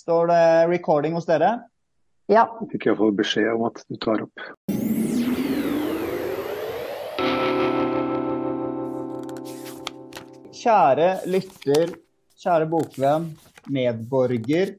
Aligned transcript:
Står 0.00 0.26
det 0.26 0.68
recording 0.68 1.12
hos 1.12 1.26
dere? 1.28 1.48
Ja. 2.32 2.46
Fikk 2.72 2.86
iallfall 2.86 3.10
beskjed 3.18 3.50
om 3.52 3.66
at 3.68 3.82
du 3.84 3.98
tar 4.00 4.22
opp. 4.24 4.44
Kjære 10.56 11.08
lytter, 11.28 11.92
kjære 12.40 12.68
bokvenn, 12.72 13.26
medborger 13.68 14.72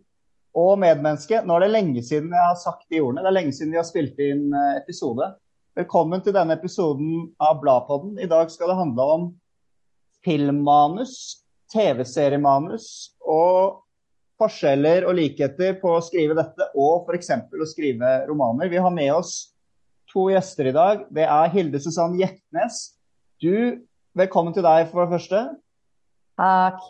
og 0.57 0.81
medmenneske. 0.81 1.44
Nå 1.46 1.60
er 1.60 1.67
det 1.67 1.69
lenge 1.76 2.03
siden 2.08 2.33
jeg 2.33 2.47
har 2.47 2.58
sagt 2.63 2.90
de 2.90 3.03
ordene. 3.03 3.22
Det 3.22 3.29
er 3.29 3.38
lenge 3.38 3.53
siden 3.60 3.76
vi 3.76 3.81
har 3.81 3.88
spilt 3.92 4.26
inn 4.26 4.49
eh, 4.49 4.74
episode. 4.79 5.29
Velkommen 5.78 6.26
til 6.26 6.33
denne 6.33 6.58
episoden 6.58 7.29
av 7.38 7.62
Bladpodden. 7.62 8.17
I 8.17 8.31
dag 8.31 8.49
skal 8.49 8.74
det 8.74 8.79
handle 8.81 9.08
om 9.19 9.29
filmmanus, 10.26 11.46
TV-seriemanus 11.69 12.90
og 13.22 13.83
forskjeller 14.42 15.05
og 15.08 15.15
likheter 15.19 15.78
på 15.81 15.96
å 15.96 16.03
skrive 16.03 16.35
dette 16.38 16.71
og 16.80 17.08
f.eks. 17.08 17.31
å 17.54 17.70
skrive 17.70 18.13
romaner. 18.30 18.72
Vi 18.72 18.81
har 18.81 18.94
med 18.94 19.14
oss 19.14 19.52
to 20.12 20.27
gjester 20.34 20.72
i 20.72 20.76
dag. 20.76 21.05
Det 21.14 21.27
er 21.27 21.54
Hilde 21.54 21.81
Susann 21.84 22.17
Jektnes. 22.20 22.81
Du, 23.41 23.81
velkommen 24.17 24.55
til 24.55 24.66
deg 24.66 24.90
for 24.91 25.05
det 25.05 25.16
første. 25.16 25.44
Takk. 26.41 26.81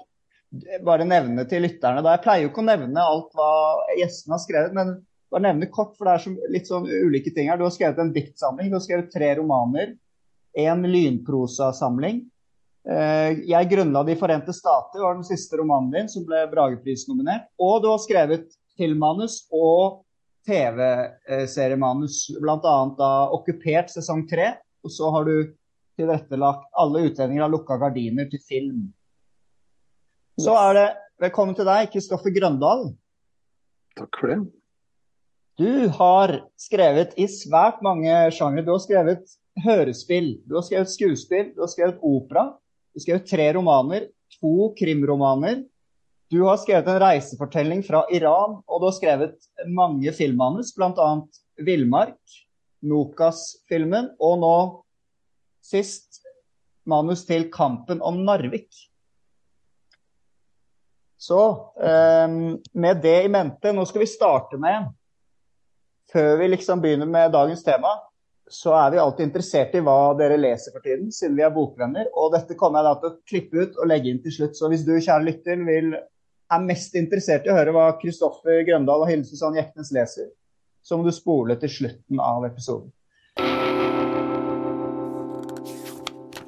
Bare 0.84 1.08
nevne 1.08 1.46
til 1.48 1.64
lytterne. 1.64 2.04
Da. 2.04 2.18
Jeg 2.18 2.26
pleier 2.26 2.46
jo 2.46 2.52
ikke 2.52 2.64
å 2.64 2.70
nevne 2.72 3.06
alt 3.08 3.32
hva 3.38 3.52
gjestene 4.00 4.36
har 4.36 4.44
skrevet, 4.44 4.76
men 4.76 4.98
bare 5.32 5.46
nevne 5.48 5.70
kort, 5.72 5.94
for 5.96 6.08
det 6.08 6.16
er 6.16 6.24
så, 6.26 6.34
litt 6.52 6.68
sånn 6.68 6.90
ulike 6.90 7.32
ting 7.36 7.48
her. 7.52 7.60
Du 7.60 7.64
har 7.64 7.74
skrevet 7.76 8.02
en 8.04 8.12
diktsamling, 8.16 8.72
du 8.72 8.76
har 8.76 8.84
skrevet 8.84 9.14
tre 9.14 9.32
romaner, 9.40 9.94
en 10.60 10.84
lynprosasamling. 10.84 12.26
Eh, 12.82 13.44
jeg 13.46 13.70
grunnla 13.70 14.02
De 14.08 14.16
forente 14.18 14.54
stater, 14.58 15.04
var 15.04 15.14
den 15.14 15.28
siste 15.28 15.60
romanen 15.60 15.92
din 15.94 16.10
som 16.10 16.26
ble 16.26 16.48
Bragepris-nominert. 16.52 17.50
Og 17.62 17.82
du 17.84 17.92
har 17.92 18.02
skrevet 18.02 18.48
filmmanus 18.80 19.44
og 19.54 20.02
TV-seriemanus, 20.50 22.24
bl.a. 22.42 22.78
da 22.98 23.12
Okkupert 23.36 23.92
sesong 23.94 24.26
tre. 24.30 24.56
Og 24.82 24.94
så 24.94 25.12
har 25.14 25.28
du 25.30 25.36
tilrettelagt 26.00 26.66
Alle 26.82 27.06
utlendinger 27.10 27.46
har 27.46 27.54
lukka 27.54 27.78
gardiner 27.82 28.30
til 28.32 28.42
film. 28.48 28.88
Så 30.42 30.56
er 30.58 30.74
det 30.78 30.88
velkommen 31.22 31.54
til 31.54 31.68
deg, 31.68 31.92
Kristoffer 31.94 32.34
Grøndal. 32.34 32.88
Takk 34.00 34.18
for 34.18 34.32
det. 34.32 34.40
Du 35.60 35.92
har 35.94 36.34
skrevet 36.58 37.14
i 37.20 37.28
svært 37.30 37.84
mange 37.86 38.10
sjangre. 38.34 38.64
Du 38.66 38.72
har 38.74 38.82
skrevet 38.82 39.36
hørespill, 39.62 40.40
du 40.48 40.56
har 40.58 40.66
skrevet 40.66 40.90
skuespill, 40.90 41.52
du 41.54 41.62
har 41.62 41.70
skrevet 41.70 42.02
opera. 42.02 42.48
Du 42.92 43.00
skrev 43.00 43.22
tre 43.28 43.48
romaner, 43.56 44.10
to 44.40 44.72
krimromaner. 44.80 45.64
Du 46.32 46.42
har 46.44 46.60
skrevet 46.60 46.88
en 46.88 47.02
reisefortelling 47.04 47.84
fra 47.84 48.04
Iran, 48.12 48.60
og 48.68 48.82
du 48.82 48.88
har 48.88 48.96
skrevet 48.96 49.50
mange 49.68 50.12
filmmanus, 50.16 50.74
bl.a. 50.76 51.10
'Villmark', 51.62 52.38
Nokas-filmen, 52.88 54.14
og 54.20 54.40
nå 54.42 54.56
sist 55.64 56.22
manus 56.88 57.26
til 57.28 57.50
'Kampen 57.52 58.02
om 58.02 58.24
Narvik'. 58.26 58.88
Så 61.22 61.42
um, 61.76 62.58
med 62.74 63.02
det 63.04 63.18
i 63.26 63.30
mente, 63.30 63.74
nå 63.76 63.86
skal 63.86 64.02
vi 64.02 64.10
starte 64.10 64.58
med 64.58 64.88
Før 66.10 66.40
vi 66.40 66.48
liksom 66.50 66.82
begynner 66.82 67.06
med 67.06 67.32
dagens 67.32 67.62
tema, 67.64 67.92
så 68.52 68.74
er 68.76 68.92
vi 68.92 69.00
alltid 69.00 69.30
interessert 69.30 69.76
i 69.78 69.82
hva 69.86 70.12
dere 70.20 70.40
leser 70.40 70.74
for 70.76 70.84
tiden, 70.84 71.08
siden 71.16 71.38
vi 71.40 71.46
er 71.46 71.54
bokvenner. 71.56 72.10
Og 72.20 72.34
dette 72.36 72.58
kommer 72.60 72.82
jeg 72.82 72.90
da 72.90 72.94
til 73.00 73.10
å 73.10 73.20
klippe 73.32 73.64
ut 73.64 73.78
og 73.80 73.88
legge 73.88 74.12
inn 74.12 74.20
til 74.24 74.36
slutt. 74.36 74.58
Så 74.60 74.68
hvis 74.72 74.84
du, 74.88 74.98
kjære 74.98 75.28
lytter, 75.30 75.64
vil, 75.68 75.94
er 76.52 76.66
mest 76.66 76.98
interessert 77.00 77.48
i 77.48 77.54
å 77.54 77.56
høre 77.56 77.76
hva 77.76 77.88
Kristoffer 78.02 78.66
Grøndal 78.68 79.06
og 79.06 79.12
Hilde 79.12 79.30
Susanne 79.30 79.62
Jeknes 79.62 79.94
leser, 79.96 80.28
så 80.84 80.98
må 80.98 81.08
du 81.08 81.14
spole 81.16 81.56
til 81.62 81.72
slutten 81.72 82.20
av 82.20 82.44
episoden. 82.50 82.92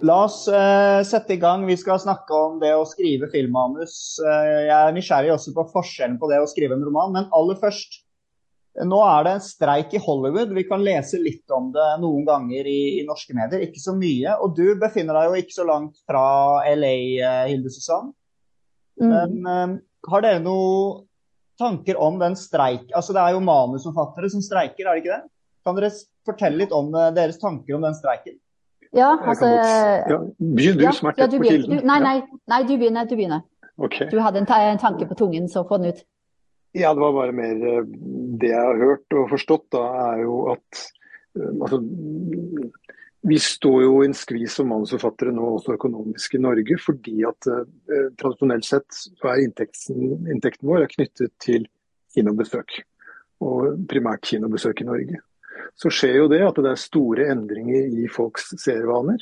La 0.04 0.18
oss 0.26 0.42
uh, 0.52 1.00
sette 1.08 1.38
i 1.38 1.40
gang. 1.40 1.64
Vi 1.64 1.78
skal 1.80 2.02
snakke 2.04 2.36
om 2.36 2.58
det 2.60 2.74
å 2.76 2.84
skrive 2.90 3.30
filmmanus. 3.32 4.20
Uh, 4.20 4.66
jeg 4.68 4.76
er 4.76 4.96
nysgjerrig 4.98 5.32
også 5.38 5.54
på 5.56 5.70
forskjellen 5.72 6.18
på 6.20 6.28
det 6.28 6.42
å 6.44 6.50
skrive 6.52 6.76
en 6.76 6.84
roman. 6.84 7.16
Men 7.16 7.30
aller 7.32 7.56
først, 7.62 8.03
nå 8.90 9.00
er 9.06 9.26
det 9.26 9.34
en 9.36 9.44
streik 9.46 9.94
i 9.94 10.02
Hollywood. 10.02 10.54
Vi 10.56 10.66
kan 10.66 10.84
lese 10.86 11.20
litt 11.22 11.52
om 11.54 11.70
det 11.76 11.88
noen 12.02 12.26
ganger 12.26 12.68
i, 12.70 13.00
i 13.00 13.06
norske 13.08 13.36
medier, 13.38 13.62
ikke 13.66 13.82
så 13.84 13.94
mye. 13.98 14.36
Og 14.42 14.56
du 14.58 14.66
befinner 14.82 15.20
deg 15.20 15.30
jo 15.30 15.42
ikke 15.44 15.58
så 15.60 15.68
langt 15.70 16.00
fra 16.10 16.26
LA, 16.74 16.96
uh, 17.22 17.44
Hilde 17.52 17.74
Susann. 17.74 18.14
Mm. 19.02 19.42
Men 19.46 19.78
har 20.10 20.26
dere 20.26 20.42
noen 20.44 21.04
tanker 21.62 22.00
om 22.02 22.18
den 22.22 22.38
streik... 22.40 22.90
Altså 22.98 23.14
det 23.14 23.22
er 23.22 23.36
jo 23.36 23.46
manusforfattere 23.46 24.30
som 24.34 24.42
streiker, 24.42 24.88
er 24.88 24.98
det 24.98 25.04
ikke 25.04 25.18
det? 25.20 25.24
Kan 25.64 25.78
dere 25.78 25.94
fortelle 26.28 26.64
litt 26.64 26.74
om 26.76 26.90
deres 27.16 27.38
tanker 27.42 27.78
om 27.78 27.86
den 27.86 27.96
streiken? 27.98 28.40
Ja, 28.94 29.18
altså 29.26 29.48
ja, 29.50 30.20
Begynn 30.38 30.78
du, 30.78 30.84
ja, 30.86 30.92
som 30.94 31.10
er 31.10 31.18
tett 31.18 31.34
på 31.34 31.48
kilden. 31.48 31.80
Du, 31.80 31.86
nei, 31.88 31.98
nei, 32.04 32.18
nei, 32.52 32.60
du 32.68 32.76
begynner. 32.76 33.08
Du 33.10 33.16
begynner. 33.18 33.42
Okay. 33.82 34.06
Du 34.12 34.20
hadde 34.22 34.44
en, 34.44 34.46
ta 34.46 34.60
en, 34.62 34.78
tanke 34.82 35.08
på 35.10 35.18
tungen, 35.18 35.48
så 35.50 35.64
få 35.66 35.80
den 35.82 35.94
ut. 35.94 36.04
Ja, 36.74 36.94
det 36.94 37.00
var 37.00 37.14
bare 37.14 37.34
mer 37.38 37.66
eh, 37.70 37.84
Det 38.42 38.50
jeg 38.50 38.66
har 38.68 38.80
hørt 38.82 39.16
og 39.18 39.30
forstått, 39.34 39.68
da, 39.76 39.84
er 40.14 40.24
jo 40.24 40.38
at 40.56 40.80
uh, 41.38 41.52
altså, 41.62 41.80
Vi 43.30 43.38
står 43.40 43.84
jo 43.84 44.00
i 44.02 44.08
en 44.10 44.18
skvis 44.18 44.58
som 44.58 44.72
manusforfattere 44.74 45.34
nå 45.36 45.52
også 45.58 45.78
økonomisk 45.78 46.34
i 46.34 46.42
Norge, 46.42 46.80
fordi 46.82 47.22
at 47.30 47.50
eh, 47.50 48.10
tradisjonelt 48.20 48.66
sett 48.68 48.90
så 48.98 49.30
er 49.32 49.44
inntekten, 49.46 50.26
inntekten 50.34 50.68
vår 50.68 50.88
er 50.88 50.92
knyttet 50.96 51.36
til 51.46 51.70
kinobesøk. 52.18 52.82
Og 53.46 53.86
primært 53.90 54.26
kinobesøk 54.28 54.82
i 54.82 54.90
Norge 54.90 55.22
så 55.80 55.90
skjer 55.94 56.18
jo 56.20 56.28
det 56.32 56.42
at 56.44 56.58
det 56.60 56.74
er 56.74 56.82
store 56.82 57.30
endringer 57.32 57.96
i 58.02 58.10
folks 58.12 58.52
serievaner. 58.62 59.22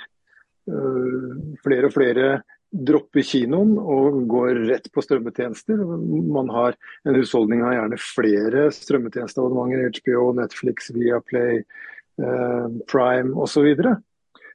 Flere 1.64 1.88
og 1.88 1.94
flere 1.94 2.26
dropper 2.72 3.26
kinoen 3.28 3.74
og 3.80 4.22
går 4.32 4.62
rett 4.70 4.88
på 4.94 5.04
strømmetjenester. 5.04 5.82
Man 6.32 6.52
har 6.54 6.78
En 7.06 7.18
husholdning 7.18 7.64
har 7.66 7.76
gjerne 7.76 8.00
flere 8.00 8.70
strømmetjenesteabonnementer. 8.72 10.00
HBO, 10.00 10.32
Netflix, 10.38 10.92
Viaplay, 10.96 11.64
Prime 12.88 13.34
osv. 13.36 13.68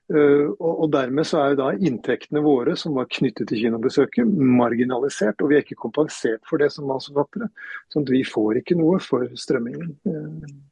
Og 0.08 0.86
dermed 0.94 1.26
så 1.26 1.40
er 1.40 1.52
jo 1.52 1.60
da 1.60 1.70
inntektene 1.74 2.40
våre 2.44 2.76
som 2.78 2.94
var 2.96 3.10
knyttet 3.10 3.50
til 3.50 3.66
kinobesøket, 3.66 4.28
marginalisert. 4.28 5.42
Og 5.42 5.50
vi 5.50 5.58
er 5.58 5.66
ikke 5.66 5.80
kompensert 5.84 6.44
for 6.48 6.62
det 6.62 6.70
som 6.72 6.86
manusforfattere. 6.88 7.50
Så 7.92 8.04
vi 8.08 8.22
får 8.24 8.62
ikke 8.62 8.78
noe 8.78 9.00
for 9.02 9.26
strømmingen 9.36 9.96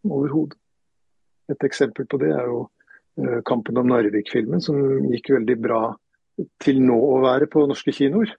overhodet. 0.08 0.56
Et 1.52 1.66
eksempel 1.66 2.06
på 2.08 2.16
det 2.22 2.30
er 2.32 2.46
jo 2.48 2.62
uh, 3.20 3.40
'Kampen 3.44 3.76
om 3.76 3.90
Narvik'-filmen, 3.90 4.62
som 4.64 4.78
gikk 5.10 5.34
veldig 5.34 5.58
bra 5.60 5.82
til 6.62 6.80
nå 6.82 6.96
å 6.96 7.20
være 7.24 7.48
på 7.50 7.64
norske 7.68 7.94
kinoer. 7.94 8.32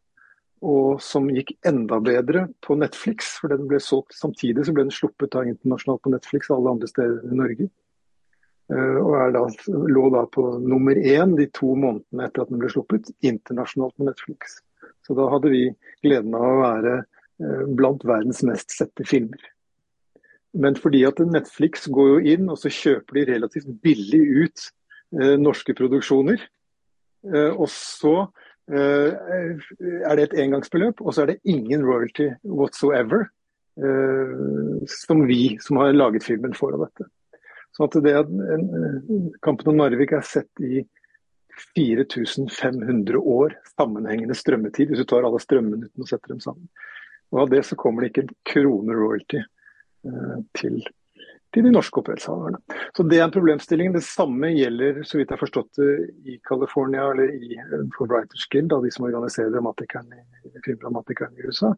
Og 0.66 1.02
som 1.04 1.28
gikk 1.30 1.54
enda 1.68 2.00
bedre 2.04 2.46
på 2.66 2.78
Netflix, 2.80 3.36
for 3.42 3.54
den 3.54 3.68
ble 3.70 3.80
solgt 3.84 4.16
samtidig 4.18 4.66
så 4.66 4.74
ble 4.76 4.88
den 4.88 4.96
sluppet 4.96 5.36
av 5.38 5.50
internasjonalt 5.50 6.04
på 6.06 6.14
Netflix 6.14 6.50
og 6.50 6.58
alle 6.58 6.76
andre 6.78 6.90
steder 6.90 7.26
i 7.28 7.40
Norge. 7.42 7.68
Uh, 8.74 8.98
og 8.98 9.36
da, 9.36 9.44
lå 9.94 10.08
da 10.10 10.24
på 10.34 10.46
nummer 10.64 10.98
én 10.98 11.36
de 11.38 11.46
to 11.54 11.76
månedene 11.78 12.26
etter 12.26 12.42
at 12.42 12.54
den 12.54 12.64
ble 12.64 12.72
sluppet, 12.74 13.12
internasjonalt 13.22 13.94
på 14.00 14.08
Netflix. 14.08 14.56
Så 15.06 15.14
da 15.18 15.28
hadde 15.30 15.52
vi 15.54 15.68
gleden 16.02 16.34
av 16.34 16.48
å 16.48 16.64
være 16.64 16.96
uh, 17.04 17.68
blant 17.78 18.08
verdens 18.08 18.42
mest 18.48 18.74
sette 18.74 19.06
filmer. 19.06 19.44
Men 20.56 20.78
fordi 20.80 21.04
at 21.08 21.20
Netflix 21.20 21.86
går 21.92 22.10
jo 22.14 22.34
inn 22.36 22.50
og 22.50 22.58
så 22.62 22.72
kjøper 22.72 23.20
de 23.20 23.28
relativt 23.34 23.68
billig 23.84 24.22
ut 24.46 24.62
eh, 25.20 25.36
norske 25.36 25.76
produksjoner. 25.76 26.40
Eh, 27.26 27.52
og 27.54 27.70
så 27.72 28.16
eh, 28.72 29.58
er 30.06 30.18
det 30.18 30.28
et 30.28 30.38
engangsbeløp, 30.46 31.02
og 31.02 31.14
så 31.14 31.24
er 31.24 31.34
det 31.34 31.42
ingen 31.44 31.86
royalty 31.86 32.32
whatsoever 32.44 33.30
som 34.88 35.26
vi 35.28 35.58
som 35.60 35.82
har 35.82 35.90
laget 35.92 36.24
filmen 36.24 36.54
får 36.56 36.78
av 36.78 36.86
dette. 36.86 37.10
Så 37.76 37.84
at 37.84 37.98
det 38.06 38.14
at 38.16 38.30
Kampen 39.44 39.74
om 39.74 39.82
Narvik 39.82 40.14
er 40.16 40.24
sett 40.24 40.62
i 40.64 40.80
4500 41.76 43.20
år 43.20 43.58
sammenhengende 43.74 44.38
strømmetid, 44.40 44.94
hvis 44.94 45.04
du 45.04 45.10
tar 45.12 45.28
alle 45.28 45.42
strømminuttene 45.44 46.08
og 46.08 46.08
setter 46.08 46.32
dem 46.32 46.40
sammen. 46.40 46.70
Og 47.36 47.42
av 47.44 47.52
det 47.52 47.66
så 47.68 47.76
kommer 47.76 48.06
det 48.06 48.14
ikke 48.14 48.24
en 48.24 48.32
krone 48.48 48.96
royalty 48.96 49.44
til, 50.56 50.80
til 51.56 51.66
de 51.66 51.72
norske 51.74 52.02
opphavshaverne. 52.02 52.60
Så 52.98 53.06
Det 53.08 53.20
er 53.20 53.26
en 53.26 53.34
problemstilling. 53.34 53.94
Det 53.96 54.04
samme 54.04 54.52
gjelder 54.54 55.02
så 55.04 55.18
vidt 55.18 55.30
jeg 55.30 55.38
har 55.38 55.44
forstått 55.44 55.80
det, 55.80 55.92
i 56.28 56.38
California 56.48 57.08
eller 57.12 57.32
i 57.32 57.60
for 57.98 58.12
Writers 58.12 58.46
Guild, 58.52 58.70
da, 58.74 58.82
de 58.84 58.92
som 58.92 59.08
organiserer 59.08 59.54
dramatikerne 59.54 60.24
filmdramatikerne 60.66 61.40
i 61.40 61.48
USA. 61.48 61.74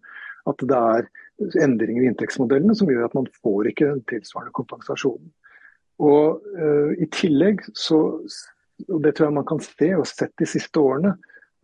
At 0.48 0.64
det 0.64 0.82
er 0.98 1.64
endringer 1.64 2.04
i 2.04 2.12
inntektsmodellene 2.12 2.76
som 2.76 2.90
gjør 2.90 3.08
at 3.08 3.18
man 3.18 3.30
får 3.44 3.72
ikke 3.72 3.92
den 3.92 4.04
tilsvarende 4.10 4.56
kompensasjonen. 4.58 5.32
Og 6.04 6.44
uh, 6.58 6.94
I 6.98 7.10
tillegg 7.14 7.64
så 7.78 8.00
og 8.94 9.02
det 9.02 9.16
tror 9.18 9.32
jeg 9.32 9.38
man 9.40 9.48
kan 9.50 9.62
se 9.64 9.90
og 9.98 10.06
sett 10.06 10.34
de 10.38 10.46
siste 10.46 10.78
årene, 10.78 11.16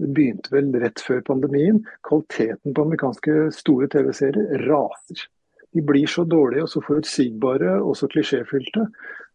det 0.02 0.10
begynte 0.18 0.50
vel 0.50 0.72
rett 0.82 1.02
før 1.06 1.22
pandemien, 1.28 1.84
kvaliteten 2.08 2.74
på 2.74 2.86
amerikanske 2.88 3.36
store 3.54 3.90
TV-serier 3.94 4.66
raser. 4.66 5.28
De 5.74 5.84
blir 5.86 6.10
så 6.10 6.26
dårlige 6.30 6.66
og 6.66 6.72
så 6.72 6.82
forutsigbare 6.86 7.78
og 7.82 7.96
så 7.98 8.10
klisjéfylte. 8.12 8.88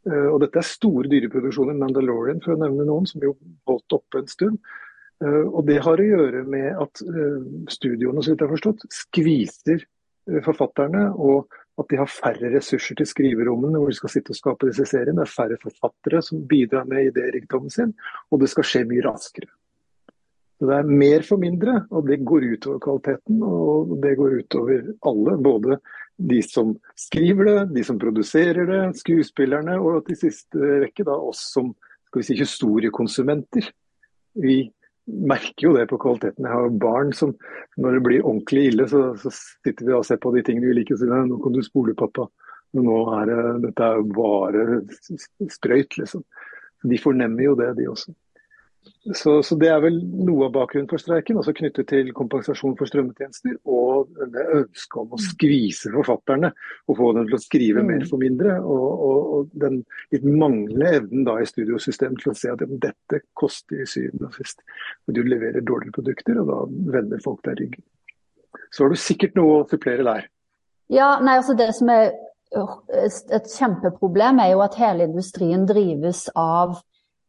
Uh, 0.09 0.29
og 0.33 0.41
dette 0.45 0.61
er 0.61 0.67
store 0.67 1.11
dyreproduksjoner, 1.11 1.77
Mandalorian 1.79 2.43
for 2.45 2.55
å 2.55 2.61
nevne 2.63 2.87
noen, 2.89 3.09
som 3.11 3.25
jo 3.25 3.35
holdt 3.69 3.99
oppe 3.99 4.23
en 4.23 4.31
stund. 4.31 4.59
Uh, 5.23 5.47
og 5.49 5.65
det 5.69 5.81
har 5.85 6.01
å 6.01 6.11
gjøre 6.11 6.45
med 6.49 6.79
at 6.79 7.03
uh, 7.05 7.39
studioene, 7.75 8.23
så 8.23 8.33
vidt 8.33 8.45
jeg 8.45 8.49
har 8.49 8.57
forstått, 8.57 8.87
skviser 8.95 9.87
forfatterne, 10.45 11.07
og 11.17 11.49
at 11.81 11.87
de 11.89 11.99
har 12.01 12.11
færre 12.11 12.51
ressurser 12.53 12.99
til 12.99 13.07
skriverommene 13.09 13.79
hvor 13.79 13.89
de 13.89 13.97
skal 13.97 14.13
sitte 14.13 14.35
og 14.35 14.39
skape 14.39 14.69
disse 14.69 14.85
seriene. 14.91 15.23
Det 15.23 15.25
er 15.25 15.37
færre 15.37 15.61
forfattere 15.63 16.21
som 16.27 16.43
bidrar 16.51 16.89
med 16.91 17.13
idérikdommen 17.13 17.73
sin, 17.73 17.95
og 18.29 18.43
det 18.43 18.51
skal 18.53 18.67
skje 18.67 18.83
mye 18.91 19.05
raskere. 19.07 19.49
Så 20.59 20.67
Det 20.67 20.75
er 20.75 20.91
mer 20.91 21.23
for 21.23 21.39
mindre, 21.39 21.85
og 21.95 22.09
det 22.09 22.19
går 22.27 22.49
utover 22.55 22.79
kvaliteten. 22.83 23.43
Og 23.47 23.95
det 24.03 24.17
går 24.19 24.41
utover 24.43 24.89
alle. 25.07 25.37
Både 25.39 25.79
de 26.19 26.41
som 26.43 26.73
skriver 26.99 27.45
det, 27.45 27.59
de 27.77 27.85
som 27.87 27.99
produserer 27.99 28.67
det, 28.67 28.81
skuespillerne, 28.99 29.79
og 29.79 30.03
til 30.09 30.19
siste 30.19 30.59
rekke 30.83 31.07
da 31.07 31.15
oss 31.15 31.45
som 31.53 31.71
skal 32.09 32.23
vi 32.23 32.27
si, 32.27 32.39
historiekonsumenter. 32.41 33.71
Vi 34.43 34.59
merker 35.09 35.69
jo 35.69 35.75
det 35.77 35.87
på 35.91 35.99
kvaliteten. 36.01 36.45
Jeg 36.45 36.55
har 36.55 36.75
barn 36.83 37.15
som 37.17 37.35
når 37.81 37.97
det 37.97 38.05
blir 38.07 38.27
ordentlig 38.27 38.67
ille, 38.73 38.89
så, 38.91 39.03
så 39.21 39.33
sitter 39.33 39.87
vi 39.87 39.97
og 39.97 40.07
ser 40.09 40.21
på 40.23 40.33
de 40.35 40.45
tingene 40.45 40.71
vi 40.71 40.81
liker 40.81 40.97
og 40.97 41.03
sier 41.03 41.29
nå 41.31 41.41
kan 41.43 41.57
du 41.57 41.63
spole, 41.65 41.97
pappa. 41.99 42.29
Nå 42.77 42.99
er 43.17 43.31
det, 43.31 43.43
dette 43.69 43.87
er 43.87 44.03
bare 44.13 44.81
sprøyt, 45.55 45.97
liksom. 46.03 46.25
De 46.89 46.99
fornemmer 47.01 47.47
jo 47.47 47.55
det, 47.59 47.73
de 47.79 47.89
også. 47.91 48.13
Så, 49.15 49.43
så, 49.43 49.57
Det 49.61 49.69
er 49.73 49.81
vel 49.83 49.97
noe 50.05 50.47
av 50.49 50.55
bakgrunnen 50.55 50.89
for 50.91 51.01
streiken, 51.01 51.39
også 51.41 51.55
knyttet 51.57 51.89
til 51.91 52.11
kompensasjon 52.17 52.77
for 52.79 52.91
strømmetjenester 52.91 53.57
og 53.69 54.11
ønsket 54.21 54.99
om 55.01 55.15
å 55.17 55.21
skvise 55.23 55.93
forfatterne 55.95 56.51
og 56.87 56.99
få 56.99 57.11
dem 57.17 57.29
til 57.29 57.39
å 57.39 57.43
skrive 57.43 57.85
mer 57.87 58.05
for 58.11 58.21
mindre. 58.23 58.59
Og, 58.61 58.89
og, 59.09 59.33
og 59.39 59.53
den 59.65 59.81
litt 60.15 60.27
manglende 60.29 60.93
evnen 61.01 61.27
da 61.29 61.39
i 61.41 61.49
studiosystemet 61.49 62.25
til 62.25 62.35
å 62.35 62.39
se 62.39 62.53
at 62.53 62.65
dette 62.85 63.23
koster 63.39 63.85
i 63.85 63.89
syvende 63.89 64.29
og 64.31 64.41
sist. 64.41 64.65
Og 65.09 65.17
du 65.17 65.23
leverer 65.25 65.65
dårligere 65.65 65.97
produkter, 66.01 66.43
og 66.43 66.53
da 66.53 66.61
vender 66.99 67.25
folk 67.25 67.45
deg 67.49 67.63
ryggen. 67.63 67.87
Så 68.73 68.85
har 68.85 68.93
du 68.93 69.01
sikkert 69.01 69.39
noe 69.39 69.63
å 69.63 69.69
supplere 69.69 70.05
der. 70.07 70.29
Ja, 70.93 71.17
nei, 71.25 71.39
altså 71.41 71.57
det 71.57 71.71
som 71.77 71.91
er 71.93 72.13
et 72.49 73.51
kjempeproblem, 73.53 74.41
er 74.41 74.55
jo 74.55 74.63
at 74.65 74.79
hele 74.81 75.09
industrien 75.09 75.67
drives 75.69 76.27
av 76.39 76.79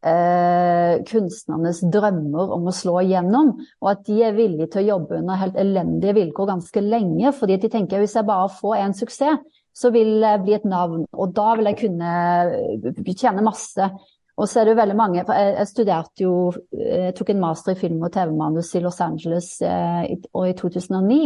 eh, 0.06 1.00
kunstnernes 1.10 1.82
drømmer 1.92 2.54
om 2.56 2.70
å 2.70 2.76
slå 2.76 3.00
igjennom, 3.04 3.56
og 3.82 3.92
at 3.92 4.06
de 4.08 4.20
er 4.26 4.38
villige 4.38 4.70
til 4.74 4.84
å 4.84 4.88
jobbe 4.96 5.20
under 5.20 5.42
helt 5.42 5.58
elendige 5.60 6.16
vilkår 6.18 6.54
ganske 6.54 6.84
lenge. 6.86 7.34
fordi 7.34 7.58
de 7.58 7.70
tenker 7.70 8.00
hvis 8.00 8.16
jeg 8.16 8.28
bare 8.30 8.50
får 8.60 8.76
en 8.84 8.94
suksess, 8.94 9.58
så 9.80 9.92
vil 9.96 10.20
jeg 10.20 10.44
bli 10.44 10.56
et 10.58 10.66
navn, 10.68 11.06
og 11.14 11.36
da 11.36 11.54
vil 11.56 11.70
jeg 11.72 11.82
kunne 11.86 12.14
eh, 12.54 13.04
tjene 13.14 13.46
masse. 13.46 13.92
Og 14.40 14.48
så 14.48 14.62
er 14.62 14.66
det 14.66 14.74
jo 14.74 14.80
veldig 14.80 14.96
mange, 14.96 15.24
for 15.28 15.36
jeg, 15.36 15.54
jeg 15.58 15.68
studerte 15.68 16.24
jo, 16.24 16.34
jeg 16.72 17.12
eh, 17.12 17.14
tok 17.16 17.32
en 17.34 17.44
master 17.44 17.76
i 17.76 17.80
film- 17.80 18.04
og 18.08 18.12
TV-manus 18.16 18.72
i 18.76 18.82
Los 18.84 19.00
Angeles 19.04 19.54
eh, 19.62 20.04
i 20.16 20.54
2009. 20.56 21.20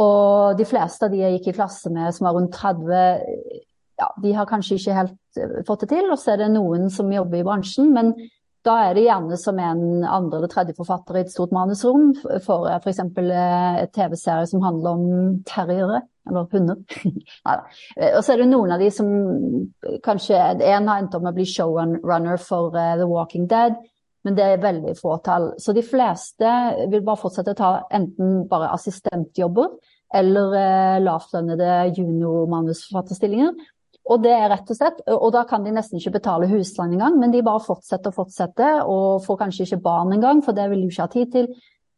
Og 0.00 0.56
de 0.58 0.66
fleste 0.68 1.06
av 1.06 1.12
de 1.12 1.22
jeg 1.22 1.36
gikk 1.36 1.50
i 1.52 1.56
klasse 1.56 1.92
med 1.92 2.12
som 2.12 2.26
var 2.26 2.36
rundt 2.36 2.56
30, 2.56 3.60
ja, 3.96 4.14
de 4.22 4.32
har 4.36 4.48
kanskje 4.48 4.78
ikke 4.78 4.96
helt 4.96 5.40
eh, 5.40 5.60
fått 5.66 5.84
det 5.84 5.92
til. 5.94 6.10
Og 6.10 6.20
så 6.20 6.34
er 6.34 6.44
det 6.44 6.50
noen 6.54 6.90
som 6.92 7.12
jobber 7.12 7.40
i 7.40 7.46
bransjen. 7.46 7.92
Men 7.94 8.12
da 8.66 8.76
er 8.82 8.96
det 8.96 9.06
gjerne 9.06 9.38
som 9.38 9.58
en 9.62 10.04
andre 10.04 10.40
eller 10.40 10.50
tredje 10.50 10.74
forfatter 10.76 11.16
i 11.16 11.22
et 11.22 11.32
stort 11.32 11.54
manusrom 11.54 12.10
for 12.44 12.68
f.eks. 12.76 13.00
Eh, 13.00 13.80
et 13.84 13.94
TV-serie 13.96 14.46
som 14.50 14.64
handler 14.64 14.98
om 14.98 15.40
terriere, 15.48 16.02
eller 16.28 16.48
hunder. 16.52 16.80
og 18.16 18.22
så 18.26 18.34
er 18.34 18.42
det 18.42 18.48
noen 18.50 18.74
av 18.74 18.82
de 18.82 18.90
som 18.90 19.10
kanskje 20.04 20.40
En 20.66 20.88
har 20.90 20.98
endt 20.98 21.14
opp 21.14 21.22
med 21.22 21.32
å 21.32 21.36
bli 21.36 21.46
showrunner 21.48 22.40
for 22.42 22.74
The 22.74 23.06
Walking 23.06 23.46
Dead. 23.50 23.78
Men 24.26 24.34
det 24.34 24.42
er 24.42 24.58
veldig 24.58 24.96
få 24.98 25.20
tall. 25.22 25.52
Så 25.62 25.70
de 25.70 25.84
fleste 25.86 26.50
vil 26.90 27.04
bare 27.06 27.20
fortsette 27.20 27.52
å 27.54 27.58
ta 27.60 27.68
enten 27.94 28.40
bare 28.50 28.72
assistentjobber 28.74 29.76
eller 30.18 30.98
lavtlønnede 31.04 31.92
juniormanusforfatterstillinger. 31.94 33.54
Og 34.06 34.22
det 34.22 34.30
er 34.30 34.50
rett 34.52 34.68
og 34.70 34.78
slett, 34.78 35.00
og 35.10 35.32
da 35.34 35.42
kan 35.50 35.64
de 35.66 35.72
nesten 35.74 35.98
ikke 35.98 36.14
betale 36.20 36.46
husleien 36.46 36.92
engang, 36.94 37.16
men 37.18 37.32
de 37.34 37.42
bare 37.42 37.64
fortsetter 37.64 38.12
og 38.12 38.20
fortsetter, 38.20 38.84
og 38.86 39.24
får 39.24 39.40
kanskje 39.40 39.66
ikke 39.66 39.82
barn 39.82 40.14
engang, 40.14 40.44
for 40.46 40.54
det 40.54 40.68
vil 40.70 40.84
de 40.84 40.92
ikke 40.92 41.08
ha 41.08 41.10
tid 41.10 41.32
til. 41.32 41.48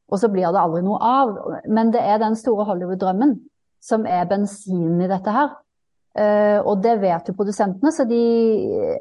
Og 0.09 0.23
så 0.23 0.31
blir 0.33 0.49
det 0.49 0.61
aldri 0.61 0.81
noe 0.87 0.97
av. 1.05 1.35
Men 1.69 1.93
det 1.93 2.01
er 2.01 2.21
den 2.23 2.37
store 2.39 2.65
Hollywood-drømmen 2.71 3.37
som 3.85 4.07
er 4.09 4.25
bensinen 4.31 5.03
i 5.05 5.11
dette 5.11 5.35
her. 5.35 5.53
Uh, 6.19 6.65
og 6.65 6.81
det 6.83 6.97
vet 7.03 7.29
jo 7.29 7.37
produsentene, 7.37 7.93
så 7.95 8.09
de 8.09 8.19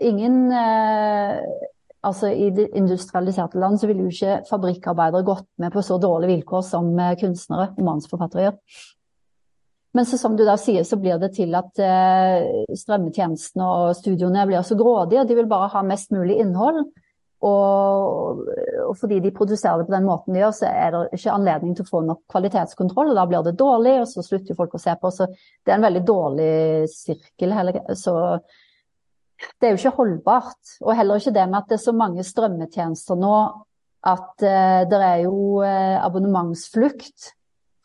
Ingen 0.06 0.52
uh, 0.52 1.40
Altså 2.06 2.30
i 2.30 2.52
det 2.54 2.68
industrialiserte 2.78 3.60
land 3.60 3.80
så 3.82 3.88
ville 3.90 4.06
jo 4.06 4.12
ikke 4.14 4.44
fabrikkarbeidere 4.48 5.26
gått 5.28 5.48
med 5.60 5.74
på 5.74 5.82
så 5.84 5.98
dårlige 6.00 6.36
vilkår 6.36 6.62
som 6.64 6.92
eh, 7.02 7.16
kunstnere 7.20 7.72
og 7.74 7.82
manusforfattere 7.84 8.44
gjør. 8.46 8.54
Men 9.96 10.06
så, 10.06 10.18
som 10.20 10.36
du 10.38 10.44
da 10.46 10.58
sier, 10.60 10.84
så 10.86 11.00
blir 11.00 11.18
det 11.22 11.32
til 11.38 11.56
at 11.58 11.80
eh, 11.82 12.66
strømmetjenestene 12.76 13.66
og 13.66 13.96
studioene 13.98 14.46
blir 14.50 14.66
så 14.66 14.78
grådige. 14.78 15.26
De 15.26 15.38
vil 15.38 15.50
bare 15.50 15.72
ha 15.74 15.84
mest 15.86 16.12
mulig 16.14 16.38
innhold. 16.44 16.84
Og, 17.46 18.40
og, 18.82 18.94
fordi 18.98 19.20
de 19.22 19.32
produserer 19.34 19.78
det 19.78 19.86
på 19.86 19.94
den 19.94 20.08
måten 20.08 20.34
de 20.34 20.42
gjør, 20.42 20.54
så 20.58 20.70
er 20.72 20.94
det 20.94 21.02
ikke 21.20 21.36
anledning 21.36 21.76
til 21.78 21.86
å 21.86 21.92
få 21.92 22.02
nok 22.06 22.24
kvalitetskontroll. 22.34 23.12
og 23.14 23.20
Da 23.20 23.26
blir 23.30 23.46
det 23.46 23.58
dårlig, 23.60 23.96
og 24.02 24.10
så 24.10 24.26
slutter 24.26 24.58
folk 24.58 24.74
å 24.74 24.82
se 24.82 24.96
på. 25.02 25.12
Så 25.14 25.30
det 25.30 25.72
er 25.72 25.78
en 25.78 25.86
veldig 25.88 26.04
dårlig 26.08 26.52
sirkel. 26.94 27.54
Så 27.98 28.16
det 29.60 29.70
er 29.70 29.74
jo 29.74 29.82
ikke 29.82 29.98
holdbart. 30.02 30.76
Og 30.84 30.98
heller 30.98 31.22
ikke 31.22 31.36
det 31.38 31.48
med 31.48 31.62
at 31.62 31.72
det 31.72 31.78
er 31.80 31.86
så 31.86 31.96
mange 31.96 32.26
strømmetjenester 32.26 33.22
nå 33.22 33.38
at 34.08 34.46
eh, 34.46 34.84
det 34.90 35.00
er 35.04 35.24
jo 35.26 35.64
eh, 35.66 35.98
abonnementsflukt. 36.04 37.34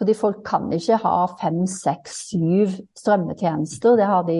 Fordi 0.00 0.14
folk 0.18 0.42
kan 0.46 0.70
ikke 0.74 0.98
ha 1.02 1.16
fem, 1.40 1.62
seks, 1.70 2.22
syv 2.32 2.72
strømmetjenester. 2.98 4.00
De, 4.26 4.38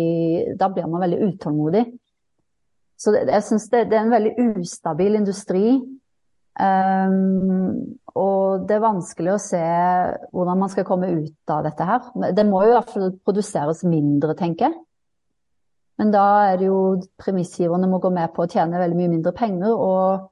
da 0.59 0.69
blir 0.73 0.89
man 0.91 1.05
veldig 1.05 1.21
utålmodig. 1.29 1.85
Så 2.99 3.13
det, 3.15 3.27
jeg 3.31 3.45
syns 3.47 3.69
det, 3.71 3.87
det, 3.91 3.99
er 3.99 4.07
en 4.07 4.15
veldig 4.15 4.33
ustabil 4.63 5.19
industri. 5.19 5.67
Um, 6.53 7.99
og 8.19 8.67
det 8.69 8.77
er 8.77 8.85
vanskelig 8.85 9.33
å 9.33 9.41
se 9.41 9.63
hvordan 10.35 10.61
man 10.61 10.73
skal 10.73 10.87
komme 10.89 11.09
ut 11.15 11.53
av 11.55 11.63
dette 11.67 11.87
her. 11.89 12.11
Det 12.37 12.47
må 12.49 12.65
jo 12.65 12.73
i 12.73 12.77
hvert 12.77 12.93
fall 12.93 13.15
produseres 13.25 13.85
mindre, 13.89 14.37
tenker 14.39 14.69
jeg. 14.69 14.81
Men 16.01 16.13
da 16.13 16.27
er 16.51 16.59
det 16.59 16.67
jo 16.67 16.83
premissgiverne 17.21 17.89
må 17.91 18.01
gå 18.03 18.11
med 18.13 18.33
på 18.35 18.45
å 18.45 18.51
tjene 18.51 18.81
veldig 18.81 18.99
mye 18.99 19.13
mindre 19.13 19.35
penger. 19.37 19.73
og 19.73 20.32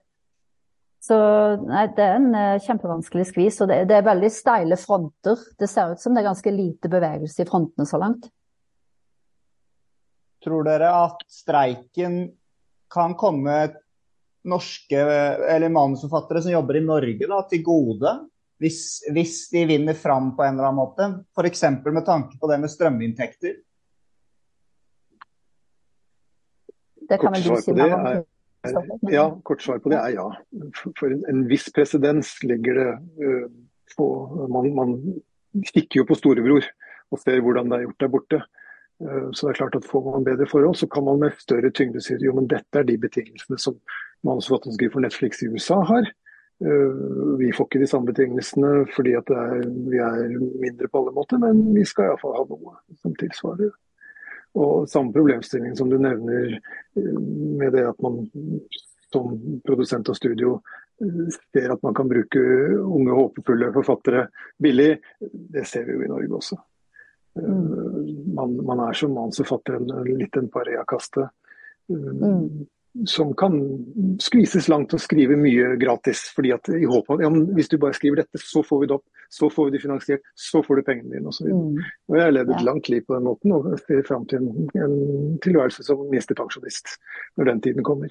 så 1.01 1.17
nei, 1.65 1.87
det 1.97 2.05
er 2.05 2.19
en 2.19 2.29
uh, 2.35 2.61
kjempevanskelig 2.61 3.31
skvis, 3.31 3.63
og 3.65 3.71
det, 3.71 3.79
det, 3.89 3.97
er 3.97 4.09
veldig 4.09 4.29
steile 4.33 4.77
fronter. 4.77 5.41
Det 5.57 5.69
ser 5.71 5.95
ut 5.95 6.03
som 6.03 6.13
det 6.13 6.21
er 6.21 6.29
ganske 6.29 6.53
lite 6.53 6.91
bevegelse 6.93 7.41
i 7.41 7.49
frontene 7.49 7.89
så 7.89 8.01
langt. 8.03 8.29
Tror 10.45 10.65
dere 10.69 10.91
at 11.07 11.25
streiken 11.29 12.21
kan 12.93 13.15
komme 13.17 13.57
norske 14.49 15.01
eller 15.01 15.73
manusforfattere 15.73 16.43
som 16.45 16.53
jobber 16.53 16.79
i 16.81 16.85
Norge 16.85 17.29
da, 17.29 17.41
til 17.49 17.65
gode? 17.65 18.13
Hvis, 18.61 18.81
hvis, 19.13 19.35
de 19.53 19.65
vinner 19.69 19.97
fram 19.97 20.35
på 20.37 20.45
en 20.45 20.59
eller 20.59 20.69
annen 20.69 20.81
måte? 20.83 21.09
F.eks. 21.33 21.65
med 21.87 22.05
tanke 22.05 22.37
på 22.41 22.49
det 22.51 22.59
med 22.61 22.73
strøminntekter? 22.73 23.57
Det 27.09 27.19
kan 27.21 27.33
vel 27.35 27.47
du 27.49 27.57
si 27.65 27.73
noe 27.75 27.97
om? 27.97 28.21
Ja, 29.09 29.41
kort 29.43 29.63
svar 29.63 29.81
på 29.81 29.93
det 29.93 29.99
er 29.99 30.15
ja. 30.19 30.27
For 30.99 31.13
en, 31.15 31.45
viss 31.49 31.71
presedens 31.73 32.35
legger 32.45 32.77
det 32.77 32.89
uh, 33.25 33.47
på 33.97 34.07
man, 34.53 34.71
man, 34.77 34.97
kikker 35.73 36.03
jo 36.03 36.07
på 36.07 36.17
storebror 36.19 36.67
og 37.11 37.19
ser 37.19 37.41
hvordan 37.43 37.73
det 37.73 37.79
er 37.79 37.87
gjort 37.89 38.05
der 38.05 38.13
borte. 38.13 38.43
Uh, 39.01 39.31
så 39.33 39.49
det 39.49 39.55
er 39.55 39.61
klart 39.63 39.81
at 39.81 39.89
Får 39.89 40.07
man 40.11 40.29
bedre 40.29 40.49
forhold, 40.51 40.77
så 40.77 40.87
kan 40.93 41.09
man 41.09 41.23
med 41.25 41.41
større 41.41 41.73
tyngde 41.73 42.05
si 42.05 42.19
jo, 42.21 42.37
men 42.37 42.51
dette 42.51 42.83
er 42.83 42.89
de 42.89 42.99
betingelsene 43.01 43.59
som 43.59 43.81
manusforfattere 44.29 44.93
for 44.93 45.01
Netflix 45.01 45.43
i 45.43 45.49
USA 45.49 45.81
har. 45.89 46.11
Vi 46.61 47.49
får 47.57 47.67
ikke 47.71 47.81
de 47.81 47.87
samme 47.89 48.11
betingelsene 48.11 48.83
fordi 48.93 49.15
at 49.17 49.31
er, 49.33 49.63
vi 49.89 49.97
er 49.97 50.35
mindre 50.61 50.91
på 50.93 51.01
alle 51.01 51.15
måter, 51.17 51.41
men 51.41 51.63
vi 51.73 51.87
skal 51.89 52.11
iallfall 52.11 52.35
ha 52.37 52.43
noe 52.51 52.75
som 53.01 53.15
tilsvarer. 53.17 53.71
Og 54.59 54.89
samme 54.91 55.13
problemstilling 55.15 55.77
som 55.79 55.91
du 55.91 55.99
nevner 55.99 56.57
eh, 56.57 57.19
med 57.61 57.73
det 57.77 57.87
at 57.93 58.01
man 58.03 58.25
som 59.13 59.61
produsent 59.67 60.09
av 60.09 60.19
studio 60.19 60.57
eh, 61.03 61.29
ser 61.53 61.71
at 61.75 61.83
man 61.83 61.95
kan 61.95 62.09
bruke 62.11 62.41
unge, 62.81 63.15
håpefulle 63.15 63.71
forfattere 63.75 64.27
billig. 64.59 64.97
Det 65.21 65.67
ser 65.69 65.87
vi 65.87 65.99
jo 65.99 66.05
i 66.05 66.11
Norge 66.11 66.41
også. 66.41 66.59
Eh, 67.39 67.47
mm. 67.47 68.35
Man, 68.35 68.59
man, 68.67 68.85
er 68.89 68.99
som 68.99 69.15
manusforfatter 69.15 69.83
litt 70.11 70.37
en 70.37 70.51
pariakaste. 70.51 71.29
Mm. 71.91 72.67
Som 73.07 73.35
kan 73.39 73.55
skvises 74.19 74.67
langt 74.69 74.95
og 74.97 75.03
skrive 75.03 75.37
mye 75.39 75.77
gratis. 75.79 76.25
fordi 76.35 76.51
at 76.57 76.69
i 76.75 76.89
håp 76.91 77.11
av, 77.11 77.23
ja, 77.23 77.31
Hvis 77.31 77.71
du 77.71 77.79
bare 77.79 77.95
skriver 77.95 78.25
dette, 78.25 78.39
så 78.43 78.65
får 78.67 78.81
vi 78.81 78.91
det 78.91 78.99
opp. 78.99 79.07
så 79.31 79.51
får 79.51 79.65
vi 79.65 79.71
det 79.71 79.83
finansiert, 79.83 80.21
så 80.35 80.63
får 80.63 80.77
du 80.77 80.83
pengene 80.83 81.15
dine 81.15 81.29
osv. 81.31 81.47
Mm. 81.47 81.77
og 82.09 82.17
jeg 82.17 82.25
har 82.25 82.33
levd 82.35 82.51
et 82.51 82.57
ja. 82.57 82.65
langt 82.67 82.89
liv 82.89 83.05
på 83.07 83.15
den 83.15 83.29
måten 83.29 83.53
og 83.55 83.69
fram 84.09 84.25
til 84.27 84.43
en, 84.43 84.71
en 84.75 85.39
tilværelse 85.39 85.87
som 85.87 86.03
minstepensjonist 86.11 86.97
når 87.39 87.53
den 87.53 87.61
tiden 87.61 87.87
kommer. 87.87 88.11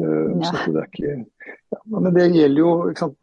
Uh, 0.00 0.38
ja. 0.40 0.52
Så 0.64 0.72
det 0.72 0.80
er 0.80 0.86
ikke 0.88 1.24
ja, 1.70 1.80
Men 2.00 2.14
det 2.14 2.28
gjelder, 2.32 2.60
jo, 2.62 2.70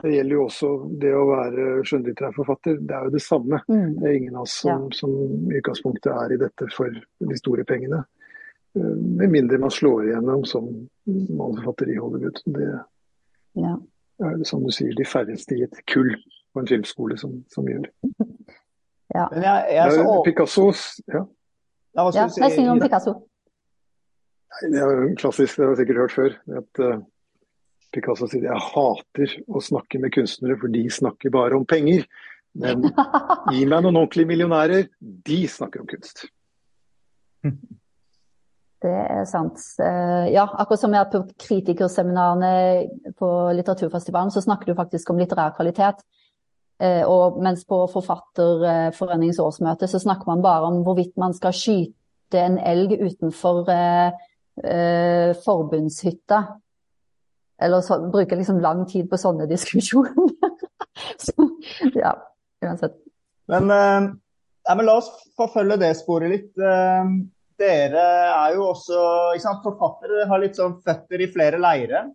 det 0.03 0.11
gjelder 0.13 0.35
jo 0.35 0.43
også 0.43 0.69
det 1.01 1.13
å 1.17 1.23
være 1.31 1.65
skjønnlitterær 1.87 2.35
forfatter. 2.35 2.77
Det 2.77 2.95
er 2.95 3.07
jo 3.07 3.13
det 3.15 3.23
samme. 3.25 3.61
Mm. 3.71 3.95
Det 3.97 4.05
er 4.09 4.17
ingen 4.19 4.37
av 4.37 4.45
oss 4.45 4.59
som, 4.61 4.85
som 4.93 5.15
i 5.49 5.57
utgangspunktet 5.57 6.11
er 6.13 6.35
i 6.35 6.39
dette 6.43 6.69
for 6.75 6.93
de 6.93 7.39
store 7.39 7.65
pengene. 7.69 8.03
Uh, 8.77 8.95
med 9.19 9.31
mindre 9.33 9.57
man 9.61 9.73
slår 9.73 10.09
igjennom 10.09 10.43
som 10.45 10.67
manusforfatter 11.07 11.89
i 11.93 11.97
Hollywood. 11.97 12.41
Det, 12.45 12.67
ja 13.59 13.77
som 14.43 14.63
du 14.63 14.71
sier, 14.73 14.93
de 14.97 15.05
færreste 15.07 15.55
i 15.55 15.63
et 15.65 15.81
kull 15.89 16.11
på 16.53 16.61
en 16.61 16.67
filmskole 16.69 17.17
som, 17.19 17.41
som 17.53 17.67
gjør. 17.69 17.89
Ja. 19.09 19.23
Men 19.33 19.41
jeg, 19.41 19.61
jeg 19.73 19.93
så... 19.97 20.09
Picasso 20.21 20.63
ja. 21.09 21.19
Ja, 21.97 22.03
hva 22.03 22.11
skal 22.13 22.43
ja, 22.43 22.49
si 22.53 22.65
om 22.69 22.77
Picasso. 22.77 23.15
Det 24.69 24.83
er 24.85 24.99
klassisk, 25.17 25.55
det 25.57 25.65
har 25.65 25.71
jeg 25.73 25.79
sikkert 25.79 26.01
hørt 26.03 26.13
før. 26.13 26.35
at 26.59 26.81
uh, 26.85 26.99
Picasso 27.89 28.27
sier 28.29 28.45
jeg 28.45 28.61
hater 28.67 29.33
å 29.49 29.63
snakke 29.65 29.97
med 30.03 30.13
kunstnere, 30.13 30.59
for 30.61 30.69
de 30.75 30.83
snakker 30.93 31.33
bare 31.33 31.57
om 31.57 31.65
penger. 31.65 32.05
Men 32.61 32.85
gi 33.55 33.65
meg 33.65 33.81
noen 33.81 33.97
ordentlige 33.97 34.29
millionærer, 34.29 34.85
de 35.01 35.39
snakker 35.57 35.81
om 35.81 35.89
kunst. 35.89 36.27
Det 38.79 38.91
er 38.95 39.25
sant. 39.27 39.59
Eh, 39.83 40.29
ja, 40.31 40.45
akkurat 40.47 40.79
som 40.79 40.93
jeg 40.95 41.09
på 41.11 41.19
kritikerseminarene 41.43 43.11
på 43.19 43.29
litteraturfestivalen, 43.57 44.31
så 44.31 44.43
snakker 44.45 44.69
du 44.69 44.77
faktisk 44.77 45.09
om 45.11 45.17
litterær 45.19 45.51
kvalitet. 45.57 45.99
Eh, 46.79 47.03
og 47.03 47.41
mens 47.43 47.65
på 47.67 47.81
Forfatterforeningens 47.91 49.41
årsmøte 49.43 49.89
så 49.91 49.99
snakker 49.99 50.29
man 50.31 50.43
bare 50.45 50.69
om 50.69 50.79
hvorvidt 50.85 51.17
man 51.19 51.35
skal 51.35 51.51
skyte 51.51 52.39
en 52.39 52.55
elg 52.63 52.93
utenfor 53.01 53.67
eh, 53.73 55.33
forbundshytta. 55.43 56.39
Eller 57.59 57.83
så, 57.83 57.97
bruke 58.13 58.37
liksom 58.39 58.61
lang 58.63 58.85
tid 58.87 59.09
på 59.11 59.19
sånne 59.19 59.49
diskusjoner. 59.51 60.31
så, 61.19 61.49
ja, 61.99 62.13
uansett. 62.63 62.95
Men, 63.51 63.67
ja, 64.63 64.77
men 64.77 64.87
la 64.87 64.95
oss 65.01 65.11
forfølge 65.35 65.81
det 65.81 65.91
sporet 65.99 66.31
litt. 66.31 66.63
Eh, 67.59 67.89
dere 67.91 68.03
er 68.31 68.55
jo 68.55 68.69
også 68.71 69.01
sant, 69.41 69.63
forfattere, 69.63 70.27
har 70.29 70.41
litt 70.41 70.57
sånn 70.57 70.79
føtter 70.85 71.21
i 71.21 71.29
flere 71.31 71.59
leire. 71.59 72.07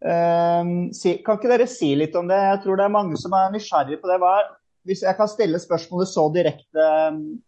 Um, 0.00 0.88
si, 0.96 1.18
kan 1.20 1.36
ikke 1.36 1.50
dere 1.50 1.66
si 1.68 1.92
litt 1.98 2.14
om 2.16 2.28
det? 2.30 2.38
Jeg 2.40 2.62
tror 2.62 2.80
det 2.80 2.86
er 2.86 2.94
mange 2.94 3.18
som 3.20 3.34
er 3.36 3.52
nysgjerrige 3.52 4.00
på 4.00 4.08
det. 4.08 4.16
Hva, 4.22 4.34
hvis 4.88 5.04
jeg 5.04 5.16
kan 5.18 5.28
stille 5.28 5.60
spørsmålet 5.60 6.08
så 6.08 6.24
direkte, 6.32 6.86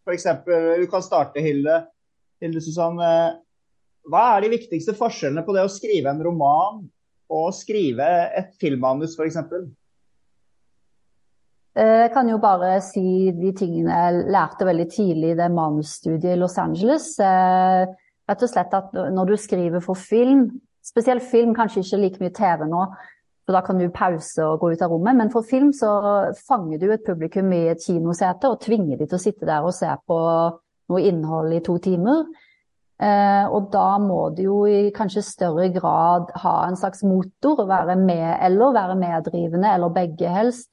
f.eks. 0.05 0.29
du 0.45 0.87
kan 0.93 1.05
starte, 1.05 1.41
Hilde. 1.41 1.81
Hilde 2.43 2.61
Susanne. 2.61 3.13
Hva 4.11 4.25
er 4.35 4.45
de 4.45 4.53
viktigste 4.53 4.93
forskjellene 4.99 5.47
på 5.47 5.55
det 5.57 5.65
å 5.65 5.71
skrive 5.73 6.13
en 6.13 6.21
roman 6.27 6.83
og 7.33 7.47
å 7.49 7.55
skrive 7.57 8.05
et 8.37 8.53
filmmanus, 8.61 9.17
f.eks.? 9.17 9.39
Eh, 11.73 11.99
jeg 12.05 12.11
kan 12.13 12.29
jo 12.29 12.37
bare 12.37 12.75
si 12.85 13.33
de 13.33 13.53
tingene 13.57 13.97
jeg 13.97 14.27
lærte 14.35 14.67
veldig 14.69 14.89
tidlig 14.93 15.31
i 15.33 15.39
det 15.39 15.49
manusstudiet 15.55 16.35
i 16.35 16.41
Los 16.41 16.59
Angeles. 16.61 17.15
Eh, 17.17 17.87
rett 18.29 18.45
og 18.45 18.51
slett 18.51 18.77
at 18.77 18.93
når 18.93 19.33
du 19.33 19.37
skriver 19.41 19.81
for 19.81 19.97
film, 19.97 20.51
spesielt 20.85 21.25
film, 21.25 21.55
kanskje 21.57 21.81
ikke 21.81 22.03
like 22.03 22.21
mye 22.21 22.35
TV 22.37 22.67
nå, 22.69 22.85
for 23.47 23.57
da 23.57 23.63
kan 23.65 23.81
du 23.81 23.89
pause 23.91 24.45
og 24.45 24.61
gå 24.61 24.75
ut 24.75 24.85
av 24.85 24.93
rommet, 24.93 25.17
men 25.17 25.33
for 25.33 25.47
film 25.49 25.73
så 25.75 25.91
fanger 26.45 26.79
du 26.79 26.91
et 26.93 27.07
publikum 27.07 27.49
i 27.57 27.65
et 27.73 27.81
kinosete 27.83 28.51
og 28.51 28.61
tvinger 28.63 29.01
de 29.01 29.09
til 29.09 29.19
å 29.19 29.23
sitte 29.23 29.49
der 29.49 29.65
og 29.65 29.75
se 29.75 29.89
på 30.07 30.19
noe 30.93 31.01
innhold 31.09 31.57
i 31.57 31.63
to 31.65 31.79
timer. 31.83 32.27
Eh, 33.03 33.47
og 33.49 33.73
da 33.73 33.97
må 33.99 34.29
du 34.37 34.45
jo 34.45 34.59
i 34.69 34.93
kanskje 34.95 35.25
større 35.25 35.71
grad 35.75 36.29
ha 36.45 36.53
en 36.69 36.77
slags 36.79 37.01
motor, 37.03 37.65
være 37.67 37.97
med, 37.99 38.37
eller 38.45 38.77
være 38.77 38.99
meddrivende, 39.01 39.73
eller 39.73 39.97
begge 39.97 40.29
helst 40.31 40.69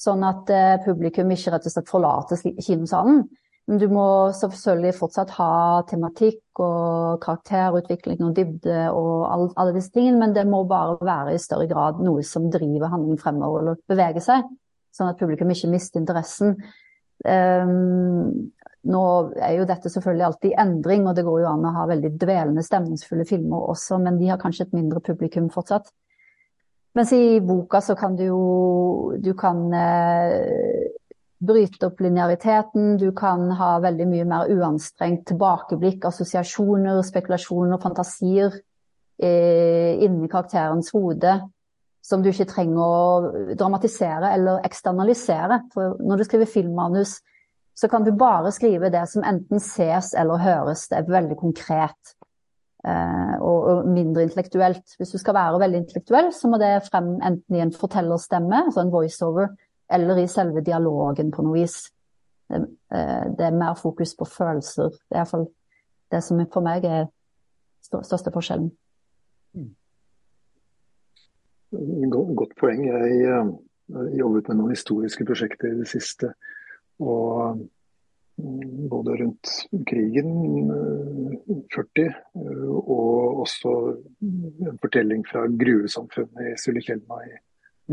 Sånn 0.00 0.24
at 0.24 0.48
eh, 0.54 0.78
publikum 0.84 1.30
ikke 1.34 1.52
rett 1.52 1.66
og 1.68 1.74
slett 1.74 1.90
forlater 1.92 2.40
kinosalen. 2.64 3.24
Men 3.70 3.78
du 3.78 3.86
må 3.92 4.04
selvfølgelig 4.34 4.96
fortsatt 4.98 5.30
ha 5.36 5.52
tematikk 5.86 6.58
og 6.64 7.20
karakterutvikling 7.22 8.22
og 8.26 8.32
dybde 8.34 8.86
og 8.90 9.28
alle 9.30 9.74
disse 9.76 9.92
tingene, 9.94 10.18
men 10.24 10.32
det 10.34 10.46
må 10.48 10.64
bare 10.66 10.96
være 11.06 11.36
i 11.36 11.42
større 11.42 11.68
grad 11.70 12.00
noe 12.02 12.24
som 12.26 12.48
driver 12.50 12.90
handlingen 12.90 13.20
fremover 13.20 13.62
eller 13.62 13.78
beveger 13.90 14.24
seg. 14.24 14.48
Sånn 14.96 15.12
at 15.12 15.20
publikum 15.20 15.52
ikke 15.54 15.70
mister 15.70 16.00
interessen. 16.02 16.56
Um, 17.22 18.50
nå 18.90 19.04
er 19.36 19.58
jo 19.58 19.68
dette 19.68 19.92
selvfølgelig 19.92 20.26
alltid 20.26 20.58
endring, 20.64 21.06
og 21.06 21.14
det 21.14 21.26
går 21.28 21.42
jo 21.42 21.50
an 21.52 21.66
å 21.68 21.74
ha 21.76 21.86
veldig 21.90 22.14
dvelende, 22.18 22.64
stemningsfulle 22.64 23.26
filmer 23.28 23.70
også, 23.70 24.00
men 24.02 24.18
de 24.18 24.32
har 24.32 24.40
kanskje 24.40 24.66
et 24.66 24.76
mindre 24.76 25.02
publikum 25.04 25.50
fortsatt. 25.52 25.92
Mens 26.98 27.12
i 27.14 27.40
boka 27.40 27.80
så 27.80 27.94
kan 27.94 28.16
du 28.18 28.24
jo 28.24 28.40
Du 29.22 29.32
kan 29.38 29.72
eh, 29.72 30.90
bryte 31.40 31.86
opp 31.86 32.00
lineariteten. 32.00 32.96
Du 32.98 33.12
kan 33.16 33.50
ha 33.56 33.76
veldig 33.82 34.08
mye 34.10 34.26
mer 34.28 34.50
uanstrengt 34.52 35.24
tilbakeblikk, 35.30 36.04
assosiasjoner, 36.10 37.00
spekulasjoner, 37.06 37.80
fantasier 37.80 38.58
eh, 39.22 40.02
inni 40.04 40.28
karakterens 40.28 40.92
hode. 40.96 41.38
Som 42.04 42.22
du 42.24 42.30
ikke 42.30 42.48
trenger 42.48 42.80
å 42.80 43.54
dramatisere 43.54 44.32
eller 44.34 44.64
eksternalisere. 44.66 45.62
For 45.74 45.98
når 46.00 46.20
du 46.20 46.28
skriver 46.28 46.50
filmmanus, 46.50 47.18
så 47.76 47.88
kan 47.88 48.04
du 48.04 48.12
bare 48.12 48.52
skrive 48.52 48.90
det 48.92 49.06
som 49.08 49.24
enten 49.24 49.60
ses 49.62 50.12
eller 50.18 50.40
høres. 50.42 50.88
Det 50.90 50.98
er 50.98 51.12
veldig 51.12 51.36
konkret. 51.40 52.16
Eh, 52.80 53.34
og, 53.44 53.64
og, 53.70 53.88
mindre 53.88 54.22
intellektuelt. 54.24 54.94
Hvis 54.96 55.12
du 55.12 55.18
skal 55.20 55.36
være 55.36 55.60
veldig 55.60 55.82
intellektuell, 55.82 56.32
så 56.32 56.48
må 56.48 56.56
det 56.60 56.72
frem 56.86 57.12
enten 57.18 57.56
i 57.56 57.60
en 57.60 57.72
fortellerstemme, 57.76 58.64
altså 58.64 58.80
en 58.80 58.92
voiceover, 58.92 59.50
eller 59.92 60.22
i 60.22 60.28
selve 60.30 60.62
dialogen 60.64 61.32
på 61.34 61.44
noe 61.44 61.58
vis. 61.60 61.82
Det, 62.48 62.62
eh, 62.96 63.26
det 63.36 63.46
er 63.46 63.58
mer 63.58 63.74
fokus 63.78 64.14
på 64.16 64.24
følelser. 64.24 64.94
Det 64.96 65.16
er 65.16 65.24
iallfall 65.24 65.50
det 66.10 66.22
som 66.26 66.40
for 66.52 66.64
meg 66.66 66.86
er 66.88 67.10
største 67.84 68.32
forskjellen. 68.34 68.70
Mm. 69.54 69.74
Godt 72.38 72.56
poeng. 72.58 72.86
Jeg, 72.86 73.12
jeg 73.20 73.44
eh, 73.44 74.16
jobbet 74.18 74.48
med 74.48 74.56
noen 74.62 74.72
historiske 74.74 75.26
prosjekter 75.28 75.74
i 75.74 75.78
det 75.82 75.90
siste. 75.90 76.32
Og 77.00 77.60
både 78.90 79.16
rundt 79.20 79.52
krigen 79.86 80.30
40 81.74 82.04
eh, 82.04 82.06
eh, 82.06 82.68
og 82.80 83.40
også 83.44 83.74
en 84.66 84.80
fortelling 84.82 85.24
fra 85.28 85.46
gruvesamfunnet 85.62 86.52
i 86.52 86.56
Sulitjelma 86.60 87.20
i 87.26 87.34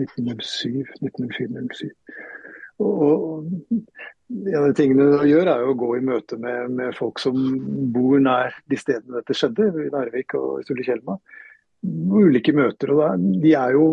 1907-1907. 0.03 1.89
Og 2.83 3.47
en 3.47 4.59
av 4.59 4.67
de 4.67 4.75
tingene 4.77 5.07
du 5.09 5.25
gjør, 5.31 5.49
er 5.49 5.63
jo 5.63 5.73
å 5.73 5.79
gå 5.79 5.91
i 5.97 6.05
møte 6.05 6.37
med, 6.41 6.73
med 6.77 6.95
folk 6.97 7.21
som 7.23 7.37
bor 7.93 8.19
nær 8.21 8.55
de 8.69 8.77
stedene 8.79 9.21
dette 9.21 9.37
skjedde, 9.37 9.71
i 9.87 9.91
Narvik 9.93 10.35
og 10.37 10.65
Sulitjelma 10.67 11.17
ulike 11.85 12.53
møter. 12.55 12.91
og 12.93 13.19
De 13.41 13.53
er 13.55 13.75
jo 13.75 13.87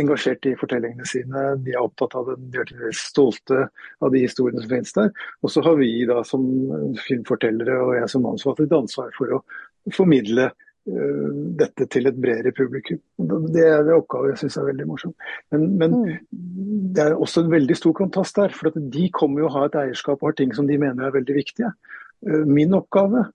engasjert 0.00 0.46
i 0.48 0.54
fortellingene 0.58 1.06
sine, 1.08 1.44
de 1.64 1.74
er 1.74 1.82
opptatt 1.82 2.16
av 2.18 2.30
det, 2.30 2.38
de 2.52 2.60
er 2.62 2.68
til 2.70 2.96
stolte 2.96 3.66
av 4.02 4.12
de 4.14 4.24
historiene 4.24 4.62
som 4.62 4.72
finnes 4.72 4.96
der. 4.96 5.12
Og 5.42 5.52
så 5.52 5.62
har 5.66 5.78
vi 5.80 5.90
da 6.08 6.22
som 6.26 6.44
filmfortellere 7.06 7.78
og 7.84 7.94
jeg 7.98 8.10
som 8.12 8.26
mannsforfatter 8.26 8.68
et 8.68 8.76
ansvar 8.78 9.10
for 9.16 9.38
å 9.38 9.40
formidle 9.94 10.48
uh, 10.52 11.28
dette 11.60 11.88
til 11.92 12.08
et 12.10 12.22
bredere 12.22 12.54
publikum. 12.56 13.02
Det 13.18 13.66
er 13.66 13.82
en 13.82 13.94
oppgave 13.98 14.32
jeg 14.32 14.44
syns 14.44 14.60
er 14.60 14.70
veldig 14.70 14.88
morsom. 14.88 15.14
Men, 15.54 15.68
men 15.80 15.98
mm. 15.98 16.16
det 16.96 17.06
er 17.06 17.18
også 17.18 17.44
en 17.44 17.52
veldig 17.52 17.78
stor 17.78 17.96
kontrast 17.98 18.38
der. 18.38 18.54
For 18.56 18.72
de 18.76 19.06
kommer 19.14 19.44
jo 19.44 19.50
å 19.50 19.54
ha 19.58 19.68
et 19.68 19.78
eierskap 19.84 20.22
og 20.22 20.32
har 20.32 20.40
ting 20.40 20.56
som 20.56 20.70
de 20.70 20.80
mener 20.80 21.08
er 21.08 21.16
veldig 21.18 21.38
viktige. 21.42 21.74
Uh, 22.26 22.42
min 22.48 22.74
oppgave 22.78 23.26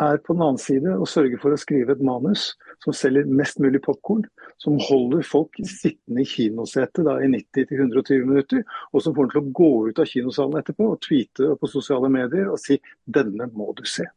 er 0.00 0.20
på 0.20 0.34
den 0.34 0.44
annen 0.44 0.60
side 0.60 0.92
å 0.92 1.08
sørge 1.08 1.38
for 1.40 1.54
å 1.54 1.60
skrive 1.60 1.94
et 1.96 2.04
manus 2.04 2.50
som 2.84 2.94
selger 2.96 3.28
mest 3.28 3.60
mulig 3.62 3.80
popkorn, 3.84 4.26
som 4.60 4.76
holder 4.82 5.24
folk 5.26 5.56
sittende 5.62 6.22
i 6.22 6.28
kinosetet 6.28 7.08
i 7.24 7.30
90-120 7.32 8.28
minutter, 8.28 8.62
og 8.92 9.02
som 9.02 9.16
får 9.16 9.30
dem 9.30 9.34
til 9.34 9.42
å 9.42 9.56
gå 9.60 9.72
ut 9.88 10.00
av 10.02 10.10
kinosalen 10.12 10.60
etterpå 10.60 10.92
og 10.92 11.02
tweete 11.06 11.56
på 11.60 11.72
sosiale 11.72 12.12
medier 12.12 12.52
og 12.52 12.60
si 12.60 12.78
'denne 13.06 13.50
må 13.52 13.72
du 13.76 13.84
se'. 13.84 14.08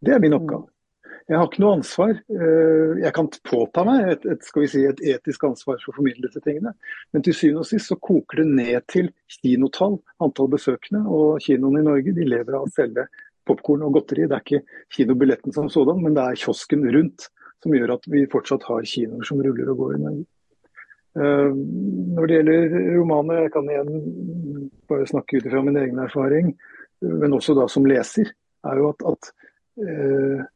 Det 0.00 0.14
er 0.14 0.20
min 0.20 0.34
oppgave. 0.34 0.68
Jeg 1.30 1.38
har 1.38 1.46
ikke 1.46 1.62
noe 1.62 1.76
ansvar. 1.78 2.10
Eh, 2.10 3.00
jeg 3.04 3.12
kan 3.14 3.28
påta 3.46 3.84
meg 3.86 4.08
et, 4.08 4.24
et, 4.26 4.46
si, 4.66 4.82
et 4.82 5.02
etisk 5.14 5.44
ansvar 5.46 5.78
for 5.78 5.92
å 5.92 5.96
formidle 6.00 6.26
disse 6.26 6.42
tingene, 6.42 6.72
men 7.12 7.22
til 7.22 7.36
syvende 7.36 7.62
og 7.62 7.68
sist 7.68 7.92
så 7.92 7.98
koker 8.02 8.42
det 8.42 8.46
ned 8.48 8.86
til 8.90 9.12
kinotall, 9.36 10.00
antall 10.18 10.50
besøkende. 10.50 11.04
Og 11.06 11.38
kinoene 11.44 11.84
i 11.84 11.86
Norge 11.86 12.16
de 12.16 12.26
lever 12.26 12.58
av 12.58 12.66
selve 12.74 13.06
popkorn 13.48 13.84
og 13.86 13.94
godteri. 13.96 14.26
Det 14.28 14.36
er 14.36 14.44
ikke 14.44 14.80
kinobilletten 14.96 15.54
som 15.56 15.70
sådan, 15.72 16.02
men 16.04 16.16
det 16.16 16.24
er 16.24 16.42
kiosken 16.42 16.84
rundt 16.96 17.28
som 17.60 17.74
gjør 17.76 17.96
at 17.96 18.06
vi 18.08 18.28
fortsatt 18.32 18.64
har 18.68 18.86
kinoer 18.88 19.26
som 19.28 19.40
ruller 19.44 19.72
og 19.72 19.82
går 19.82 19.96
i 19.96 20.02
Norge. 20.04 20.26
Uh, 21.18 21.50
når 22.14 22.28
det 22.28 22.36
gjelder 22.38 22.76
romaner, 22.94 23.42
jeg 23.44 23.52
kan 23.56 23.68
igjen 23.68 24.70
bare 24.88 25.08
snakke 25.10 25.40
ut 25.40 25.50
fra 25.50 25.64
min 25.66 25.80
egen 25.80 25.98
erfaring, 25.98 26.54
men 27.02 27.34
også 27.34 27.56
da 27.58 27.66
som 27.72 27.88
leser, 27.88 28.30
er 28.70 28.80
jo 28.80 28.92
at, 28.92 29.04
at 29.10 29.30
uh, 29.82 30.46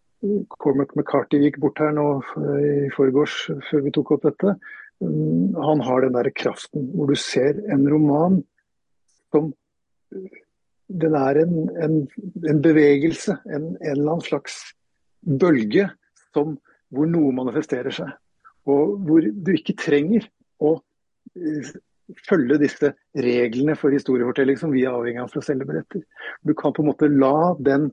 Cormac 0.63 0.95
McCarthy 0.95 1.43
gikk 1.43 1.59
bort 1.61 1.81
her 1.83 1.93
nå 1.97 2.07
i 2.39 2.89
forgårs 2.95 3.35
før 3.69 3.85
vi 3.85 3.93
tok 3.93 4.15
opp 4.17 4.25
dette. 4.29 4.55
Um, 5.03 5.53
han 5.59 5.83
har 5.85 6.05
den 6.05 6.17
der 6.17 6.31
kraften 6.33 6.89
hvor 6.95 7.11
du 7.11 7.19
ser 7.19 7.59
en 7.73 7.85
roman 7.91 8.39
som 9.35 9.53
Den 10.89 11.17
er 11.17 11.41
en, 11.45 11.55
en, 11.81 11.97
en 12.51 12.61
bevegelse, 12.65 13.39
en, 13.49 13.73
en, 13.79 13.79
eller 13.81 14.11
annen 14.17 14.27
slags 14.27 14.59
bølge 15.25 15.89
som, 16.35 16.59
hvor 16.93 17.09
noe 17.09 17.33
manifesterer 17.37 17.95
seg. 17.95 18.13
Og 18.69 18.99
hvor 19.07 19.25
du 19.25 19.51
ikke 19.55 19.77
trenger 19.81 20.27
å 20.61 20.77
uh, 20.77 21.75
følge 22.29 22.61
disse 22.61 22.93
reglene 23.17 23.77
for 23.81 23.95
historiefortelling 23.97 24.61
som 24.61 24.73
vi 24.75 24.85
er 24.85 24.93
avhengig 24.93 25.23
av 25.23 25.33
for 25.33 25.41
å 25.41 25.47
selge 25.47 25.67
billetter. 25.69 26.05
Du 26.45 26.53
kan 26.59 26.75
på 26.77 26.85
en 26.85 26.91
måte 26.93 27.09
la 27.09 27.55
den 27.65 27.89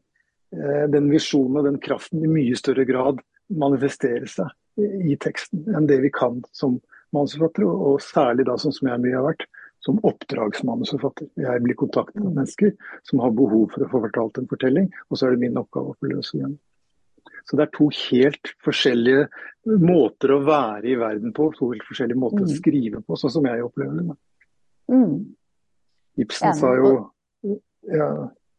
Eh, 0.52 0.88
den 0.92 1.08
visjonen 1.08 1.62
og 1.62 1.68
den 1.70 1.78
kraften 1.80 2.24
i 2.26 2.30
mye 2.30 2.58
større 2.60 2.84
grad 2.84 3.22
manifestere 3.62 4.28
seg 4.28 4.52
i 5.08 5.16
teksten 5.24 5.64
enn 5.72 5.88
det 5.88 6.02
vi 6.04 6.12
kan 6.12 6.42
som 6.56 6.76
manusforfattere, 7.16 7.68
og 7.68 8.04
særlig 8.04 8.48
da 8.50 8.58
sånn 8.60 8.76
som 8.76 8.90
jeg 8.92 9.04
mye 9.04 9.16
har 9.16 9.30
vært, 9.30 9.46
som 9.86 10.00
oppdragsmanusforfatter. 10.06 11.30
Jeg 11.42 11.64
blir 11.66 11.78
kontaktet 11.80 12.22
av 12.22 12.34
mennesker 12.34 12.74
som 13.08 13.22
har 13.24 13.34
behov 13.38 13.72
for 13.74 13.86
å 13.86 13.90
få 13.92 14.04
fortalt 14.06 14.42
en 14.42 14.50
fortelling, 14.52 14.92
og 15.10 15.18
så 15.18 15.28
er 15.28 15.36
det 15.36 15.46
min 15.46 15.62
oppgave 15.62 15.94
å 15.94 15.98
få 15.98 16.12
løse 16.12 16.42
den. 16.42 16.60
Så 17.50 17.58
det 17.58 17.66
er 17.66 17.74
to 17.74 17.88
helt 17.96 18.52
forskjellige 18.66 19.26
måter 19.82 20.36
å 20.36 20.42
være 20.46 20.92
i 20.92 20.98
verden 21.00 21.34
på, 21.38 21.50
to 21.58 21.72
helt 21.74 21.86
forskjellige 21.88 22.22
måter 22.22 22.44
mm. 22.44 22.50
å 22.50 22.58
skrive 22.60 23.02
på, 23.06 23.18
sånn 23.18 23.34
som 23.34 23.48
jeg 23.50 23.66
opplever 23.66 23.98
det. 24.02 24.18
Mm. 24.92 25.16
Ibsen 26.22 26.58
sa 26.58 26.74
jo 26.78 26.92
ja, 27.90 28.10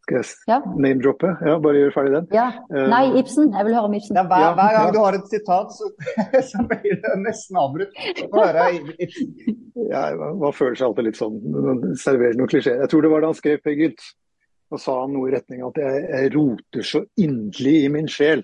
skal 0.02 0.18
jeg 0.18 0.30
ja. 0.50 0.56
name-droppe? 0.66 1.28
Ja, 1.46 1.58
bare 1.62 1.82
gjør 1.84 1.92
ferdig 1.94 2.14
den. 2.16 2.24
Ja. 2.34 2.46
Eh, 2.72 2.86
Nei, 2.90 3.02
Ibsen. 3.20 3.52
Jeg 3.54 3.68
vil 3.68 3.76
høre 3.76 3.90
om 3.90 3.94
Ibsen. 3.94 4.18
Ja, 4.18 4.24
hver, 4.26 4.48
hver, 4.58 4.78
gang 4.78 4.94
du 4.96 4.98
har 4.98 5.18
et 5.18 5.28
sitat, 5.30 5.76
så, 5.76 5.90
så 6.50 6.64
blir 6.70 6.96
det 7.04 7.12
nesten 7.22 7.60
avbrutt. 7.62 8.00
Få 8.22 8.42
høre 8.42 8.66
Ibsen. 8.80 9.60
Ja, 9.92 10.08
man 10.18 10.56
føler 10.56 10.74
seg 10.78 10.88
alltid 10.88 11.08
litt 11.08 11.20
sånn 11.20 11.38
Serverer 12.00 12.34
noen 12.38 12.50
klisjeer. 12.50 12.82
Jeg 12.82 12.90
tror 12.90 13.06
det 13.06 13.12
var 13.12 13.22
da 13.22 13.30
han 13.30 13.38
skrev 13.38 13.62
Peer 13.62 13.78
Gynt. 13.78 14.08
Da 14.72 14.80
sa 14.80 14.98
han 15.02 15.12
noe 15.14 15.28
i 15.28 15.34
retning 15.34 15.62
av 15.62 15.74
at 15.74 15.82
jeg, 15.82 16.02
jeg 16.08 16.32
roter 16.34 16.88
så 16.88 17.04
inderlig 17.20 17.76
i 17.84 17.92
min 17.92 18.10
sjel. 18.10 18.42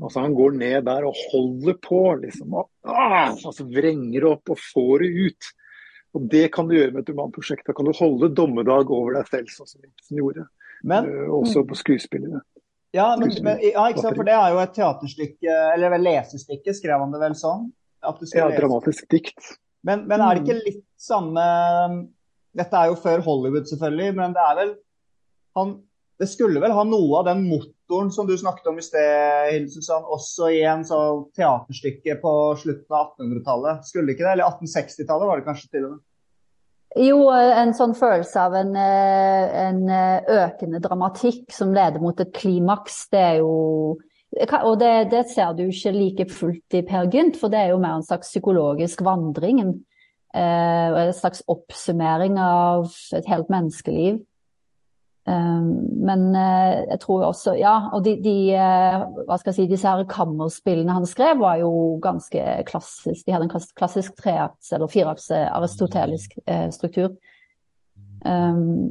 Altså 0.00 0.22
Han 0.24 0.34
går 0.34 0.54
ned 0.56 0.86
der 0.88 1.04
og 1.04 1.18
holder 1.30 1.76
på, 1.84 2.00
liksom. 2.22 2.54
Og, 2.56 2.70
ah, 2.88 3.28
altså 3.30 3.66
Vrenger 3.68 4.30
opp 4.32 4.54
og 4.54 4.62
får 4.72 5.04
det 5.04 5.10
ut. 5.28 5.50
Og 6.16 6.24
Det 6.32 6.46
kan 6.52 6.68
du 6.68 6.76
gjøre 6.76 6.94
med 6.94 7.04
et 7.04 7.12
romanprosjekt. 7.12 7.66
Da 7.68 7.76
kan 7.76 7.88
du 7.88 7.92
holde 7.96 8.32
dommedag 8.36 8.90
over 8.92 9.18
deg 9.18 9.28
selv, 9.30 9.52
sånn 9.52 9.68
som 9.68 9.84
Ibsen 9.84 10.20
gjorde. 10.20 10.48
Men, 10.82 11.06
uh, 11.08 11.28
også 11.40 11.62
på 11.68 11.78
skuespillere. 11.78 12.42
Ja, 12.92 13.14
men, 13.16 13.30
men, 13.44 13.60
ja, 13.64 13.86
ikke 13.88 14.02
sant, 14.04 14.18
for 14.18 14.28
det 14.28 14.34
er 14.36 14.52
jo 14.52 14.58
et 14.60 14.74
teaterstykke, 14.76 15.52
eller 15.74 15.94
vel 15.94 16.02
lesestykke, 16.04 16.74
skrev 16.76 17.00
han 17.00 17.14
det 17.14 17.22
vel 17.22 17.36
sånn? 17.38 17.70
ja, 18.02 18.48
dramatisk 18.56 19.06
dikt. 19.10 19.54
Men, 19.86 20.04
men, 20.10 20.20
er 20.20 20.34
det 20.34 20.42
ikke 20.44 20.58
mm. 20.58 20.66
litt 20.66 20.84
samme 21.00 21.44
Dette 22.54 22.78
er 22.78 22.90
jo 22.90 22.98
før 23.00 23.22
Hollywood, 23.24 23.66
selvfølgelig, 23.70 24.14
men 24.18 24.34
det 24.36 24.42
er 24.42 24.58
vel 24.58 24.72
han, 25.58 25.72
Det 26.20 26.28
skulle 26.30 26.60
vel 26.62 26.74
ha 26.76 26.84
noe 26.86 27.20
av 27.20 27.26
den 27.30 27.42
motoren 27.48 28.12
som 28.14 28.28
du 28.28 28.34
snakket 28.38 28.68
om 28.70 28.78
i 28.78 28.84
sted, 28.84 29.48
Hilde 29.50 29.98
også 30.02 30.52
i 30.54 30.60
en 30.68 30.84
sånn 30.86 31.24
teaterstykke 31.38 32.18
på 32.22 32.32
slutten 32.62 32.98
av 32.98 33.14
1800-tallet? 33.16 33.88
Skulle 33.88 34.14
ikke 34.14 34.26
det? 34.26 34.34
Eller 34.36 34.50
1860-tallet 34.50 35.30
var 35.30 35.40
det 35.40 35.48
kanskje 35.48 35.72
til 35.72 35.88
og 35.88 35.94
med? 35.96 36.04
Jo, 37.00 37.30
en 37.32 37.72
sånn 37.72 37.94
følelse 37.96 38.36
av 38.36 38.54
en, 38.58 38.74
eh, 38.76 39.66
en, 39.66 39.88
eh, 39.88 40.20
økende 40.28 40.80
dramatikk 40.80 41.50
som 41.50 41.72
leder 41.72 42.00
mot 42.00 42.18
et 42.20 42.32
klimaks, 42.32 43.08
det 43.10 43.20
er 43.20 43.36
jo 43.38 43.98
Og 44.64 44.78
det, 44.78 45.10
det 45.10 45.28
ser 45.28 45.52
du 45.52 45.66
ikke 45.66 45.92
like 45.92 46.24
fullt 46.24 46.72
i 46.72 46.80
Per 46.80 47.04
Gynt, 47.12 47.36
for 47.36 47.50
det 47.50 47.58
er 47.58 47.68
jo 47.68 47.78
mer 47.78 47.98
en 47.98 48.02
slags 48.02 48.30
psykologisk 48.30 49.02
vandring. 49.04 49.60
En, 49.60 49.84
eh, 50.32 50.88
en 50.88 51.12
slags 51.12 51.42
oppsummering 51.46 52.38
av 52.38 52.88
et 53.12 53.26
helt 53.26 53.50
menneskeliv. 53.50 54.22
Ehm, 55.30 55.66
men 56.02 56.34
eh, 56.34 56.82
jeg 56.90 56.98
tror 57.04 57.28
også 57.28 57.54
Ja, 57.54 57.76
og 57.94 58.02
de, 58.04 58.16
de 58.24 58.34
eh, 58.58 59.02
hva 59.28 59.36
skal 59.38 59.52
jeg 59.52 59.58
si, 59.60 59.66
disse 59.70 59.86
her 59.86 60.02
kammerspillene 60.10 60.96
han 60.96 61.06
skrev, 61.06 61.38
var 61.42 61.60
jo 61.60 61.70
ganske 62.02 62.42
klassisk. 62.66 63.22
De 63.26 63.34
hadde 63.34 63.46
en 63.46 63.68
klassisk 63.78 64.16
treakts- 64.18 64.72
eller 64.74 64.90
fireakts 64.90 65.30
aristotelisk 65.30 66.34
eh, 66.46 66.68
struktur. 66.74 67.14
Um, 68.22 68.86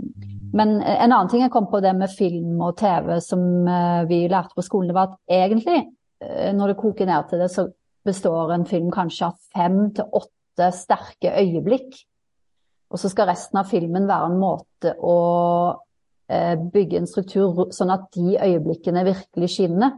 men 0.52 0.82
en 0.84 1.14
annen 1.14 1.30
ting 1.32 1.40
jeg 1.46 1.54
kom 1.54 1.70
på 1.72 1.80
det 1.84 1.94
med 1.96 2.12
film 2.12 2.60
og 2.60 2.76
TV 2.82 3.14
som 3.24 3.40
vi 4.10 4.26
lærte 4.28 4.52
på 4.58 4.66
skolen, 4.66 4.90
det 4.90 4.98
var 4.98 5.14
at 5.14 5.38
egentlig, 5.40 5.86
når 6.58 6.74
det 6.74 6.82
koker 6.82 7.08
ned 7.08 7.30
til 7.30 7.40
det, 7.40 7.48
så 7.54 7.64
består 8.04 8.52
en 8.52 8.66
film 8.68 8.90
kanskje 8.92 9.30
av 9.30 9.38
fem 9.56 9.78
til 9.96 10.12
åtte 10.20 10.68
sterke 10.76 11.32
øyeblikk. 11.40 11.96
Og 12.92 13.00
så 13.00 13.08
skal 13.14 13.32
resten 13.32 13.62
av 13.62 13.72
filmen 13.72 14.10
være 14.10 14.28
en 14.34 14.42
måte 14.42 14.92
å 15.00 15.16
bygge 16.74 17.02
en 17.02 17.10
struktur 17.10 17.68
sånn 17.76 17.92
at 17.94 18.08
de 18.16 18.38
øyeblikkene 18.38 19.04
virkelig 19.08 19.50
skinner. 19.56 19.98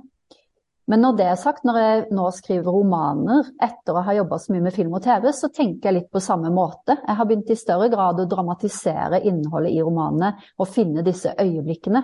Men 0.92 1.00
når 1.00 1.16
det 1.16 1.28
er 1.32 1.38
sagt, 1.40 1.64
når 1.64 1.78
jeg 1.80 2.00
nå 2.12 2.26
skriver 2.36 2.76
romaner 2.76 3.48
etter 3.64 3.96
å 3.96 4.02
ha 4.04 4.16
jobba 4.18 4.40
så 4.42 4.52
mye 4.52 4.66
med 4.66 4.76
film 4.76 4.98
og 4.98 5.06
TV, 5.06 5.30
så 5.32 5.48
tenker 5.54 5.90
jeg 5.90 5.96
litt 5.96 6.10
på 6.12 6.22
samme 6.24 6.52
måte. 6.52 6.98
Jeg 6.98 7.20
har 7.20 7.30
begynt 7.30 7.54
i 7.54 7.60
større 7.60 7.88
grad 7.92 8.20
å 8.20 8.26
dramatisere 8.28 9.22
innholdet 9.24 9.72
i 9.72 9.80
romanene 9.84 10.34
og 10.60 10.68
finne 10.68 11.06
disse 11.06 11.32
øyeblikkene. 11.40 12.04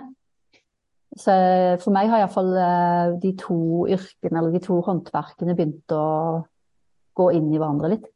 Så 1.18 1.34
for 1.82 1.92
meg 1.92 2.08
har 2.08 2.22
iallfall 2.22 2.54
eh, 2.54 3.18
de 3.20 3.34
to 3.36 3.58
yrkene, 3.90 4.38
eller 4.38 4.54
de 4.54 4.62
to 4.64 4.78
håndverkene, 4.86 5.56
begynt 5.58 5.92
å 5.92 6.06
gå 7.18 7.26
inn 7.36 7.50
i 7.50 7.58
hverandre 7.58 7.90
litt. 7.96 8.06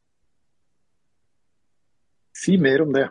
Si 2.35 2.55
mer 2.57 2.87
om 2.87 2.95
det. 2.95 3.09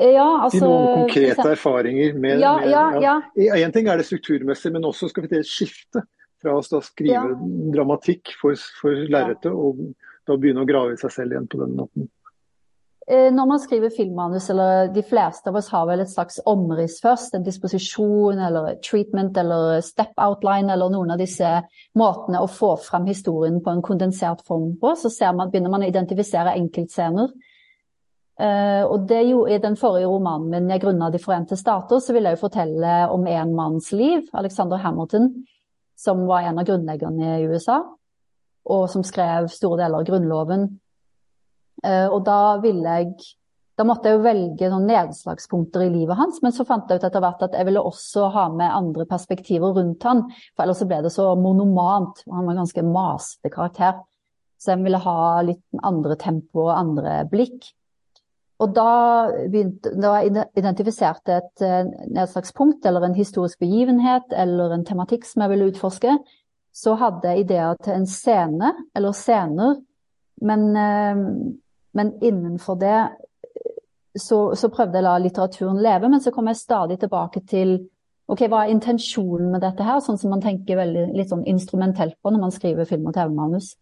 Ja, 0.00 0.26
altså, 0.46 0.56
si 0.56 0.64
noen 0.64 1.02
konkrete 1.02 1.50
erfaringer 1.52 2.14
med, 2.16 2.40
ja, 2.40 2.54
ja, 2.64 2.84
ja. 3.02 3.58
En 3.60 3.74
ting 3.74 3.90
er 3.92 4.00
det 4.00 4.06
strukturmessig, 4.08 4.72
men 4.72 4.88
også 4.88 5.10
skal 5.12 5.26
vi 5.26 5.34
til 5.34 5.42
et 5.42 5.50
skifte 5.50 6.06
fra 6.42 6.56
å 6.56 6.80
skrive 6.82 7.36
dramatikk 7.74 8.32
for, 8.40 8.56
for 8.80 9.04
lerretet, 9.12 9.52
og 9.52 9.92
da 10.26 10.38
begynne 10.38 10.64
å 10.64 10.68
grave 10.68 10.96
i 10.96 11.00
seg 11.00 11.12
selv 11.14 11.36
igjen 11.36 11.48
på 11.50 11.60
den 11.60 11.76
måten. 11.78 12.08
Eh, 13.06 13.32
når 13.34 13.46
man 13.50 13.60
skriver 13.60 13.90
filmmanus, 13.90 14.48
eller 14.50 14.88
de 14.94 15.02
fleste 15.02 15.50
av 15.50 15.56
oss 15.58 15.70
har 15.74 15.88
vel 15.88 16.04
et 16.04 16.10
slags 16.10 16.38
omriss 16.46 17.00
først, 17.02 17.34
en 17.34 17.46
disposisjon 17.46 18.38
eller 18.38 18.76
treatment 18.84 19.38
eller 19.42 19.80
step 19.82 20.14
outline 20.22 20.70
eller 20.70 20.92
noen 20.92 21.10
av 21.14 21.18
disse 21.18 21.48
måtene 21.98 22.42
å 22.42 22.50
få 22.50 22.76
fram 22.84 23.08
historien 23.10 23.58
på 23.62 23.74
en 23.74 23.82
kondensert 23.82 24.44
form 24.46 24.76
på, 24.80 24.94
så 24.94 25.10
man, 25.34 25.50
begynner 25.50 25.74
man 25.74 25.82
å 25.82 25.90
identifisere 25.90 26.54
enkeltscener. 26.60 27.34
Uh, 28.42 28.82
og 28.90 29.04
det 29.06 29.20
jo, 29.28 29.44
I 29.46 29.60
den 29.62 29.76
forrige 29.78 30.08
romanen 30.10 30.48
min 30.50 30.70
'Jeg 30.70 30.80
grunna 30.82 31.10
De 31.10 31.18
forente 31.22 31.56
stater' 31.56 32.00
så 32.00 32.12
vil 32.12 32.24
jeg 32.26 32.34
jo 32.34 32.48
fortelle 32.48 33.08
om 33.08 33.26
en 33.26 33.54
manns 33.54 33.92
liv, 33.92 34.22
Alexander 34.34 34.76
Hamilton, 34.76 35.28
som 35.96 36.26
var 36.26 36.40
en 36.40 36.58
av 36.58 36.66
grunnleggerne 36.66 37.38
i 37.38 37.46
USA, 37.46 37.82
og 38.64 38.88
som 38.90 39.04
skrev 39.04 39.46
store 39.48 39.84
deler 39.84 40.00
av 40.00 40.06
Grunnloven. 40.08 40.64
Uh, 41.86 42.08
og 42.10 42.24
da 42.24 42.58
ville 42.62 42.98
jeg 42.98 43.14
Da 43.78 43.84
måtte 43.88 44.10
jeg 44.10 44.18
jo 44.18 44.24
velge 44.26 44.68
noen 44.68 44.84
nedslagspunkter 44.86 45.86
i 45.86 45.88
livet 45.88 46.16
hans, 46.16 46.42
men 46.42 46.52
så 46.52 46.64
fant 46.68 46.90
jeg 46.90 47.00
ut 47.00 47.04
etter 47.04 47.22
hvert 47.24 47.42
at 47.42 47.54
jeg 47.56 47.64
ville 47.64 47.80
også 47.80 48.28
ha 48.30 48.48
med 48.52 48.68
andre 48.68 49.06
perspektiver 49.08 49.72
rundt 49.72 50.02
han, 50.02 50.26
for 50.54 50.62
ellers 50.62 50.82
så 50.82 50.86
ble 50.86 50.98
det 51.02 51.10
så 51.10 51.34
monomant. 51.40 52.20
Han 52.28 52.44
var 52.44 52.52
en 52.52 52.60
ganske 52.60 52.82
masete 52.84 53.48
karakter. 53.50 53.94
Så 54.60 54.74
jeg 54.74 54.84
ville 54.84 55.00
ha 55.00 55.40
litt 55.42 55.64
andre 55.82 56.18
tempo 56.20 56.66
og 56.66 56.76
andre 56.76 57.24
blikk. 57.32 57.72
Og 58.62 58.74
da, 58.76 58.90
begynte, 59.50 59.90
da 59.98 60.12
jeg 60.20 60.46
identifiserte 60.60 61.38
et 61.40 61.64
eh, 61.66 61.88
nedslagspunkt 62.14 62.86
eller 62.86 63.08
en 63.08 63.16
historisk 63.16 63.58
begivenhet 63.62 64.34
eller 64.38 64.76
en 64.76 64.84
tematikk 64.86 65.26
som 65.26 65.42
jeg 65.42 65.54
ville 65.54 65.70
utforske, 65.72 66.14
så 66.72 66.94
hadde 67.00 67.32
jeg 67.32 67.44
ideer 67.44 67.80
til 67.82 67.96
en 67.96 68.06
scene 68.08 68.70
eller 68.96 69.16
scener, 69.16 69.80
men, 70.46 70.68
eh, 70.78 71.24
men 71.98 72.14
innenfor 72.22 72.78
det 72.80 73.00
så, 74.18 74.52
så, 74.54 74.68
prøvde 74.68 74.98
jeg 74.98 75.04
å 75.04 75.08
la 75.08 75.18
litteraturen 75.24 75.80
leve, 75.82 76.10
men 76.12 76.20
så 76.20 76.32
kom 76.34 76.50
jeg 76.50 76.60
stadig 76.60 76.98
tilbake 77.00 77.42
til 77.48 77.78
ok, 78.30 78.44
hva 78.46 78.64
er 78.64 78.74
intensjonen 78.74 79.50
med 79.52 79.64
dette 79.64 79.84
her, 79.84 80.00
sånn 80.04 80.20
som 80.20 80.32
man 80.32 80.44
tenker 80.44 80.78
veldig, 80.78 81.08
litt 81.16 81.32
sånn 81.32 81.46
instrumentelt 81.48 82.18
på 82.22 82.32
når 82.32 82.44
man 82.44 82.54
skriver 82.54 82.88
film- 82.88 83.08
og 83.08 83.16
TV-manus. 83.16 83.72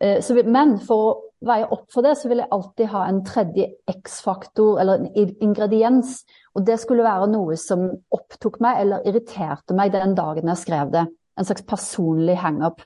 Eh, 0.00 0.20
men 0.46 0.76
for 0.84 1.27
veie 1.44 1.68
opp 1.70 1.86
for 1.92 2.06
det, 2.06 2.16
så 2.18 2.30
vil 2.30 2.42
jeg 2.42 2.50
alltid 2.54 2.90
ha 2.92 3.04
en 3.06 3.22
tredje 3.26 3.68
X-faktor, 3.90 4.80
eller 4.80 5.04
en 5.04 5.34
ingrediens. 5.44 6.22
Og 6.58 6.66
det 6.66 6.78
skulle 6.82 7.06
være 7.06 7.30
noe 7.30 7.56
som 7.60 7.86
opptok 8.14 8.58
meg 8.64 8.82
eller 8.82 9.06
irriterte 9.08 9.76
meg 9.78 9.94
den 9.94 10.16
dagen 10.18 10.50
jeg 10.50 10.62
skrev 10.64 10.92
det. 10.94 11.06
En 11.38 11.46
slags 11.46 11.66
personlig 11.66 12.38
hangup. 12.42 12.82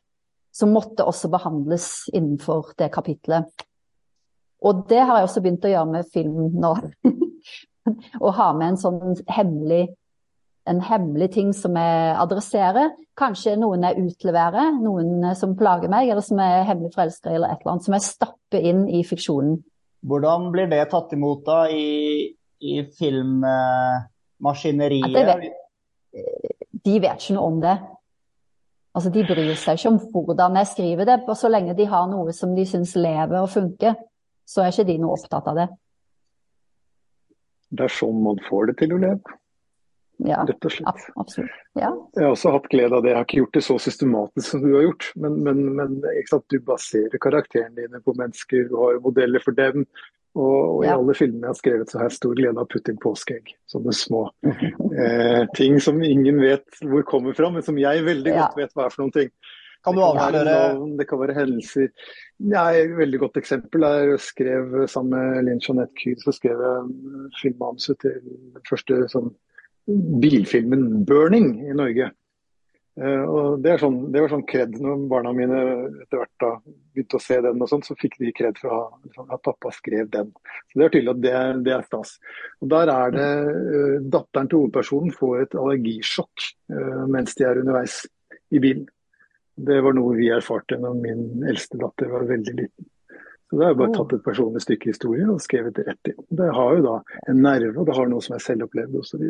som 0.52 0.68
måtte 0.68 1.00
også 1.08 1.30
behandles 1.32 2.10
innenfor 2.12 2.74
det 2.76 2.90
kapitlet. 2.92 3.46
Og 4.60 4.82
det 4.90 4.98
har 5.00 5.16
jeg 5.16 5.24
også 5.24 5.40
begynt 5.40 5.64
å 5.64 5.70
gjøre 5.72 5.88
med 5.88 6.10
film 6.12 6.50
nå. 6.60 6.74
Å 8.26 8.32
ha 8.36 8.50
med 8.52 8.66
en 8.66 8.76
sånn 8.82 9.14
hemmelig, 9.32 9.86
en 10.68 10.81
hemmelig 10.85 11.33
ting 11.35 11.53
som 11.57 11.77
jeg 11.79 12.16
adresserer. 12.22 12.90
Kanskje 13.18 13.57
noen 13.59 13.83
jeg 13.87 14.01
utleverer, 14.05 14.66
noen 14.79 15.35
som 15.38 15.57
plager 15.59 15.88
meg, 15.92 16.09
eller 16.11 16.22
som 16.25 16.38
er 16.42 16.66
hemmelig 16.68 16.92
forelska 16.94 17.29
eller 17.33 17.48
et 17.51 17.59
eller 17.62 17.72
annet. 17.75 17.87
Som 17.87 17.96
jeg 17.96 18.07
stapper 18.07 18.61
inn 18.70 18.83
i 18.88 19.01
fiksjonen. 19.07 19.55
Hvordan 20.07 20.40
blir 20.55 20.68
det 20.70 20.90
tatt 20.90 21.12
imot 21.14 21.40
da 21.46 21.59
i, 21.70 22.35
i 22.62 22.83
filmmaskineriet? 22.98 25.53
de 26.83 26.98
vet 27.01 27.22
ikke 27.22 27.35
noe 27.37 27.48
om 27.48 27.61
det. 27.62 27.77
Altså, 28.92 29.11
De 29.14 29.22
bryr 29.25 29.55
seg 29.57 29.79
ikke 29.79 29.92
om 29.92 30.01
hvordan 30.12 30.59
jeg 30.61 30.72
skriver 30.72 31.09
det. 31.09 31.18
og 31.27 31.37
Så 31.38 31.48
lenge 31.48 31.77
de 31.79 31.87
har 31.88 32.09
noe 32.11 32.33
som 32.37 32.57
de 32.57 32.64
syns 32.68 32.96
lever 32.98 33.38
og 33.40 33.53
funker, 33.53 33.94
så 34.46 34.62
er 34.62 34.72
ikke 34.72 34.90
de 34.90 34.98
noe 35.01 35.16
opptatt 35.16 35.46
av 35.48 35.62
det. 35.62 35.68
Det 37.72 37.87
er 37.87 37.94
sånn 37.94 38.18
man 38.20 38.40
får 38.48 38.68
det 38.68 38.75
til 38.83 38.92
å 38.92 39.01
leve. 39.01 39.38
Ja, 40.22 40.42
Rett 40.46 40.64
og 40.68 40.72
slett. 40.72 41.04
absolutt. 41.18 41.61
Ja. 41.74 41.90
Jeg 42.14 42.24
har 42.24 42.32
også 42.35 42.52
hatt 42.54 42.68
glede 42.70 42.94
av 42.96 43.04
det. 43.04 43.12
Jeg 43.12 43.18
har 43.18 43.26
ikke 43.26 43.40
gjort 43.42 43.56
det 43.58 43.64
så 43.66 43.76
systematisk 43.82 44.48
som 44.52 44.64
du 44.64 44.72
har 44.76 44.85
gjort. 44.87 45.08
Men, 45.18 45.38
men, 45.46 45.62
men 45.78 45.96
du 46.00 46.58
baserer 46.66 47.22
karakterene 47.22 47.74
dine 47.80 48.02
på 48.04 48.14
mennesker, 48.18 48.68
du 48.70 48.76
har 48.78 49.00
modeller 49.02 49.42
for 49.42 49.56
dem. 49.58 49.87
Og, 50.32 50.78
og 50.78 50.85
i 50.87 50.88
alle 50.88 51.14
filmene 51.16 51.44
jeg 51.44 51.50
har 51.50 51.58
skrevet, 51.58 51.90
så 51.90 51.98
har 52.00 52.08
jeg 52.08 52.16
stor 52.16 52.37
glede 52.38 52.56
av 52.56 52.64
å 52.64 52.70
putte 52.72 52.92
inn 52.92 53.00
påskeegg. 53.02 53.50
Sånne 53.68 53.92
små 53.96 54.22
eh, 54.48 55.42
ting 55.58 55.76
som 55.82 56.00
ingen 56.06 56.40
vet 56.40 56.80
hvor 56.87 57.04
kommer 57.08 57.37
fra, 57.37 57.50
men 57.52 57.64
som 57.66 57.80
jeg 57.80 58.06
veldig 58.06 58.38
godt 58.38 58.56
vet 58.62 58.72
hva 58.72 58.87
er 58.87 58.94
for 58.94 59.04
noen 59.04 59.16
ting. 59.18 59.35
Kan 59.82 59.96
du 59.98 60.02
avsløre 60.06 60.56
Det 60.98 61.08
kan 61.11 61.18
være 61.18 61.35
hendelser. 61.37 61.88
Ja, 62.38 62.68
et 62.70 62.94
veldig 62.96 63.18
godt 63.24 63.38
eksempel 63.40 63.85
er 63.87 64.12
jeg 64.12 64.22
skrev 64.22 64.76
sammen 64.90 65.16
med 65.18 65.48
Linn 65.48 65.62
Jeanette 65.62 65.98
Kyr, 65.98 66.20
så 66.22 66.35
skrev 66.37 66.62
jeg 66.62 67.32
filmmanuset 67.40 67.98
til 68.04 68.20
den 68.22 68.68
første 68.68 69.00
sånn, 69.11 69.32
bilfilmen 69.86 71.04
'Burning' 71.06 71.54
i 71.70 71.76
Norge. 71.76 72.10
Uh, 72.92 73.24
og 73.24 73.62
det, 73.64 73.78
sånn, 73.80 74.10
det, 74.12 74.20
var 74.20 74.28
sånn 74.34 74.44
kred 74.44 74.74
når 74.76 75.06
barna 75.08 75.30
mine 75.32 75.60
etter 76.02 76.18
hvert 76.20 76.42
da 76.42 76.50
begynte 76.92 77.16
å 77.16 77.22
se 77.24 77.38
den, 77.40 77.62
og 77.64 77.70
sånt, 77.70 77.86
så 77.88 77.96
fikk 77.96 78.18
de 78.20 78.34
kred 78.36 78.58
fra 78.60 78.82
at 79.22 79.44
pappa 79.48 79.72
skrev 79.72 80.10
den. 80.12 80.28
Så 80.68 80.76
Det 80.76 80.84
er 80.84 80.92
tydelig 80.92 81.14
at 81.14 81.22
det, 81.22 81.36
det 81.64 81.72
er 81.72 81.86
stas. 81.86 82.18
Og 82.60 82.68
Der 82.74 82.92
er 82.92 83.14
det 83.14 83.30
uh, 83.48 83.96
Datteren 84.12 84.50
til 84.50 84.60
hovedpersonen 84.60 85.14
får 85.16 85.46
et 85.46 85.56
allergisjokk 85.56 86.48
uh, 86.74 87.04
mens 87.08 87.38
de 87.38 87.48
er 87.48 87.62
underveis 87.62 88.02
i 88.52 88.60
bilen. 88.60 88.84
Det 89.56 89.78
var 89.84 89.96
noe 89.96 90.16
vi 90.16 90.28
erfarte 90.32 90.76
når 90.80 91.00
min 91.00 91.24
eldste 91.48 91.80
datter 91.80 92.12
var 92.12 92.28
veldig 92.28 92.54
liten. 92.60 92.88
Så 93.48 93.56
Det 93.56 93.64
har 93.64 93.72
jeg 93.72 93.80
bare 93.82 93.96
tatt 93.96 94.12
et 94.16 94.24
personlig 94.24 94.62
stykke 94.64 94.92
historie 94.92 95.24
og 95.28 95.40
skrevet 95.44 95.76
det 95.76 95.88
rett 95.88 96.12
inn. 96.12 96.20
Det 96.28 96.52
har 96.56 96.76
jo 96.76 96.84
da 96.86 96.94
en 97.28 97.42
nerve, 97.44 97.74
og 97.80 97.88
det 97.88 97.96
har 97.96 98.08
noe 98.08 98.24
som 98.24 98.36
er 98.36 98.44
selvopplevd 98.44 99.00
osv. 99.00 99.26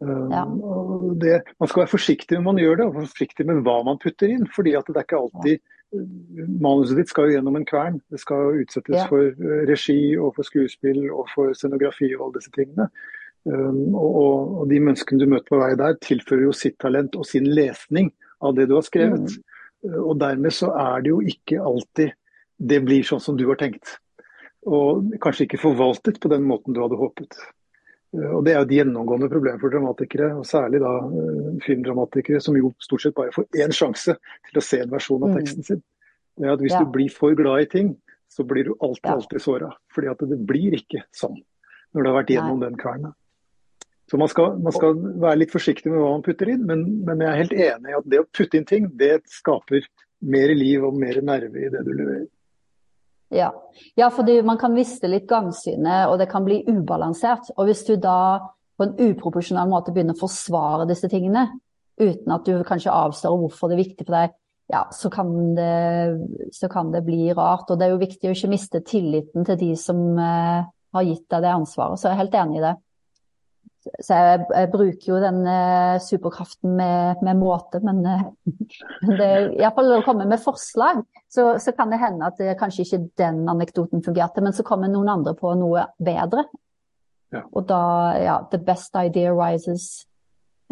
Ja. 0.00 0.46
Um, 0.46 1.18
det, 1.20 1.42
man 1.60 1.68
skal 1.68 1.82
være 1.82 1.92
forsiktig 1.92 2.38
når 2.38 2.46
man 2.46 2.60
gjør 2.62 2.78
det, 2.78 2.86
og 2.88 2.98
forsiktig 3.02 3.44
med 3.48 3.60
hva 3.66 3.80
man 3.84 4.00
putter 4.00 4.32
inn. 4.32 4.46
fordi 4.48 4.72
at 4.78 4.88
det 4.88 4.96
er 4.96 5.06
ikke 5.08 5.20
alltid 5.20 5.60
Manuset 5.90 7.00
ditt 7.00 7.10
skal 7.10 7.26
jo 7.26 7.34
gjennom 7.34 7.56
en 7.58 7.64
kvern. 7.66 7.96
Det 8.14 8.20
skal 8.22 8.60
utsettes 8.62 8.94
ja. 8.94 9.06
for 9.10 9.32
uh, 9.42 9.54
regi 9.66 10.14
og 10.14 10.36
for 10.36 10.46
skuespill 10.46 11.08
og 11.08 11.24
for 11.32 11.50
scenografi 11.58 12.12
og 12.14 12.28
alle 12.28 12.36
disse 12.38 12.52
tingene. 12.54 12.86
Um, 13.42 13.96
og, 13.98 14.12
og, 14.60 14.62
de 14.70 14.78
menneskene 14.78 15.18
du 15.18 15.32
møter 15.32 15.48
på 15.50 15.58
vei 15.58 15.72
der, 15.80 15.96
tilfører 16.04 16.44
jo 16.46 16.54
sitt 16.54 16.76
talent 16.82 17.16
og 17.18 17.26
sin 17.26 17.48
lesning 17.48 18.12
av 18.44 18.54
det 18.54 18.68
du 18.70 18.76
har 18.76 18.86
skrevet. 18.86 19.34
Mm. 19.34 19.64
Uh, 19.88 20.00
og 20.04 20.14
dermed 20.22 20.54
så 20.54 20.70
er 20.78 21.02
det 21.02 21.10
jo 21.10 21.20
ikke 21.34 21.58
alltid 21.58 22.14
det 22.70 22.82
blir 22.86 23.02
sånn 23.08 23.24
som 23.24 23.40
du 23.40 23.48
har 23.48 23.58
tenkt. 23.58 23.96
Og 24.68 25.16
kanskje 25.24 25.48
ikke 25.48 25.64
forvaltet 25.64 26.20
på 26.22 26.30
den 26.30 26.46
måten 26.46 26.76
du 26.76 26.82
hadde 26.84 27.00
håpet. 27.00 27.34
Eh, 28.16 28.30
og 28.30 28.44
Det 28.44 28.54
er 28.54 28.58
jo 28.58 28.68
et 28.68 28.76
gjennomgående 28.78 29.30
problem 29.32 29.60
for 29.62 29.74
dramatikere, 29.74 30.32
og 30.40 30.46
særlig 30.48 30.82
da 30.82 30.96
uh, 31.06 31.50
filmdramatikere, 31.64 32.40
som 32.42 32.58
jo 32.58 32.72
stort 32.82 33.04
sett 33.04 33.16
bare 33.16 33.34
får 33.34 33.48
én 33.62 33.74
sjanse 33.74 34.16
til 34.48 34.60
å 34.60 34.64
se 34.64 34.82
en 34.82 34.92
versjon 34.92 35.22
av 35.22 35.32
mm. 35.32 35.38
teksten 35.38 35.66
sin. 35.66 35.82
Det 36.40 36.48
er 36.48 36.54
at 36.54 36.64
Hvis 36.64 36.76
ja. 36.76 36.82
du 36.82 36.92
blir 36.94 37.12
for 37.12 37.36
glad 37.38 37.66
i 37.66 37.70
ting, 37.70 37.94
så 38.30 38.46
blir 38.46 38.70
du 38.70 38.74
alltid, 38.78 39.06
ja. 39.06 39.16
alltid 39.18 39.42
såra. 39.42 39.70
Fordi 39.94 40.10
at 40.10 40.22
det 40.30 40.38
blir 40.46 40.76
ikke 40.78 41.04
sånn 41.14 41.38
når 41.90 42.02
du 42.02 42.08
har 42.08 42.20
vært 42.20 42.30
gjennom 42.30 42.60
Nei. 42.60 42.68
den 42.68 42.78
kverna. 42.78 43.14
Så 44.10 44.18
man 44.18 44.30
skal, 44.30 44.56
man 44.58 44.74
skal, 44.74 44.96
være 45.22 45.38
litt 45.38 45.52
forsiktig 45.54 45.90
med 45.90 46.00
hva 46.02 46.12
man 46.16 46.22
putter 46.26 46.48
inn, 46.50 46.62
men, 46.66 46.84
men, 47.06 47.22
jeg 47.22 47.30
er 47.30 47.40
helt 47.40 47.52
enig 47.54 47.92
i 47.92 47.96
at 47.98 48.06
det 48.10 48.20
å 48.22 48.26
putte 48.26 48.58
inn 48.58 48.66
ting, 48.66 48.88
det 48.98 49.20
skaper 49.30 49.86
mer 50.34 50.52
liv 50.54 50.86
og 50.86 50.96
mer 50.98 51.20
nerve 51.22 51.62
i 51.62 51.70
det 51.70 51.82
du 51.86 51.90
leverer. 51.92 52.26
Ja. 53.30 53.52
ja, 53.94 54.08
fordi 54.10 54.40
man 54.42 54.58
kan 54.58 54.74
miste 54.74 55.06
litt 55.06 55.28
gangsynet, 55.30 56.08
og 56.10 56.18
det 56.18 56.26
kan 56.32 56.42
bli 56.46 56.64
ubalansert. 56.66 57.52
Og 57.56 57.68
hvis 57.68 57.84
du 57.86 57.94
da 57.94 58.40
på 58.74 58.86
en 58.88 58.96
uproporsjonal 58.98 59.70
måte 59.70 59.94
begynner 59.94 60.16
å 60.18 60.22
forsvare 60.24 60.88
disse 60.90 61.08
tingene, 61.12 61.46
uten 62.00 62.34
at 62.34 62.48
du 62.48 62.64
kanskje 62.66 62.94
avslører 62.94 63.44
hvorfor 63.44 63.70
det 63.70 63.76
er 63.76 63.82
viktig 63.84 64.06
for 64.08 64.16
deg, 64.16 64.34
ja, 64.70 64.84
så 64.94 65.10
kan, 65.10 65.30
det, 65.54 66.50
så 66.54 66.68
kan 66.70 66.92
det 66.94 67.02
bli 67.06 67.32
rart. 67.34 67.70
Og 67.70 67.78
det 67.78 67.86
er 67.86 67.94
jo 67.94 68.02
viktig 68.02 68.30
å 68.30 68.34
ikke 68.34 68.52
miste 68.52 68.82
tilliten 68.86 69.46
til 69.46 69.58
de 69.58 69.70
som 69.78 69.98
eh, 70.18 70.68
har 70.94 71.06
gitt 71.06 71.26
deg 71.30 71.42
det 71.44 71.54
ansvaret. 71.54 71.98
Så 71.98 72.08
jeg 72.08 72.16
er 72.16 72.22
helt 72.22 72.38
enig 72.38 72.60
i 72.60 72.64
det. 72.66 72.76
Så 73.80 74.12
jeg, 74.12 74.40
jeg, 74.52 74.68
bruker 74.74 75.06
jo 75.08 75.18
den 75.22 75.38
uh, 75.48 75.96
superkraften 76.04 76.74
med, 76.76 77.22
med, 77.24 77.38
måte, 77.40 77.80
men 77.80 78.02
uh, 78.08 78.26
det, 79.08 79.28
iallfall 79.56 79.94
å 79.96 80.02
komme 80.04 80.26
med 80.28 80.42
forslag, 80.42 81.00
så, 81.32 81.54
så, 81.62 81.72
kan 81.76 81.92
det 81.92 82.00
hende 82.02 82.28
at 82.28 82.36
det, 82.40 82.58
kanskje 82.60 82.84
ikke 82.84 83.00
den 83.22 83.46
anekdoten 83.48 84.04
fungerte, 84.04 84.44
men 84.44 84.56
så 84.56 84.66
kommer 84.68 84.92
noen 84.92 85.08
andre 85.14 85.32
på 85.38 85.54
noe 85.56 85.86
bedre. 85.96 86.44
Ja. 87.32 87.46
Og 87.54 87.64
da, 87.70 87.82
ja, 88.20 88.36
the 88.52 88.60
best 88.60 88.96
idea 89.00 89.32
rises. 89.32 90.04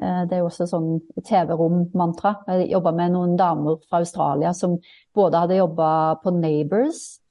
Uh, 0.02 0.26
det 0.28 0.36
er 0.36 0.42
jo 0.42 0.50
også 0.50 0.68
sånn 0.68 0.90
TV-rom-mantra. 1.16 2.34
Jeg 2.52 2.68
jobba 2.74 2.92
med 2.98 3.14
noen 3.16 3.38
damer 3.40 3.80
fra 3.88 4.02
Australia 4.02 4.52
som 4.56 4.76
både 5.16 5.46
hadde 5.46 5.62
jobba 5.62 5.90
på 6.20 6.34
Neighbors, 6.36 7.22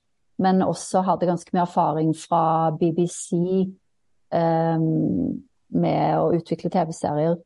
men 0.41 0.65
også 0.65 1.05
hadde 1.05 1.29
ganske 1.29 1.53
mye 1.53 1.67
erfaring 1.67 2.15
fra 2.17 2.41
BBC. 2.81 3.37
Um, 4.33 5.45
med 5.75 6.19
å 6.19 6.31
utvikle 6.37 6.71
TV-serier. 6.73 7.37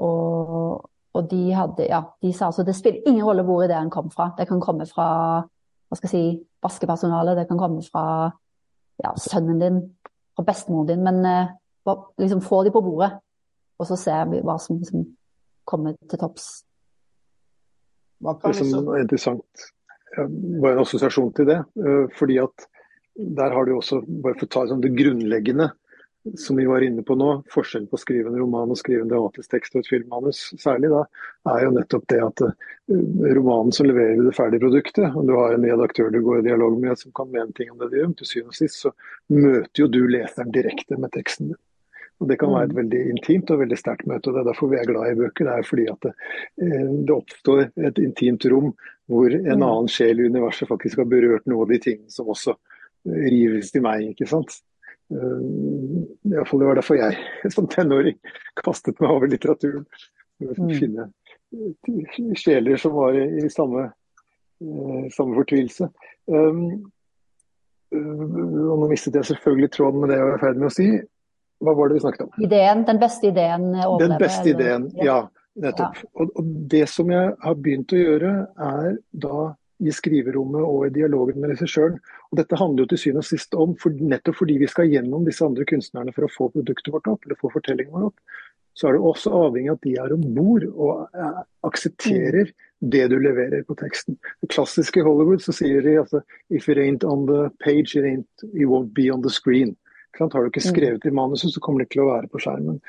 Og, 0.00 0.76
og, 1.14 1.22
de 1.30 1.40
hadde, 1.54 1.86
ja, 1.90 2.02
de 2.22 2.32
sa 2.34 2.48
altså 2.48 2.64
det 2.66 2.76
spiller 2.78 3.06
ingen 3.08 3.26
rolle 3.26 3.44
hvor 3.46 3.64
ideen 3.64 3.90
kom 3.92 4.10
fra. 4.12 4.30
Det 4.38 4.48
kan 4.48 4.62
komme 4.62 4.86
fra 4.88 5.08
hva 5.44 5.98
skal 5.98 6.06
jeg 6.06 6.12
si, 6.12 6.42
vaskepersonalet, 6.62 7.40
det 7.40 7.48
kan 7.50 7.58
komme 7.58 7.82
fra 7.82 8.04
ja, 9.02 9.10
sønnen 9.18 9.58
din, 9.62 9.80
fra 10.38 10.44
bestemoren 10.46 10.92
din. 10.92 11.02
Men 11.02 11.24
eh, 11.26 11.54
liksom 12.20 12.44
få 12.46 12.62
de 12.64 12.72
på 12.74 12.82
bordet, 12.84 13.10
og 13.80 13.88
så 13.88 13.98
ser 13.98 14.28
vi 14.30 14.42
hva 14.44 14.58
som 14.62 14.78
som 14.86 15.04
kommer 15.70 15.96
til 16.10 16.20
topps. 16.20 16.48
Det 18.20 18.54
som 18.58 18.90
er 18.92 19.04
interessant, 19.04 19.64
bare 20.16 20.74
en 20.74 20.82
assosiasjon 20.82 21.32
til 21.36 21.48
det. 21.48 21.60
Uh, 21.78 22.06
fordi 22.18 22.36
at 22.42 22.66
der 23.40 23.54
har 23.54 23.64
du 23.64 23.76
også, 23.76 24.00
bare 24.22 24.36
for 24.38 24.48
å 24.48 24.52
ta 24.54 24.64
sånn 24.68 24.82
det 24.84 24.92
grunnleggende, 24.96 25.70
som 26.36 26.56
vi 26.56 26.66
var 26.66 26.82
inne 26.84 27.02
på 27.02 27.14
nå, 27.16 27.28
forskjellen 27.52 27.88
på 27.88 27.96
å 27.96 28.00
skrive 28.00 28.28
en 28.28 28.36
roman 28.36 28.72
og 28.72 28.78
skrive 28.78 29.06
en 29.06 29.10
dramatisk 29.10 29.54
tekst 29.54 29.74
og 29.74 29.80
et 29.80 29.88
filmmanus, 29.88 30.42
særlig 30.60 30.90
da, 30.92 31.00
er 31.54 31.64
jo 31.64 31.72
nettopp 31.76 32.04
det 32.12 32.20
at 32.26 32.42
uh, 32.44 32.68
romanen 33.38 33.72
som 33.72 33.88
leverer 33.88 34.20
det 34.26 34.34
ferdige 34.36 34.64
produktet, 34.66 35.16
og 35.16 35.30
du 35.30 35.34
har 35.38 35.56
en 35.56 35.64
redaktør 35.64 36.12
du 36.12 36.20
går 36.26 36.42
i 36.42 36.46
dialog 36.50 36.76
med 36.82 37.00
som 37.00 37.14
kan 37.16 37.32
mene 37.32 37.56
ting 37.56 37.72
om 37.72 37.80
det 37.80 37.90
du 37.92 37.98
gjør, 38.02 38.12
til 38.20 38.32
syvende 38.34 38.54
og 38.54 38.60
sist 38.60 38.84
så 38.84 38.94
møter 39.32 39.84
jo 39.84 39.88
du 39.88 40.00
leseren 40.12 40.54
direkte 40.54 41.00
med 41.00 41.14
teksten 41.16 41.52
din. 41.54 41.60
Og 42.20 42.28
Det 42.28 42.36
kan 42.36 42.52
være 42.52 42.68
et 42.68 42.72
mm. 42.74 42.80
veldig 42.82 43.02
intimt 43.14 43.50
og 43.50 43.62
veldig 43.62 43.76
sterkt 43.80 44.08
møte. 44.08 44.28
og 44.28 44.34
Det 44.36 44.40
er 44.42 44.48
derfor 44.50 44.68
vi 44.68 44.76
er 44.76 44.88
glad 44.90 45.08
i 45.08 45.20
bøker. 45.22 45.46
Det 45.46 45.52
er 45.54 45.64
fordi 45.64 45.86
at 45.88 46.02
det, 46.04 46.10
uh, 46.60 46.90
det 47.08 47.14
oppstår 47.16 47.62
et 47.88 48.00
intimt 48.04 48.44
rom 48.52 48.74
hvor 49.08 49.32
en 49.32 49.46
mm. 49.48 49.64
annen 49.64 49.88
sjel 49.88 50.20
i 50.20 50.28
universet 50.28 50.68
faktisk 50.68 51.00
har 51.00 51.08
berørt 51.08 51.48
noe 51.48 51.64
av 51.64 51.72
de 51.72 51.80
tingene 51.80 52.12
som 52.12 52.28
også 52.28 52.58
rives 53.08 53.72
til 53.72 53.88
meg. 53.88 54.10
ikke 54.12 54.28
sant? 54.28 54.60
Uh, 55.10 56.44
fall 56.46 56.62
det 56.62 56.68
var 56.68 56.78
derfor 56.78 56.98
jeg 57.00 57.16
som 57.54 57.68
tenåring 57.70 58.18
kastet 58.62 59.00
meg 59.02 59.10
over 59.10 59.30
litteraturen. 59.30 59.86
For 60.40 60.54
å 60.54 60.68
mm. 60.68 60.76
finne 60.78 61.08
uh, 61.10 62.36
sjeler 62.38 62.80
som 62.80 62.94
var 62.96 63.18
i, 63.18 63.48
samme, 63.52 63.88
uh, 63.90 65.04
samme 65.16 65.36
fortvilelse. 65.40 65.90
Um, 66.30 66.64
og 67.90 68.76
nå 68.78 68.86
mistet 68.92 69.16
jeg 69.18 69.26
selvfølgelig 69.32 69.72
tråden 69.74 69.98
med 69.98 70.12
det 70.12 70.20
jeg 70.20 70.28
var 70.28 70.36
i 70.36 70.42
ferd 70.44 70.60
med 70.62 70.68
å 70.68 70.74
si. 70.76 70.86
Hva 71.60 71.74
var 71.76 71.90
det 71.90 71.96
vi 71.98 72.02
snakket 72.04 72.22
om? 72.24 72.30
Ideen, 72.46 72.84
Den 72.86 73.00
beste 73.02 73.28
ideen 73.28 73.64
overlever? 73.74 74.04
Den 74.04 74.20
beste 74.22 74.52
ideen, 74.54 74.86
ja. 75.02 75.18
Nettopp. 75.60 75.98
Ja. 75.98 76.10
Og, 76.14 76.30
og, 76.38 76.52
det 76.70 76.84
som 76.88 77.10
jeg 77.10 77.32
har 77.42 77.56
begynt 77.58 77.92
å 77.92 77.98
gjøre, 77.98 78.30
er 78.54 78.94
da 79.10 79.48
i 79.80 79.92
skriverommet 79.94 80.62
og 80.62 80.86
i 80.86 80.92
dialogen 80.94 81.40
med 81.40 81.54
regissøren. 81.54 81.98
Og 82.30 82.40
dette 82.40 82.58
handler 82.60 82.84
jo 82.84 82.92
til 82.92 83.02
syvende 83.04 83.24
og 83.24 83.28
sist 83.30 83.56
om, 83.58 83.74
for, 83.80 83.96
nettopp 84.12 84.40
fordi 84.42 84.58
vi 84.60 84.68
skal 84.70 84.90
gjennom 84.90 85.26
disse 85.28 85.44
andre 85.46 85.66
kunstnerne 85.68 86.14
for 86.16 86.26
å 86.26 86.32
få 86.32 86.50
produktet 86.54 86.92
vårt 86.94 87.10
opp, 87.10 87.26
eller 87.26 87.40
få 87.40 87.52
fortellingen 87.54 87.94
vår 87.96 88.10
opp, 88.10 88.38
så 88.78 88.88
er 88.88 88.96
det 88.96 89.04
også 89.10 89.32
avhengig 89.34 89.72
av 89.72 89.78
at 89.78 89.86
de 89.86 89.94
er 90.00 90.12
om 90.14 90.26
bord 90.36 90.64
og 90.70 91.18
eh, 91.18 91.40
aksepterer 91.66 92.52
det 92.80 93.02
du 93.12 93.18
leverer 93.20 93.64
på 93.68 93.76
teksten. 93.76 94.16
Det 94.40 94.48
klassiske 94.54 95.02
Hollywood 95.04 95.42
så 95.44 95.52
sier 95.52 95.84
de 95.84 95.98
altså 96.00 96.22
If 96.48 96.68
it 96.68 96.78
ain't 96.80 97.04
on 97.04 97.26
the 97.28 97.50
page, 97.64 97.98
it, 97.98 98.06
ain't, 98.06 98.28
it 98.54 98.66
won't 98.70 98.94
be 98.94 99.10
on 99.12 99.22
the 99.22 99.32
screen. 99.32 99.76
Har 100.18 100.28
du 100.28 100.50
ikke 100.50 100.60
mm. 100.60 100.72
skrevet 100.74 101.06
i 101.06 101.12
manuset, 101.14 101.52
så 101.54 101.60
kommer 101.62 101.80
det 101.80 101.86
ikke 101.86 101.98
til 101.98 102.02
å 102.04 102.10
være 102.10 102.28
på 102.32 102.40
skjermen. 102.42 102.80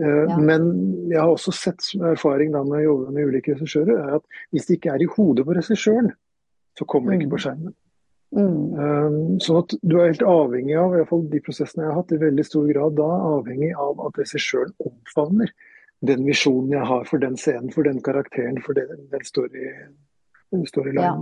Uh, 0.00 0.24
ja. 0.30 0.38
Men 0.40 0.64
jeg 1.10 1.20
har 1.20 1.30
også 1.30 1.52
sett 1.54 1.90
erfaring 2.08 2.54
da 2.54 2.64
med 2.66 2.80
å 2.80 2.86
jobbe 2.86 3.14
med 3.14 3.28
ulike 3.30 3.54
regissører, 3.54 4.00
er 4.00 4.16
at 4.18 4.40
hvis 4.50 4.66
det 4.66 4.78
ikke 4.78 4.94
er 4.96 5.04
i 5.04 5.10
hodet 5.12 5.44
på 5.46 5.54
regissøren, 5.58 6.10
så 6.78 6.86
kommer 6.88 7.12
det 7.12 7.20
ikke 7.20 7.34
på 7.34 7.40
mm. 7.40 7.44
skjermen. 7.44 7.76
Mm. 8.30 8.58
Um, 8.78 9.14
sånn 9.42 9.58
at 9.64 9.72
du 9.82 9.96
er 9.98 10.12
helt 10.12 10.22
avhengig 10.22 10.76
av, 10.78 10.92
i 10.94 11.00
hvert 11.00 11.10
fall 11.10 11.24
de 11.32 11.40
prosessene 11.42 11.82
jeg 11.82 11.90
har 11.90 11.98
hatt, 11.98 12.14
i 12.14 12.20
veldig 12.20 12.44
stor 12.46 12.68
grad 12.70 12.94
da 13.00 13.08
avhengig 13.32 13.72
av 13.74 14.04
at 14.06 14.20
regissøren 14.22 14.74
omfavner 14.86 15.50
den 16.06 16.22
visjonen 16.24 16.76
jeg 16.76 16.86
har 16.92 17.02
for 17.10 17.22
den 17.22 17.36
scenen, 17.40 17.72
for 17.74 17.88
den 17.88 17.98
karakteren, 18.04 18.60
for 18.64 18.78
den, 18.78 19.08
den 19.10 19.26
storylinen. 19.26 19.98
Story 20.66 20.96
ja. 20.96 21.12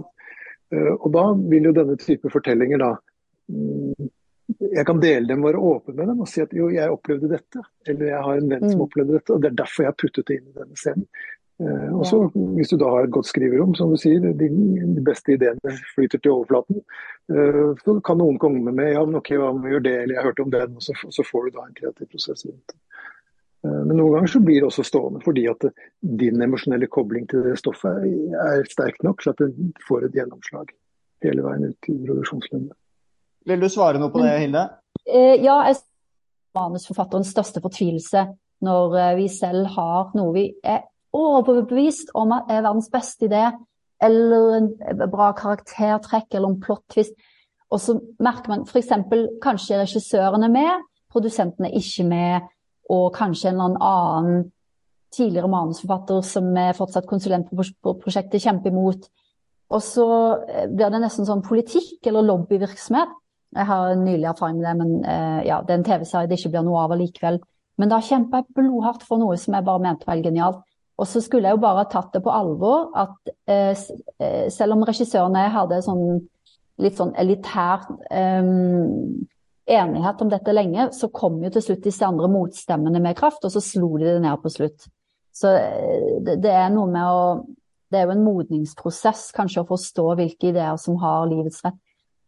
uh, 0.73 0.95
og 0.95 1.11
da 1.13 1.25
vil 1.51 1.67
jo 1.69 1.75
denne 1.77 1.99
type 2.01 2.31
fortellinger 2.33 2.81
da 2.81 2.95
um, 3.53 4.07
Jeg 4.49 4.87
kan 4.89 5.03
dele 5.03 5.29
dem, 5.29 5.43
være 5.45 5.61
åpen 5.61 5.99
med 5.99 6.09
dem 6.09 6.23
og 6.25 6.31
si 6.31 6.41
at 6.41 6.55
jo, 6.57 6.71
jeg 6.73 6.89
opplevde 6.89 7.29
dette. 7.29 7.61
Eller 7.85 8.15
jeg 8.15 8.23
har 8.25 8.39
en 8.39 8.49
venn 8.49 8.65
som 8.65 8.79
mm. 8.79 8.85
opplevde 8.87 9.19
dette, 9.19 9.35
og 9.35 9.43
det 9.45 9.51
er 9.51 9.59
derfor 9.59 9.85
jeg 9.85 9.93
har 9.93 9.99
puttet 10.01 10.31
det 10.31 10.39
inn 10.39 10.47
i 10.49 10.57
denne 10.57 10.81
scenen. 10.81 11.05
Eh, 11.61 11.95
og 11.99 12.07
så, 12.07 12.21
Hvis 12.55 12.71
du 12.71 12.77
da 12.79 12.89
har 12.93 13.07
et 13.07 13.15
godt 13.15 13.27
skriverom, 13.27 13.75
som 13.75 13.91
du 13.91 13.99
sier, 13.99 14.23
de, 14.23 14.49
beste 15.03 15.35
ideene 15.35 15.75
flyter 15.95 16.21
til 16.23 16.37
overflaten, 16.37 16.83
eh, 17.35 17.73
så 17.83 17.97
kan 18.05 18.21
noen 18.21 18.39
komme 18.39 18.71
med 18.71 18.93
ja, 18.93 19.05
men 19.05 19.19
ok, 19.19 19.33
hva 19.41 19.51
om 19.51 19.65
vi 19.65 19.73
gjør 19.75 19.87
det, 19.87 19.95
eller 20.03 20.15
jeg 20.15 20.27
hørte 20.29 20.45
om 20.45 20.53
den, 20.55 20.77
og 20.79 20.85
så, 20.85 20.95
så 21.11 21.25
får 21.27 21.49
du 21.49 21.57
da 21.57 21.65
en 21.67 21.79
kreativ 21.81 22.11
prosess 22.13 22.47
rundt 22.47 22.75
det. 22.75 22.79
Eh, 23.67 23.81
men 23.89 23.97
noen 23.99 24.15
ganger 24.15 24.33
så 24.35 24.43
blir 24.45 24.61
det 24.61 24.69
også 24.69 24.85
stående 24.87 25.23
fordi 25.25 25.49
at 25.51 25.67
din 26.23 26.45
emosjonelle 26.47 26.87
kobling 26.95 27.27
til 27.31 27.43
det 27.49 27.57
stoffet 27.59 28.07
er 28.07 28.63
sterk 28.71 29.01
nok 29.07 29.25
til 29.25 29.35
at 29.35 29.43
du 29.43 29.73
får 29.89 30.07
et 30.07 30.19
gjennomslag 30.21 30.71
hele 31.27 31.43
veien 31.43 31.73
ut 31.73 31.89
i 31.91 31.97
produksjonslinjen. 32.05 32.77
Vil 33.49 33.65
du 33.65 33.67
svare 33.73 33.99
noe 33.99 34.13
på 34.15 34.23
det, 34.23 34.37
Hilde? 34.45 34.63
Ja, 35.09 35.57
jeg 35.67 35.81
manusforfatterens 36.55 37.33
største 37.33 37.63
fortvilelse 37.65 38.23
når 38.67 38.95
vi 39.19 39.27
selv 39.33 39.67
har 39.75 40.15
noe 40.19 40.35
vi 40.37 40.45
er 40.63 40.85
overbevist 41.19 42.13
om 42.19 42.33
at 42.37 42.51
er 42.53 42.65
verdens 42.65 42.91
beste 42.93 43.27
idé, 43.29 43.49
eller 44.03 44.55
en 44.59 44.69
bra 45.11 45.33
karaktertrekk, 45.37 46.31
eller 46.31 46.53
en 46.53 46.61
plot-twist. 46.63 47.17
Og 47.75 47.83
så 47.83 47.99
merker 48.23 48.55
man 48.55 48.65
f.eks. 48.69 48.95
kanskje 49.43 49.81
regissøren 49.83 50.47
er 50.47 50.53
med, 50.53 50.87
produsenten 51.13 51.67
er 51.67 51.77
ikke 51.77 52.07
med, 52.09 52.47
og 52.89 53.11
kanskje 53.17 53.51
en 53.51 53.61
eller 53.61 53.85
annen 53.85 54.47
tidligere 55.13 55.51
manusforfatter 55.51 56.25
som 56.25 56.51
er 56.57 56.77
fortsatt 56.77 57.09
konsulent 57.09 57.49
på 57.51 57.95
prosjektet, 58.03 58.43
kjemper 58.45 58.73
imot. 58.73 59.09
Og 59.73 59.85
så 59.85 60.09
eh, 60.49 60.69
blir 60.71 60.93
det 60.93 61.03
nesten 61.03 61.29
sånn 61.29 61.45
politikk 61.45 62.07
eller 62.09 62.27
lobbyvirksomhet. 62.29 63.15
Jeg 63.57 63.65
har 63.69 63.95
nylig 63.97 64.29
erfaring 64.29 64.59
med 64.61 64.67
det, 64.69 64.75
men 64.77 64.91
uh, 65.09 65.41
ja, 65.41 65.63
det 65.65 65.73
er 65.73 65.79
en 65.79 65.87
TV-serie 65.87 66.29
det 66.29 66.37
ikke 66.37 66.51
blir 66.53 66.67
noe 66.67 66.83
av 66.83 66.93
allikevel. 66.93 67.39
Men 67.81 67.89
da 67.89 68.01
kjemper 68.05 68.43
jeg 68.43 68.57
blodhardt 68.59 69.07
for 69.09 69.23
noe 69.23 69.39
som 69.41 69.57
jeg 69.57 69.65
bare 69.65 69.85
mente 69.87 70.09
var 70.09 70.21
genialt. 70.21 70.61
Og 70.99 71.07
så 71.07 71.23
skulle 71.23 71.47
jeg 71.47 71.55
jo 71.55 71.63
bare 71.63 71.87
tatt 71.91 72.11
det 72.17 72.23
på 72.25 72.35
alvor 72.35 72.91
at 72.99 73.33
eh, 73.47 73.79
eh 74.19 74.47
selv 74.51 74.75
om 74.75 74.85
regissøren 74.87 75.37
og 75.37 75.45
jeg 75.45 75.55
hadde 75.55 75.83
sånn 75.87 76.07
litt 76.83 76.99
sånn 76.99 77.15
elitær 77.19 77.87
eh, 78.11 78.49
enighet 79.69 80.23
om 80.23 80.31
dette 80.33 80.55
lenge, 80.55 80.89
så 80.97 81.11
kom 81.15 81.41
jo 81.45 81.51
til 81.53 81.65
slutt 81.65 81.85
disse 81.85 82.07
andre 82.07 82.31
motstemmene 82.33 83.03
med 83.05 83.19
kraft, 83.19 83.45
og 83.45 83.53
så 83.53 83.63
slo 83.63 83.97
de 83.99 84.07
det 84.07 84.21
ned 84.25 84.41
på 84.43 84.53
slutt. 84.53 84.89
Så 85.35 85.53
eh, 85.55 86.19
det, 86.25 86.39
det 86.45 86.55
er 86.55 86.71
noe 86.75 86.91
med 86.91 87.07
å 87.07 87.23
Det 87.89 87.97
er 87.97 88.03
jo 88.05 88.13
en 88.13 88.21
modningsprosess 88.21 89.31
kanskje 89.33 89.63
å 89.63 89.69
forstå 89.71 90.03
hvilke 90.19 90.51
ideer 90.51 90.75
som 90.77 90.99
har 91.01 91.23
livets 91.25 91.63
rett. 91.65 91.79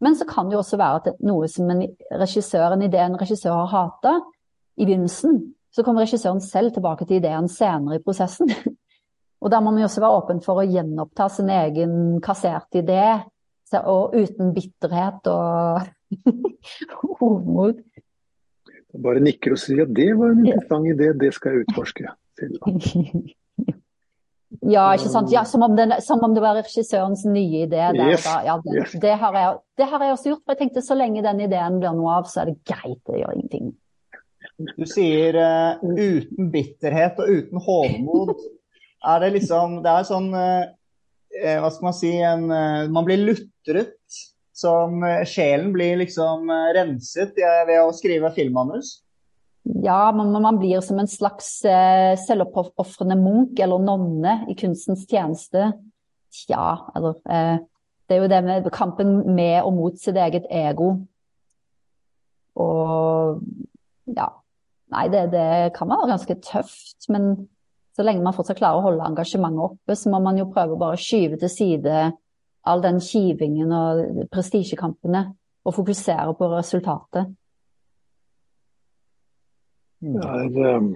Men 0.01 0.15
så 0.17 0.25
kan 0.25 0.47
det 0.49 0.55
jo 0.55 0.61
også 0.63 0.79
være 0.81 1.01
at 1.03 1.19
noe 1.21 1.45
som 1.53 1.69
en 1.69 1.83
regissør, 2.17 2.73
en 2.73 2.81
idé 2.81 2.97
en 3.03 3.17
regissør 3.19 3.53
har 3.53 3.69
hata 3.69 4.15
i 4.81 4.87
begynnelsen, 4.87 5.35
så 5.71 5.83
kommer 5.83 6.05
regissøren 6.05 6.41
selv 6.43 6.73
tilbake 6.75 7.07
til 7.07 7.21
ideen 7.21 7.47
senere 7.51 7.99
i 7.99 8.03
prosessen. 8.03 8.51
Og 9.41 9.49
da 9.49 9.59
må 9.59 9.71
man 9.71 9.81
jo 9.81 9.87
også 9.87 10.03
være 10.03 10.17
åpen 10.19 10.41
for 10.45 10.61
å 10.61 10.67
gjenoppta 10.67 11.29
sin 11.33 11.49
egen 11.49 11.93
kasserte 12.23 12.83
idé, 12.83 13.05
og 13.79 14.13
uten 14.13 14.51
bitterhet 14.53 15.27
og 15.31 15.79
hovmod. 17.21 17.79
Bare 19.01 19.23
nikker 19.23 19.55
og 19.55 19.61
sier 19.61 19.85
at 19.85 19.93
det 19.95 20.09
var 20.19 20.33
en 20.33 20.43
interessant 20.43 20.89
idé, 20.91 21.13
det 21.17 21.31
skal 21.33 21.55
jeg 21.55 21.65
utforske. 21.65 22.11
Ja, 24.67 24.89
ikke 24.93 25.09
sant. 25.09 25.31
Ja, 25.31 25.45
som, 25.47 25.63
om 25.63 25.77
det, 25.77 25.87
som, 26.03 26.19
om 26.27 26.33
det, 26.35 26.41
var 26.43 26.57
regissørens 26.59 27.23
nye 27.25 27.63
idé. 27.63 27.85
Der, 27.95 28.11
yes. 28.11 28.27
ja, 28.27 28.57
det, 28.65 28.73
yes. 28.75 28.95
det, 28.99 29.13
har 29.21 29.37
jeg, 29.37 29.55
det, 29.79 29.87
har 29.87 30.03
jeg, 30.03 30.17
også 30.17 30.29
gjort. 30.33 30.41
For 30.43 30.53
jeg 30.53 30.59
tenkte 30.59 30.83
så 30.85 30.97
lenge 30.99 31.23
den 31.23 31.39
ideen 31.47 31.79
blir 31.79 31.95
noe 31.95 32.17
av, 32.19 32.27
så 32.29 32.43
er 32.43 32.51
det 32.51 32.57
greit. 32.67 32.99
Det 33.07 33.21
gjør 33.21 33.37
ingenting. 33.37 33.71
Du 34.77 34.85
sier 34.89 35.37
uh, 35.37 35.79
uten 35.81 36.49
bitterhet 36.53 37.19
og 37.21 37.29
uten 37.29 37.61
hovmod. 37.61 38.35
Er 39.01 39.23
det 39.23 39.31
liksom 39.39 39.79
Det 39.81 39.91
er 39.91 40.05
sånn 40.05 40.27
uh, 40.35 40.67
Hva 41.31 41.71
skal 41.73 41.87
man 41.87 41.95
si 41.97 42.11
en, 42.21 42.43
uh, 42.51 42.89
Man 42.93 43.07
blir 43.07 43.23
lutret. 43.23 43.97
Som 44.61 45.01
sjelen 45.25 45.71
blir 45.73 45.95
liksom 45.97 46.51
renset 46.75 47.31
ved 47.39 47.79
å 47.81 47.93
skrive 47.97 48.29
filmmanus. 48.35 48.99
Ja, 49.81 50.11
man, 50.13 50.35
man, 50.35 50.59
blir 50.59 50.83
som 50.85 50.99
en 51.01 51.09
slags 51.09 51.47
selvoppofrende 52.27 53.15
munk 53.17 53.57
eller 53.63 53.81
nonne 53.81 54.35
i 54.51 54.57
kunstens 54.59 55.07
tjeneste. 55.09 55.71
Tja, 56.43 56.75
eller 56.93 57.17
Det 57.23 58.19
er 58.19 58.21
jo 58.21 58.29
det 58.29 58.41
med 58.45 58.69
kampen 58.75 59.15
med 59.33 59.63
og 59.63 59.73
mot 59.79 59.97
sitt 59.97 60.19
eget 60.19 60.45
ego. 60.51 60.91
Og 62.61 63.41
ja, 64.13 64.29
Nei, 64.91 65.07
det, 65.11 65.25
det, 65.31 65.71
kan 65.75 65.89
være 65.89 66.09
ganske 66.11 66.35
tøft. 66.43 67.07
Men 67.13 67.33
så 67.95 68.05
lenge 68.05 68.23
man 68.23 68.35
fortsatt 68.35 68.59
klarer 68.59 68.79
å 68.79 68.85
holde 68.85 69.07
engasjementet 69.07 69.65
oppe, 69.67 69.95
så 69.95 70.11
må 70.11 70.21
man 70.23 70.39
jo 70.39 70.49
prøve 70.51 70.75
å 70.75 70.81
bare 70.81 70.99
skyve 70.99 71.39
til 71.39 71.51
side 71.51 72.09
all 72.69 72.83
den 72.83 72.99
kivingen 73.01 73.71
og 73.73 74.25
prestisjekampene, 74.31 75.23
og 75.65 75.75
fokusere 75.75 76.33
på 76.37 76.49
resultatet. 76.51 77.31
Det 80.01 80.21
er, 80.25 80.77
um, 80.77 80.91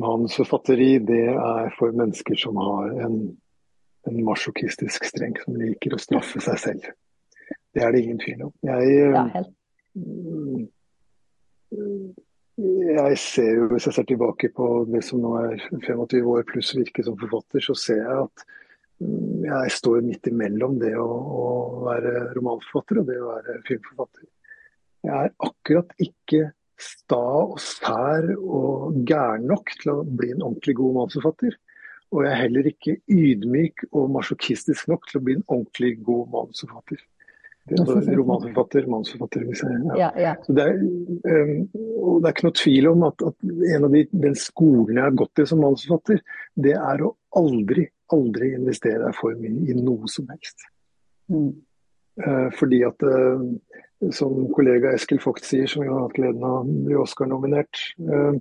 manusforfatteri 0.00 0.94
det 1.04 1.24
er 1.28 1.68
for 1.76 1.92
mennesker 1.96 2.36
som 2.40 2.56
har 2.60 2.94
en, 3.04 3.18
en 4.08 4.22
masochistisk 4.24 5.08
streng 5.08 5.36
som 5.42 5.56
liker 5.60 5.96
å 5.96 6.00
straffe 6.00 6.40
seg 6.44 6.62
selv. 6.62 6.88
Det 7.74 7.84
er 7.84 7.92
det 7.92 8.04
ingen 8.04 8.20
tvil 8.22 8.46
om. 8.48 8.54
Jeg, 8.64 8.96
ja, 9.12 9.26
helt. 9.36 9.52
Jeg 12.58 13.18
ser 13.22 13.52
jo, 13.54 13.66
Hvis 13.70 13.86
jeg 13.86 13.94
ser 13.94 14.06
tilbake 14.08 14.50
på 14.54 14.68
det 14.90 15.04
som 15.06 15.20
nå 15.22 15.34
er 15.38 15.60
25 15.86 16.30
år 16.32 16.46
pluss 16.48 16.72
virke 16.74 17.04
som 17.06 17.18
forfatter, 17.20 17.62
så 17.62 17.76
ser 17.78 18.00
jeg 18.02 18.24
at 18.24 18.44
mm, 18.98 19.44
jeg 19.46 19.74
står 19.76 20.00
midt 20.06 20.26
imellom 20.26 20.78
det 20.82 20.96
å, 20.98 21.06
å 21.06 21.48
være 21.86 22.32
romanforfatter 22.34 23.02
og 23.02 23.06
det 23.12 23.18
å 23.22 23.28
være 23.30 23.60
filmforfatter. 23.68 24.26
Jeg 25.06 25.14
er 25.14 25.36
akkurat 25.46 25.94
ikke 26.02 26.48
sta 26.78 27.22
og 27.44 27.60
sær 27.62 28.26
og 28.34 28.98
gæren 29.06 29.46
nok 29.50 29.70
til 29.78 29.92
å 29.94 30.02
bli 30.02 30.32
en 30.34 30.42
ordentlig 30.48 30.74
god 30.80 30.96
manusforfatter. 30.98 31.54
Og 32.10 32.24
jeg 32.24 32.32
er 32.32 32.42
heller 32.42 32.70
ikke 32.70 32.96
ydmyk 33.12 33.86
og 33.92 34.10
masochistisk 34.16 34.90
nok 34.90 35.06
til 35.06 35.20
å 35.20 35.24
bli 35.28 35.38
en 35.38 35.46
ordentlig 35.46 35.94
god 36.02 36.30
manusforfatter. 36.34 37.02
Romanforfatter, 38.18 38.88
manusforfatter. 38.90 39.44
Ja. 39.44 39.96
Ja, 39.98 40.08
ja. 40.22 40.34
Det, 40.46 40.64
er, 40.64 40.80
og 41.98 42.22
det 42.22 42.30
er 42.30 42.34
ikke 42.34 42.48
noe 42.48 42.58
tvil 42.60 42.90
om 42.92 43.06
at, 43.08 43.24
at 43.30 43.52
en 43.74 43.86
av 43.88 43.94
de, 43.94 44.04
den 44.26 44.36
skolen 44.38 44.96
jeg 44.96 45.04
har 45.04 45.16
gått 45.18 45.42
i 45.42 45.46
som 45.48 45.62
manusforfatter, 45.64 46.22
det 46.68 46.74
er 46.78 47.04
å 47.04 47.14
aldri, 47.38 47.88
aldri 48.14 48.52
investere 48.56 49.04
deg 49.04 49.16
for 49.18 49.38
mye 49.38 49.72
i 49.72 49.78
noe 49.78 50.10
som 50.10 50.28
helst. 50.32 50.68
Mm. 51.32 51.50
Uh, 52.18 52.48
fordi 52.58 52.82
at, 52.86 53.04
uh, 53.06 54.10
som 54.14 54.46
kollega 54.54 54.94
Eskil 54.96 55.20
Vogt 55.22 55.46
sier, 55.46 55.68
som 55.70 55.84
har 55.84 56.06
hatt 56.06 56.16
gleden 56.16 56.44
av 56.46 56.62
å 56.62 56.78
bli 56.86 56.96
Oscar-nominert, 56.98 57.82
uh, 58.08 58.34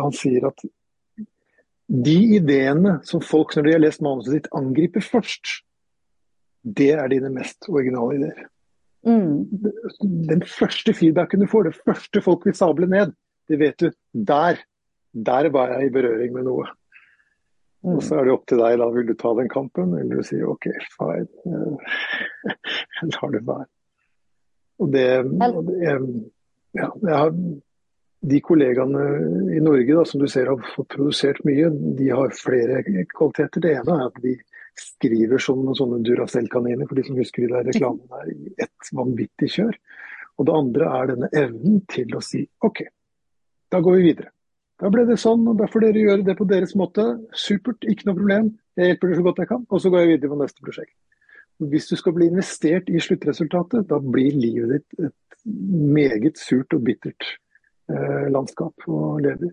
han 0.00 0.14
sier 0.16 0.46
at 0.48 0.62
de 1.90 2.18
ideene 2.36 3.00
som 3.04 3.22
folk, 3.24 3.56
når 3.56 3.66
de 3.66 3.72
har 3.74 3.82
lest 3.82 4.02
manuset 4.04 4.36
ditt, 4.36 4.48
angriper 4.54 5.02
først, 5.02 5.60
det 6.62 6.90
er 6.94 7.08
dine 7.12 7.30
mest 7.32 7.68
originale 7.68 8.18
ideer. 8.18 8.48
Mm. 9.06 9.46
Den 10.28 10.42
første 10.44 10.92
feedbacken 10.96 11.40
du 11.40 11.48
får, 11.48 11.70
det 11.70 11.78
første 11.86 12.22
folk 12.24 12.44
vil 12.46 12.56
sable 12.56 12.88
ned, 12.90 13.14
det 13.48 13.58
vet 13.62 13.80
du. 13.80 13.88
Der, 14.12 14.60
der 15.12 15.48
var 15.54 15.72
jeg 15.74 15.88
i 15.88 15.94
berøring 15.94 16.36
med 16.36 16.46
noe. 16.48 16.68
Mm. 17.80 17.94
Og 17.96 18.02
så 18.04 18.20
er 18.20 18.28
det 18.28 18.34
opp 18.34 18.44
til 18.50 18.60
deg, 18.60 18.76
da 18.80 18.90
vil 18.92 19.08
du 19.08 19.14
ta 19.16 19.32
den 19.38 19.48
kampen, 19.52 19.94
eller 19.96 20.20
du 20.20 20.26
sier 20.26 20.48
OK, 20.52 20.68
fine. 20.96 21.78
Jeg 23.00 23.08
lar 23.14 23.32
det 23.32 23.40
være. 23.46 23.66
Og 24.80 24.92
det, 24.92 25.06
og 25.24 25.64
det 25.68 25.94
ja, 26.76 26.86
jeg 27.02 27.16
har, 27.16 27.32
De 28.30 28.40
kollegaene 28.44 29.04
i 29.56 29.60
Norge 29.64 29.94
da, 29.96 30.04
som 30.04 30.20
du 30.20 30.26
ser 30.28 30.50
har 30.50 30.72
fått 30.74 30.90
produsert 30.92 31.40
mye, 31.48 31.70
de 31.96 32.10
har 32.12 32.34
flere 32.36 32.82
kvaliteter. 32.84 33.62
Det 33.64 33.72
ene 33.78 33.96
er 33.96 34.02
at 34.10 34.18
de 34.20 34.34
skriver 34.80 35.42
som 35.42 35.60
noen 35.64 35.78
sånne 35.78 36.00
Duracell-kaniner, 36.06 36.88
for 36.88 36.98
de 36.98 37.04
som 37.06 37.18
husker 37.20 37.44
de 37.44 37.52
der 37.52 37.68
reklamene 37.68 38.34
i 38.34 38.54
ett 38.64 38.92
vanvittig 38.96 39.50
kjør. 39.56 39.78
Og 40.40 40.48
det 40.48 40.56
andre 40.56 40.90
er 40.96 41.10
denne 41.12 41.30
evnen 41.36 41.80
til 41.90 42.16
å 42.16 42.22
si 42.24 42.46
OK, 42.64 42.84
da 43.70 43.82
går 43.84 43.98
vi 43.98 44.06
videre. 44.10 44.32
Da 44.80 44.88
ble 44.88 45.04
det 45.04 45.18
sånn, 45.20 45.44
og 45.50 45.58
da 45.60 45.68
får 45.68 45.84
dere 45.84 46.04
gjøre 46.06 46.24
det 46.24 46.34
på 46.38 46.46
deres 46.48 46.72
måte. 46.78 47.04
Supert, 47.36 47.84
ikke 47.84 48.08
noe 48.08 48.16
problem. 48.16 48.46
Jeg 48.80 48.94
hjelper 48.94 49.10
dere 49.10 49.18
så 49.18 49.24
godt 49.26 49.42
jeg 49.42 49.50
kan, 49.50 49.66
og 49.68 49.82
så 49.82 49.92
går 49.92 50.02
jeg 50.02 50.12
videre 50.14 50.32
på 50.32 50.38
neste 50.40 50.64
prosjekt. 50.64 50.94
Hvis 51.60 51.90
du 51.90 51.96
skal 52.00 52.14
bli 52.16 52.30
investert 52.30 52.88
i 52.88 53.02
sluttresultatet, 53.04 53.84
da 53.90 53.98
blir 54.00 54.32
livet 54.32 54.78
ditt 54.78 55.04
et 55.10 55.44
meget 55.44 56.40
surt 56.40 56.72
og 56.76 56.86
bittert 56.86 57.26
eh, 57.92 58.30
landskap 58.32 58.88
å 58.88 59.18
leve 59.20 59.50
i. 59.50 59.52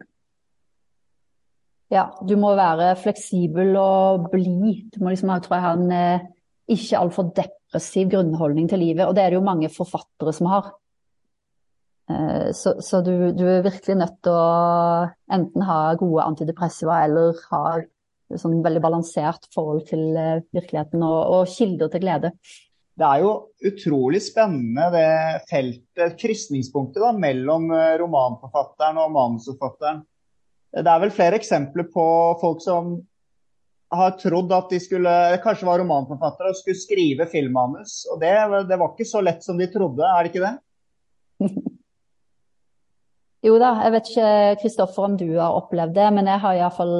Ja, 1.93 2.09
du 2.19 2.35
må 2.39 2.51
være 2.57 2.95
fleksibel 2.99 3.77
og 3.79 4.27
blid. 4.33 4.89
Du 4.91 4.99
må 5.03 5.13
liksom 5.13 5.31
tror 5.43 5.55
jeg, 5.55 5.63
ha 5.63 5.75
en 5.77 5.93
eh, 5.95 6.25
ikke 6.75 6.99
altfor 6.99 7.29
depressiv 7.35 8.09
grunnholdning 8.11 8.67
til 8.67 8.83
livet. 8.83 9.05
Og 9.07 9.15
det 9.15 9.23
er 9.23 9.31
det 9.31 9.39
jo 9.39 9.45
mange 9.45 9.71
forfattere 9.71 10.33
som 10.35 10.49
har. 10.51 10.73
Eh, 12.11 12.49
så, 12.51 12.75
så 12.83 12.99
du, 13.05 13.13
du, 13.31 13.45
er 13.47 13.63
virkelig 13.63 13.95
nødt 14.01 14.19
til 14.27 14.35
å 14.35 15.07
enten 15.37 15.63
ha 15.67 15.79
gode 15.99 16.27
antidepressiva 16.27 17.05
eller 17.05 17.39
ha 17.53 17.63
sånn 18.35 18.59
veldig 18.65 18.83
balansert 18.83 19.47
forhold 19.55 19.85
til 19.87 20.09
eh, 20.19 20.43
virkeligheten 20.55 21.07
og, 21.07 21.19
og 21.37 21.53
kilder 21.55 21.93
til 21.93 22.03
glede. 22.03 22.33
Det 22.97 23.07
er 23.07 23.23
jo 23.23 23.31
utrolig 23.69 24.19
spennende 24.25 24.89
det 24.91 25.07
feltet, 25.47 26.17
krysningspunktet 26.19 27.19
mellom 27.21 27.69
romanforfatteren 28.01 28.97
og 29.05 29.11
manusforfatteren. 29.13 30.01
Det 30.73 30.91
er 30.91 31.01
vel 31.01 31.13
flere 31.13 31.39
eksempler 31.39 31.87
på 31.93 32.07
folk 32.41 32.61
som 32.63 32.97
har 33.93 34.15
trodd 34.19 34.51
at 34.51 34.71
de 34.71 34.79
skulle, 34.83 35.11
kanskje 35.43 35.67
var 35.67 35.79
romanforfattere 35.79 36.51
og 36.51 36.59
skulle 36.59 36.79
skrive 36.79 37.27
filmmanus. 37.31 38.01
Og 38.11 38.19
det, 38.21 38.33
det 38.67 38.79
var 38.79 38.91
ikke 38.91 39.07
så 39.07 39.21
lett 39.23 39.45
som 39.45 39.59
de 39.59 39.69
trodde, 39.71 40.03
er 40.03 40.25
det 40.25 40.33
ikke 40.33 40.43
det? 40.43 41.47
jo 43.47 43.55
da, 43.61 43.71
jeg 43.85 43.95
vet 43.95 44.11
ikke 44.11 44.33
Kristoffer 44.63 45.07
om 45.07 45.15
du 45.19 45.29
har 45.37 45.55
opplevd 45.55 45.95
det, 45.95 46.09
men 46.17 46.29
jeg 46.33 46.43
har 46.43 46.59
iallfall 46.59 46.97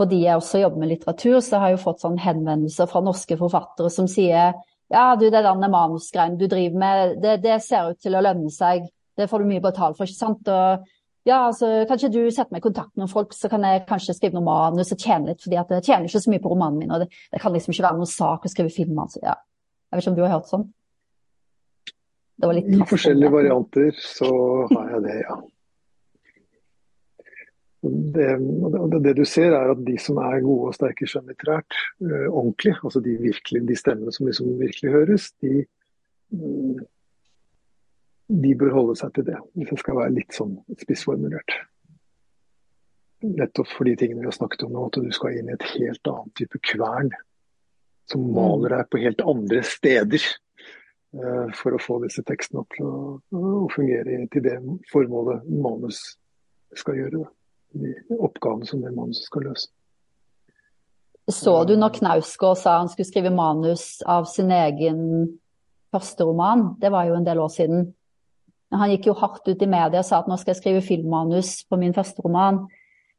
fordi 0.00 0.24
jeg 0.24 0.40
også 0.40 0.58
jobber 0.58 0.80
med 0.82 0.90
litteratur, 0.90 1.36
så 1.44 1.60
har 1.60 1.70
jeg 1.70 1.76
jo 1.76 1.84
fått 1.84 2.00
sånn 2.02 2.16
henvendelser 2.18 2.88
fra 2.90 3.02
norske 3.04 3.36
forfattere 3.38 3.92
som 3.94 4.08
sier 4.10 4.56
ja, 4.92 5.04
du, 5.18 5.28
det 5.30 5.42
der 5.44 5.70
manusgreiene 5.70 6.38
du 6.38 6.48
driver 6.50 6.80
med, 6.80 7.14
det, 7.22 7.38
det, 7.44 7.60
ser 7.62 7.92
ut 7.92 8.00
til 8.02 8.16
å 8.18 8.22
lønne 8.24 8.50
seg. 8.52 8.88
Det 9.14 9.28
får 9.30 9.42
du 9.42 9.48
mye 9.48 9.62
betalt 9.62 9.96
for, 9.96 10.10
ikke 10.10 10.18
sant? 10.18 10.50
Og 10.50 10.84
ja, 11.24 11.38
altså, 11.48 11.68
kanskje 11.88 12.10
du 12.12 12.20
setter 12.28 12.52
meg 12.52 12.60
i 12.60 12.66
kontakt 12.66 12.92
med 12.92 13.04
noen 13.04 13.12
folk, 13.12 13.32
så 13.32 13.48
kan 13.48 13.64
jeg 13.64 13.86
kanskje 13.88 14.16
skrive 14.18 14.36
noe 14.36 14.44
manus 14.44 14.92
og 14.92 15.00
tjene 15.00 15.30
litt, 15.30 15.40
fordi 15.40 15.56
at 15.56 15.72
jeg 15.72 15.86
tjener 15.86 16.08
ikke 16.08 16.20
så 16.20 16.32
mye 16.32 16.42
på 16.44 16.52
romanen 16.52 16.82
min, 16.82 16.92
og 16.92 17.04
det, 17.04 17.22
det 17.32 17.40
kan 17.40 17.54
liksom 17.54 17.72
ikke 17.72 17.86
være 17.86 18.00
noen 18.00 18.10
sak 18.10 18.44
å 18.44 18.52
skrive 18.52 18.72
film. 18.74 18.98
Altså, 19.00 19.22
ja. 19.24 19.38
Jeg 19.88 19.96
vet 19.96 20.04
ikke 20.04 20.12
om 20.12 20.18
du 20.18 20.24
har 20.26 20.34
hørt 20.34 20.52
sånn? 20.52 20.68
I 22.44 22.86
forskjellige 22.90 23.30
varianter 23.30 23.90
så 24.02 24.30
har 24.74 24.94
jeg 24.96 25.04
det, 25.06 25.18
ja. 25.22 25.40
Det, 27.84 28.28
det, 28.40 29.00
det, 29.04 29.12
du 29.16 29.26
ser 29.28 29.52
er 29.52 29.70
at 29.74 29.80
de 29.84 29.94
som 30.00 30.16
er 30.24 30.40
gode 30.44 30.70
og 30.70 30.76
sterke 30.76 31.08
skjønnlitterært, 31.08 31.76
øh, 32.04 32.28
ordentlig, 32.30 32.72
altså 32.80 33.00
de, 33.04 33.16
virkelig, 33.20 33.60
de 33.68 33.76
stemmene 33.76 34.12
som 34.12 34.28
liksom 34.28 34.54
virkelig 34.60 34.92
høres, 34.92 35.30
de, 35.44 35.64
de 38.28 38.54
bør 38.56 38.72
holde 38.72 38.96
seg 38.98 39.12
til 39.16 39.26
det, 39.28 39.38
hvis 39.54 39.70
det 39.70 39.80
skal 39.82 39.98
være 39.98 40.14
litt 40.16 40.34
sånn 40.36 40.56
spissformulert. 40.80 41.56
Nettopp 43.24 43.70
for 43.72 43.88
de 43.88 43.94
tingene 44.00 44.22
vi 44.22 44.28
har 44.28 44.36
snakket 44.36 44.66
om 44.66 44.74
nå, 44.74 44.86
at 44.88 44.98
du 45.00 45.12
skal 45.14 45.36
inn 45.38 45.50
i 45.50 45.54
et 45.56 45.66
helt 45.74 46.10
annet 46.10 46.34
type 46.40 46.60
kvern. 46.72 47.12
Som 48.10 48.26
mm. 48.26 48.32
maler 48.36 48.76
deg 48.76 48.90
på 48.92 49.00
helt 49.04 49.22
andre 49.24 49.62
steder. 49.64 50.26
Uh, 51.14 51.46
for 51.54 51.76
å 51.76 51.78
få 51.78 52.00
disse 52.02 52.24
tekstene 52.26 52.64
opp 52.64 52.74
til 52.74 52.88
å, 52.90 53.00
å, 53.38 53.68
fungere 53.70 54.24
til 54.34 54.42
det 54.42 54.56
formålet 54.90 55.44
manus 55.46 56.00
skal 56.74 56.98
gjøre. 56.98 57.22
Da. 57.22 57.30
De 57.84 58.18
oppgavene 58.18 58.66
som 58.66 58.82
det 58.82 58.90
manuset 58.96 59.28
skal 59.28 59.46
løse. 59.46 59.70
Så 61.30 61.54
du 61.64 61.76
når 61.78 61.94
Knausgård 62.00 62.58
sa 62.60 62.80
han 62.82 62.90
skulle 62.92 63.08
skrive 63.08 63.30
manus 63.32 64.02
av 64.10 64.26
sin 64.28 64.50
egen 64.52 65.04
første 65.94 66.26
roman? 66.26 66.74
Det 66.82 66.90
var 66.92 67.06
jo 67.08 67.14
en 67.16 67.24
del 67.24 67.40
år 67.40 67.52
siden. 67.54 67.86
Han 68.72 68.90
gikk 68.90 69.10
jo 69.10 69.18
hardt 69.18 69.46
ut 69.48 69.62
i 69.62 69.68
media 69.70 70.00
og 70.00 70.08
sa 70.08 70.22
at 70.22 70.30
nå 70.30 70.38
skal 70.40 70.54
jeg 70.54 70.62
skrive 70.62 70.82
filmmanus 70.82 71.60
på 71.68 71.78
min 71.78 71.94
første 71.94 72.24
roman. 72.24 72.64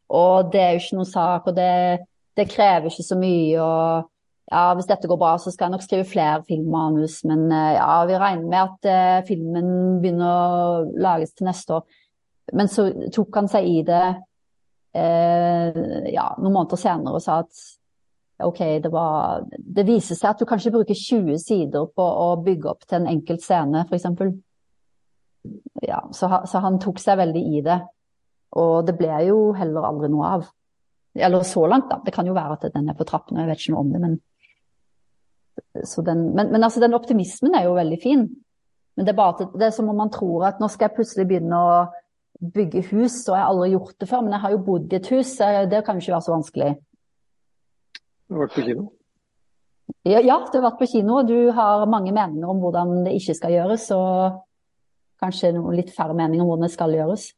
Og 0.10 0.52
det 0.54 0.62
er 0.62 0.74
jo 0.74 0.84
ikke 0.84 1.00
noen 1.00 1.10
sak, 1.10 1.48
og 1.50 1.56
det, 1.58 2.06
det 2.38 2.50
krever 2.52 2.92
ikke 2.92 3.06
så 3.06 3.18
mye. 3.20 3.62
og 3.62 4.10
ja, 4.52 4.66
Hvis 4.78 4.90
dette 4.90 5.10
går 5.10 5.20
bra, 5.22 5.36
så 5.42 5.52
skal 5.52 5.68
jeg 5.68 5.76
nok 5.76 5.86
skrive 5.86 6.08
flere 6.10 6.44
filmmanus. 6.48 7.22
Men 7.26 7.48
eh, 7.52 7.78
ja, 7.80 8.04
vi 8.06 8.20
regner 8.22 8.50
med 8.52 8.62
at 8.62 8.90
eh, 8.92 9.24
filmen 9.28 10.02
begynner 10.04 10.28
å 10.28 10.84
lages 11.02 11.34
til 11.34 11.50
neste 11.50 11.80
år. 11.80 12.02
Men 12.54 12.70
så 12.70 12.90
tok 13.14 13.40
han 13.40 13.50
seg 13.50 13.66
i 13.66 13.80
det 13.88 14.04
eh, 14.94 16.12
ja, 16.14 16.28
noen 16.38 16.54
måneder 16.54 16.78
senere 16.78 17.18
og 17.18 17.26
sa 17.26 17.40
at 17.42 17.64
OK, 18.46 18.60
det, 18.84 18.92
var, 18.92 19.46
det 19.48 19.86
viser 19.88 20.18
seg 20.20 20.34
at 20.34 20.42
du 20.42 20.46
kanskje 20.48 20.74
bruker 20.76 20.98
20 20.98 21.40
sider 21.40 21.88
på 21.88 22.04
å 22.04 22.34
bygge 22.44 22.68
opp 22.68 22.84
til 22.84 23.00
en 23.00 23.14
enkelt 23.14 23.42
scene, 23.42 23.86
f.eks 23.88 24.10
ja, 25.82 26.02
så, 26.12 26.30
så, 26.48 26.62
han 26.64 26.80
tok 26.82 27.02
seg 27.02 27.20
veldig 27.20 27.44
i 27.58 27.64
det. 27.66 27.80
Og 28.62 28.86
det 28.88 28.96
ble 29.00 29.18
jo 29.28 29.40
heller 29.58 29.88
aldri 29.90 30.10
noe 30.14 30.32
av. 30.38 30.48
Eller 31.16 31.44
så 31.48 31.66
langt, 31.68 31.90
da. 31.92 32.00
Det 32.04 32.14
kan 32.16 32.28
jo 32.28 32.36
være 32.36 32.58
at 32.58 32.70
den 32.74 32.90
er 32.92 32.98
på 32.98 33.08
trappene, 33.08 33.44
jeg 33.44 33.52
vet 33.52 33.62
ikke 33.62 33.76
noe 33.76 33.84
om 33.84 33.92
det. 33.94 34.02
Men, 34.04 34.18
den, 36.08 36.26
men, 36.36 36.52
men 36.52 36.64
altså, 36.64 36.84
den 36.84 36.98
optimismen 36.98 37.56
er 37.56 37.68
jo 37.68 37.78
veldig 37.78 38.00
fin. 38.04 38.26
Men 38.96 39.08
det 39.08 39.12
er, 39.12 39.20
bare, 39.20 39.50
det 39.56 39.68
er 39.68 39.76
som 39.76 39.92
om 39.92 39.98
man 40.00 40.12
tror 40.12 40.48
at 40.48 40.60
nå 40.62 40.70
skal 40.72 40.88
jeg 40.88 40.98
plutselig 40.98 41.28
begynne 41.28 41.60
å 41.60 41.78
bygge 42.56 42.84
hus, 42.92 43.22
og 43.28 43.36
jeg 43.36 43.42
har 43.42 43.50
aldri 43.52 43.72
gjort 43.74 43.96
det 44.00 44.10
før. 44.10 44.24
Men 44.24 44.36
jeg 44.38 44.44
har 44.46 44.54
jo 44.56 44.66
bodd 44.68 44.94
i 44.94 45.00
et 45.00 45.10
hus, 45.12 45.32
det 45.72 45.82
kan 45.88 45.98
jo 45.98 46.04
ikke 46.04 46.16
være 46.16 46.28
så 46.28 46.36
vanskelig. 46.36 46.76
Du 48.26 48.38
har 48.38 48.46
vært 48.46 48.56
på 48.56 48.66
kino? 48.70 48.88
Ja, 50.06 50.22
ja, 50.22 50.40
du 50.50 50.58
har 50.58 50.66
vært 50.70 50.80
på 50.82 50.90
kino. 50.90 51.20
og 51.20 51.30
Du 51.30 51.52
har 51.54 51.86
mange 51.90 52.14
meninger 52.16 52.50
om 52.50 52.62
hvordan 52.64 53.04
det 53.06 53.16
ikke 53.20 53.36
skal 53.38 53.54
gjøres. 53.54 53.90
og 53.94 54.42
kanskje 55.26 55.56
noe 55.58 55.74
litt 55.76 55.92
færre 55.94 56.16
meninger 56.18 56.46
om 56.46 56.54
hvordan 56.54 56.70
det 56.70 56.76
skal 56.76 56.96
gjøres. 56.96 57.30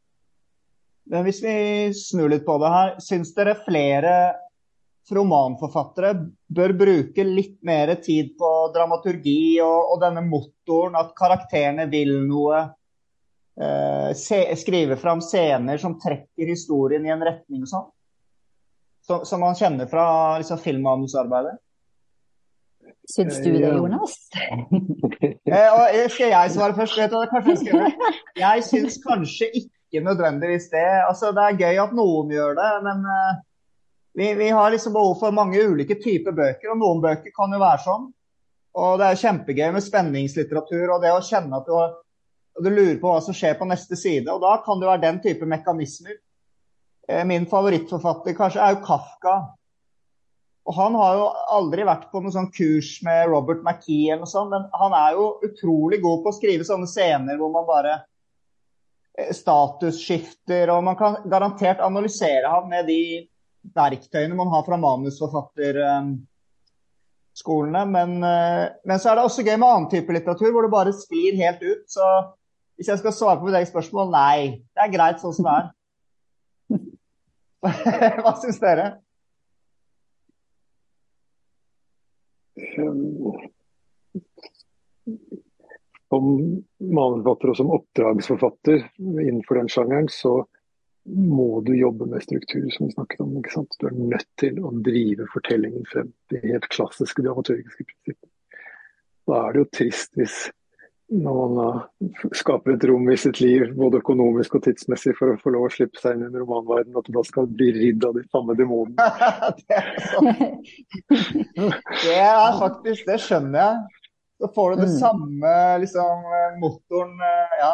Men 1.08 1.24
hvis 1.24 1.40
vi 1.44 1.56
snur 1.96 2.30
litt 2.32 2.46
på 2.46 2.58
det 2.60 2.72
her, 2.74 2.94
syns 3.04 3.32
dere 3.36 3.56
flere 3.64 4.14
romanforfattere 5.08 6.12
bør 6.52 6.74
bruke 6.76 7.24
litt 7.24 7.62
mer 7.64 7.94
tid 8.04 8.34
på 8.40 8.50
dramaturgi 8.76 9.60
og, 9.64 9.94
og 9.94 10.02
denne 10.04 10.24
motoren, 10.28 10.98
at 11.00 11.14
karakterene 11.18 11.88
vil 11.92 12.18
noe? 12.28 12.66
Eh, 13.58 14.12
skrive 14.60 15.00
fram 15.02 15.22
scener 15.26 15.80
som 15.82 15.96
trekker 15.98 16.52
historien 16.52 17.06
i 17.08 17.10
en 17.10 17.24
retning 17.26 17.64
sånn? 17.66 17.88
Som, 19.08 19.24
som 19.26 19.42
man 19.42 19.56
kjenner 19.58 19.90
fra 19.90 20.04
liksom, 20.38 20.60
filmmanusarbeidet? 20.62 21.56
Syns 23.08 23.38
du 23.40 23.54
det, 23.56 23.70
Jonas? 23.72 24.16
eh, 25.48 26.08
skal 26.12 26.32
jeg 26.34 26.52
svare 26.52 26.76
først? 26.76 26.98
Vet 27.00 27.14
du, 27.14 27.22
kanskje 27.32 27.54
jeg, 27.54 27.60
skal... 27.64 28.16
jeg 28.44 28.66
syns 28.68 28.98
kanskje 29.06 29.48
ikke 29.62 30.04
nødvendigvis 30.04 30.68
det. 30.74 30.88
Altså, 31.08 31.32
det 31.36 31.46
er 31.46 31.62
gøy 31.62 31.80
at 31.86 31.96
noen 31.96 32.34
gjør 32.36 32.58
det, 32.60 32.72
men 32.84 33.08
uh, 33.08 33.40
vi, 34.18 34.34
vi, 34.36 34.50
har 34.52 34.74
liksom 34.74 34.98
behov 34.98 35.16
for 35.22 35.36
mange 35.36 35.64
ulike 35.64 35.96
typer 36.04 36.36
bøker. 36.36 36.74
Og 36.74 36.82
noen 36.82 37.00
bøker 37.06 37.32
kan 37.32 37.56
jo 37.56 37.62
være 37.64 37.84
sånn. 37.86 38.10
Og 38.78 39.00
det 39.00 39.08
er 39.08 39.22
kjempegøy 39.24 39.72
med 39.78 39.86
spenningslitteratur 39.86 40.92
og 40.98 41.02
det 41.02 41.16
å 41.16 41.24
kjenne 41.24 41.62
at 41.62 41.70
du, 41.70 41.74
har, 41.78 41.96
du 42.60 42.70
lurer 42.70 43.00
på 43.02 43.14
hva 43.14 43.22
som 43.24 43.38
skjer 43.38 43.56
på 43.58 43.70
neste 43.70 43.98
side. 43.98 44.28
Og 44.34 44.44
da 44.44 44.58
kan 44.66 44.82
det 44.82 44.90
være 44.92 45.06
den 45.06 45.22
type 45.24 45.48
mekanismer. 45.50 46.20
Eh, 47.08 47.24
min 47.26 47.48
favorittforfatter 47.50 48.36
kanskje 48.38 48.62
er 48.62 48.76
jo 48.76 48.84
Kafka. 48.84 49.38
Og 50.68 50.76
Han 50.76 50.98
har 51.00 51.14
jo 51.16 51.28
aldri 51.56 51.86
vært 51.88 52.10
på 52.12 52.20
noe 52.20 52.34
sånn 52.36 52.50
kurs 52.52 52.98
med 53.08 53.30
Robert 53.32 53.62
McKee, 53.64 54.12
eller 54.12 54.26
noe 54.26 54.32
sånt, 54.32 54.52
men 54.52 54.66
han 54.76 54.92
er 54.98 55.14
jo 55.16 55.40
utrolig 55.48 56.02
god 56.04 56.26
på 56.26 56.30
å 56.34 56.36
skrive 56.36 56.68
sånne 56.68 56.88
scener 56.92 57.40
hvor 57.40 57.52
man 57.54 57.70
bare 57.70 57.94
eh, 59.16 59.32
statusskifter, 59.36 60.68
og 60.74 60.84
man 60.90 60.98
kan 61.00 61.16
garantert 61.32 61.80
analysere 61.86 62.48
ham 62.52 62.66
med 62.72 62.84
de 62.92 63.02
verktøyene 63.78 64.36
man 64.36 64.52
har 64.52 64.64
fra 64.68 64.78
manusforfatterskolene. 64.84 67.84
Men, 67.96 68.10
eh, 68.28 68.66
men 68.84 68.98
så 69.00 69.06
er 69.12 69.16
det 69.16 69.26
også 69.30 69.48
gøy 69.48 69.56
med 69.56 69.70
annen 69.70 69.92
type 69.96 70.12
litteratur, 70.20 70.52
hvor 70.52 70.64
det 70.68 70.76
bare 70.76 71.00
sklir 71.00 71.40
helt 71.40 71.62
ut. 71.64 71.88
Så 71.96 72.04
hvis 72.76 72.92
jeg 72.92 73.00
skal 73.06 73.16
svare 73.16 73.40
på 73.40 73.48
mitt 73.48 73.56
eget 73.56 73.72
spørsmål, 73.72 74.08
nei. 74.12 74.68
Det 74.76 74.84
er 74.84 74.96
greit 75.00 75.24
sånn 75.24 75.32
som 75.40 75.48
det 75.48 75.56
er. 75.64 75.68
Hva 78.22 78.32
syns 78.44 78.60
dere? 78.60 79.07
Som 86.08 86.30
manusforfatter 86.80 87.52
og 87.52 87.58
som 87.60 87.74
oppdragsforfatter 87.76 88.86
innenfor 88.98 89.60
den 89.60 89.72
sjangeren, 89.72 90.08
så 90.12 90.40
må 91.08 91.62
du 91.64 91.72
jobbe 91.76 92.08
med 92.12 92.24
struktur, 92.24 92.66
som 92.72 92.88
vi 92.88 92.96
snakket 92.96 93.22
om. 93.24 93.36
ikke 93.40 93.54
sant? 93.54 93.76
Du 93.80 93.88
er 93.88 93.96
nødt 93.96 94.28
til 94.40 94.60
å 94.60 94.74
drive 94.84 95.28
fortellingen 95.32 95.86
frem. 95.88 96.12
De 96.32 96.42
helt 96.44 96.68
klassiske 96.74 97.24
dramaturgiske 97.24 97.86
prinsippene. 97.88 98.34
Da 99.28 99.40
er 99.44 99.54
det 99.54 99.62
jo 99.64 99.70
trist 99.76 100.16
hvis 100.20 100.36
når 101.08 101.36
man 101.56 102.10
skaper 102.36 102.74
et 102.74 102.84
rom 102.90 103.06
i 103.12 103.18
sitt 103.20 103.40
liv, 103.40 103.70
både 103.78 104.02
økonomisk 104.02 104.58
og 104.58 104.66
tidsmessig, 104.66 105.14
for 105.16 105.32
å 105.32 105.38
få 105.40 105.54
lov 105.56 105.68
å 105.70 105.72
slippe 105.72 106.02
seg 106.02 106.18
inn 106.18 106.26
i 106.26 106.28
en 106.28 106.40
romanverden, 106.42 106.98
at 107.00 107.08
du 107.08 107.14
da 107.16 107.24
skal 107.28 107.48
bli 107.48 107.70
ridd 107.76 108.04
av 108.04 108.18
de 108.18 108.26
samme 108.28 108.56
demonene. 108.60 109.08
det, 109.62 109.80
det 112.04 112.18
er 112.18 112.60
faktisk 112.60 113.08
Det 113.08 113.20
skjønner 113.24 113.62
jeg. 113.62 114.04
Så 114.38 114.52
får 114.54 114.74
du 114.74 114.82
det 114.84 114.90
mm. 114.92 114.98
samme 115.00 115.54
liksom, 115.82 116.28
motoren 116.62 117.16
ja, 117.58 117.72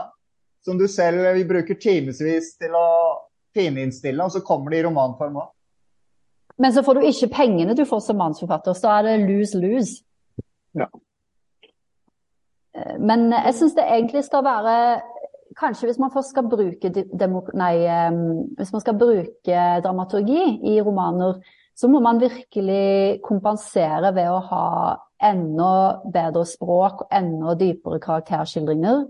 som 0.64 0.78
du 0.80 0.86
selv 0.88 1.26
vi 1.36 1.44
bruker 1.50 1.76
timevis 1.76 2.54
til 2.62 2.78
å 2.78 2.88
fininnstille, 3.58 4.24
og 4.24 4.32
så 4.32 4.44
kommer 4.46 4.72
det 4.72 4.84
i 4.84 4.86
romanform 4.86 5.42
òg. 5.42 5.50
Men 6.62 6.74
så 6.74 6.84
får 6.86 7.00
du 7.00 7.08
ikke 7.10 7.32
pengene 7.34 7.76
du 7.76 7.84
får 7.90 8.06
som 8.06 8.20
manusforfatter, 8.22 8.78
så 8.78 8.94
er 8.94 9.08
det 9.08 9.16
lose-lose. 9.26 10.04
Ja. 10.78 10.88
Eh, 12.76 12.96
men 13.00 13.32
jeg 13.32 13.58
syns 13.60 13.76
det 13.78 13.88
egentlig 13.88 14.26
skal 14.28 14.46
være 14.46 14.78
Kanskje 15.54 15.86
hvis 15.86 16.00
man 16.02 16.10
først 16.10 16.32
skal 16.34 16.48
bruke, 16.50 16.90
nei, 17.54 17.74
hvis 18.58 18.72
man 18.74 18.82
skal 18.82 18.96
bruke 18.98 19.66
dramaturgi 19.86 20.48
i 20.66 20.80
romaner, 20.82 21.36
så 21.78 21.86
må 21.86 22.00
man 22.02 22.18
virkelig 22.22 23.20
kompensere 23.22 24.10
ved 24.16 24.32
å 24.32 24.40
ha 24.50 24.64
enda 25.30 26.02
bedre 26.14 26.42
språk 26.50 27.06
og 27.06 27.14
enda 27.14 27.56
dypere 27.60 28.02
karakterskildringer. 28.04 29.06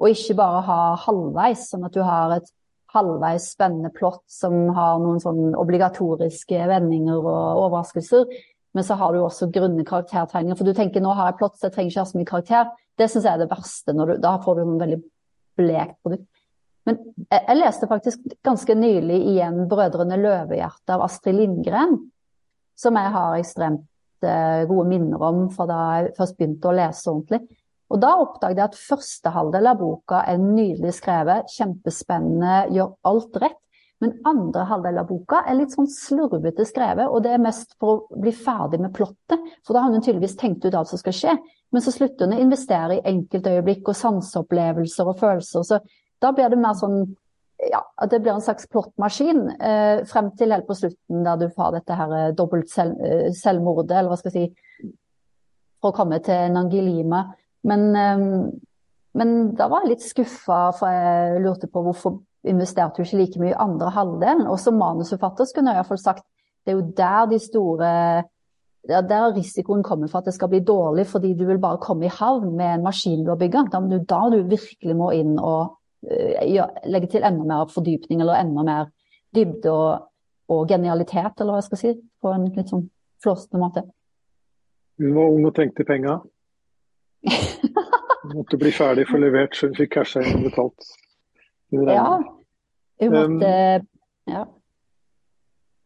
Og 0.00 0.10
ikke 0.10 0.38
bare 0.40 0.64
ha 0.66 0.80
halvveis, 1.04 1.68
sånn 1.70 1.86
at 1.86 1.94
du 1.94 2.02
har 2.04 2.38
et 2.38 2.48
halvveis 2.92 3.46
spennende 3.54 3.92
plott 3.94 4.24
som 4.30 4.66
har 4.76 4.98
noen 5.00 5.20
sånn 5.22 5.54
obligatoriske 5.56 6.66
vendinger 6.68 7.20
og 7.20 7.62
overraskelser. 7.66 8.26
Men 8.72 8.84
så 8.86 8.96
har 8.96 9.12
du 9.12 9.20
også 9.20 9.50
grunne 9.52 9.84
karaktertegninger. 9.84 10.56
For 10.56 10.68
du 10.68 10.76
tenker 10.76 11.04
nå 11.04 11.12
har 11.16 11.30
jeg 11.30 11.40
plott, 11.42 11.58
så 11.58 11.68
jeg 11.68 11.76
trenger 11.76 11.92
ikke 11.92 12.04
ha 12.04 12.10
så 12.10 12.18
mye 12.20 12.30
karakter. 12.30 12.70
Det 12.98 13.08
syns 13.10 13.26
jeg 13.26 13.34
er 13.34 13.42
det 13.42 13.50
verste. 13.50 13.94
Du, 13.96 14.14
da 14.22 14.36
får 14.42 14.58
du 14.58 14.62
en 14.64 14.80
veldig 14.80 15.00
blekt 15.60 15.98
produkt. 16.04 16.28
Men 16.88 16.98
jeg, 17.28 17.38
jeg, 17.38 17.58
leste 17.60 17.88
faktisk 17.90 18.36
ganske 18.42 18.74
nylig 18.74 19.20
igjen 19.34 19.64
'Brødrene 19.70 20.18
Løvehjerte' 20.18 20.96
av 20.96 21.04
Astrid 21.06 21.38
Lindgren. 21.38 21.98
Som 22.78 22.96
jeg 22.98 23.12
har 23.14 23.38
ekstremt 23.38 24.26
eh, 24.26 24.64
gode 24.66 24.88
minner 24.90 25.22
om 25.22 25.44
fra 25.52 25.68
da 25.68 25.80
jeg 26.00 26.14
først 26.16 26.38
begynte 26.38 26.70
å 26.70 26.74
lese 26.74 27.12
ordentlig. 27.12 27.44
Og 27.92 28.00
da 28.00 28.14
oppdaget 28.16 28.58
jeg 28.58 28.70
at 28.70 28.80
første 28.80 29.32
halvdel 29.34 29.68
av 29.68 29.80
boka 29.82 30.22
er 30.24 30.40
nydelig 30.40 30.94
skrevet, 30.96 31.50
kjempespennende, 31.52 32.72
gjør 32.72 32.94
alt 33.10 33.36
rett. 33.42 33.58
Men 34.02 34.16
andre 34.26 34.64
halvdel 34.66 34.98
av 34.98 35.06
boka 35.12 35.44
er 35.46 35.60
litt 35.60 35.74
sånn 35.76 35.86
slurvete 35.86 36.64
skrevet, 36.66 37.06
og 37.06 37.22
det 37.22 37.36
er 37.36 37.42
mest 37.42 37.76
for 37.78 37.92
å 37.92 38.20
bli 38.22 38.32
ferdig 38.34 38.80
med 38.82 38.90
plottet. 38.96 39.42
For 39.62 39.76
da 39.76 39.84
har 39.84 39.94
hun 39.94 40.02
tydeligvis 40.02 40.34
tenkt 40.40 40.64
ut 40.66 40.74
alt 40.74 40.90
som 40.90 40.98
skal 40.98 41.14
skje. 41.14 41.34
Men 41.72 41.84
så 41.84 41.94
slutter 41.94 42.26
hun 42.26 42.34
å 42.34 42.40
investere 42.42 42.98
i 42.98 43.04
enkeltøyeblikk 43.12 43.92
og 43.92 43.98
sanseopplevelser 44.00 45.10
og 45.12 45.20
følelser. 45.20 45.66
Så 45.68 45.78
da 46.22 46.32
blir 46.34 46.50
det 46.50 46.58
mer 46.58 46.74
sånn 46.78 47.04
ja, 47.70 47.78
det 48.10 48.18
blir 48.24 48.32
en 48.32 48.42
slags 48.42 48.66
plottmaskin 48.66 49.44
eh, 49.54 50.00
frem 50.10 50.32
til 50.34 50.50
helt 50.50 50.66
på 50.66 50.74
slutten, 50.74 51.22
der 51.22 51.38
du 51.38 51.46
får 51.54 51.76
dette 51.76 51.94
her 51.94 52.14
eh, 52.16 52.32
dobbelt 52.34 52.72
selv, 52.72 52.98
eh, 53.06 53.28
selvmordet, 53.38 53.94
eller 53.94 54.10
hva 54.10 54.18
skal 54.18 54.34
jeg 54.34 54.50
si, 54.50 54.90
for 55.78 55.92
å 55.92 55.96
komme 56.00 56.18
til 56.26 56.50
Nangilima. 56.56 57.22
Men, 57.70 57.86
eh, 57.94 58.26
men 59.20 59.36
da 59.54 59.70
var 59.70 59.86
jeg 59.86 59.94
litt 59.94 60.08
skuffa, 60.08 60.60
for 60.74 60.90
jeg 60.90 61.44
lurte 61.46 61.70
på 61.70 61.84
hvorfor 61.86 62.18
investerte 62.48 63.00
jo 63.00 63.06
ikke 63.06 63.20
like 63.20 63.40
mye 63.40 63.52
i 63.52 63.60
andre 63.64 63.90
halvdelen. 63.94 64.46
Og 64.50 64.58
som 64.60 64.78
manusforfatter 64.80 65.48
skulle 65.48 65.70
jeg 65.70 65.82
iallfall 65.82 66.00
sagt 66.00 66.26
det 66.62 66.72
er 66.72 66.78
jo 66.78 66.92
der 66.96 67.26
de 67.30 67.38
store 67.42 67.90
der 68.88 69.34
risikoen 69.36 69.82
kommer 69.82 70.08
for 70.10 70.18
at 70.18 70.24
det 70.24 70.34
skal 70.34 70.48
bli 70.48 70.60
dårlig, 70.60 71.06
fordi 71.06 71.34
du 71.38 71.44
vil 71.46 71.58
bare 71.58 71.78
komme 71.78 72.06
i 72.06 72.10
havn 72.10 72.56
med 72.56 72.74
en 72.74 72.82
maskin 72.82 73.24
du 73.24 73.30
har 73.30 73.38
bygga. 73.38 73.64
Da, 73.72 73.80
da 74.10 74.20
du 74.30 74.42
virkelig 74.42 74.96
må 74.96 75.10
inn 75.14 75.36
og 75.38 75.76
uh, 76.10 76.66
legge 76.90 77.06
til 77.12 77.22
enda 77.22 77.46
mer 77.46 77.70
fordypning 77.70 78.20
eller 78.20 78.40
enda 78.40 78.64
mer 78.66 78.90
dybde 79.34 79.70
og, 79.70 80.08
og, 80.48 80.66
genialitet, 80.68 81.38
eller 81.38 81.54
hva 81.54 81.60
jeg 81.62 81.68
skal 81.70 81.82
si, 81.82 81.94
på 82.20 82.34
en 82.34 82.48
litt 82.50 82.74
sånn 82.74 82.88
flåsete 83.22 83.60
måte. 83.62 83.86
Hun 84.98 85.14
var 85.14 85.30
ung 85.30 85.46
og 85.46 85.54
trengte 85.54 85.86
penga. 85.86 86.18
Måtte 88.34 88.58
bli 88.58 88.74
ferdig 88.74 89.06
for 89.08 89.22
levert, 89.22 89.54
så 89.56 89.70
hun 89.70 89.78
fikk 89.78 89.94
casha 89.94 90.22
inn 90.26 90.42
og 90.42 90.50
betalt. 90.50 90.90
Ja. 91.72 92.08
Hun 93.02 93.14
måtte 93.16 93.52
um, 93.80 93.86
Ja. 94.30 94.42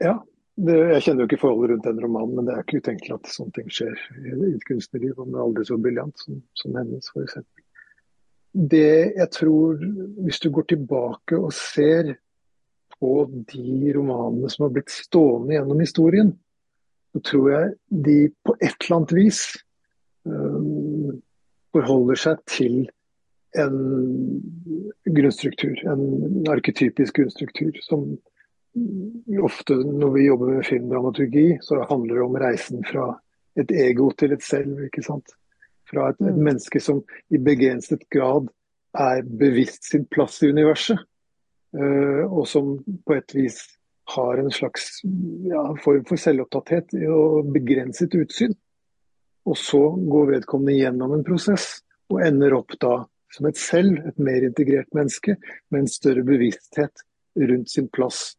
ja 0.03 0.16
det, 0.57 0.76
jeg 0.76 1.05
kjenner 1.05 1.22
jo 1.22 1.28
ikke 1.28 1.41
forholdet 1.41 1.74
rundt 1.74 1.87
den 1.87 2.01
romanen, 2.05 2.34
men 2.37 2.49
det 2.49 2.55
er 2.55 2.64
ikke 2.64 2.80
utenkelig 2.80 3.14
at 3.18 3.30
sånne 3.32 3.55
ting 3.57 3.72
skjer 3.72 3.97
i 4.16 4.53
et 4.55 4.64
kunstnerliv, 4.68 5.18
om 5.20 5.32
det 5.32 5.43
aldri 5.43 5.64
så 5.68 5.76
briljant 5.80 6.22
som, 6.24 6.39
som 6.57 6.78
hennes, 6.80 7.11
f.eks. 7.12 7.37
Det 8.57 8.93
jeg 9.18 9.28
tror, 9.37 9.82
hvis 10.24 10.41
du 10.41 10.49
går 10.57 10.64
tilbake 10.72 11.37
og 11.37 11.53
ser 11.53 12.14
på 12.97 13.12
de 13.53 13.93
romanene 13.93 14.49
som 14.53 14.64
har 14.64 14.72
blitt 14.78 14.93
stående 14.93 15.59
gjennom 15.59 15.82
historien, 15.84 16.32
så 17.12 17.22
tror 17.30 17.51
jeg 17.53 17.74
de 18.09 18.16
på 18.45 18.57
et 18.57 18.72
eller 18.72 18.97
annet 18.97 19.12
vis 19.16 19.43
øh, 20.28 21.12
forholder 21.76 22.22
seg 22.22 22.41
til 22.49 22.78
en 23.59 23.77
grunnstruktur, 25.05 25.81
en 25.89 26.49
arketypisk 26.51 27.17
grunnstruktur. 27.17 27.73
Som 27.83 28.17
ofte 29.43 29.75
når 29.75 30.13
vi 30.17 30.27
jobber 30.27 30.53
med 30.57 30.67
filmdramaturgi, 30.67 31.59
så 31.61 31.83
handler 31.89 32.15
det 32.15 32.27
om 32.27 32.39
reisen 32.41 32.85
fra 32.85 33.09
et 33.57 33.73
ego 33.73 34.11
til 34.19 34.37
et 34.37 34.45
selv. 34.45 34.85
ikke 34.85 35.05
sant? 35.05 35.37
Fra 35.91 36.11
et, 36.11 36.21
et 36.21 36.35
mm. 36.35 36.43
menneske 36.43 36.81
som 36.83 37.03
i 37.31 37.39
begrenset 37.39 38.05
grad 38.13 38.51
er 38.97 39.23
bevisst 39.23 39.91
sin 39.91 40.07
plass 40.11 40.43
i 40.43 40.51
universet. 40.53 41.01
Uh, 41.77 42.25
og 42.31 42.47
som 42.49 42.77
på 43.05 43.17
et 43.17 43.35
vis 43.37 43.59
har 44.15 44.39
en 44.39 44.53
slags 44.55 45.01
ja, 45.51 45.63
form 45.83 46.05
for 46.07 46.21
selvopptatthet 46.21 46.95
og 47.11 47.51
begrenset 47.55 48.15
utsyn. 48.15 48.55
Og 49.47 49.59
så 49.59 49.81
går 50.11 50.31
vedkommende 50.31 50.79
gjennom 50.79 51.15
en 51.17 51.27
prosess 51.27 51.81
og 52.11 52.23
ender 52.23 52.55
opp 52.55 52.75
da 52.83 53.01
som 53.35 53.49
et 53.49 53.59
selv, 53.61 54.01
et 54.07 54.18
mer 54.22 54.47
integrert 54.47 54.93
menneske, 54.97 55.37
med 55.70 55.85
en 55.85 55.91
større 55.91 56.24
bevissthet 56.27 57.05
rundt 57.37 57.70
sin 57.70 57.89
plass 57.93 58.37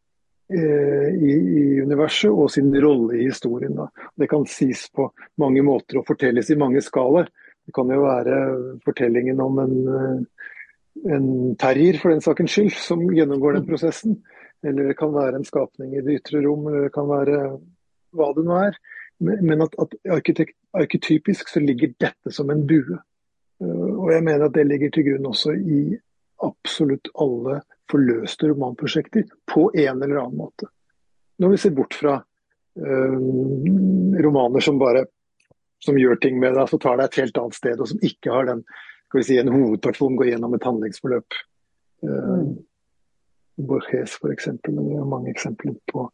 eh, 0.53 1.09
i, 1.13 1.33
i, 1.33 1.65
universet 1.81 2.31
og 2.31 2.49
sin 2.51 2.71
rolle 2.81 3.19
i 3.19 3.27
historien. 3.27 3.75
Da. 3.77 3.89
Det 4.17 4.29
kan 4.31 4.47
sies 4.49 4.88
på 4.95 5.09
mange 5.41 5.63
måter 5.65 6.01
og 6.01 6.07
fortelles 6.07 6.49
i 6.53 6.59
mange 6.59 6.81
skalaer. 6.85 7.29
Det 7.67 7.75
kan 7.75 7.91
jo 7.91 8.05
være 8.05 8.41
fortellingen 8.85 9.41
om 9.43 9.59
en, 9.63 9.77
eh, 9.99 10.51
en 11.13 11.29
terrier, 11.59 11.99
for 12.01 12.13
den 12.13 12.23
sakens 12.23 12.55
skyld, 12.55 12.75
som 12.79 13.03
gjennomgår 13.11 13.59
den 13.59 13.67
prosessen. 13.67 14.21
Eller 14.65 14.89
det 14.89 14.97
kan 14.97 15.13
være 15.13 15.38
en 15.38 15.45
skapning 15.45 15.93
i 15.93 16.01
det 16.01 16.21
ytre 16.21 16.41
rom, 16.45 16.65
eller 16.67 16.88
det 16.88 16.95
kan 16.95 17.09
være 17.09 17.41
hva 18.17 18.31
det 18.33 18.45
nå 18.47 18.55
er. 18.63 18.79
Men 19.19 19.61
at, 19.65 19.73
at 19.81 19.93
arketypisk 20.77 21.49
så 21.49 21.61
ligger 21.61 21.93
dette 22.01 22.33
som 22.33 22.49
en 22.53 22.65
bue. 22.69 22.97
Og 24.07 24.13
jeg 24.15 24.23
mener 24.23 24.47
at 24.47 24.55
det 24.55 24.63
ligger 24.69 24.93
til 24.93 25.03
grunn 25.09 25.27
også 25.27 25.53
i 25.57 25.81
absolutt 26.47 27.09
alle 27.19 27.59
forløste 27.91 28.49
romanprosjekter, 28.51 29.27
på 29.47 29.67
en 29.73 30.03
eller 30.03 30.21
annen 30.21 30.39
måte. 30.39 30.69
Når 31.43 31.53
vi 31.53 31.59
ser 31.61 31.75
bort 31.75 31.95
fra 31.97 32.13
øh, 32.15 33.17
romaner 34.23 34.63
som 34.63 34.79
bare 34.79 35.05
som 35.83 35.99
gjør 35.99 36.19
ting 36.23 36.39
med 36.39 36.55
deg, 36.55 36.69
så 36.71 36.79
tar 36.81 36.97
deg 36.97 37.09
et 37.09 37.19
helt 37.21 37.37
annet 37.41 37.57
sted, 37.57 37.81
og 37.83 37.91
som 37.91 37.99
ikke 38.05 38.33
har 38.33 38.47
den 38.49 38.63
skal 39.07 39.19
vi 39.19 39.27
si, 39.27 39.37
en 39.39 39.51
hovedperson 39.53 40.17
går 40.19 40.31
gjennom 40.33 40.55
et 40.57 40.65
handlingsforløp. 40.67 41.35
Uh, 42.03 42.49
Borges 43.55 44.17
f.eks. 44.19 44.49
Vi 44.67 44.97
har 44.97 45.05
mange 45.07 45.31
eksempler 45.31 45.77
på, 45.91 46.09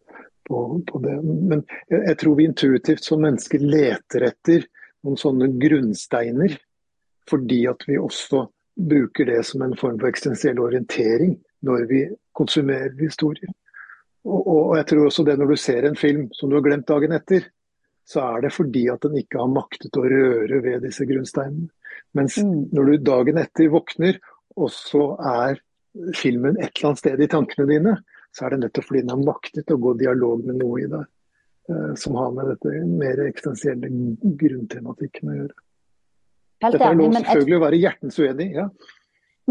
på, 0.47 0.59
på 0.91 1.01
det. 1.01 1.15
Men 1.23 1.63
jeg, 1.89 2.03
jeg, 2.03 2.17
tror 2.21 2.37
vi 2.37 2.45
intuitivt 2.51 3.07
som 3.07 3.23
mennesker 3.25 3.65
leter 3.65 4.27
etter 4.29 4.67
noen 5.03 5.17
sånne 5.19 5.49
grunnsteiner 5.59 6.53
fordi 7.30 7.63
at 7.69 7.84
vi 7.88 7.97
også 7.99 8.45
bruker 8.89 9.30
det 9.30 9.41
som 9.45 9.61
en 9.61 9.76
form 9.78 9.99
for 9.99 10.09
eksistensiell 10.09 10.59
orientering 10.59 11.36
når 11.63 11.86
vi 11.89 12.05
konsumerer 12.36 12.93
historier. 12.99 13.51
Og, 14.24 14.39
og, 14.47 14.78
jeg 14.80 14.88
tror 14.89 15.09
også 15.09 15.26
det 15.28 15.38
når 15.39 15.51
du 15.51 15.59
ser 15.59 15.88
en 15.88 15.99
film 15.99 16.30
som 16.36 16.49
du 16.49 16.57
har 16.57 16.65
glemt 16.65 16.88
dagen 16.88 17.13
etter, 17.15 17.45
så 18.07 18.24
er 18.24 18.43
det 18.43 18.53
fordi 18.55 18.88
at 18.91 19.03
den 19.03 19.17
ikke 19.19 19.39
har 19.39 19.51
maktet 19.51 19.99
å 19.99 20.03
røre 20.03 20.59
ved 20.63 20.84
disse 20.84 21.05
grunnsteinene. 21.07 21.69
Mens 22.17 22.38
mm. 22.39 22.55
når 22.76 22.89
du 22.89 23.05
dagen 23.09 23.39
etter 23.41 23.71
våkner, 23.71 24.19
og 24.59 24.71
så 24.71 25.13
er 25.17 25.61
filmen 26.17 26.57
et 26.57 26.71
eller 26.71 26.91
annet 26.91 27.01
sted 27.03 27.24
i 27.24 27.30
tankene 27.32 27.67
dine, 27.69 27.95
så 28.34 28.45
er 28.45 28.53
det 28.53 28.63
nettopp 28.63 28.88
fordi 28.89 29.03
den 29.03 29.13
har 29.13 29.26
maktet 29.28 29.74
å 29.74 29.80
gå 29.82 29.93
dialog 29.99 30.45
med 30.47 30.59
noe 30.61 30.82
i 30.82 30.88
deg 30.89 31.03
eh, 31.69 31.91
som 31.99 32.17
har 32.17 32.34
med 32.36 32.49
dette 32.53 32.74
mer 32.89 33.21
eksistensielle 33.28 33.91
grunntematikken 34.41 35.30
å 35.30 35.38
gjøre. 35.38 35.57
Helt 36.64 36.78
Dette 36.78 36.89
er 36.89 36.99
lov 36.99 37.18
selvfølgelig 37.20 37.57
å 37.57 37.64
være 37.66 37.82
hjertens 37.82 38.20
uenig 38.22 38.51
ja. 38.55 38.68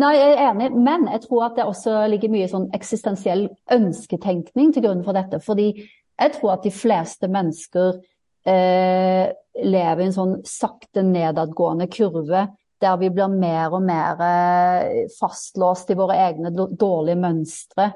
Nei, 0.01 0.15
jeg 0.17 0.31
er 0.33 0.47
enig, 0.47 0.71
men 0.73 1.03
jeg 1.13 1.21
tror 1.27 1.43
at 1.51 1.59
det 1.59 1.67
også 1.69 1.99
ligger 2.09 2.33
mye 2.33 2.49
sånn 2.49 2.71
eksistensiell 2.73 3.43
ønsketenkning 3.75 4.71
til 4.73 4.87
grunn 4.87 5.03
for 5.05 5.13
dette. 5.13 5.37
Fordi 5.45 5.67
jeg 5.77 6.33
tror 6.39 6.55
at 6.55 6.65
de 6.65 6.73
fleste 6.73 7.29
mennesker 7.29 7.99
eh, 8.49 9.27
lever 9.61 10.01
i 10.01 10.07
en 10.09 10.17
sånn 10.17 10.35
sakte 10.49 11.05
nedadgående 11.05 11.91
kurve 11.93 12.47
der 12.83 12.97
vi 12.99 13.13
blir 13.15 13.31
mer 13.31 13.77
og 13.77 13.85
mer 13.87 14.25
eh, 14.27 15.05
fastlåst 15.19 15.93
i 15.93 15.99
våre 15.99 16.17
egne 16.25 16.51
dårlige 16.57 17.21
mønstre 17.21 17.93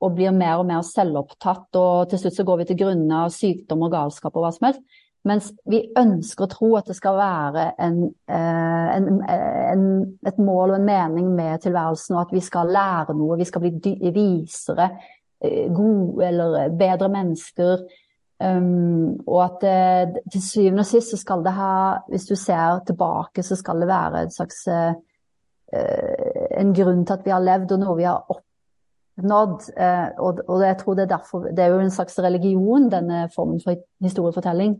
og 0.00 0.16
blir 0.16 0.32
mer 0.32 0.62
og 0.62 0.68
mer 0.70 0.84
selvopptatt. 0.86 1.68
Og 1.76 2.10
til 2.10 2.22
slutt 2.22 2.38
så 2.38 2.46
går 2.48 2.62
vi 2.62 2.70
til 2.70 2.80
grunne 2.84 3.24
av 3.26 3.34
sykdom 3.34 3.84
og 3.84 3.92
galskap 3.92 4.36
og 4.36 4.46
hva 4.46 4.52
som 4.54 4.70
helst. 4.70 5.00
Mens 5.28 5.50
vi 5.68 5.82
ønsker 6.00 6.46
å 6.46 6.48
tro 6.48 6.68
at 6.78 6.86
det 6.88 6.96
skal 6.96 7.18
være 7.18 7.64
en, 7.84 7.96
eh, 8.32 8.86
en, 8.96 9.08
en, 9.28 9.82
et 10.26 10.38
mål 10.40 10.72
og 10.72 10.76
en 10.78 10.86
mening 10.86 11.26
med 11.36 11.60
tilværelsen, 11.60 12.16
og 12.16 12.22
at 12.22 12.32
vi 12.32 12.40
skal 12.44 12.72
lære 12.72 13.16
noe, 13.18 13.36
vi 13.36 13.48
skal 13.48 13.66
bli 13.66 13.96
visere, 14.14 14.86
eh, 15.44 15.66
gode 15.76 16.24
eller 16.24 16.72
bedre 16.72 17.10
mennesker. 17.12 17.84
Um, 18.40 19.18
og 19.28 19.42
at 19.44 19.56
det, 19.60 20.22
til 20.32 20.40
syvende 20.40 20.80
og 20.80 20.88
sist 20.88 21.12
så 21.12 21.18
skal 21.20 21.42
det 21.44 21.52
ha, 21.52 21.72
hvis 22.08 22.24
du 22.24 22.32
ser 22.40 22.78
tilbake, 22.88 23.42
så 23.44 23.58
skal 23.60 23.82
det 23.82 23.88
være 23.90 24.22
en 24.24 24.32
slags 24.32 24.62
uh, 24.72 24.94
en 26.56 26.72
grunn 26.72 27.02
til 27.04 27.18
at 27.18 27.26
vi 27.26 27.34
har 27.34 27.44
levd, 27.44 27.74
og 27.76 27.82
noe 27.82 27.96
vi 27.98 28.06
har 28.08 28.32
oppnådd. 28.32 29.68
Uh, 29.76 30.08
og, 30.24 30.40
og 30.48 30.64
jeg 30.64 30.78
tror 30.80 30.96
det 30.96 31.04
er 31.04 31.12
derfor 31.12 31.44
Det 31.52 31.66
er 31.66 31.74
jo 31.74 31.82
en 31.84 31.92
slags 31.92 32.16
religion, 32.24 32.88
denne 32.88 33.26
formen 33.36 33.60
for 33.60 33.76
historiefortelling. 34.00 34.78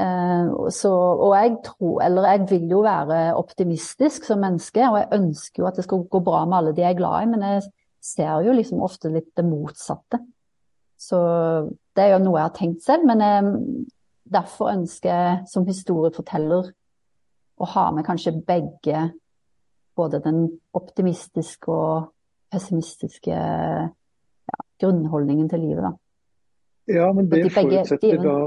Eh, 0.00 0.70
så, 0.72 0.90
og 0.92 1.34
jeg 1.36 1.56
tror, 1.66 2.00
eller 2.06 2.28
jeg 2.30 2.46
vil 2.50 2.70
jo 2.70 2.80
være 2.84 3.34
optimistisk 3.36 4.24
som 4.24 4.40
menneske, 4.40 4.84
og 4.88 4.98
jeg 4.98 5.20
ønsker 5.20 5.62
jo 5.62 5.68
at 5.68 5.76
det 5.76 5.84
skal 5.84 6.06
gå 6.08 6.20
bra 6.24 6.44
med 6.48 6.58
alle 6.58 6.76
de 6.76 6.84
jeg 6.84 6.94
er 6.94 7.00
glad 7.00 7.26
i, 7.26 7.32
men 7.34 7.44
jeg 7.48 7.62
ser 8.02 8.46
jo 8.46 8.54
liksom 8.56 8.82
ofte 8.82 9.12
litt 9.12 9.30
det 9.36 9.44
motsatte. 9.44 10.22
Så 10.96 11.18
det 11.96 12.04
er 12.06 12.14
jo 12.14 12.22
noe 12.24 12.38
jeg 12.38 12.48
har 12.48 12.56
tenkt 12.56 12.86
selv, 12.86 13.04
men 13.08 13.24
jeg, 13.24 13.44
eh, 13.44 13.98
derfor 14.32 14.72
ønsker 14.72 15.12
jeg 15.12 15.50
som 15.50 15.68
historieforteller 15.68 16.72
å 17.60 17.68
ha 17.74 17.90
med 17.92 18.06
kanskje 18.06 18.38
begge, 18.46 19.10
både 19.92 20.22
den 20.24 20.46
optimistiske 20.72 21.68
og 21.68 22.08
pessimistiske 22.52 23.34
ja, 23.36 24.62
grunnholdningen 24.80 25.50
til 25.52 25.66
livet, 25.66 25.84
da. 25.84 25.92
Ja, 26.88 27.12
men 27.12 27.28
det 27.28 27.44
de 27.44 27.50
begge, 27.52 27.82
forutsetter 27.84 28.16
de, 28.16 28.24
da 28.24 28.38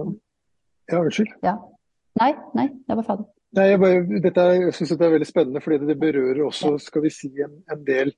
ja, 0.91 0.99
unnskyld. 0.99 1.33
Ja. 1.45 1.55
Nei, 2.21 2.31
nei, 2.55 2.69
jeg 2.87 2.99
var 3.01 3.07
ferdig. 3.07 3.27
Nei, 3.55 3.65
jeg, 3.71 3.79
bare, 3.79 4.19
dette 4.23 4.43
er, 4.43 4.53
jeg 4.65 4.75
synes 4.75 4.93
dette 4.93 5.07
er 5.07 5.13
veldig 5.15 5.27
spennende, 5.29 5.63
fordi 5.63 5.87
det 5.87 5.97
berører 5.99 6.41
også 6.43 6.75
skal 6.83 7.05
vi 7.05 7.11
si, 7.13 7.31
en, 7.43 7.59
en 7.71 7.83
del 7.87 8.11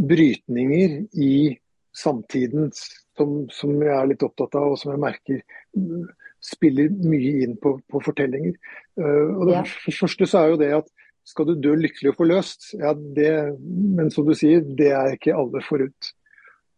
brytninger 0.00 0.96
i 1.22 1.34
samtiden 1.94 2.70
som, 2.74 3.44
som, 3.52 3.74
jeg 3.82 3.92
er 3.94 4.08
litt 4.10 4.24
opptatt 4.26 4.56
av, 4.58 4.72
og 4.72 4.80
som 4.80 4.94
jeg 4.94 5.02
merker 5.02 5.42
mm, 5.76 6.08
spiller 6.42 6.90
mye 7.04 7.44
inn 7.44 7.56
på, 7.60 7.76
på 7.90 8.02
fortellinger. 8.02 8.56
Uh, 8.98 9.36
og 9.36 9.44
det 9.50 9.58
ja. 9.58 9.64
første 10.00 10.28
så 10.30 10.42
er 10.42 10.54
jo 10.54 10.60
det 10.62 10.72
at 10.80 10.90
skal 11.28 11.50
du 11.50 11.54
dø 11.62 11.76
lykkelig 11.78 12.14
og 12.14 12.18
forløst, 12.22 12.72
ja 12.80 12.94
det, 12.96 13.32
men 13.60 14.08
som 14.10 14.26
du 14.26 14.32
sier, 14.34 14.64
det 14.64 14.90
er 14.96 15.14
ikke 15.14 15.36
alle 15.36 15.62
forunt. 15.62 16.14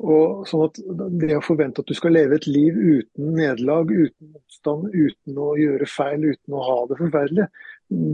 Og 0.02 0.46
sånn 0.50 0.64
at 0.66 0.80
Det 1.22 1.36
å 1.36 1.44
forvente 1.44 1.82
at 1.82 1.90
du 1.90 1.94
skal 1.94 2.16
leve 2.16 2.34
et 2.38 2.48
liv 2.50 2.74
uten 2.74 3.34
nederlag, 3.36 3.90
uten 3.90 4.32
motstand, 4.32 4.88
uten 4.90 5.38
å 5.38 5.52
gjøre 5.58 5.86
feil, 5.86 6.26
uten 6.32 6.56
å 6.58 6.64
ha 6.66 6.78
det 6.90 6.98
forferdelig, 6.98 7.46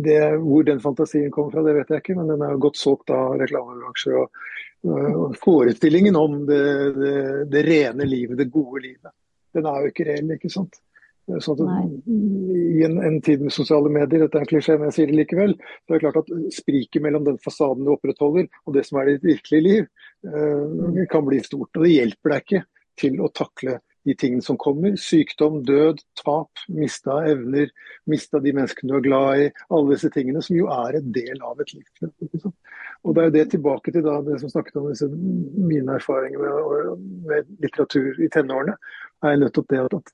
det, 0.04 0.18
hvor 0.42 0.66
den 0.66 0.82
fantasien 0.82 1.30
kommer 1.32 1.54
fra, 1.54 1.64
det 1.64 1.76
vet 1.78 1.92
jeg 1.94 2.02
ikke, 2.02 2.16
men 2.18 2.32
den 2.32 2.42
er 2.44 2.54
jo 2.54 2.64
godt 2.66 2.80
solgt 2.80 3.12
av 3.14 3.36
reklamebransjer. 3.40 4.18
Og, 4.18 4.42
og, 4.88 5.38
forestillingen 5.42 6.18
om 6.18 6.42
det, 6.48 6.64
det, 6.98 7.14
det, 7.52 7.64
rene 7.66 8.08
livet, 8.08 8.36
det 8.40 8.50
gode 8.52 8.84
livet, 8.84 9.14
den 9.56 9.68
er 9.70 9.84
jo 9.84 9.92
ikke 9.92 10.08
reell. 10.10 10.34
ikke 10.36 10.52
sant? 10.52 10.80
Sånn 11.44 11.60
at, 11.60 11.96
I 12.08 12.84
en, 12.86 12.96
en, 13.04 13.18
tid 13.24 13.42
med 13.44 13.52
sosiale 13.52 13.90
medier, 13.92 14.24
dette 14.24 14.38
er 14.38 14.46
en 14.46 14.48
klisjé, 14.48 14.78
men 14.78 14.88
jeg 14.88 14.96
sier 14.96 15.10
det 15.10 15.18
likevel, 15.18 15.52
så 15.58 15.92
er 15.92 15.98
det 15.98 16.04
klart 16.06 16.20
at 16.22 16.54
spriket 16.56 17.04
mellom 17.04 17.26
den 17.26 17.40
fasaden 17.44 17.84
du 17.84 17.92
opprettholder 17.92 18.48
og 18.64 18.76
det 18.76 18.86
som 18.88 19.00
er 19.00 19.12
ditt 19.12 19.26
virkelige 19.26 19.66
liv, 19.66 19.90
eh, 20.24 21.04
kan 21.12 21.26
bli 21.28 21.42
stort. 21.44 21.70
Og 21.76 21.84
det 21.84 21.92
hjelper 21.92 22.34
deg 22.34 22.46
ikke 22.46 22.64
til 22.98 23.20
å 23.22 23.30
takle 23.34 23.78
de 24.08 24.14
tingene 24.16 24.44
som 24.44 24.56
kommer. 24.60 24.96
Sykdom, 25.00 25.60
død, 25.68 26.00
tap, 26.22 26.62
mista 26.72 27.20
evner, 27.28 27.72
mista 28.08 28.40
de 28.42 28.54
menneskene 28.56 28.92
du 28.92 28.96
er 28.98 29.04
glad 29.04 29.42
i. 29.42 29.50
Alle 29.74 29.94
disse 29.94 30.10
tingene 30.14 30.42
som 30.44 30.56
jo 30.56 30.70
er 30.72 30.98
en 30.98 31.10
del 31.14 31.42
av 31.44 31.60
et 31.60 31.74
liv. 31.76 32.48
Og 33.06 33.14
det 33.14 33.22
er 33.22 33.28
jo 33.28 33.36
det 33.36 33.44
tilbake 33.52 33.92
til 33.94 34.06
da, 34.06 34.16
det 34.26 34.40
som 34.40 34.52
snakket 34.52 34.80
om 34.80 34.88
disse, 34.90 35.08
mine 35.08 35.98
erfaringer 35.98 36.40
med, 36.40 37.04
med 37.28 37.52
litteratur 37.62 38.18
i 38.24 38.30
tenårene, 38.32 38.74
er 39.26 39.38
nettopp 39.38 39.70
det 39.70 39.84
at, 39.84 39.94
at 39.98 40.12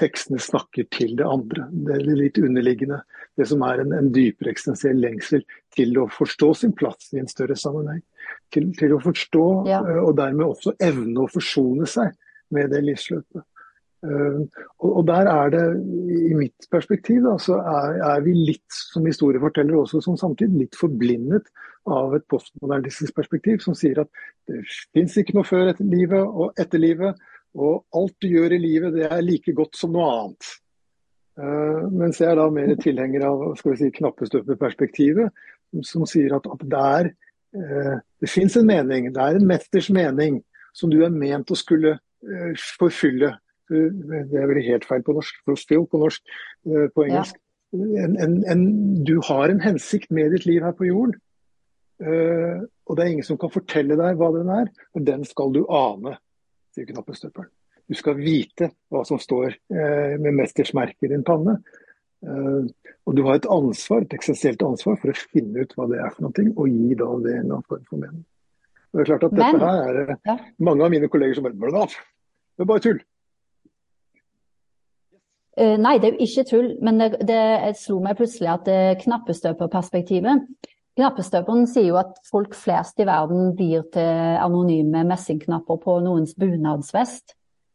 tekstene 0.00 0.40
snakker 0.42 0.86
til 0.92 1.14
det 1.18 1.26
andre. 1.28 1.68
Det 1.70 1.96
er 1.96 2.18
litt 2.18 2.40
underliggende. 2.40 3.00
Det 3.34 3.46
som 3.50 3.62
er 3.66 3.82
en, 3.82 3.94
en 3.96 4.10
dypere 4.14 4.52
eksistensiell 4.52 5.00
lengsel 5.02 5.42
til 5.74 5.96
å 5.98 6.06
forstå 6.12 6.50
sin 6.60 6.74
plass 6.76 7.10
i 7.14 7.22
en 7.22 7.30
større 7.30 7.56
sammenheng. 7.58 8.02
Til, 8.54 8.70
til 8.78 8.94
å 8.96 9.00
forstå, 9.02 9.46
ja. 9.68 9.80
Eh, 9.82 10.00
og 10.04 10.14
dermed 10.20 10.46
også 10.46 10.76
evne 10.82 11.24
å 11.24 11.30
forsone 11.30 11.88
seg 11.90 12.14
med 12.54 12.70
det 12.74 12.84
livsløpet. 12.86 13.44
Uh, 14.04 14.44
og, 14.84 14.90
og, 14.98 15.02
der 15.08 15.30
er 15.32 15.52
det, 15.54 15.62
i 16.28 16.34
mitt 16.36 16.66
perspektiv, 16.72 17.22
da, 17.24 17.38
så 17.40 17.56
er, 17.56 17.94
er, 18.04 18.24
vi 18.26 18.34
litt 18.36 18.76
som 18.92 19.06
historieforteller 19.08 19.78
også 19.80 20.02
som 20.04 20.18
samtidig 20.20 20.66
litt 20.66 20.76
forblindet 20.76 21.48
av 21.88 22.12
et 22.16 22.26
postmodernistisk 22.28 23.16
perspektiv 23.16 23.62
som 23.64 23.76
sier 23.76 24.02
at 24.02 24.10
det 24.48 24.60
fins 24.92 25.16
ikke 25.20 25.38
noe 25.38 25.48
før 25.48 25.72
etter 25.72 25.88
livet 25.88 26.20
og 26.20 26.60
etter 26.60 26.80
livet. 26.80 27.16
Og 27.54 27.84
alt 27.94 28.14
du 28.22 28.28
gjør 28.28 28.56
i 28.56 28.60
livet, 28.60 28.94
det 28.96 29.06
er 29.06 29.22
like 29.22 29.54
godt 29.54 29.78
som 29.78 29.94
noe 29.94 30.06
annet. 30.10 30.48
Uh, 31.34 31.86
mens 31.90 32.20
jeg 32.20 32.30
er 32.30 32.38
da 32.38 32.46
mer 32.54 32.74
tilhenger 32.78 33.26
av 33.26 33.44
skal 33.58 33.74
vi 33.74 33.80
si, 33.80 33.92
knappestøpeperspektivet, 33.96 35.44
som 35.86 36.04
sier 36.06 36.36
at, 36.36 36.46
at 36.46 36.66
det, 36.70 36.82
er, 36.98 37.08
uh, 37.58 37.94
det 38.22 38.30
fins 38.30 38.58
en 38.58 38.68
mening, 38.70 39.10
det 39.14 39.22
er 39.22 39.38
en 39.38 39.48
mesters 39.50 39.90
mening, 39.94 40.42
som 40.74 40.90
du 40.90 41.00
er 41.02 41.14
ment 41.14 41.50
å 41.50 41.58
skulle 41.58 41.96
uh, 41.98 42.66
forfylle. 42.78 43.34
Det 43.70 44.36
er 44.36 44.50
vel 44.50 44.60
helt 44.66 44.84
feil 44.84 45.02
på 45.06 45.14
norsk, 45.16 45.38
fulfill 45.48 45.86
på 45.88 45.98
norsk, 46.02 46.20
på 46.68 47.04
engelsk. 47.06 47.38
Ja. 47.72 48.02
En, 48.04 48.18
en, 48.20 48.34
en, 48.52 48.66
du 49.08 49.14
har 49.24 49.48
en 49.48 49.62
hensikt 49.64 50.12
med 50.12 50.34
ditt 50.36 50.44
liv 50.44 50.60
her 50.62 50.74
på 50.76 50.84
jorden. 50.84 51.16
og 51.96 52.92
det 52.92 53.06
er 53.06 53.08
ingen 53.08 53.24
som 53.24 53.38
kan 53.40 53.54
fortelle 53.54 53.96
deg 53.96 54.20
hva 54.20 54.28
den 54.36 54.52
er, 54.52 54.68
og 54.92 55.06
den 55.08 55.24
skal 55.24 55.56
du 55.56 55.62
ane 55.64 56.12
sier 56.74 56.88
knappestøperen. 56.90 57.50
Du 57.84 57.96
skal 57.98 58.16
vite 58.16 58.70
hva 58.92 59.02
som 59.04 59.20
står 59.20 59.50
eh, 59.52 60.14
med 60.20 60.36
mestersmerket 60.38 61.06
i 61.06 61.12
din 61.12 61.24
panne. 61.26 61.58
Uh, 62.24 62.64
og 63.04 63.18
du 63.18 63.20
har 63.26 63.36
et 63.36 63.46
ansvar, 63.52 64.00
et 64.00 64.14
eksistensielt 64.16 64.62
ansvar 64.64 64.94
for 64.96 65.12
å 65.12 65.16
finne 65.34 65.60
ut 65.60 65.74
hva 65.76 65.84
det 65.90 65.98
er 66.00 66.14
for 66.14 66.24
noe, 66.24 66.44
og 66.56 66.70
gi 66.72 66.94
da 66.96 67.08
det 67.26 67.34
en 67.42 67.50
form 67.68 67.82
for 67.84 68.00
mening. 68.00 68.22
Og 68.94 68.96
det 68.96 69.02
er 69.02 69.10
klart 69.10 69.26
at 69.26 69.34
Men, 69.34 69.58
dette 69.58 69.72
her 69.74 69.98
er 70.00 70.14
ja. 70.30 70.36
mange 70.64 70.86
av 70.86 70.94
mine 70.94 71.10
kolleger 71.12 71.36
som 71.36 71.44
bare 71.44 71.58
Blaff! 71.60 71.98
Det 72.54 72.64
er 72.64 72.70
bare 72.70 72.84
tull. 72.86 73.02
Uh, 75.60 75.76
nei, 75.84 75.98
det 76.00 76.08
er 76.08 76.16
jo 76.16 76.28
ikke 76.30 76.46
tull, 76.48 76.70
men 76.86 77.02
det, 77.02 77.10
det 77.28 77.42
slo 77.82 77.98
meg 78.02 78.16
plutselig 78.18 78.54
at 78.54 78.64
det 78.70 79.02
knappestøperperspektivet 79.04 80.48
Knappestøperen 80.94 81.66
sier 81.66 81.88
jo 81.90 81.98
at 81.98 82.18
folk 82.28 82.54
flest 82.54 83.00
i 83.02 83.06
verden 83.08 83.54
blir 83.58 83.82
til 83.94 84.38
anonyme 84.38 85.02
messingknapper 85.08 85.80
på 85.82 85.98
noens 86.04 86.36
bunadsvest. 86.38 87.34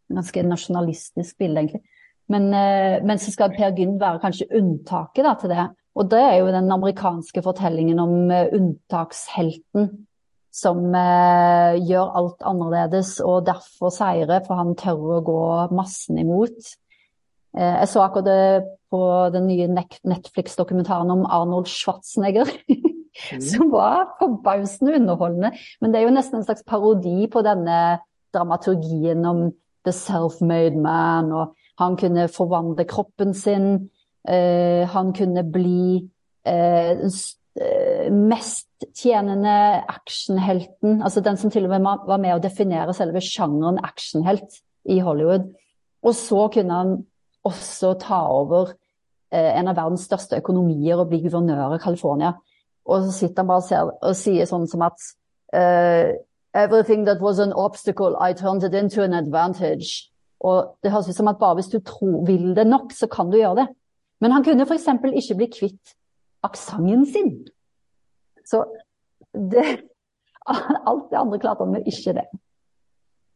Ganske 0.10 0.44
nasjonalistisk 0.48 1.38
bilde, 1.42 1.66
egentlig. 1.66 1.84
Men, 2.30 2.48
eh, 2.54 3.00
men, 3.04 3.20
så 3.20 3.34
skal 3.34 3.52
Per 3.56 3.74
Gynt 3.76 4.00
være 4.00 4.22
kanskje 4.24 4.48
unntaket 4.56 5.26
da, 5.26 5.34
til 5.36 5.52
det. 5.52 5.68
Og 6.00 6.10
det 6.10 6.22
er 6.22 6.38
jo 6.40 6.54
den 6.54 6.72
amerikanske 6.72 7.42
fortellingen 7.44 8.00
om 8.00 8.30
uh, 8.32 8.46
unntakshelten 8.56 9.90
som 10.56 10.96
eh, 10.98 11.78
gjør 11.86 12.14
alt 12.20 12.46
annerledes 12.48 13.18
og 13.26 13.46
derfor 13.48 13.94
seirer, 13.94 14.42
for 14.46 14.60
han 14.60 14.76
tør 14.80 15.20
å 15.20 15.24
gå 15.26 15.42
massen 15.78 16.20
imot. 16.22 16.74
Eh, 17.58 17.76
jeg 17.82 17.90
så 17.92 18.04
akkurat 18.06 18.28
det 18.28 18.76
på 18.90 19.02
den 19.34 19.46
nye 19.50 19.68
Netflix-dokumentaren 19.70 21.14
om 21.14 21.26
Arnold 21.30 21.70
Schwarzenegger. 21.70 22.50
Som 23.52 23.72
var 23.72 24.16
forbausende 24.20 24.96
underholdende. 24.96 25.52
Men 25.82 25.92
det 25.92 26.00
er 26.00 26.08
jo 26.08 26.16
nesten 26.16 26.40
en 26.40 26.46
slags 26.48 26.64
parodi 26.68 27.28
på 27.32 27.44
denne 27.46 28.00
dramaturgien 28.36 29.26
om 29.26 29.50
the 29.88 29.94
self-made 29.96 30.78
man, 30.78 31.32
og 31.32 31.56
han 31.80 31.98
kunne 31.98 32.28
forvandle 32.32 32.86
kroppen 32.90 33.34
sin. 33.34 33.90
Uh, 34.28 34.86
han 34.92 35.14
kunne 35.16 35.44
bli 35.52 36.10
uh, 36.48 37.06
mest 38.12 38.90
tjenende 38.96 39.56
actionhelten. 39.90 41.02
Altså 41.02 41.24
den 41.26 41.38
som 41.38 41.52
til 41.52 41.66
og 41.68 41.74
med 41.74 41.88
var 42.08 42.22
med 42.22 42.36
å 42.36 42.44
definere 42.44 42.96
selve 42.96 43.24
sjangeren 43.24 43.80
actionhelt 43.84 44.62
i 44.88 45.00
Hollywood. 45.04 45.50
Og 46.04 46.16
så 46.16 46.46
kunne 46.54 46.78
han 46.78 46.94
også 47.44 47.98
ta 48.00 48.22
over 48.32 48.72
en 49.30 49.68
av 49.70 49.76
verdens 49.78 50.08
største 50.08 50.40
økonomier 50.40 50.98
og 50.98 51.12
bli 51.12 51.20
guvernør 51.22 51.76
i 51.76 51.82
California. 51.84 52.32
Og 52.86 53.06
så 53.06 53.12
sitter 53.12 53.44
han 53.44 53.50
bare 53.52 53.64
og, 53.64 53.68
ser, 53.68 53.92
og 54.02 54.16
sier 54.18 54.50
sånn 54.50 54.68
som 54.70 54.86
at 54.88 55.06
uh, 55.56 56.16
Everything 56.58 57.06
that 57.06 57.22
was 57.22 57.38
an 57.40 57.54
obstacle, 57.54 58.16
I 58.18 58.34
turned 58.34 58.64
it 58.64 58.74
into 58.74 59.04
an 59.04 59.14
advantage. 59.14 60.10
Og 60.40 60.80
det 60.84 60.92
høres 60.92 61.10
ut 61.10 61.16
som 61.20 61.30
at 61.30 61.38
bare 61.38 61.60
hvis 61.60 61.70
du 61.70 61.78
tror, 61.86 62.24
vil 62.26 62.56
det 62.56 62.66
nok, 62.68 62.92
så 62.96 63.08
kan 63.08 63.30
du 63.30 63.38
gjøre 63.38 63.62
det. 63.62 63.68
Men 64.20 64.32
han 64.32 64.44
kunne 64.44 64.66
f.eks. 64.66 64.88
ikke 65.14 65.38
bli 65.38 65.48
kvitt 65.54 65.94
aksenten 66.44 67.06
sin. 67.06 67.34
Så 68.46 68.64
det, 69.34 69.66
alt 70.90 71.10
det 71.12 71.20
andre 71.20 71.40
klarte 71.40 71.68
han 71.68 71.76
med 71.76 71.88
ikke 71.88 72.16
det. 72.18 72.26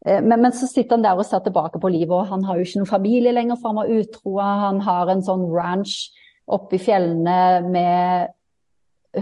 Eh, 0.06 0.20
men, 0.24 0.40
men, 0.40 0.52
så 0.52 0.66
sitter 0.66 0.96
han 0.96 1.04
der 1.04 1.20
og 1.20 1.26
ser 1.28 1.44
tilbake 1.44 1.80
på 1.80 1.92
livet, 1.92 2.12
og 2.16 2.26
han 2.32 2.44
har 2.44 2.58
jo 2.58 2.66
ikke 2.66 2.82
noen 2.82 2.92
familie 2.92 3.32
lenger, 3.36 3.60
for 3.60 3.72
han 3.72 3.82
var 3.82 3.94
utro. 4.00 4.38
Han 4.40 4.80
har 4.84 5.12
en 5.12 5.24
sånn 5.24 5.46
ranch 5.52 6.08
oppe 6.44 6.76
i 6.76 6.82
fjellene 6.82 7.38
med 7.70 8.34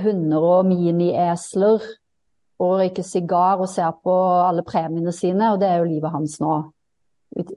hunder 0.03 0.47
og 0.47 0.69
miniesler. 0.71 1.85
Og 2.63 2.77
røyker 2.79 3.03
sigar 3.03 3.59
og 3.59 3.69
ser 3.71 3.91
på 4.05 4.13
alle 4.47 4.63
premiene 4.63 5.11
sine, 5.13 5.51
og 5.51 5.59
det 5.59 5.67
er 5.67 5.81
jo 5.81 5.89
livet 5.91 6.13
hans 6.15 6.37
nå, 6.39 6.53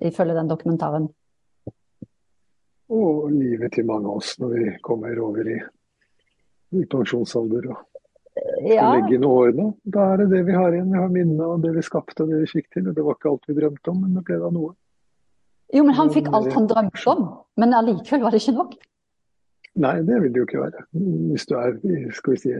ifølge 0.01 0.33
den 0.33 0.49
dokumentaren. 0.49 1.05
Og 2.89 3.27
livet 3.29 3.73
til 3.75 3.85
mange 3.85 4.09
av 4.09 4.21
oss 4.21 4.33
når 4.41 4.55
vi 4.55 4.71
kommer 4.85 5.19
over 5.21 5.45
i, 5.51 5.59
i 6.73 6.87
pensjonsalder 6.89 7.69
og 7.69 7.83
skal 8.35 8.73
ja. 8.75 8.87
legge 8.95 9.15
inn 9.15 9.27
årene. 9.27 9.67
Da 9.83 10.09
er 10.13 10.23
det 10.23 10.31
det 10.33 10.41
vi 10.47 10.55
har 10.55 10.73
igjen. 10.73 10.91
Vi 10.91 10.99
har 10.99 11.11
minnene 11.11 11.51
og 11.53 11.61
det 11.63 11.71
vi 11.75 11.83
skapte 11.85 12.25
og 12.25 12.33
det 12.33 12.41
vi 12.43 12.51
fikk 12.57 12.67
til. 12.73 12.89
og 12.89 12.97
Det 12.97 13.05
var 13.05 13.17
ikke 13.17 13.31
alt 13.31 13.47
vi 13.49 13.57
drømte 13.59 13.93
om, 13.93 14.01
men 14.03 14.17
det 14.17 14.25
ble 14.27 14.39
da 14.41 14.51
noe. 14.53 14.73
Jo, 15.73 15.83
men 15.83 15.95
han 15.97 16.11
fikk 16.13 16.29
alt 16.35 16.53
han 16.53 16.67
drømte 16.69 17.07
om, 17.09 17.23
men 17.59 17.73
allikevel 17.73 18.25
var 18.25 18.35
det 18.35 18.43
ikke 18.43 18.57
nok? 18.59 18.75
Nei, 19.83 19.95
det 20.07 20.21
vil 20.23 20.31
det 20.31 20.39
jo 20.39 20.47
ikke 20.47 20.63
være. 20.63 20.83
Hvis 21.31 21.47
du 21.49 21.55
er 21.59 21.77
skal 22.15 22.35
vi 22.35 22.41
si, 22.41 22.53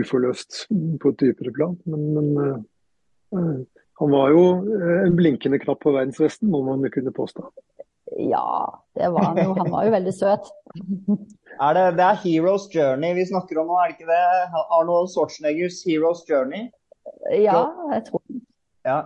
uforløst 0.00 0.64
på 1.02 1.12
et 1.12 1.20
dypere 1.20 1.52
plan. 1.54 1.76
Men, 1.86 2.06
men 2.16 2.30
uh, 3.36 3.60
han 4.00 4.14
var 4.14 4.32
jo 4.32 4.44
eh, 4.80 5.02
en 5.04 5.16
blinkende 5.16 5.60
knapp 5.60 5.82
på 5.84 5.92
verdensvesten, 5.92 6.48
må 6.50 6.62
man 6.64 6.86
kunne 6.90 7.12
påstå. 7.12 7.44
Ja, 8.16 8.80
det 8.96 9.10
var 9.14 9.28
han 9.28 9.38
jo. 9.38 9.52
Han 9.58 9.70
var 9.70 9.86
jo 9.86 9.92
veldig 9.94 10.14
søt. 10.16 10.48
er 11.66 11.76
det, 11.76 11.84
det, 11.98 12.06
er 12.06 12.20
Heroes 12.24 12.66
Journey 12.74 13.14
vi 13.14 13.28
snakker 13.28 13.60
om 13.60 13.68
nå, 13.70 13.76
er 13.78 13.92
det 13.92 13.98
ikke 13.98 14.10
det? 14.10 14.24
Arnold 14.78 15.12
Schwarzeneggers 15.12 15.82
Heroes 15.86 16.24
Journey? 16.30 16.70
Ja, 17.30 17.66
jeg 17.92 18.06
tror 18.08 18.22
det. 18.26 18.40
Ja. 18.88 19.00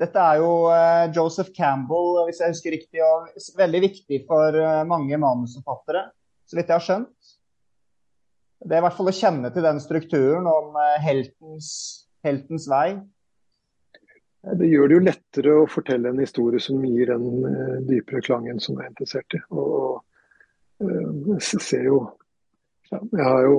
Dette 0.00 0.22
er 0.22 0.40
jo 0.40 0.52
uh, 0.72 1.10
Joseph 1.12 1.52
Campbell, 1.56 2.22
hvis 2.28 2.40
jeg 2.40 2.54
husker 2.54 2.72
riktig, 2.72 3.02
og 3.04 3.28
veldig 3.58 3.82
viktig 3.84 4.22
for 4.28 4.56
uh, 4.56 4.80
mange 4.88 5.18
manusforfattere, 5.20 6.06
så 6.48 6.56
vidt 6.56 6.72
jeg 6.72 6.78
har 6.78 6.86
skjønt. 6.86 7.32
Det 8.60 8.76
er 8.76 8.80
i 8.80 8.84
hvert 8.84 8.96
fall 8.96 9.10
å 9.12 9.16
kjenne 9.16 9.50
til 9.52 9.64
den 9.64 9.78
strukturen 9.80 10.44
om 10.50 10.74
eh, 10.76 10.96
heltens, 11.00 11.68
heltens 12.26 12.66
vei. 12.68 12.98
Det 14.60 14.68
gjør 14.68 14.90
det 14.90 14.98
jo 14.98 15.04
lettere 15.06 15.54
å 15.62 15.68
fortelle 15.68 16.12
en 16.12 16.20
historie 16.20 16.60
som 16.60 16.84
gir 16.84 17.08
den 17.08 17.86
dypere 17.88 18.20
klangen 18.24 18.60
som 18.60 18.76
du 18.76 18.82
er 18.82 18.90
interessert 18.90 19.36
i. 19.36 19.40
Og, 19.56 19.70
og 20.84 21.32
uh, 21.32 21.40
ser 21.40 21.88
jo 21.88 22.02
Jeg 22.90 23.24
har 23.24 23.46
jo 23.46 23.56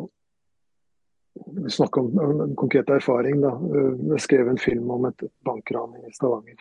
snakka 1.72 2.02
om, 2.02 2.42
en 2.42 2.56
konkret 2.60 2.90
erfaring. 2.90 3.42
da. 3.42 3.56
Jeg 4.14 4.26
skrev 4.28 4.52
en 4.52 4.62
film 4.62 4.92
om 4.92 5.08
et 5.10 5.26
bankran 5.48 5.96
i 6.02 6.14
Stavanger 6.16 6.60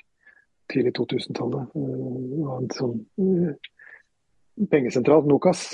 tidlig 0.70 0.94
2000-tallet. 0.98 1.70
Uh, 1.74 2.50
en 2.56 2.68
sånn 2.74 3.00
pengesentral, 4.70 5.26
Nokas. 5.28 5.72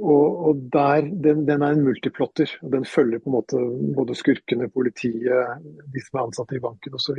Og, 0.00 0.36
og 0.48 0.60
der, 0.72 1.08
den, 1.24 1.42
den, 1.48 1.64
er 1.64 1.74
en 1.74 1.84
multiplotter. 1.84 2.52
og 2.64 2.72
Den 2.72 2.86
følger 2.88 3.20
på 3.20 3.30
en 3.30 3.36
måte 3.36 3.62
både 3.96 4.16
skurkene, 4.16 4.70
politiet, 4.72 5.64
de 5.92 6.04
som 6.04 6.20
er 6.20 6.28
ansatte 6.28 6.56
i 6.56 6.62
banken 6.62 6.96
osv. 6.96 7.18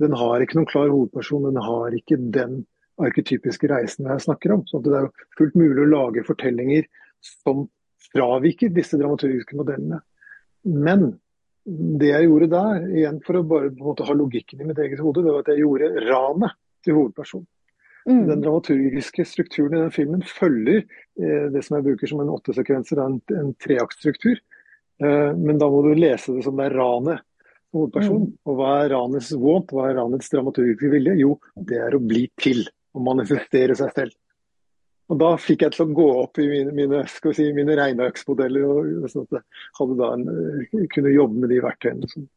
Den 0.00 0.16
har 0.16 0.40
ikke 0.40 0.56
noen 0.56 0.70
klar 0.70 0.88
hovedperson. 0.88 1.50
Den 1.50 1.60
har 1.60 1.96
ikke 1.96 2.16
den 2.32 2.62
arketypiske 3.00 3.68
reisen 3.68 4.08
jeg 4.08 4.24
snakker 4.24 4.54
om. 4.56 4.64
så 4.68 4.80
Det 4.80 4.94
er 4.96 5.08
jo 5.08 5.26
fullt 5.36 5.58
mulig 5.60 5.84
å 5.84 5.90
lage 5.90 6.24
fortellinger 6.24 6.88
som 7.20 7.66
fraviker 8.10 8.72
disse 8.72 8.96
dramaturgiske 9.00 9.58
modellene. 9.58 10.00
Men 10.66 11.06
det 11.64 12.10
jeg 12.10 12.26
gjorde 12.26 12.50
der, 12.52 12.84
igjen 12.88 13.22
for 13.24 13.38
å 13.38 13.46
bare 13.46 13.70
på 13.70 13.84
en 13.84 13.90
måte 13.92 14.06
ha 14.08 14.16
logikken 14.16 14.62
i 14.62 14.68
mitt 14.68 14.80
eget 14.82 15.02
hode, 15.02 15.22
det 15.24 15.32
var 15.32 15.44
at 15.44 15.50
jeg 15.52 15.62
gjorde 15.62 16.04
ranet 16.08 16.56
til 16.84 16.96
hovedpersonen. 16.96 17.48
Mm. 18.08 18.22
Den 18.30 18.42
dramaturgiske 18.42 19.26
strukturen 19.28 19.76
i 19.76 19.82
den 19.82 19.92
filmen 19.92 20.22
følger 20.24 20.80
eh, 20.80 21.50
det 21.52 21.60
som 21.66 21.76
jeg 21.76 21.84
bruker 21.90 22.08
som 22.08 22.22
en 22.22 22.32
åttesekvenser, 22.32 23.02
en, 23.04 23.18
en 23.36 23.50
treaktstruktur. 23.60 24.40
Eh, 25.04 25.32
men 25.36 25.60
da 25.60 25.68
må 25.70 25.82
du 25.84 25.92
lese 25.98 26.32
det 26.32 26.46
som 26.46 26.56
det 26.56 26.70
er 26.70 26.78
ranet 26.80 27.20
hovedpersonen. 27.76 28.30
Mm. 28.32 28.38
Og 28.48 28.58
hva 28.58 28.72
er 28.80 28.92
ranets 28.94 29.30
want, 29.38 29.74
hva 29.74 29.90
er 29.90 29.98
ranets 30.00 30.32
dramaturgiske 30.32 30.90
vilje? 30.92 31.16
Jo, 31.20 31.36
det 31.68 31.80
er 31.84 31.96
å 31.96 32.02
bli 32.02 32.26
til. 32.40 32.64
Å 32.90 33.02
manifestere 33.06 33.76
seg 33.78 33.92
selv. 33.94 34.14
Og 35.10 35.18
Da 35.18 35.30
fikk 35.42 35.64
jeg 35.64 35.74
til 35.74 35.88
å 35.88 35.94
gå 35.96 36.08
opp 36.22 36.38
i 36.38 36.46
mine, 36.46 36.74
mine, 36.74 37.00
si, 37.10 37.48
mine 37.56 37.74
regneøksmodeller, 37.78 38.66
og 38.70 39.08
sånn 39.10 39.26
at 39.26 39.40
jeg 39.40 39.62
hadde 39.80 39.96
da 39.98 40.10
en, 40.14 40.28
eh, 40.30 40.84
kunne 40.94 41.14
jobbe 41.16 41.42
med 41.42 41.50
de 41.50 41.58
verktøyene 41.64 42.10
som, 42.12 42.28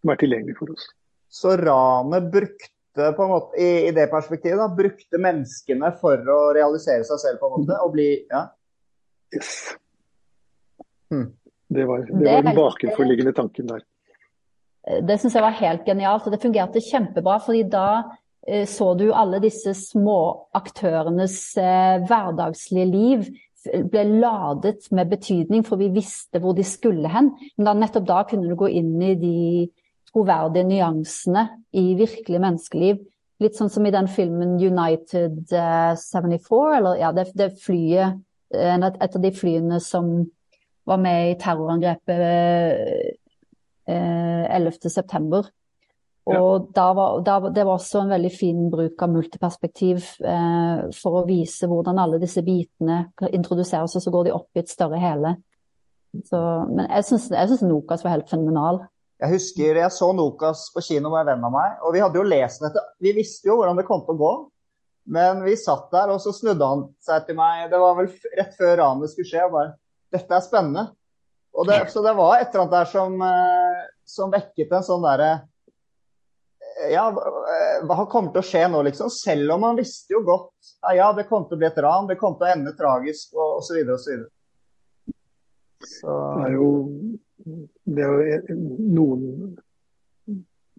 som 0.00 0.12
er 0.14 0.20
tilgjengelige 0.20 0.60
for 0.60 0.74
oss. 0.76 0.86
Så 1.34 1.56
ranet 1.58 2.28
brukte 2.30 3.08
på 3.16 3.24
en 3.24 3.32
måte, 3.32 3.58
i, 3.58 3.88
i 3.88 3.94
det 3.96 4.06
perspektivet, 4.12 4.60
da, 4.60 4.68
brukte 4.70 5.18
menneskene 5.18 5.90
for 5.98 6.30
å 6.30 6.40
realisere 6.54 7.02
seg 7.08 7.22
selv 7.24 7.42
på 7.42 7.50
en 7.50 7.56
måte? 7.56 7.80
Og 7.82 7.96
bli 7.96 8.10
Ja. 8.30 8.46
Yes. 9.34 9.74
Hmm. 11.10 11.32
Det 11.74 11.88
var, 11.88 12.04
det 12.06 12.28
var 12.28 12.44
den 12.46 12.54
bakenforliggende 12.54 13.32
tanken 13.34 13.66
der. 13.66 13.82
Det 15.02 15.16
syns 15.18 15.34
jeg 15.34 15.42
var 15.42 15.56
helt 15.58 15.86
genialt, 15.88 16.26
og 16.28 16.34
det 16.34 16.42
fungerte 16.42 16.82
kjempebra. 16.84 17.40
fordi 17.42 17.64
da 17.72 17.88
så 18.68 18.90
du 18.98 19.06
alle 19.16 19.40
disse 19.40 19.72
små 19.78 20.18
aktørenes 20.56 21.56
eh, 21.56 22.02
hverdagslige 22.04 22.86
liv 22.90 23.24
ble 23.88 24.04
ladet 24.20 24.90
med 24.92 25.08
betydning, 25.08 25.64
for 25.64 25.80
vi 25.80 25.88
visste 25.94 26.40
hvor 26.42 26.52
de 26.56 26.64
skulle 26.66 27.08
hen. 27.08 27.32
Men 27.56 27.68
da, 27.68 27.74
nettopp 27.78 28.06
da 28.08 28.20
kunne 28.28 28.50
du 28.50 28.58
gå 28.58 28.68
inn 28.68 28.94
i 29.02 29.14
de 29.16 29.38
troverdige 30.12 30.68
nyansene 30.68 31.46
i 31.72 31.94
virkelig 31.98 32.40
menneskeliv. 32.42 33.00
Litt 33.42 33.58
sånn 33.58 33.72
som 33.72 33.86
i 33.86 33.92
den 33.94 34.06
filmen 34.12 34.54
United 34.60 35.40
74, 35.50 35.98
eh, 36.04 36.76
eller 36.78 37.00
ja, 37.00 37.10
det, 37.16 37.26
det 37.34 37.50
flyet 37.64 38.20
eh, 38.54 38.76
Et 38.78 39.16
av 39.16 39.20
de 39.22 39.32
flyene 39.34 39.80
som 39.82 40.14
var 40.84 41.00
med 41.00 41.32
i 41.32 41.38
terrorangrepet 41.40 42.20
eh, 43.88 44.44
11.9. 44.54 45.42
Og 46.24 46.70
ja. 46.72 46.84
var, 46.96 47.18
da, 47.20 47.34
det 47.52 47.64
var 47.66 47.74
også 47.74 48.00
en 48.00 48.14
veldig 48.14 48.30
fin 48.32 48.60
bruk 48.72 49.02
av 49.04 49.10
multiperspektiv 49.12 50.06
eh, 50.24 50.86
for 50.96 51.20
å 51.20 51.26
vise 51.28 51.68
hvordan 51.68 52.00
alle 52.00 52.20
disse 52.22 52.40
bitene 52.46 53.02
introduseres, 53.28 53.92
og 53.92 54.04
så 54.04 54.12
går 54.14 54.30
de 54.30 54.32
opp 54.32 54.48
i 54.56 54.62
et 54.62 54.72
større 54.72 55.00
hele. 55.02 55.34
Så, 56.24 56.40
men 56.70 56.88
jeg 56.88 57.08
syns 57.10 57.64
Nokas 57.66 58.06
var 58.06 58.16
helt 58.16 58.30
fenomenal. 58.30 58.80
Jeg 59.20 59.34
husker 59.36 59.78
jeg 59.82 59.92
så 59.92 60.10
Nokas 60.16 60.66
på 60.72 60.82
kino 60.86 61.12
med 61.12 61.26
en 61.26 61.34
venn 61.34 61.46
av 61.50 61.54
meg, 61.54 61.78
og 61.84 61.94
vi 61.94 62.02
hadde 62.02 62.20
jo 62.20 62.26
lest 62.26 62.64
dette. 62.64 62.82
Vi 63.04 63.12
visste 63.16 63.50
jo 63.50 63.60
hvordan 63.60 63.78
det 63.78 63.86
kom 63.88 64.06
til 64.06 64.16
å 64.16 64.22
gå, 64.24 64.34
men 65.14 65.44
vi 65.44 65.60
satt 65.60 65.90
der, 65.92 66.08
og 66.14 66.22
så 66.24 66.32
snudde 66.32 66.66
han 66.70 66.86
seg 67.04 67.28
til 67.28 67.36
meg. 67.36 67.68
Det 67.68 67.80
var 67.82 67.98
vel 68.00 68.08
rett 68.38 68.56
før 68.56 68.78
ranet 68.80 69.12
skulle 69.12 69.28
skje, 69.28 69.48
og 69.48 69.58
bare 69.58 69.74
Dette 70.14 70.30
er 70.30 70.42
spennende. 70.44 70.82
Det, 71.66 71.76
så 71.90 72.02
det 72.04 72.12
var 72.14 72.36
et 72.38 72.52
eller 72.52 72.60
annet 72.64 72.74
der 72.74 72.86
som, 72.86 73.14
eh, 73.26 73.80
som 74.06 74.30
vekket 74.30 74.70
en 74.74 74.84
sånn 74.86 75.02
derre 75.02 75.30
ja, 76.92 77.04
hva 77.88 78.06
kommer 78.10 78.32
til 78.34 78.42
å 78.42 78.46
skje 78.46 78.64
nå, 78.70 78.82
liksom? 78.88 79.10
Selv 79.12 79.56
om 79.56 79.64
man 79.64 79.78
visste 79.78 80.14
jo 80.16 80.22
godt 80.26 80.72
ja, 80.84 80.94
ja, 80.98 81.10
det 81.16 81.26
kom 81.30 81.46
til 81.48 81.56
å 81.56 81.62
bli 81.62 81.68
et 81.68 81.82
ran, 81.84 82.08
det 82.10 82.18
kom 82.20 82.36
til 82.38 82.48
å 82.48 82.54
ende 82.54 82.74
tragisk 82.78 83.36
og 83.36 83.60
osv. 83.60 83.80
osv. 83.96 84.24
Så... 85.84 86.16
Det 86.38 86.48
er 86.48 86.56
jo 86.56 86.68
det 87.84 88.04
er 88.04 88.44
noen 88.56 89.54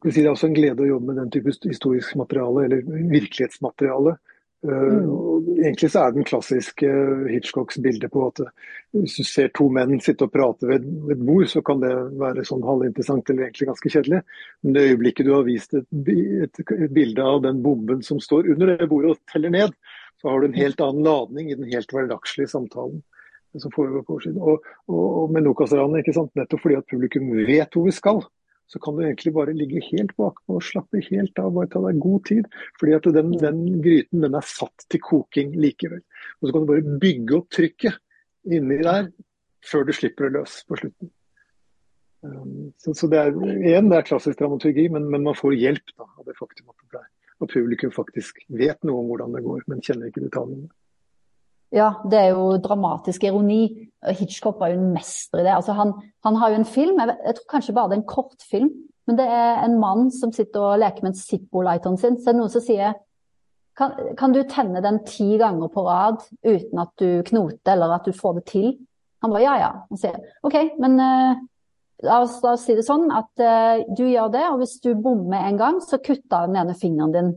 si 0.06 0.22
det 0.22 0.28
er 0.28 0.34
også 0.34 0.50
en 0.50 0.56
glede 0.56 0.84
å 0.86 0.88
jobbe 0.90 1.10
med 1.10 1.20
den 1.22 1.32
type 1.34 1.54
historisk 1.66 2.16
materiale, 2.20 2.66
eller 2.68 2.84
virkelighetsmateriale. 3.10 4.16
Eh, 4.64 4.72
mm. 4.72 5.58
Egentlig 5.66 5.90
så 5.92 6.06
er 6.06 6.14
den 6.16 6.28
klassiske 6.28 6.90
Hitchcocks 7.30 7.78
bilde 7.84 8.10
på 8.12 8.28
at 8.30 8.42
hvis 8.96 9.18
du 9.20 9.28
ser 9.28 9.50
to 9.56 9.68
menn 9.74 10.00
sitte 10.04 10.28
og 10.28 10.34
prate 10.34 10.70
ved, 10.70 10.86
et 11.12 11.24
bord, 11.26 11.48
så 11.52 11.62
kan 11.66 11.82
det 11.84 11.92
være 12.20 12.46
sånn 12.48 12.64
halvinteressant 12.66 13.30
eller 13.30 13.48
egentlig 13.48 13.70
ganske 13.72 13.92
kjedelig. 13.98 14.22
Men 14.64 14.78
det 14.78 14.86
øyeblikket 14.92 15.28
du 15.28 15.34
har 15.36 15.48
vist 15.48 15.76
et, 15.78 15.88
et, 16.46 16.62
et 16.78 16.96
bilde 16.96 17.26
av 17.26 17.42
den 17.46 17.62
bomben 17.66 18.06
som 18.06 18.22
står 18.24 18.52
under 18.56 18.76
det 18.76 18.90
bordet 18.92 19.16
og 19.16 19.34
teller 19.34 19.54
ned, 19.54 19.76
så 20.22 20.32
har 20.32 20.42
du 20.42 20.50
en 20.50 20.58
helt 20.62 20.82
annen 20.82 21.06
ladning 21.06 21.52
i 21.52 21.60
den 21.60 21.70
helt 21.74 21.92
hverdagslige 21.92 22.54
samtalen 22.54 23.04
som 23.62 23.72
foregår 23.72 24.04
på 24.04 24.18
årssiden. 24.18 24.40
Og, 24.42 24.66
og, 24.92 25.04
og 25.22 25.36
med 25.36 25.46
Nokas-ranet, 25.46 26.02
ikke 26.02 26.16
sant? 26.18 26.34
nettopp 26.36 26.66
fordi 26.66 26.80
at 26.80 26.90
publikum 26.92 27.30
vet 27.48 27.76
hvor 27.76 27.86
vi 27.88 27.94
skal, 27.96 28.20
så 28.72 28.80
kan 28.82 28.96
du 28.98 29.04
egentlig 29.06 29.34
bare 29.36 29.54
ligge 29.54 29.84
helt 29.92 30.16
bakpå 30.18 30.58
og 30.58 30.64
slappe 30.66 31.02
helt 31.06 31.38
av. 31.42 31.52
Bare 31.54 31.70
ta 31.70 31.82
deg 31.84 32.00
god 32.02 32.24
tid. 32.30 32.48
Fordi 32.80 32.96
at 32.98 33.10
den, 33.18 33.36
den, 33.42 33.60
gryten 33.86 34.26
den 34.26 34.38
er 34.38 34.48
satt 34.50 34.88
til 34.90 35.04
koking 35.06 35.54
likevel. 35.62 36.02
Og 36.40 36.48
så 36.48 36.56
kan 36.56 36.66
du 36.66 36.72
bare 36.72 36.96
bygge 37.04 37.38
opp 37.38 37.52
trykket 37.54 38.00
inni 38.46 38.80
der 38.82 39.12
før 39.66 39.86
du 39.86 39.94
slipper 39.98 40.28
det 40.28 40.40
løs 40.40 40.60
på 40.70 40.80
slutten. 40.82 41.12
Um, 42.26 42.72
så, 42.82 42.94
så, 42.98 43.10
det 43.10 43.20
er 43.22 43.36
igjen, 43.36 43.90
det 43.92 44.00
er 44.00 44.08
klassisk 44.08 44.40
dramaturgi, 44.40 44.88
men, 44.94 45.06
men 45.14 45.26
man 45.26 45.38
får 45.38 45.58
hjelp 45.62 45.94
da, 45.94 46.08
av 46.08 46.26
det 46.26 46.34
faktum 46.40 46.72
at, 46.74 46.88
det 46.94 47.02
er, 47.02 47.10
at 47.46 47.54
publikum 47.54 47.94
faktisk 47.94 48.42
vet 48.50 48.82
noe 48.88 49.04
om 49.04 49.12
hvordan 49.12 49.38
det 49.38 49.44
går, 49.46 49.66
men 49.70 49.84
kjenner 49.86 50.10
ikke 50.10 50.26
detaljene. 50.26 50.70
Ja, 51.74 51.94
det 52.06 52.20
er 52.20 52.34
jo 52.36 52.58
dramatisk 52.62 53.24
ironi. 53.26 53.90
Hitchcock 54.06 54.60
var 54.62 54.72
jo 54.72 54.80
en 54.80 54.94
mester 54.94 55.42
i 55.42 55.46
det. 55.48 55.56
Altså, 55.56 55.74
han, 55.74 55.94
han, 56.24 56.38
har 56.40 56.52
jo 56.52 56.60
en 56.62 56.68
film, 56.70 57.00
jeg, 57.02 57.16
jeg, 57.26 57.38
tror 57.38 57.50
kanskje 57.56 57.76
bare 57.76 57.92
det 57.92 57.98
er 57.98 58.04
en 58.04 58.12
kortfilm, 58.12 58.70
men 59.08 59.18
det 59.18 59.26
er 59.30 59.64
en 59.66 59.80
mann 59.82 60.12
som 60.14 60.32
sitter 60.34 60.62
og 60.62 60.80
leker 60.82 61.06
med 61.06 61.14
en 61.14 61.20
Zippo-lighteren 61.20 61.98
sin. 62.02 62.20
Så 62.22 62.32
er 62.32 62.38
noen 62.38 62.54
som 62.54 62.64
sier 62.64 62.96
kan, 63.76 63.98
kan, 64.16 64.32
du 64.32 64.46
tenne 64.48 64.80
den 64.84 65.02
ti 65.08 65.36
ganger 65.42 65.68
på 65.74 65.84
rad 65.84 66.22
uten 66.46 66.80
at 66.80 66.94
du 67.02 67.26
knoter 67.28 67.74
eller 67.74 67.98
at 67.98 68.08
du 68.08 68.16
får 68.16 68.40
det 68.40 68.46
til? 68.54 68.70
Han 69.24 69.34
bare 69.34 69.44
ja, 69.44 69.58
ja. 69.60 69.72
Han 69.90 70.00
sier 70.00 70.16
OK, 70.48 70.58
men 70.80 71.02
uh, 71.02 71.44
La 72.04 72.20
oss, 72.26 72.42
la 72.44 72.52
oss 72.58 72.66
si 72.68 72.74
det 72.76 72.84
sånn 72.84 73.08
at 73.16 73.40
uh, 73.40 73.80
du 73.96 74.04
gjør 74.04 74.28
det, 74.34 74.44
og 74.52 74.60
hvis 74.60 74.76
du 74.84 74.90
bommer 75.00 75.46
en 75.48 75.60
gang, 75.60 75.78
så 75.80 75.96
kutter 76.04 76.50
den 76.50 76.58
ene 76.60 76.76
fingeren 76.76 77.14
din. 77.14 77.30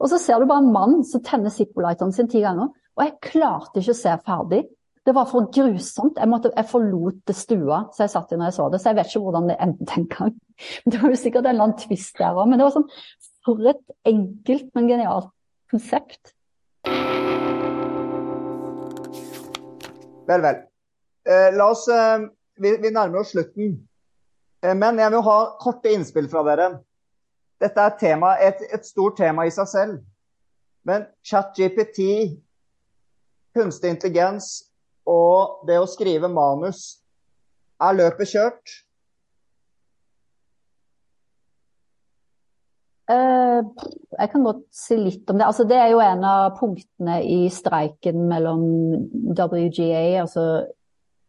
Og 0.00 0.08
så 0.08 0.18
ser 0.20 0.40
du 0.40 0.48
bare 0.48 0.64
en 0.64 0.72
mann 0.72 1.00
som 1.04 1.20
tenner 1.24 1.52
Zippo-lighteren 1.52 2.12
sin 2.16 2.28
ti 2.30 2.40
ganger. 2.40 2.70
Og 2.96 3.02
jeg 3.04 3.18
klarte 3.30 3.82
ikke 3.82 3.92
å 3.92 3.98
se 3.98 4.14
ferdig. 4.24 4.62
Det 5.04 5.14
var 5.16 5.28
for 5.28 5.48
grusomt. 5.52 6.18
Jeg, 6.20 6.28
måtte, 6.28 6.52
jeg 6.56 6.68
forlot 6.68 7.32
stua 7.36 7.82
så 7.92 8.04
jeg 8.04 8.12
satt 8.12 8.32
i 8.32 8.38
når 8.38 8.50
jeg 8.50 8.56
så 8.56 8.68
det, 8.72 8.80
så 8.80 8.90
jeg 8.90 8.98
vet 8.98 9.10
ikke 9.10 9.22
hvordan 9.26 9.50
det 9.50 9.58
endte 9.64 9.96
en 9.96 10.08
gang. 10.12 10.34
Det 10.92 11.00
var 11.00 11.12
jo 11.12 11.20
sikkert 11.20 11.46
en 11.46 11.54
eller 11.54 11.66
annen 11.68 11.80
twist 11.80 12.18
der 12.20 12.36
òg, 12.36 12.48
men 12.50 12.60
det 12.60 12.66
var 12.66 12.74
sånn 12.74 12.90
For 13.46 13.70
et 13.70 13.80
enkelt, 14.04 14.66
men 14.76 14.90
genialt 14.90 15.30
konsept. 15.72 16.34
Vel, 20.28 20.44
vel. 20.44 20.60
Eh, 21.24 21.48
la 21.56 21.70
oss, 21.72 21.86
eh, 21.88 22.26
vi, 22.60 22.74
vi, 22.82 22.92
nærmer 22.92 23.22
oss 23.22 23.32
slutten. 23.32 23.72
Eh, 24.60 24.76
men 24.76 25.00
jeg 25.00 25.14
vil 25.16 25.24
ha 25.26 25.38
korte 25.64 25.92
innspill 25.96 26.28
fra 26.28 26.44
dere. 26.50 26.68
Dette 27.60 27.84
er 27.84 27.96
tema, 28.00 28.34
et, 28.40 28.62
et 28.72 28.86
stort 28.86 29.18
tema 29.20 29.44
i 29.44 29.52
seg 29.52 29.68
selv. 29.68 29.98
Men 30.88 31.04
ChatGPT, 31.26 32.00
kunstig 33.56 33.92
intelligens 33.92 34.52
og 35.08 35.66
det 35.68 35.80
å 35.80 35.88
skrive 35.90 36.30
manus, 36.32 37.00
er 37.80 37.96
løpet 37.96 38.32
kjørt? 38.32 38.76
Uh, 43.10 43.64
jeg 44.20 44.30
kan 44.30 44.44
godt 44.46 44.62
si 44.74 44.96
litt 45.00 45.30
om 45.32 45.40
det. 45.40 45.46
Altså, 45.48 45.66
det 45.66 45.78
er 45.80 45.90
jo 45.92 46.02
en 46.04 46.24
av 46.26 46.54
punktene 46.60 47.18
i 47.26 47.40
streiken 47.52 48.22
mellom 48.30 48.62
WGA, 49.34 50.20
altså 50.22 50.44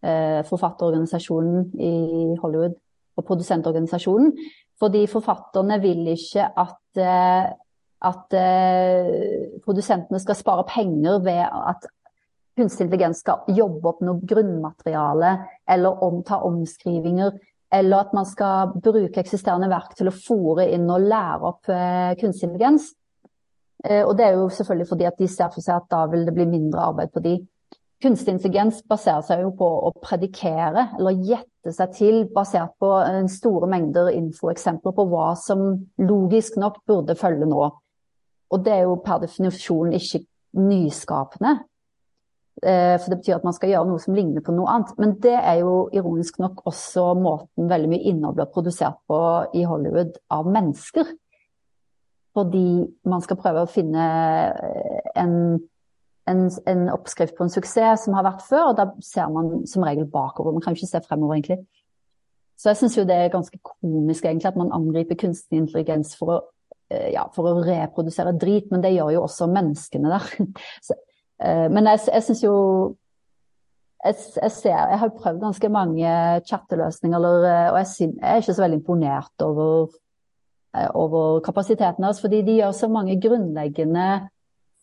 eh, 0.03 0.41
forfatterorganisasjonen 0.45 1.71
i 1.82 1.93
Hollywood 2.41 2.75
og 3.17 3.25
produsentorganisasjonen. 3.27 4.36
Fordi 4.82 5.05
forfatterne 5.09 5.77
vil 5.82 6.07
ikke 6.15 6.47
at, 6.57 6.79
eh, 6.97 7.49
at 8.09 8.38
eh, 8.38 9.57
produsentene 9.65 10.21
skal 10.23 10.38
spare 10.39 10.65
penger 10.69 11.19
ved 11.21 11.43
at 11.45 11.86
kunstig 12.57 12.88
intelligens 12.88 13.21
skal 13.21 13.45
jobbe 13.55 13.91
opp 13.91 14.01
noe 14.05 14.25
grunnmateriale 14.27 15.36
eller 15.69 16.01
omta 16.07 16.41
omskrivinger. 16.47 17.38
Eller 17.71 18.03
at 18.03 18.15
man 18.17 18.25
skal 18.27 18.73
bruke 18.73 19.21
eksisterende 19.21 19.69
verk 19.71 19.93
til 19.95 20.09
å 20.09 20.15
fòre 20.15 20.65
inn 20.73 20.89
og 20.91 21.05
lære 21.05 21.53
opp 21.53 21.71
eh, 21.71 22.17
kunstig 22.19 22.49
intelligens. 22.49 22.91
Og 23.82 24.11
det 24.13 24.27
er 24.27 24.36
jo 24.38 24.43
selvfølgelig 24.53 24.86
fordi 24.91 25.05
at 25.09 25.15
de 25.17 25.25
ser 25.25 25.49
for 25.49 25.65
seg 25.65 25.79
at 25.79 25.88
da 25.89 26.03
vil 26.11 26.27
det 26.27 26.36
bli 26.36 26.45
mindre 26.45 26.84
arbeid 26.91 27.09
på 27.15 27.23
de. 27.25 27.32
Kunstig 28.01 28.36
intelligens 28.36 28.84
baserer 28.86 29.23
seg 29.25 29.41
jo 29.41 29.55
på 29.57 29.65
å 29.65 29.89
predikere 30.03 30.91
eller 30.99 31.17
gjette 31.17 31.50
seg 31.70 31.93
til 31.93 32.24
basert 32.34 32.74
på 32.82 32.89
en 33.05 33.30
store 33.30 33.70
mengder 33.70 34.09
infoeksempler 34.16 34.95
på 34.97 35.05
hva 35.12 35.32
som 35.38 35.76
logisk 36.01 36.57
nok 36.57 36.82
burde 36.89 37.16
følge 37.20 37.45
nå. 37.45 37.68
Og 38.51 38.64
det 38.66 38.74
er 38.74 38.88
jo 38.88 38.97
per 39.05 39.22
definisjon 39.22 39.93
ikke 39.95 40.24
nyskapende. 40.57 41.59
Eh, 42.62 42.97
for 42.99 43.09
det 43.09 43.22
betyr 43.22 43.38
at 43.38 43.45
man 43.47 43.55
skal 43.55 43.72
gjøre 43.72 43.88
noe 43.89 44.01
som 44.03 44.18
ligner 44.18 44.43
på 44.45 44.53
noe 44.53 44.70
annet. 44.74 44.93
Men 45.01 45.16
det 45.24 45.38
er 45.38 45.62
jo 45.62 45.88
ironisk 45.95 46.41
nok 46.41 46.66
også 46.70 47.12
måten 47.18 47.70
veldig 47.72 47.89
mye 47.93 48.07
innhold 48.12 48.38
blir 48.38 48.49
produsert 48.53 48.99
på 49.09 49.20
i 49.57 49.64
Hollywood 49.66 50.18
av 50.34 50.49
mennesker. 50.49 51.14
Fordi 52.36 52.68
man 53.12 53.24
skal 53.24 53.39
prøve 53.39 53.66
å 53.66 53.72
finne 53.72 54.03
en 55.20 55.36
en, 56.30 56.49
en, 56.69 56.89
oppskrift 56.93 57.36
på 57.38 57.45
en 57.45 57.53
suksess 57.53 58.05
som 58.05 58.15
har 58.17 58.26
vært 58.28 58.43
før, 58.45 58.72
og 58.72 58.78
da 58.78 58.88
ser 59.05 59.30
man 59.34 59.63
som 59.69 59.86
regel 59.86 60.07
bakover. 60.09 60.53
Man 60.53 60.63
kan 60.63 60.76
jo 60.76 60.82
ikke 60.82 60.91
se 60.91 61.03
fremover, 61.07 61.39
egentlig. 61.39 61.61
Så 62.61 62.69
jeg 62.69 62.78
syns 62.78 62.97
jo 62.99 63.05
det 63.09 63.17
er 63.17 63.34
ganske 63.34 63.57
komisk 63.65 64.26
egentlig 64.28 64.51
at 64.51 64.57
man 64.59 64.74
angriper 64.76 65.17
kunstig 65.17 65.57
intelligens 65.57 66.13
for 66.17 66.34
å, 66.36 66.39
eh, 66.93 67.09
ja, 67.15 67.26
for 67.34 67.49
å 67.49 67.63
reprodusere 67.65 68.36
drit, 68.38 68.67
men 68.72 68.84
det 68.84 68.93
gjør 68.93 69.15
jo 69.15 69.24
også 69.26 69.49
menneskene 69.49 70.11
der. 70.13 70.28
Så, 70.86 70.97
uh, 71.41 71.67
men 71.74 71.89
jeg, 71.89 72.03
jeg 72.11 72.28
syns 72.28 72.43
jo 72.45 72.55
jeg, 74.01 74.17
jeg, 74.38 74.51
ser, 74.53 74.78
jeg 74.78 74.99
har 75.01 75.13
prøvd 75.13 75.41
ganske 75.41 75.72
mange 75.74 76.13
chatteløsninger, 76.49 77.26
eh, 77.49 77.65
og 77.72 77.82
jeg, 77.82 77.89
synes, 77.95 78.15
jeg, 78.22 78.30
er 78.30 78.45
ikke 78.45 78.57
så 78.57 78.65
veldig 78.65 78.80
imponert 78.80 79.45
over, 79.45 79.97
over 80.97 81.41
kapasiteten 81.45 82.05
deres, 82.05 82.22
fordi 82.22 82.43
de 82.45 82.59
gjør 82.61 82.78
så 82.78 82.89
mange 82.89 83.17
grunnleggende 83.22 84.07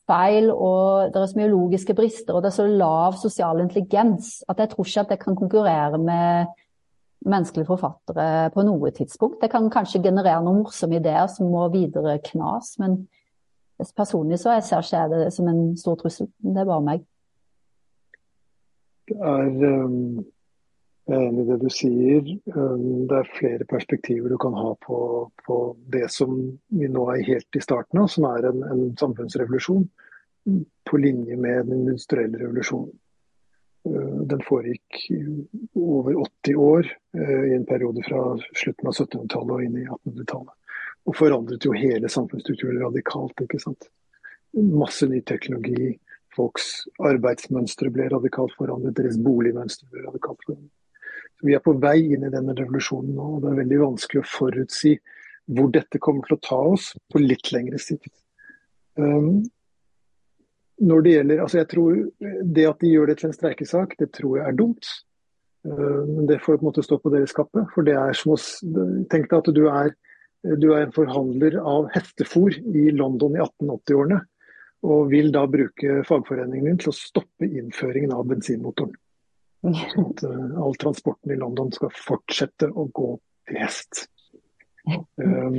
feil, 0.09 0.49
og 0.53 1.13
det 1.13 1.21
er 1.21 1.29
så 1.31 1.39
mye 1.39 1.51
logiske 1.53 1.95
brister, 1.97 2.35
og 2.35 2.43
det 2.43 2.53
er 2.53 2.57
så 2.57 2.67
lav 2.69 3.19
sosial 3.21 3.61
intelligens 3.63 4.39
at 4.49 4.63
jeg 4.63 4.73
tror 4.73 4.89
ikke 4.89 5.05
at 5.05 5.13
det 5.13 5.21
kan 5.23 5.37
konkurrere 5.37 6.01
med 6.01 6.55
menneskelige 7.29 7.67
forfattere 7.67 8.51
på 8.55 8.65
noe 8.67 8.91
tidspunkt. 8.95 9.41
Det 9.43 9.51
kan 9.53 9.69
kanskje 9.71 10.03
generere 10.03 10.43
noen 10.45 10.63
morsomme 10.63 11.01
ideer 11.01 11.27
som 11.33 11.51
må 11.53 11.67
videre 11.75 12.19
knas, 12.25 12.77
men 12.81 13.03
personlig 13.97 14.41
så 14.41 14.57
jeg 14.57 14.67
ser 14.67 14.87
ikke 14.87 15.03
jeg 15.03 15.13
det 15.13 15.33
som 15.35 15.51
en 15.51 15.63
stor 15.79 15.99
trussel. 16.01 16.31
Det 16.43 16.63
er 16.63 16.69
bare 16.69 16.87
meg. 16.87 17.05
Det 19.09 19.19
er 19.19 19.85
um, 19.85 20.25
Jeg 21.09 21.17
er 21.17 21.31
enig 21.31 21.45
i 21.45 21.49
det 21.49 21.57
du 21.63 21.71
sier. 21.73 22.27
Um, 22.53 23.07
det 23.09 23.17
er 23.17 23.31
flere 23.33 23.67
perspektiver 23.69 24.29
du 24.29 24.37
kan 24.41 24.57
ha 24.59 24.75
på, 24.85 24.99
på, 25.47 25.57
det 25.89 26.11
som 26.13 26.35
vi 26.69 26.91
nå 26.93 27.07
er 27.15 27.25
helt 27.25 27.57
i 27.57 27.65
starten 27.65 28.03
av, 28.03 28.11
som 28.13 28.27
er 28.29 28.51
en, 28.51 28.61
en 28.69 28.83
samfunnsrevolusjon 29.01 29.87
på 30.91 31.01
linje 31.01 31.37
med 31.37 31.67
den 31.67 31.87
industrielle 31.87 32.41
revolusjonen. 32.43 32.93
Eh, 33.89 34.21
den 34.33 34.43
foregikk 34.43 35.01
over 35.75 36.17
80 36.45 36.57
år 36.57 36.87
eh, 37.19 37.45
i 37.51 37.55
en 37.57 37.67
periode 37.67 38.03
fra 38.09 38.23
slutten 38.53 38.89
av 38.89 38.95
1700-tallet 38.95 39.55
og 39.55 39.65
inn 39.65 39.79
i 39.79 39.87
1800-tallet. 39.87 40.55
Og 41.09 41.17
forandret 41.17 41.65
jo 41.65 41.77
hele 41.77 42.11
samfunnsstrukturen 42.13 42.83
radikalt. 42.83 43.41
ikke 43.45 43.61
sant? 43.63 43.89
Masse 44.57 45.09
ny 45.09 45.23
teknologi. 45.25 45.95
Folks 46.37 46.89
arbeidsmønstre 47.01 47.91
ble 47.95 48.11
radikalt 48.13 48.53
forandret. 48.59 48.97
Deres 48.99 49.17
boligmønstre 49.25 49.89
ble 49.93 50.05
radikalt 50.09 50.45
forandret. 50.45 50.75
Vi 51.45 51.55
er 51.55 51.63
på 51.63 51.77
vei 51.79 52.01
inn 52.15 52.27
i 52.27 52.33
denne 52.33 52.55
revolusjonen 52.59 53.15
nå, 53.15 53.27
og 53.37 53.45
det 53.45 53.53
er 53.53 53.61
veldig 53.63 53.83
vanskelig 53.85 54.23
å 54.25 54.31
forutsi 54.31 54.97
hvor 55.49 55.71
dette 55.73 56.01
kommer 56.03 56.27
til 56.27 56.37
å 56.37 56.45
ta 56.45 56.59
oss 56.75 56.91
på 57.13 57.23
litt 57.23 57.53
lengre 57.55 57.79
sikt. 57.81 58.13
Um, 58.99 59.47
når 60.79 61.05
det 61.05 61.13
gjelder, 61.13 61.43
altså 61.43 61.59
jeg 61.59 61.69
tror 61.73 61.95
Det 62.55 62.65
at 62.69 62.81
de 62.83 62.91
gjør 62.91 63.11
det 63.11 63.19
til 63.21 63.29
en 63.29 63.37
streikesak, 63.37 63.95
det 63.99 64.11
tror 64.15 64.39
jeg 64.39 64.47
er 64.47 64.59
dumt. 64.59 64.91
Eh, 65.67 66.03
men 66.07 66.27
det 66.27 66.41
får 66.45 66.59
på 66.59 66.63
en 66.63 66.71
måte 66.71 66.85
stå 66.87 66.99
på 67.03 67.13
deres 67.15 67.35
kappe. 67.35 67.65
For 67.75 67.87
det 67.87 67.97
er 67.99 68.15
som 68.19 68.35
å 68.35 68.39
Tenk 69.11 69.31
deg 69.31 69.39
at 69.39 69.51
du 69.55 69.65
er, 69.71 69.93
du 70.63 70.69
er 70.73 70.87
en 70.87 70.95
forhandler 70.95 71.59
av 71.59 71.89
hestefôr 71.95 72.55
i 72.55 72.89
London 72.95 73.37
i 73.37 73.43
1880-årene. 73.43 74.21
Og 74.89 75.11
vil 75.11 75.33
da 75.35 75.43
bruke 75.51 76.03
fagforeningen 76.07 76.71
din 76.71 76.79
til 76.79 76.93
å 76.93 76.99
stoppe 76.99 77.49
innføringen 77.49 78.15
av 78.15 78.29
bensinmotoren. 78.31 78.95
At 79.67 80.23
eh, 80.23 80.61
all 80.63 80.75
transporten 80.75 81.33
i 81.33 81.39
London 81.39 81.73
skal 81.75 81.91
fortsette 81.95 82.71
å 82.71 82.87
gå 82.95 83.11
til 83.49 83.59
hest. 83.59 84.07
Um, 84.89 85.57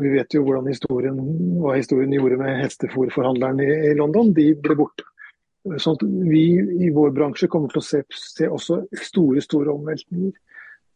vi 0.04 0.14
vet 0.16 0.34
jo 0.34 0.44
hvordan 0.46 0.70
historien, 0.72 1.18
hva 1.60 1.76
historien 1.78 2.14
gjorde 2.16 2.40
med 2.40 2.62
hestefòrforhandleren 2.62 3.60
i, 3.62 3.68
i, 3.90 3.92
London. 3.98 4.32
De 4.36 4.50
ble 4.60 4.78
borte. 4.78 5.06
Sånn 5.80 5.96
at 5.96 6.02
vi 6.28 6.46
i 6.86 6.90
vår 6.92 7.14
bransje 7.16 7.48
kommer 7.52 7.72
til 7.72 7.80
å 7.80 7.86
se, 7.86 8.02
se 8.12 8.48
også 8.48 8.82
store 9.00 9.44
store 9.44 9.72
omveltninger. 9.72 10.34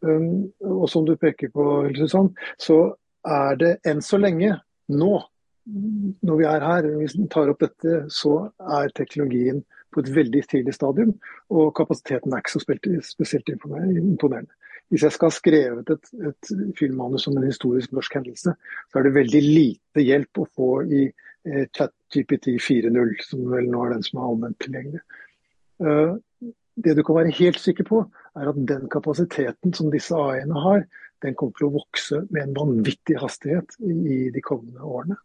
Um, 0.05 0.49
og 0.63 0.87
som 0.93 1.07
du 1.09 1.17
peker 1.19 1.51
på, 1.53 1.65
Susann, 1.97 2.33
så 2.61 2.81
er 3.29 3.57
det 3.61 3.73
enn 3.89 4.01
så 4.05 4.21
lenge, 4.21 4.55
nå, 4.95 5.15
når 6.25 6.39
vi 6.39 6.47
er 6.49 6.65
her, 6.65 6.87
hvis 7.01 7.17
vi 7.19 7.27
tar 7.33 7.51
opp 7.53 7.61
dette, 7.65 8.05
så 8.13 8.47
er 8.79 8.95
teknologien 8.97 9.61
et 10.03 10.15
veldig 10.15 10.43
tidlig 10.51 10.75
stadium. 10.77 11.15
Og 11.55 11.71
kapasiteten 11.77 12.33
er 12.33 12.43
ikke 12.43 12.57
så 12.57 12.65
spesielt 13.11 13.53
imponerende. 13.53 14.53
Hvis 14.89 15.05
jeg 15.05 15.13
skal 15.13 15.29
ha 15.29 15.37
skrevet 15.37 15.91
et, 15.93 16.13
et 16.31 16.53
filmmanus 16.79 17.27
om 17.29 17.37
en 17.37 17.49
historisk 17.49 17.93
norsk 17.93 18.15
hendelse, 18.17 18.55
så 18.89 18.99
er 18.99 19.05
det 19.05 19.17
veldig 19.19 19.43
lite 19.45 20.05
hjelp 20.05 20.41
å 20.41 20.47
få 20.57 20.71
i 20.89 21.03
eh, 21.05 21.67
ChatGPT 21.77 22.55
4.0, 22.57 23.13
som 23.27 23.45
vel 23.53 23.69
nå 23.69 23.83
er 23.85 23.97
den 23.97 24.07
som 24.07 24.21
er 24.21 24.31
allment 24.31 24.57
tilgjengelig. 24.65 25.03
Uh, 25.85 26.17
det 26.79 26.95
du 26.97 27.03
kan 27.05 27.19
være 27.21 27.37
helt 27.37 27.61
sikker 27.61 27.85
på, 27.85 28.01
er 28.39 28.49
at 28.49 28.65
den 28.71 28.89
kapasiteten 28.91 29.75
som 29.77 29.93
disse 29.93 30.17
AI-ene 30.17 30.65
har, 30.65 30.87
den 31.23 31.35
kommer 31.37 31.59
til 31.59 31.69
å 31.69 31.75
vokse 31.75 32.23
med 32.31 32.45
en 32.45 32.57
vanvittig 32.57 33.19
hastighet 33.19 33.75
i 33.83 34.29
de 34.35 34.43
kommende 34.45 34.87
årene. 34.87 35.19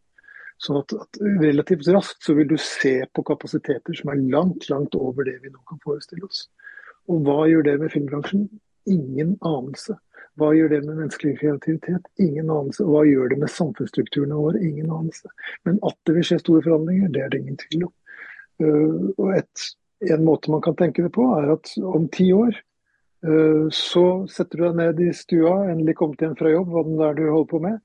Sånn 0.62 0.80
at, 0.80 0.94
at, 0.96 1.22
Relativt 1.42 1.88
raskt 1.92 2.24
så 2.26 2.36
vil 2.38 2.50
du 2.52 2.58
se 2.62 2.96
på 3.14 3.26
kapasiteter 3.28 3.98
som 3.98 4.14
er 4.14 4.22
langt 4.34 4.70
langt 4.72 4.96
over 4.96 5.28
det 5.28 5.40
vi 5.44 5.52
nå 5.52 5.62
kan 5.70 5.82
forestille 5.84 6.28
oss. 6.28 6.48
Og 7.12 7.26
Hva 7.26 7.44
gjør 7.50 7.68
det 7.68 7.78
med 7.82 7.92
filmbransjen? 7.94 8.48
Ingen 8.90 9.38
anelse. 9.48 9.98
Hva 10.40 10.50
gjør 10.56 10.72
det 10.72 10.80
med 10.88 10.98
menneskelig 10.98 11.36
kreativitet? 11.42 12.08
Ingen 12.24 12.50
anelse. 12.50 12.86
Hva 12.88 13.04
gjør 13.06 13.30
det 13.34 13.38
med 13.44 13.52
samfunnsstrukturene 13.54 14.40
våre? 14.40 14.62
Ingen 14.66 14.90
anelse. 14.90 15.30
Men 15.68 15.78
at 15.86 15.98
det 16.08 16.16
vil 16.18 16.26
skje 16.30 16.40
store 16.42 16.64
forandringer, 16.66 17.12
det 17.14 17.22
er 17.22 17.34
det 17.34 17.42
ingen 17.44 17.60
tvil 17.62 17.88
om. 17.90 17.94
Uh, 18.64 19.10
og 19.18 19.34
et, 19.38 19.70
En 20.04 20.26
måte 20.26 20.52
man 20.52 20.60
kan 20.60 20.76
tenke 20.76 21.00
det 21.06 21.14
på, 21.16 21.24
er 21.38 21.54
at 21.54 21.70
om 21.80 22.10
ti 22.12 22.26
år 22.36 22.58
uh, 23.24 23.70
så 23.72 24.26
setter 24.28 24.60
du 24.60 24.64
deg 24.66 24.80
ned 24.82 25.00
i 25.00 25.14
stua, 25.16 25.54
endelig 25.72 25.96
kommet 25.96 26.20
hjem 26.20 26.34
fra 26.36 26.52
jobb, 26.52 26.74
hva 26.74 26.84
det 26.88 27.06
er 27.08 27.16
du 27.20 27.24
holder 27.30 27.52
på 27.54 27.62
med. 27.64 27.78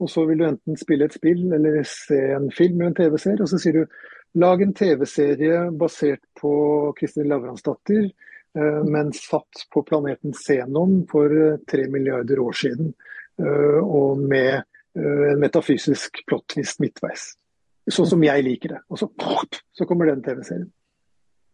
Og 0.00 0.10
så 0.10 0.24
vil 0.24 0.40
du 0.40 0.46
enten 0.48 0.78
spille 0.80 1.06
et 1.06 1.14
spill 1.16 1.52
eller 1.52 1.82
se 1.88 2.18
en 2.32 2.48
film 2.54 2.80
eller 2.80 2.92
en 2.92 2.96
TV-serie. 2.96 3.42
Og 3.44 3.50
så 3.52 3.60
sier 3.60 3.80
du 3.80 4.40
lag 4.40 4.62
en 4.62 4.74
TV-serie 4.74 5.66
basert 5.76 6.22
på 6.40 6.52
Kristin 6.98 7.28
Lavransdatter, 7.28 8.08
eh, 8.56 8.82
men 8.88 9.12
satt 9.16 9.66
på 9.72 9.84
planeten 9.84 10.34
Zenon 10.36 11.04
for 11.10 11.34
eh, 11.36 11.58
tre 11.70 11.88
milliarder 11.92 12.40
år 12.40 12.56
siden. 12.56 12.94
Eh, 13.40 13.80
og 13.80 14.18
med 14.18 14.62
en 14.98 15.38
metafysisk 15.38 16.24
plot-twist 16.26 16.80
midtveis. 16.82 17.28
Sånn 17.94 18.08
som 18.10 18.24
jeg 18.26 18.42
liker 18.42 18.72
det. 18.72 18.80
Og 18.90 18.98
så, 18.98 19.06
så 19.70 19.86
kommer 19.86 20.10
den 20.10 20.24
TV-serien. 20.24 20.66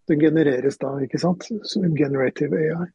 Den 0.09 0.23
genereres 0.23 0.79
da, 0.81 0.95
ikke 1.05 1.21
sant. 1.21 1.45
Som 1.69 1.85
Generative 1.99 2.57
AI. 2.57 2.87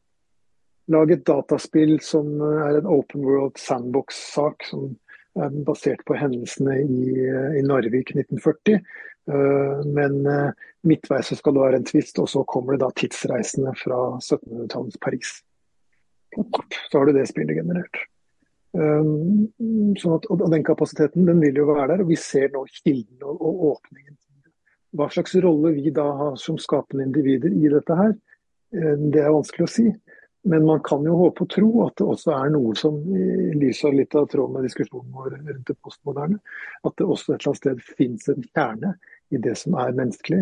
Lag 0.90 1.12
et 1.14 1.22
dataspill 1.28 2.00
som 2.02 2.26
er 2.42 2.80
en 2.80 2.90
open 2.90 3.22
world 3.22 3.60
sandbox-sak 3.62 4.66
som 4.66 4.88
basert 5.66 6.04
på 6.04 6.16
hendelsene 6.18 6.76
i, 6.82 7.14
i 7.58 7.62
Narvik 7.64 8.12
1940. 8.14 8.82
Eh, 9.30 9.86
men 9.86 10.26
eh, 10.26 10.50
midtveis 10.80 11.26
så 11.26 11.36
skal 11.38 11.54
det 11.54 11.62
være 11.62 11.80
en 11.80 11.86
tvist, 11.86 12.18
og 12.18 12.30
så 12.30 12.44
kommer 12.48 12.74
det 12.74 12.82
da 12.82 12.90
tidsreisende 12.96 13.74
fra 13.78 14.00
1700-tallets 14.18 14.98
Paris. 15.02 15.36
Så 16.90 16.98
har 16.98 17.06
du 17.06 17.14
det 17.14 17.28
spillet 17.30 17.60
generert. 17.60 18.06
Sånn 18.72 20.14
at, 20.16 20.26
og 20.32 20.46
Den 20.48 20.62
kapasiteten 20.64 21.26
den 21.28 21.42
vil 21.44 21.58
jo 21.60 21.66
være 21.68 21.90
der, 21.90 22.02
og 22.06 22.08
vi 22.08 22.16
ser 22.16 22.48
nå 22.54 22.62
kilden 22.72 23.20
og, 23.20 23.36
og 23.36 23.66
åpningen. 23.74 24.14
Hva 24.96 25.10
slags 25.12 25.36
rolle 25.44 25.74
vi 25.76 25.92
da 25.92 26.06
har 26.16 26.38
som 26.40 26.56
skapende 26.60 27.04
individer 27.04 27.52
i 27.52 27.68
dette 27.68 27.98
her, 27.98 28.14
det 28.72 29.20
er 29.20 29.34
vanskelig 29.34 29.66
å 29.66 29.72
si. 29.74 29.84
Men 30.42 30.64
man 30.66 30.80
kan 30.82 31.04
jo 31.06 31.14
håpe 31.20 31.44
og 31.44 31.50
tro 31.54 31.68
at 31.84 31.94
det 32.00 32.06
også 32.14 32.32
er 32.34 32.50
noe 32.54 32.74
som, 32.78 32.96
i 33.14 33.52
lys 33.54 33.84
av 33.86 33.94
litt 33.94 34.14
av 34.18 34.26
tråden 34.30 34.56
med 34.56 34.66
diskusjonen 34.66 35.12
vår 35.14 35.36
rundt 35.36 35.68
det 35.68 35.76
postmoderne, 35.78 36.40
at 36.82 36.96
det 36.98 37.06
også 37.06 37.34
et 37.34 37.36
eller 37.36 37.52
annet 37.52 37.60
sted 37.60 37.84
finnes 38.00 38.32
en 38.32 38.48
kjerne 38.48 38.94
i 39.30 39.40
det 39.44 39.54
som 39.60 39.76
er 39.78 39.94
menneskelig, 40.00 40.40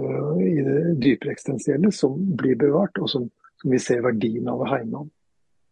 uh, 0.00 0.32
i 0.42 0.54
det 0.66 0.80
dypere 1.04 1.36
eksistensielle, 1.36 1.92
som 1.94 2.18
blir 2.40 2.58
bevart, 2.58 2.98
og 2.98 3.12
som, 3.12 3.28
som, 3.62 3.70
vi 3.70 3.80
ser 3.82 4.02
verdien 4.08 4.50
av 4.50 4.64
å 4.64 4.70
hegne 4.72 5.04
om. 5.04 5.12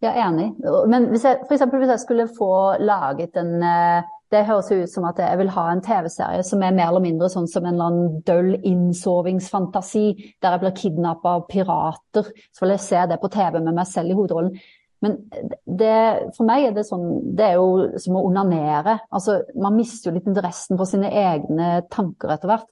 Jeg 0.04 0.12
er 0.12 0.28
enig. 0.28 0.50
Men 0.90 1.08
hvis 1.10 1.24
jeg, 1.26 1.42
for 1.48 1.80
hvis 1.80 1.94
jeg 1.96 2.04
skulle 2.04 2.30
få 2.38 2.52
laget 2.82 3.40
en 3.40 3.56
uh 3.58 4.14
det 4.34 4.44
høres 4.48 4.70
ut 4.72 4.90
som 4.90 5.06
at 5.08 5.20
jeg 5.22 5.40
vil 5.40 5.52
ha 5.54 5.64
en 5.70 5.82
TV-serie 5.84 6.44
som 6.46 6.62
er 6.62 6.76
mer 6.76 6.90
eller 6.90 7.04
mindre 7.04 7.30
sånn 7.32 7.48
som 7.50 7.64
en 7.64 7.76
eller 7.76 7.90
annen 7.90 8.22
døll 8.26 8.54
innsovingsfantasi, 8.60 10.06
der 10.42 10.56
jeg 10.56 10.64
blir 10.64 10.78
kidnappa 10.80 11.36
av 11.38 11.44
pirater. 11.50 12.32
Så 12.50 12.64
vil 12.64 12.74
jeg 12.74 12.86
se 12.86 13.04
det 13.10 13.20
på 13.22 13.30
TV 13.32 13.60
med 13.60 13.76
meg 13.76 13.86
selv 13.90 14.12
i 14.12 14.18
hovedrollen. 14.18 14.56
Men 15.04 15.18
det, 15.64 15.96
for 16.36 16.48
meg 16.48 16.64
er 16.64 16.72
det 16.72 16.86
sånn 16.88 17.34
Det 17.36 17.44
er 17.44 17.58
jo 17.58 17.98
som 18.00 18.16
å 18.16 18.24
onanere. 18.24 18.98
Altså, 19.12 19.42
man 19.60 19.76
mister 19.76 20.10
jo 20.10 20.16
litt 20.16 20.28
interessen 20.30 20.80
for 20.80 20.88
sine 20.88 21.10
egne 21.12 21.82
tanker 21.92 22.32
etter 22.32 22.50
hvert. 22.50 22.70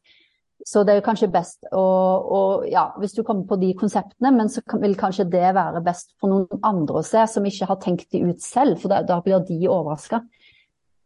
Så 0.64 0.84
det 0.86 0.92
er 0.92 1.00
jo 1.00 1.06
kanskje 1.08 1.30
best 1.32 1.66
å, 1.74 1.82
å 1.82 2.40
Ja, 2.70 2.86
hvis 3.02 3.16
du 3.16 3.22
kommer 3.26 3.48
på 3.50 3.58
de 3.60 3.72
konseptene, 3.78 4.30
men 4.34 4.50
så 4.52 4.62
vil 4.80 4.94
kanskje 4.98 5.26
det 5.30 5.54
være 5.56 5.82
best 5.84 6.12
for 6.22 6.30
noen 6.30 6.62
andre 6.66 7.02
å 7.02 7.06
se, 7.06 7.24
som 7.28 7.46
ikke 7.48 7.68
har 7.68 7.80
tenkt 7.82 8.12
de 8.14 8.22
ut 8.30 8.42
selv, 8.44 8.78
for 8.80 8.92
da, 8.92 9.02
da 9.06 9.18
blir 9.24 9.42
de 9.48 9.58
overraska. 9.66 10.22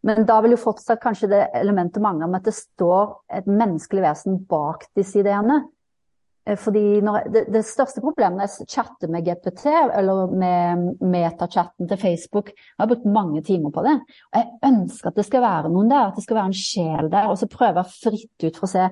Men 0.07 0.27
da 0.27 0.41
vil 0.45 0.55
jo 0.55 0.63
fortsatt 0.63 1.03
kanskje 1.03 1.31
det 1.33 1.47
elementet 1.59 2.03
mange 2.05 2.27
om 2.27 2.37
at 2.39 2.47
det 2.47 2.55
står 2.55 3.17
et 3.41 3.49
menneskelig 3.51 4.05
vesen 4.05 4.39
bak 4.49 4.87
disse 4.99 5.19
ideene. 5.19 5.65
Fordi 6.47 7.01
fordi 7.03 7.31
det, 7.35 7.41
det, 7.51 7.65
største 7.67 8.01
problemet 8.01 8.39
når 8.39 8.45
jeg 8.71 9.09
med 9.11 9.25
GPT, 9.27 9.65
eller 9.67 10.31
med 10.31 10.85
metachatten 11.03 11.89
til 11.89 11.99
Facebook 11.99 12.53
Jeg 12.55 12.79
har 12.79 12.87
brukt 12.87 13.05
mange 13.05 13.43
timer 13.43 13.71
på 13.75 13.83
det. 13.83 13.97
Og 14.31 14.39
jeg 14.39 14.71
ønsker 14.71 15.11
at 15.11 15.17
det 15.17 15.25
skal 15.27 15.43
være 15.43 15.73
noen 15.75 15.91
der, 15.91 16.07
at 16.07 16.15
det 16.15 16.23
skal 16.23 16.39
være 16.39 16.53
en 16.53 16.61
sjel 16.61 17.11
der. 17.11 17.27
Og 17.33 17.39
så 17.39 17.51
prøver 17.51 17.83
jeg 17.83 17.99
fritt 18.05 18.47
ut 18.47 18.61
for 18.61 18.69
å 18.69 18.75
se 18.77 18.87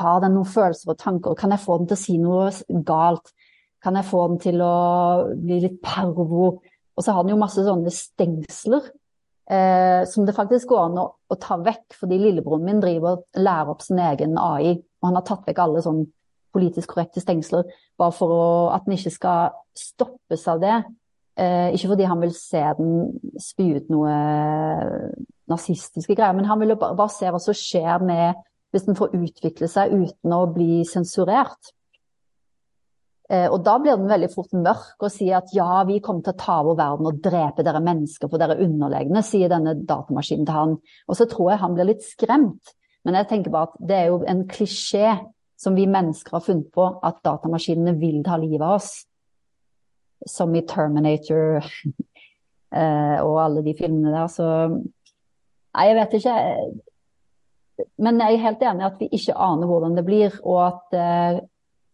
har 0.00 0.22
den 0.22 0.36
noen 0.38 0.48
følelser 0.48 0.94
og 0.94 1.00
tanker. 1.02 1.34
Kan 1.34 1.50
jeg 1.50 1.64
få 1.64 1.80
den 1.80 1.90
til 1.90 1.98
å 1.98 2.04
si 2.04 2.16
noe 2.22 2.80
galt? 2.86 3.34
Kan 3.82 3.98
jeg 3.98 4.06
få 4.06 4.22
den 4.30 4.40
til 4.46 4.62
å 4.62 4.74
bli 5.34 5.60
litt 5.64 5.80
pervo? 5.82 6.60
Og 6.94 7.04
så 7.04 7.16
har 7.16 7.24
den 7.24 7.34
jo 7.34 7.42
masse 7.42 7.64
sånne 7.66 7.90
stengsler 7.94 8.86
eh, 9.50 10.04
som 10.08 10.26
det 10.26 10.36
faktisk 10.36 10.70
går 10.70 10.84
an 10.86 11.02
å, 11.02 11.06
å, 11.30 11.38
ta 11.40 11.58
vekk, 11.60 11.98
fordi 11.98 12.20
lillebroren 12.20 12.66
min 12.66 12.80
driver 12.82 13.18
og 13.18 13.42
lærer 13.42 13.72
opp 13.74 13.84
sin 13.84 14.00
egen 14.02 14.38
AI. 14.40 14.78
Og 15.00 15.10
han 15.10 15.18
har 15.18 15.26
tatt 15.26 15.48
vekk 15.48 15.62
alle 15.64 15.82
sånn 15.84 16.04
politisk 16.54 16.94
korrekte 16.94 17.22
stengsler, 17.22 17.68
bare 17.98 18.14
for 18.14 18.34
å, 18.34 18.46
at 18.74 18.86
den 18.86 18.96
ikke 18.96 19.14
skal 19.14 19.52
stoppes 19.78 20.46
av 20.50 20.62
det. 20.62 20.78
Eh, 21.40 21.70
ikke 21.76 21.92
fordi 21.92 22.08
han 22.10 22.22
vil 22.24 22.34
se 22.36 22.62
den 22.78 22.94
spy 23.40 23.70
ut 23.78 23.90
noe 23.92 24.14
nazistiske 25.50 26.14
greier, 26.14 26.34
men 26.36 26.48
han 26.50 26.60
vil 26.62 26.76
bare, 26.76 26.98
bare 26.98 27.14
se 27.14 27.30
hva 27.30 27.40
som 27.42 27.56
skjer 27.56 28.02
med 28.06 28.40
hvis 28.70 28.86
den 28.86 28.98
får 28.98 29.14
utvikle 29.18 29.66
seg 29.70 29.94
uten 29.94 30.34
å 30.34 30.44
bli 30.50 30.82
sensurert. 30.86 31.72
Eh, 33.30 33.46
og 33.46 33.60
da 33.62 33.76
blir 33.78 33.94
den 33.94 34.10
veldig 34.10 34.28
fort 34.32 34.54
mørk 34.58 35.04
og 35.06 35.12
sier 35.14 35.38
at 35.38 35.52
ja, 35.54 35.84
vi 35.86 36.00
kommer 36.02 36.24
til 36.26 36.34
å 36.34 36.40
ta 36.40 36.56
over 36.64 36.78
verden 36.80 37.06
og 37.06 37.20
drepe 37.22 37.62
dere 37.66 37.82
mennesker, 37.84 38.26
for 38.26 38.42
dere 38.42 38.56
er 38.56 38.64
underlegne, 38.64 39.22
sier 39.22 39.52
denne 39.52 39.76
datamaskinen 39.86 40.48
til 40.48 40.56
han. 40.56 40.72
Og 41.06 41.18
så 41.18 41.28
tror 41.30 41.52
jeg 41.52 41.62
han 41.62 41.76
blir 41.76 41.92
litt 41.92 42.02
skremt. 42.02 42.74
Men 43.06 43.20
jeg 43.20 43.28
tenker 43.30 43.54
bare 43.54 43.70
at 43.70 43.84
det 43.86 44.00
er 44.00 44.10
jo 44.10 44.18
en 44.28 44.42
klisjé 44.50 45.14
som 45.60 45.76
vi 45.76 45.86
mennesker 45.88 46.34
har 46.34 46.42
funnet 46.42 46.72
på, 46.74 46.86
at 47.06 47.20
datamaskinene 47.24 47.94
vil 48.00 48.18
ta 48.26 48.38
livet 48.40 48.64
av 48.64 48.80
oss. 48.80 48.92
Som 50.28 50.56
i 50.58 50.64
Terminator 50.68 51.60
eh, 52.80 53.18
og 53.22 53.36
alle 53.44 53.62
de 53.64 53.76
filmene 53.78 54.10
der. 54.16 54.26
Så 54.32 54.48
Nei, 55.70 55.84
jeg 55.86 56.00
vet 56.00 56.14
ikke. 56.18 56.36
Men 58.02 58.18
jeg 58.18 58.34
er 58.34 58.42
helt 58.42 58.62
enig 58.66 58.82
i 58.82 58.88
at 58.88 58.98
vi 58.98 59.08
ikke 59.20 59.38
aner 59.38 59.70
hvordan 59.70 59.94
det 59.94 60.02
blir, 60.08 60.34
og 60.42 60.58
at 60.64 60.96
eh, 60.98 61.42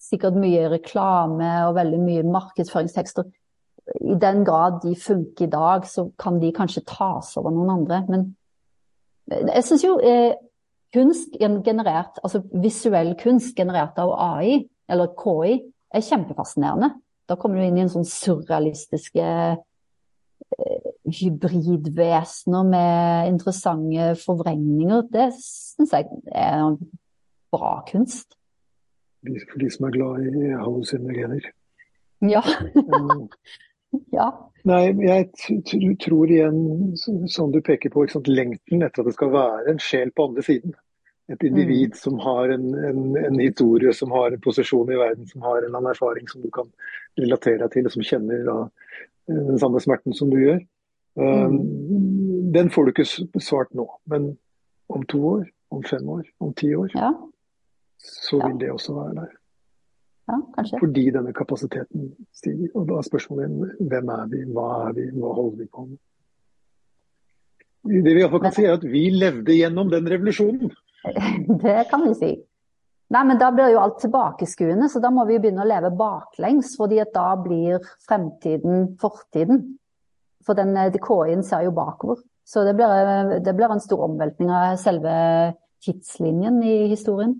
sikkert 0.06 0.38
mye 0.38 0.68
reklame 0.70 1.50
og 1.66 1.76
veldig 1.78 2.00
mye 2.02 2.24
markedsføringstekster. 2.30 3.28
I 4.02 4.16
den 4.20 4.42
grad 4.46 4.80
de 4.82 4.94
funker 4.98 5.46
i 5.46 5.50
dag, 5.50 5.86
så 5.86 6.08
kan 6.18 6.40
de 6.42 6.52
kanskje 6.54 6.84
tas 6.88 7.34
over 7.38 7.54
noen 7.54 7.72
andre. 7.78 8.02
Men 8.10 8.26
jeg 9.30 9.66
syns 9.66 9.84
jo 9.84 9.96
eh, 10.02 10.34
kunst 10.94 11.36
generert, 11.38 12.18
altså 12.22 12.42
visuell 12.62 13.14
kunst 13.20 13.56
generert 13.58 13.98
av 14.02 14.14
AI, 14.14 14.64
eller 14.90 15.14
KI, 15.18 15.60
er 15.94 16.04
kjempefascinerende. 16.04 16.92
Da 17.26 17.38
kommer 17.38 17.58
du 17.58 17.66
inn 17.66 17.78
i 17.78 17.84
en 17.84 17.90
sånn 17.90 18.06
surrealistiske 18.06 19.26
eh, 19.26 20.90
hybridvesener 21.06 22.66
med 22.70 23.32
interessante 23.32 24.12
forvrengninger. 24.22 25.06
Det 25.10 25.30
syns 25.38 25.94
jeg 25.94 26.10
er 26.30 26.74
bra 27.54 27.78
kunst 27.88 28.35
for 29.50 29.62
de 29.62 29.70
som 29.72 29.86
er 29.88 29.94
glad 29.96 30.26
i 30.26 30.50
hallusinogener. 30.54 31.48
Ja. 32.24 32.42
ja. 34.18 34.28
Nei, 34.66 34.82
jeg 35.06 35.28
tror 36.02 36.32
igjen, 36.32 36.96
som 37.30 37.52
du 37.54 37.60
peker 37.62 37.92
på, 37.94 38.06
lengten 38.26 38.82
etter 38.82 39.02
at 39.02 39.10
det 39.10 39.14
skal 39.14 39.34
være 39.34 39.74
en 39.74 39.82
sjel 39.82 40.10
på 40.10 40.30
andre 40.30 40.42
siden. 40.46 40.74
Et 41.30 41.42
individ 41.42 41.94
mm. 41.94 41.98
som 41.98 42.18
har 42.22 42.52
en, 42.54 42.66
en, 42.88 43.02
en, 43.18 43.38
historie, 43.42 43.92
som 43.94 44.12
har 44.14 44.30
en 44.30 44.42
posisjon 44.42 44.90
i 44.94 44.98
verden, 44.98 45.26
som 45.26 45.42
har 45.42 45.58
en 45.58 45.64
eller 45.64 45.80
annen 45.80 45.90
erfaring 45.90 46.28
som 46.30 46.42
du 46.42 46.50
kan 46.54 46.68
relatere 47.18 47.64
deg 47.64 47.72
til, 47.74 47.86
og 47.88 47.94
som 47.94 48.06
kjenner 48.06 48.44
da, 48.46 48.56
den 49.30 49.58
samme 49.62 49.82
smerten 49.82 50.14
som 50.14 50.30
du 50.30 50.38
gjør. 50.38 50.60
Um, 51.18 51.56
mm. 51.56 52.52
Den 52.54 52.70
får 52.70 52.86
du 52.86 52.92
ikke 52.94 53.42
svart 53.42 53.74
nå, 53.74 53.88
men 54.10 54.34
om 54.92 55.02
to 55.10 55.22
år, 55.38 55.48
om 55.74 55.82
fem 55.86 56.06
år, 56.14 56.22
om 56.42 56.54
ti 56.58 56.70
år. 56.78 56.94
Ja 56.94 57.10
så 57.98 58.40
vil 58.42 58.58
det 58.60 58.70
også 58.72 58.94
være 58.94 59.14
der. 59.20 59.34
Ja. 60.26 60.38
Fordi 60.80 61.04
denne 61.14 61.32
kapasiteten 61.32 62.10
stiger. 62.34 62.72
Og 62.74 62.88
da 62.88 62.98
er 62.98 63.06
spørsmålet 63.06 63.76
hvem 63.90 64.10
er 64.16 64.26
vi, 64.32 64.42
hva 64.56 64.66
er 64.88 64.96
vi, 64.96 65.06
hva 65.14 65.32
holder 65.36 65.62
vi 65.62 65.68
på 65.70 65.86
med? 65.86 66.00
Det 67.86 68.16
vi 68.16 68.18
iallfall 68.18 68.42
kan 68.42 68.54
si, 68.54 68.64
er 68.66 68.74
at 68.80 68.84
vi 68.90 69.04
levde 69.14 69.54
gjennom 69.54 69.90
den 69.92 70.08
revolusjonen. 70.10 70.74
Det 71.62 71.84
kan 71.90 72.02
vi 72.02 72.14
si. 72.18 72.32
Nei, 73.14 73.22
men 73.28 73.38
da 73.38 73.52
blir 73.54 73.70
jo 73.70 73.78
alt 73.78 74.00
tilbakeskuende, 74.02 74.88
så 74.90 74.98
da 74.98 75.12
må 75.14 75.22
vi 75.28 75.38
begynne 75.38 75.62
å 75.62 75.68
leve 75.68 75.92
baklengs. 75.94 76.74
fordi 76.74 76.98
at 76.98 77.12
da 77.14 77.28
blir 77.38 77.78
fremtiden 78.08 78.96
fortiden. 78.98 79.62
For 80.42 80.58
den 80.58 80.74
DKI-en 80.74 81.44
ser 81.46 81.62
jo 81.66 81.74
bakover. 81.74 82.18
Så 82.46 82.64
det 82.66 82.74
blir, 82.78 83.38
det 83.42 83.54
blir 83.54 83.70
en 83.70 83.82
stor 83.82 84.04
omveltning 84.06 84.50
av 84.50 84.76
selve 84.82 85.14
tidslinjen 85.86 86.58
i 86.62 86.88
historien. 86.90 87.36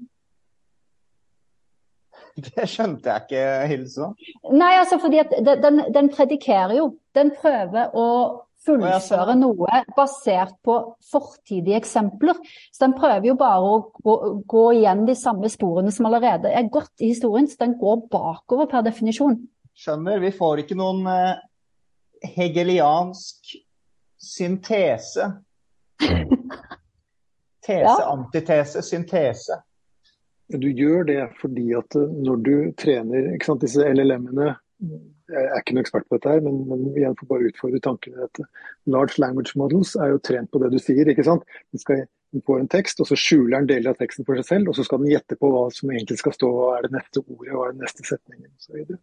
Det 2.47 2.66
skjønte 2.68 3.09
jeg 3.09 3.24
ikke, 3.24 3.45
Hilse. 3.70 4.11
Nei, 4.53 4.74
altså 4.76 4.99
fordi 5.01 5.22
at 5.22 5.32
den, 5.62 5.80
den 5.95 6.11
predikerer 6.12 6.76
jo. 6.76 6.91
Den 7.16 7.32
prøver 7.37 7.95
å 7.97 8.09
fullføre 8.66 9.37
noe 9.39 9.80
basert 9.97 10.57
på 10.66 10.76
fortidige 11.11 11.78
eksempler. 11.80 12.39
Så 12.74 12.84
den 12.84 12.97
prøver 12.99 13.30
jo 13.30 13.37
bare 13.39 13.62
å 13.62 13.78
gå, 13.95 14.16
gå, 14.49 14.64
igjen 14.80 15.05
de 15.09 15.16
samme 15.18 15.51
sporene 15.53 15.93
som 15.95 16.09
allerede 16.11 16.51
er 16.53 16.70
gått 16.72 17.05
i 17.05 17.12
historien. 17.14 17.49
Så 17.49 17.61
den 17.62 17.76
går 17.80 18.07
bakover 18.12 18.68
per 18.70 18.84
definisjon. 18.87 19.39
Skjønner. 19.76 20.20
Vi 20.24 20.32
får 20.34 20.64
ikke 20.64 20.78
noen 20.78 21.05
uh, 21.09 21.39
hegeliansk 22.37 23.57
syntese. 24.26 25.30
Tese, 27.66 27.82
ja. 27.82 27.97
antitese, 28.12 28.82
syntese. 28.87 29.57
Du 30.55 30.68
gjør 30.70 31.07
det 31.09 31.22
fordi 31.40 31.72
at 31.74 31.99
eh, 31.99 32.16
når 32.26 32.42
du 32.47 32.55
trener 32.78 33.32
ikke 33.34 33.51
sant, 33.51 33.64
disse 33.64 33.82
LLM-ene 33.82 34.55
Jeg 35.26 35.42
er 35.42 35.59
ikke 35.59 35.74
noen 35.74 35.82
ekspert 35.82 36.05
på 36.07 36.18
dette, 36.18 36.36
her, 36.36 36.42
men, 36.44 36.61
men 36.70 36.84
igjen 36.92 37.16
får 37.18 37.28
bare 37.32 37.49
utfordre 37.49 37.80
tankene 37.82 38.14
i 38.14 38.26
dette. 38.28 38.44
Large 38.94 39.18
language 39.18 39.57
models 39.59 39.97
er 39.99 40.12
jo 40.12 40.20
trent 40.22 40.53
på 40.53 40.61
det 40.62 40.68
du 40.70 40.76
sier. 40.78 41.09
ikke 41.11 41.24
sant? 41.26 41.42
Den, 41.74 41.82
skal, 41.82 42.05
den 42.30 42.44
får 42.47 42.61
en 42.61 42.70
tekst, 42.70 43.03
og 43.03 43.09
så 43.09 43.18
skjuler 43.18 43.57
den 43.57 43.66
deler 43.72 43.90
av 43.90 43.99
teksten 43.99 44.28
for 44.28 44.38
seg 44.38 44.47
selv. 44.47 44.70
Og 44.70 44.78
så 44.78 44.84
skal 44.86 45.03
den 45.03 45.11
gjette 45.11 45.40
på 45.40 45.51
hva 45.51 45.64
som 45.74 45.90
egentlig 45.90 46.20
skal 46.20 46.36
stå, 46.36 46.53
hva 46.55 46.68
er 46.76 46.86
det 46.86 46.92
neste 46.94 47.24
ordet, 47.24 47.51
hva 47.57 47.66
er 47.66 47.74
det 47.74 47.82
neste 47.82 48.07
setningen 48.07 48.53
osv. 48.53 48.94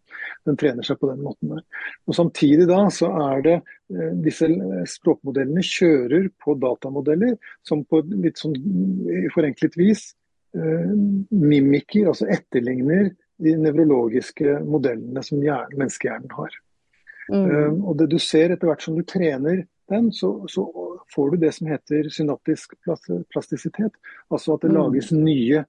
Den 0.47 0.61
trener 0.63 0.87
seg 0.87 1.01
på 1.03 1.11
den 1.11 1.27
måten 1.27 1.57
der. 1.57 1.67
Og 2.07 2.19
Samtidig 2.21 2.71
da 2.71 2.79
så 3.01 3.11
er 3.25 3.45
det 3.49 3.59
eh, 3.59 4.15
disse 4.23 4.47
språkmodellene 4.95 5.67
kjører 5.73 6.31
på 6.39 6.55
datamodeller 6.63 7.35
som 7.67 7.83
på 7.83 8.05
litt 8.13 8.39
sånn 8.39 8.55
forenklet 9.35 9.75
vis 9.81 10.13
mimikker, 10.53 12.11
altså 12.11 12.27
etterligner 12.29 13.07
de 13.41 13.55
nevrologiske 13.57 14.59
modellene 14.69 15.23
som 15.25 15.41
hjernen, 15.41 15.77
menneskehjernen 15.79 16.33
har. 16.37 16.57
Mm. 17.31 17.45
Um, 17.49 17.77
og 17.87 17.97
det 18.01 18.09
du 18.11 18.17
ser 18.21 18.53
etter 18.53 18.69
hvert 18.69 18.83
som 18.83 18.97
du 18.97 19.03
trener 19.07 19.63
den, 19.91 20.11
så, 20.15 20.35
så, 20.51 20.67
får 21.13 21.33
du 21.33 21.41
det 21.43 21.51
som 21.53 21.67
heter 21.69 22.07
synaptisk 22.09 22.73
plastisitet. 23.33 23.97
Altså 24.33 24.55
at 24.55 24.63
det 24.63 24.71
mm. 24.71 24.77
lages 24.79 25.11
nye 25.13 25.63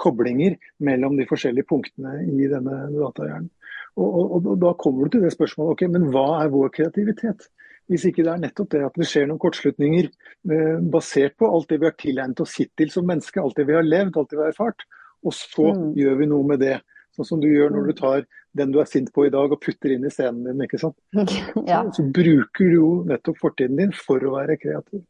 koblinger 0.00 0.56
mellom 0.80 1.18
de 1.18 1.26
forskjellige 1.28 1.68
punktene 1.68 2.22
i 2.24 2.48
denne 2.48 2.86
datahjernen. 2.94 3.50
Og, 3.96 4.06
og, 4.06 4.38
og, 4.38 4.54
da 4.60 4.72
kommer 4.80 5.04
du 5.04 5.16
til 5.16 5.26
det 5.26 5.34
spørsmålet 5.34 5.74
ok, 5.74 5.84
men 5.92 6.08
hva 6.14 6.24
er 6.42 6.52
vår 6.52 6.72
kreativitet? 6.78 7.48
Hvis 7.90 8.08
ikke 8.08 8.24
det 8.26 8.32
er 8.32 8.42
nettopp 8.42 8.72
det 8.72 8.82
at 8.82 8.96
det 8.98 9.06
skjer 9.06 9.28
noen 9.30 9.40
kortslutninger 9.42 10.08
eh, 10.08 10.78
basert 10.92 11.36
på 11.38 11.50
alt 11.50 11.68
det 11.70 11.78
vi 11.82 11.86
har 11.86 11.94
tilegnet 12.00 12.42
oss 12.42 12.56
hittil 12.58 12.90
som 12.90 13.06
menneske, 13.06 13.42
alt 13.42 13.58
det 13.58 13.68
vi 13.68 13.76
har 13.76 13.86
levd, 13.86 14.16
alt 14.18 14.32
det 14.32 14.40
vi 14.40 14.42
har 14.42 14.54
erfart, 14.54 14.86
og 15.26 15.34
så 15.34 15.70
mm. 15.74 15.86
gjør 15.98 16.18
vi 16.20 16.28
noe 16.32 16.48
med 16.50 16.62
det. 16.64 16.80
Sånn 17.16 17.28
som 17.30 17.40
du 17.40 17.46
gjør 17.48 17.72
når 17.72 17.86
du 17.86 17.94
mm. 17.94 18.00
tar 18.00 18.26
den 18.56 18.72
du 18.72 18.80
er 18.80 18.88
sint 18.88 19.12
på 19.14 19.26
i 19.26 19.32
dag 19.32 19.52
og 19.52 19.60
putter 19.62 19.92
inn 19.94 20.06
i 20.06 20.12
scenen 20.12 20.44
din. 20.48 20.64
ikke 20.66 20.80
sant? 20.80 20.96
Ja. 21.70 21.82
Så, 21.88 22.00
så, 22.00 22.06
bruker 22.18 22.72
du 22.72 22.76
jo 22.76 22.90
nettopp 23.08 23.40
fortiden 23.40 23.78
din 23.80 23.94
for 23.96 24.22
å 24.22 24.34
være 24.36 24.58
kreativ. 24.60 25.04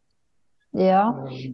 Ja, 0.77 1.05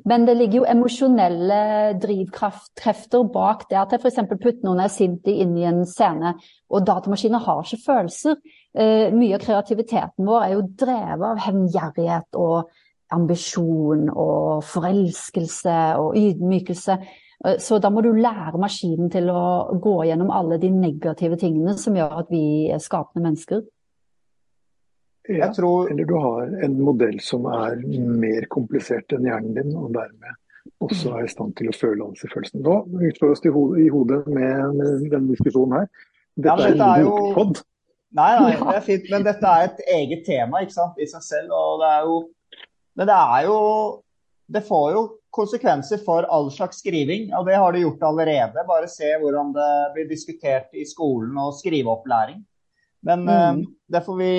men 0.05 0.25
det 0.27 0.35
ligger 0.35 0.63
jo 0.63 0.65
emosjonelle 0.67 1.59
drivkrefter 2.03 3.23
bak 3.31 3.69
det 3.71 3.79
at 3.79 3.93
jeg 3.95 4.03
f.eks. 4.03 4.19
putter 4.33 4.65
noen 4.67 4.81
jeg 4.83 4.91
er 4.91 4.95
sint 4.97 5.29
i 5.31 5.37
inn 5.45 5.53
i 5.61 5.67
en 5.69 5.85
scene, 5.87 6.33
og 6.73 6.87
datamaskiner 6.89 7.45
har 7.45 7.61
ikke 7.63 7.85
følelser. 7.85 8.41
Eh, 8.75 9.13
mye 9.15 9.37
av 9.37 9.45
kreativiteten 9.45 10.27
vår 10.27 10.47
er 10.49 10.55
jo 10.57 10.65
drevet 10.83 11.27
av 11.29 11.43
hevngjerrighet 11.45 12.41
og 12.41 12.73
ambisjon 13.15 14.09
og 14.11 14.65
forelskelse 14.67 15.77
og 16.01 16.19
ydmykelse. 16.19 16.99
Eh, 17.47 17.61
så 17.63 17.79
da 17.79 17.93
må 17.95 18.03
du 18.03 18.11
lære 18.17 18.59
maskinen 18.59 19.13
til 19.13 19.31
å 19.31 19.45
gå 19.83 19.97
gjennom 20.09 20.35
alle 20.35 20.59
de 20.63 20.73
negative 20.75 21.39
tingene 21.39 21.77
som 21.79 21.95
gjør 21.95 22.25
at 22.25 22.35
vi 22.35 22.73
er 22.75 22.83
skapende 22.83 23.29
mennesker. 23.29 23.63
Ja, 25.29 25.53
tror... 25.55 25.91
Eller 25.91 26.05
du 26.05 26.15
har 26.19 26.65
en 26.65 26.79
modell 26.83 27.21
som 27.23 27.47
er 27.47 27.79
mer 27.97 28.47
komplisert 28.51 29.13
enn 29.15 29.29
hjernen 29.29 29.55
din, 29.59 29.75
og 29.79 29.93
dermed 29.95 30.39
også 30.83 31.13
er 31.19 31.27
i 31.27 31.31
stand 31.31 31.55
til 31.59 31.71
å 31.71 31.75
føle 31.77 32.03
alle 32.03 32.17
disse 32.17 32.31
følelsene. 32.33 32.63
Nå 32.67 33.07
utfører 33.11 33.37
oss 33.37 33.45
i 33.47 33.53
hodet, 33.55 33.85
i 33.85 33.91
hodet 33.93 34.23
med, 34.27 34.79
med, 34.79 35.07
denne 35.13 35.31
diskusjonen 35.31 35.81
her. 35.81 35.89
Dette, 36.35 36.49
ja, 36.49 36.73
dette 36.73 36.89
er, 36.89 37.03
er 37.03 37.07
jo 37.07 37.53
Nei, 38.13 38.29
nei, 38.37 38.53
det 38.59 38.77
er 38.77 38.85
fint, 38.85 39.07
men 39.09 39.25
dette 39.25 39.49
er 39.49 39.71
et 39.71 39.79
eget 39.95 40.27
tema 40.27 40.61
ikke 40.61 40.75
sant, 40.75 40.99
i 41.01 41.09
seg 41.09 41.25
selv. 41.25 41.53
og 41.57 41.81
det 41.81 41.89
er 41.89 42.09
jo 42.09 42.17
Men 43.01 43.09
det 43.09 43.17
er 43.17 43.47
jo 43.47 43.59
Det 44.53 44.63
får 44.69 44.87
jo 44.93 45.03
konsekvenser 45.33 46.03
for 46.05 46.27
all 46.29 46.51
slags 46.53 46.83
skriving, 46.83 47.31
og 47.33 47.47
det 47.49 47.57
har 47.57 47.73
det 47.73 47.87
gjort 47.87 48.03
allerede. 48.05 48.65
Bare 48.69 48.89
se 48.91 49.15
hvordan 49.17 49.55
det 49.55 49.69
blir 49.95 50.09
diskutert 50.11 50.75
i 50.77 50.85
skolen 50.85 51.39
og 51.41 51.55
skriveopplæring. 51.57 52.43
Men 53.09 53.25
mm. 53.25 53.31
uh, 53.31 53.71
det 53.89 54.03
får 54.05 54.19
vi 54.19 54.35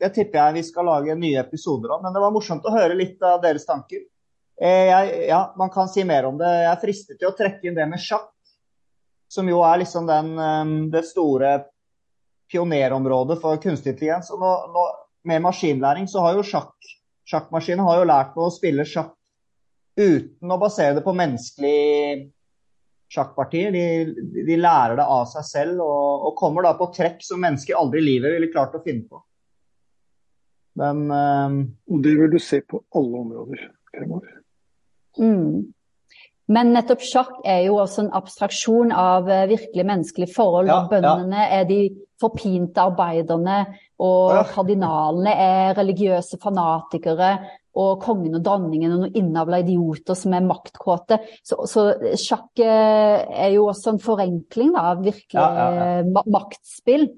det 0.00 0.10
tipper 0.14 0.40
jeg 0.40 0.56
vi 0.58 0.64
skal 0.66 0.88
lage 0.88 1.14
nye 1.18 1.40
episoder 1.40 1.94
om. 1.94 2.02
Men 2.04 2.14
det 2.14 2.22
var 2.22 2.34
morsomt 2.34 2.66
å 2.66 2.74
høre 2.74 2.96
litt 2.98 3.22
av 3.22 3.42
deres 3.44 3.66
tanker. 3.68 4.02
Eh, 4.60 4.88
jeg, 4.90 5.14
ja, 5.28 5.40
man 5.58 5.70
kan 5.74 5.90
si 5.90 6.04
mer 6.06 6.28
om 6.28 6.38
det. 6.38 6.50
Jeg 6.50 6.70
er 6.72 6.82
fristet 6.82 7.20
til 7.20 7.30
å 7.30 7.36
trekke 7.36 7.68
inn 7.68 7.78
det 7.78 7.86
med 7.90 8.02
sjakk, 8.02 8.32
som 9.30 9.48
jo 9.50 9.62
er 9.66 9.82
liksom 9.82 10.10
den, 10.10 10.34
eh, 10.38 10.74
det 10.94 11.04
store 11.10 11.56
pionerområdet 12.52 13.40
for 13.42 13.58
kunstig 13.62 13.94
intelligens. 13.94 14.30
Og 14.34 14.42
nå, 14.42 14.52
nå, 14.74 14.86
med 15.30 15.42
maskinlæring 15.46 16.08
så 16.10 16.22
har 16.26 16.38
jo 16.38 16.46
sjakk, 16.46 16.74
sjakkmaskinen 17.30 17.86
har 17.86 18.02
jo 18.02 18.08
lært 18.08 18.38
å 18.38 18.52
spille 18.52 18.86
sjakk 18.86 19.14
uten 19.96 20.50
å 20.50 20.58
basere 20.58 20.98
det 20.98 21.04
på 21.06 21.14
menneskelige 21.16 22.32
sjakkpartier. 23.14 23.72
De, 23.72 24.42
de, 24.44 24.56
lærer 24.58 24.98
det 24.98 25.06
av 25.06 25.24
seg 25.30 25.46
selv 25.48 25.84
og, 25.84 26.28
og 26.28 26.36
kommer 26.38 26.66
da 26.66 26.74
på 26.78 26.90
trekk 26.94 27.22
som 27.24 27.40
mennesker 27.42 27.78
aldri 27.78 28.02
i 28.02 28.08
livet 28.08 28.36
ville 28.36 28.52
klart 28.52 28.76
å 28.76 28.82
finne 28.84 29.06
på. 29.08 29.22
Men 30.80 31.06
uh, 31.10 31.62
Og 31.90 32.04
det 32.04 32.16
vil 32.18 32.34
du 32.34 32.40
se 32.42 32.60
på 32.66 32.82
alle 32.94 33.24
områder 33.24 33.66
fremover. 33.94 34.36
Mm. 35.20 35.72
Men 36.54 36.74
nettopp 36.74 37.04
sjakk 37.06 37.36
er 37.48 37.62
jo 37.68 37.78
også 37.80 38.04
en 38.04 38.14
abstraksjon 38.18 38.92
av 38.92 39.30
uh, 39.30 39.44
virkelig 39.50 39.86
menneskelige 39.86 40.34
forhold. 40.34 40.68
Ja, 40.68 40.82
bøndene 40.90 41.44
ja. 41.46 41.60
er 41.60 41.68
de 41.68 41.80
forpinte 42.20 42.82
arbeiderne, 42.82 43.64
og 44.02 44.34
ja. 44.34 44.46
kardinalene 44.50 45.34
er 45.34 45.76
religiøse 45.78 46.40
fanatikere. 46.42 47.36
Og 47.74 47.98
kongen 48.04 48.36
og 48.38 48.44
dronningen 48.46 48.86
er 48.86 49.00
noen 49.00 49.16
innavla 49.18 49.58
idioter 49.64 50.14
som 50.18 50.36
er 50.36 50.44
maktkåte. 50.46 51.18
Så, 51.42 51.58
så, 51.66 51.88
sjakk 52.20 52.62
eh, 52.62 53.24
er 53.34 53.50
jo 53.56 53.64
også 53.72 53.96
en 53.96 53.98
forenkling 54.02 54.76
av 54.78 55.02
virkelig 55.02 56.22
maktspill. 56.22 57.08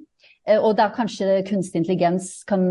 Eh, 0.47 0.61
og 0.63 0.77
der 0.79 0.95
kanskje 0.95 1.43
kunstig 1.49 1.83
intelligens 1.83 2.45
kan 2.49 2.63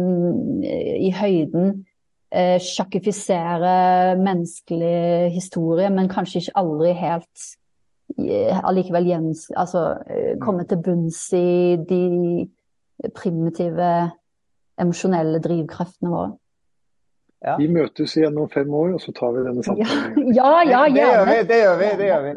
eh, 0.63 0.95
i 1.07 1.11
høyden 1.15 1.85
eh, 2.31 2.57
sjakkifisere 2.63 4.15
menneskelig 4.21 5.31
historie, 5.35 5.89
men 5.91 6.11
kanskje 6.11 6.45
ikke 6.45 6.57
aldri 6.63 6.95
helt 6.95 7.51
allikevel 8.15 9.07
gjens, 9.09 9.47
altså, 9.57 9.95
komme 10.39 10.63
til 10.69 10.77
bunns 10.85 11.17
i 11.33 11.73
de 11.89 12.45
primitive 13.17 13.87
emosjonelle 14.79 15.41
drivkreftene 15.41 16.11
våre. 16.13 16.35
Ja. 17.43 17.55
Vi 17.57 17.65
møtes 17.67 18.13
igjen 18.15 18.37
om 18.39 18.45
fem 18.53 18.69
år, 18.77 18.93
og 18.95 19.01
så 19.01 19.11
tar 19.17 19.33
vi 19.33 19.41
denne 19.47 19.65
samtalen. 19.65 20.29
Ja, 20.37 20.51
ja, 20.61 20.85
ja, 20.85 20.93
gjerne. 20.93 21.01
Det 21.01 21.09
gjør 21.09 21.25
vi. 21.25 21.49
det 21.49 21.57
gjør 21.63 21.81
vi. 21.81 21.89
Det 21.97 22.11
gjør 22.11 22.23
vi. 22.27 22.35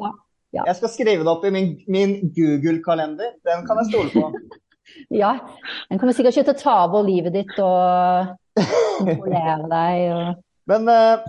Jeg 0.56 0.76
skal 0.80 0.92
skrive 0.94 1.28
det 1.28 1.34
opp 1.36 1.44
i 1.44 1.52
min, 1.52 1.70
min 1.86 2.16
Google-kalender. 2.32 3.36
Den 3.46 3.68
kan 3.68 3.82
jeg 3.82 3.92
stole 3.92 4.10
på. 4.16 4.32
Ja. 5.14 5.32
Den 5.88 6.00
kommer 6.00 6.16
sikkert 6.16 6.36
ikke 6.36 6.50
til 6.50 6.56
å 6.56 6.62
ta 6.62 6.76
over 6.86 7.06
livet 7.06 7.34
ditt 7.36 7.56
og 7.62 8.36
kontrollere 8.98 9.68
deg. 9.70 10.04
Og... 10.12 10.44
Men, 10.70 10.88
uh, 10.90 11.26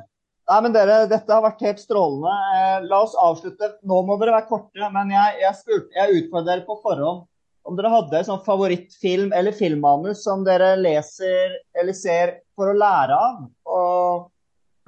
nei, 0.52 0.60
men 0.66 0.76
dere, 0.76 1.02
dette 1.12 1.34
har 1.34 1.46
vært 1.46 1.66
helt 1.68 1.84
strålende. 1.84 2.36
Uh, 2.54 2.88
la 2.90 3.02
oss 3.06 3.18
avslutte. 3.20 3.74
Nå 3.88 4.02
må 4.08 4.20
dere 4.22 4.38
være 4.40 4.50
korte, 4.52 4.94
men 4.96 5.14
jeg, 5.16 5.42
jeg, 5.44 5.60
spurte, 5.62 5.94
jeg 5.98 6.24
utfordrer 6.24 6.54
dere 6.56 6.68
på 6.70 6.80
forhånd 6.86 7.28
om 7.70 7.78
dere 7.78 7.92
hadde 7.94 8.18
en 8.18 8.26
sånn 8.26 8.46
favorittfilm 8.46 9.34
eller 9.36 9.54
filmmanus 9.54 10.24
som 10.26 10.42
dere 10.48 10.72
leser 10.80 11.58
eller 11.78 11.94
ser 11.94 12.40
for 12.58 12.72
å 12.72 12.78
lære 12.78 13.18
av 13.18 13.44
og 13.70 14.30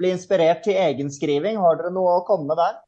bli 0.00 0.10
inspirert 0.10 0.64
til 0.64 0.80
egenskriving. 0.80 1.60
Har 1.62 1.78
dere 1.78 1.92
noe 1.94 2.18
å 2.18 2.24
komme 2.26 2.50
med 2.50 2.58
der? 2.58 2.80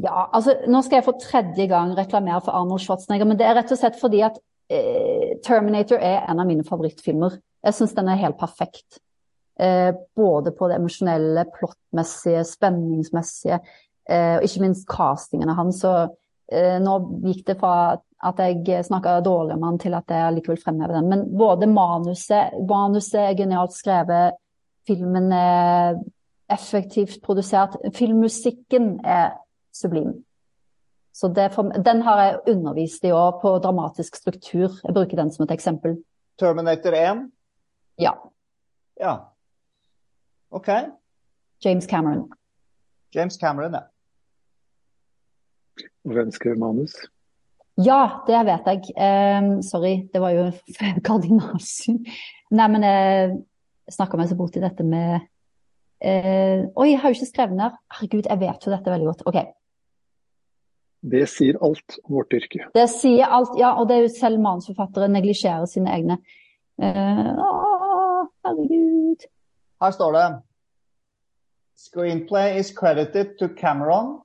Ja, 0.00 0.26
altså 0.32 0.54
nå 0.70 0.80
skal 0.84 1.00
jeg 1.00 1.06
for 1.06 1.20
tredje 1.20 1.66
gang 1.70 1.92
reklamere 1.98 2.40
for 2.44 2.56
Arnold 2.56 2.80
Schwarzenegger, 2.80 3.28
men 3.28 3.38
det 3.40 3.46
er 3.48 3.56
rett 3.58 3.72
og 3.74 3.80
slett 3.80 3.98
fordi 4.00 4.22
at 4.24 4.38
eh, 4.72 5.34
Terminator 5.44 6.00
er 6.00 6.22
en 6.30 6.40
av 6.40 6.48
mine 6.48 6.64
favorittfilmer. 6.66 7.36
Jeg 7.66 7.76
syns 7.76 7.96
den 7.98 8.08
er 8.10 8.20
helt 8.22 8.38
perfekt. 8.40 9.02
Eh, 9.60 9.90
både 10.16 10.54
på 10.56 10.70
det 10.70 10.78
emosjonelle, 10.80 11.44
plottmessige, 11.58 12.44
spenningsmessige, 12.48 13.60
eh, 14.08 14.38
og 14.38 14.46
ikke 14.48 14.64
minst 14.64 14.88
castingene 14.88 15.58
hans. 15.58 15.82
Så 15.84 15.92
eh, 16.52 16.78
nå 16.82 16.96
gikk 17.26 17.44
det 17.50 17.58
fra 17.60 17.74
at 18.22 18.38
jeg 18.38 18.86
snakka 18.86 19.18
dårlig 19.26 19.56
om 19.58 19.66
han 19.66 19.78
til 19.82 19.98
at 19.98 20.10
jeg 20.10 20.38
likevel 20.38 20.60
fremhever 20.62 20.96
den. 20.96 21.10
Men 21.10 21.26
både 21.36 21.68
manuset, 21.68 22.54
manuset 22.70 23.20
er 23.26 23.38
genialt 23.38 23.74
skrevet, 23.76 24.38
filmen 24.86 25.30
er 25.34 25.98
effektivt 26.52 27.20
produsert, 27.24 27.76
filmmusikken 27.96 28.96
er 29.04 29.34
sublim. 29.72 30.24
Så 31.12 31.28
for, 31.52 31.62
den 31.84 32.02
har 32.02 32.22
jeg 32.22 32.40
undervist 32.54 33.04
i 33.04 33.12
òg, 33.12 33.42
på 33.42 33.58
dramatisk 33.60 34.16
struktur. 34.16 34.72
Jeg 34.80 34.94
bruker 34.96 35.20
den 35.20 35.30
som 35.32 35.44
et 35.44 35.52
eksempel. 35.52 35.98
Terminator 36.40 36.96
1? 36.96 37.26
Ja. 38.00 38.14
Ja. 39.00 39.16
OK. 40.50 40.68
James 41.64 41.86
Cameron. 41.86 42.30
James 43.14 43.36
Cameron, 43.36 43.74
ja. 43.74 43.82
Hvem 46.02 46.30
skrev 46.32 46.58
manus? 46.58 46.94
Ja, 47.80 48.24
det 48.26 48.40
vet 48.46 48.68
jeg. 48.68 48.92
Um, 48.96 49.62
sorry, 49.62 50.08
det 50.12 50.20
var 50.20 50.34
jo 50.34 50.48
kardinalsyn. 51.06 52.02
Nei, 52.52 52.68
men 52.68 52.84
jeg 52.84 53.36
snakka 53.92 54.18
meg 54.20 54.28
så 54.30 54.36
bort 54.36 54.56
i 54.58 54.64
dette 54.64 54.84
med 54.84 55.20
uh, 55.20 56.68
Oi, 56.76 56.90
jeg 56.90 57.00
har 57.00 57.12
jo 57.12 57.18
ikke 57.18 57.30
skrevet 57.30 57.58
ned. 57.58 57.78
Herregud, 57.94 58.28
jeg 58.28 58.42
vet 58.42 58.66
jo 58.66 58.74
dette 58.74 58.92
veldig 58.92 59.08
godt. 59.12 59.24
OK. 59.30 59.40
Det 61.02 61.24
sier 61.26 61.58
alt 61.64 61.98
om 62.04 62.14
vårt 62.14 62.34
yrke. 62.36 62.68
Det 62.74 62.86
sier 62.92 63.26
alt, 63.26 63.56
ja. 63.58 63.72
Og 63.80 63.88
det 63.90 63.96
er 63.96 64.04
jo 64.06 64.14
selv 64.14 64.38
manusforfattere 64.42 65.10
neglisjerer 65.10 65.66
sine 65.66 65.90
egne. 65.90 66.18
Uh, 66.78 67.32
å, 67.42 67.50
herregud. 68.46 69.26
Her 69.82 69.94
står 69.94 70.16
det 70.16 70.26
Screenplay 71.82 72.60
is 72.60 72.70
credited 72.70 73.34
to 73.40 73.48
Cameron. 73.58 74.20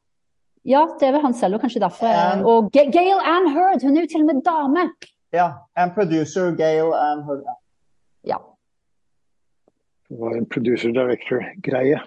Ja, 0.68 0.84
det 1.00 1.08
er 1.08 1.16
vel 1.16 1.24
han 1.24 1.34
selv, 1.34 1.58
og 1.58 1.64
kanskje 1.64 1.82
derfor. 1.82 2.12
And, 2.12 2.46
og 2.46 2.70
Gail 2.76 3.22
Ann 3.24 3.50
Hurd, 3.56 3.82
hun 3.82 3.98
er 3.98 4.06
jo 4.06 4.12
til 4.12 4.26
og 4.26 4.30
med 4.30 4.44
dame. 4.46 4.84
Ja. 5.34 5.48
And 5.76 5.96
producer 5.96 6.52
Gail 6.56 6.94
Ann 6.94 7.24
Hurd. 7.26 7.48
Ja. 8.28 8.38
Det 10.10 10.20
var 10.20 10.36
en 10.38 10.46
producer-director-greie. 10.46 12.04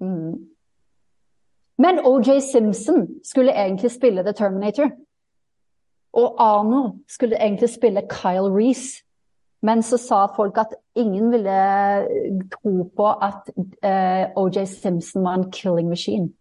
Mm. 0.00 0.51
Men 1.82 2.00
OJ 2.04 2.40
Simpson 2.52 3.08
skulle 3.24 3.52
egentlig 3.52 3.90
spille 3.90 4.22
The 4.22 4.32
Terminator. 4.32 4.90
Og 6.12 6.36
Arno 6.38 6.82
skulle 7.08 7.36
egentlig 7.36 7.70
spille 7.70 8.02
Kyle 8.10 8.50
Reece. 8.58 9.04
Men 9.62 9.82
så 9.82 9.96
sa 9.98 10.26
folk 10.36 10.58
at 10.58 10.74
ingen 10.94 11.30
ville 11.32 11.58
tro 12.54 12.90
på 12.96 13.06
at 13.12 13.50
uh, 13.56 13.90
eh, 13.90 14.30
OJ 14.36 14.64
Simpson 14.64 15.24
var 15.24 15.34
en 15.34 15.52
killing 15.52 15.88
machine. 15.88 16.32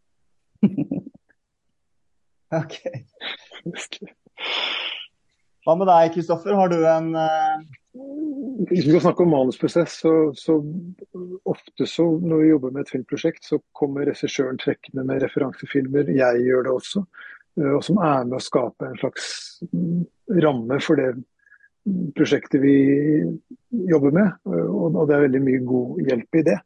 ok. 2.62 2.76
Hva 5.66 5.76
med 5.78 5.86
deg, 5.88 6.14
Kristoffer? 6.14 6.58
Har 6.58 6.68
du 6.74 6.82
en 6.82 7.16
uh... 7.16 7.62
Hvis 7.92 8.86
vi 8.86 8.94
skal 8.94 9.02
snakke 9.04 9.26
om 9.26 9.34
manusprosess, 9.34 9.98
så, 10.04 10.12
så, 10.38 10.56
ofte 11.44 11.88
så 11.90 12.06
når 12.24 12.44
vi 12.44 12.52
jobber 12.54 12.72
med 12.72 12.86
et 12.86 12.94
filmprosjekt, 12.94 13.44
så 13.44 13.60
kommer 13.76 14.08
regissøren 14.08 14.60
trekkende 14.62 15.04
med 15.08 15.20
referansefilmer. 15.26 16.14
Jeg 16.16 16.46
gjør 16.46 16.68
det 16.68 16.74
også. 16.78 17.04
Uh, 17.60 17.74
og 17.76 17.84
som 17.84 18.00
er 18.00 18.24
med 18.30 18.38
å 18.38 18.44
skape 18.44 18.88
en 18.88 19.00
slags 19.02 19.26
mm, 19.74 20.06
ramme 20.40 20.80
for 20.80 21.02
det 21.02 21.10
prosjektet 22.16 22.62
vi 22.64 22.76
jobber 23.92 24.16
med. 24.16 24.40
Og, 24.48 24.94
og 24.94 25.08
det 25.10 25.18
er 25.18 25.26
veldig 25.28 25.42
mye 25.44 25.64
god 25.68 26.04
hjelp 26.08 26.40
i 26.40 26.46
det. 26.48 26.60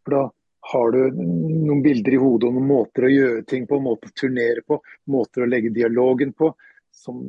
For 0.00 0.16
da 0.16 0.22
har 0.70 0.94
du 0.94 1.20
noen 1.20 1.82
bilder 1.84 2.14
i 2.14 2.20
hodet 2.20 2.48
og 2.48 2.56
noen 2.56 2.68
måter 2.68 3.06
å 3.06 3.12
gjøre 3.12 3.44
ting 3.48 3.66
på, 3.68 3.80
måter 3.82 4.12
å 4.12 4.16
turnere 4.16 4.64
på, 4.64 4.80
måter 5.12 5.44
å 5.44 5.50
legge 5.50 5.72
dialogen 5.74 6.32
på, 6.36 6.52
som, 6.94 7.20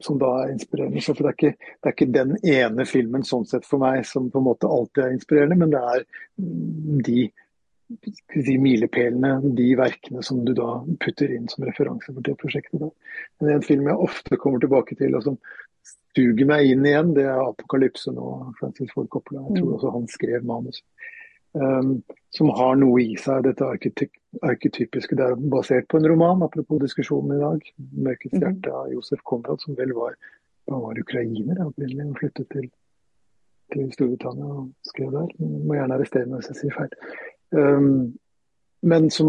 som 0.00 0.18
da 0.18 0.30
er 0.42 0.52
inspirerende. 0.52 1.00
Så 1.00 1.14
det 1.18 1.26
er, 1.26 1.36
ikke, 1.36 1.54
det, 1.54 1.86
er 1.86 1.94
ikke, 1.94 2.10
den 2.14 2.34
ene 2.42 2.86
filmen 2.88 3.24
sånn 3.26 3.46
sett 3.48 3.66
for 3.68 3.82
meg 3.82 4.02
som 4.08 4.30
på 4.32 4.42
en 4.42 4.48
måte 4.48 4.70
alltid 4.70 5.04
er 5.04 5.16
inspirerende, 5.16 5.58
men 5.60 5.72
det 5.74 5.82
er 5.92 6.04
de, 7.06 7.26
de 8.48 8.56
milepælene, 8.62 9.34
de 9.58 9.68
verkene 9.78 10.24
som 10.26 10.42
du 10.46 10.54
da 10.58 10.80
putter 11.02 11.34
inn 11.34 11.50
som 11.52 11.66
referanse 11.68 12.10
for 12.10 12.24
det 12.26 12.36
prosjektet. 12.40 12.80
Da. 12.82 12.90
Men 13.40 13.56
en 13.56 13.66
film 13.66 13.90
jeg 13.90 14.08
ofte 14.08 14.40
kommer 14.40 14.62
tilbake 14.62 14.98
til, 14.98 15.14
og 15.18 15.28
som 15.28 15.38
suger 16.16 16.48
meg 16.48 16.68
inn 16.68 16.86
igjen, 16.86 17.14
det 17.16 17.28
er 17.28 17.40
'Apokalypse' 17.40 18.12
nå. 18.12 18.30
Francis 18.58 18.90
Ford 18.92 19.08
Coppola. 19.08 19.46
Jeg 19.48 19.60
tror 19.60 19.68
mm. 19.68 19.74
også 19.78 19.94
han 19.94 20.08
skrev 20.08 20.44
manus. 20.44 20.82
Um, 21.52 22.02
som 22.32 22.48
har 22.56 22.76
noe 22.80 23.00
i 23.02 23.16
seg, 23.20 23.44
dette 23.44 24.08
arketypiske. 24.42 25.16
Det 25.16 25.24
er 25.24 25.42
basert 25.52 25.88
på 25.88 25.98
en 26.00 26.08
roman, 26.08 26.42
apropos 26.42 26.80
diskusjonen 26.80 27.36
i 27.36 27.40
dag. 27.42 27.72
'Mørkets 27.78 28.32
mhm. 28.32 28.44
hjerte' 28.44 28.76
av 28.76 28.92
Josef 28.92 29.20
Konrad, 29.24 29.60
som 29.60 29.76
vel 29.76 29.92
var, 29.96 30.16
var 30.68 31.00
ukrainer 31.00 31.66
opprinnelig 31.66 32.08
og 32.10 32.18
flyttet 32.22 32.48
til, 32.54 32.70
til, 33.72 33.92
Storbritannia 33.92 34.44
og 34.44 34.72
skrev 34.88 35.12
der. 35.12 35.36
Må 35.40 35.76
gjerne 35.76 35.98
arrestere 35.98 36.26
meg 36.26 36.40
hvis 36.40 36.52
jeg 36.54 36.60
sier 36.62 36.78
feil. 36.78 36.96
Um, 37.52 38.14
men 38.82 39.10
som 39.10 39.28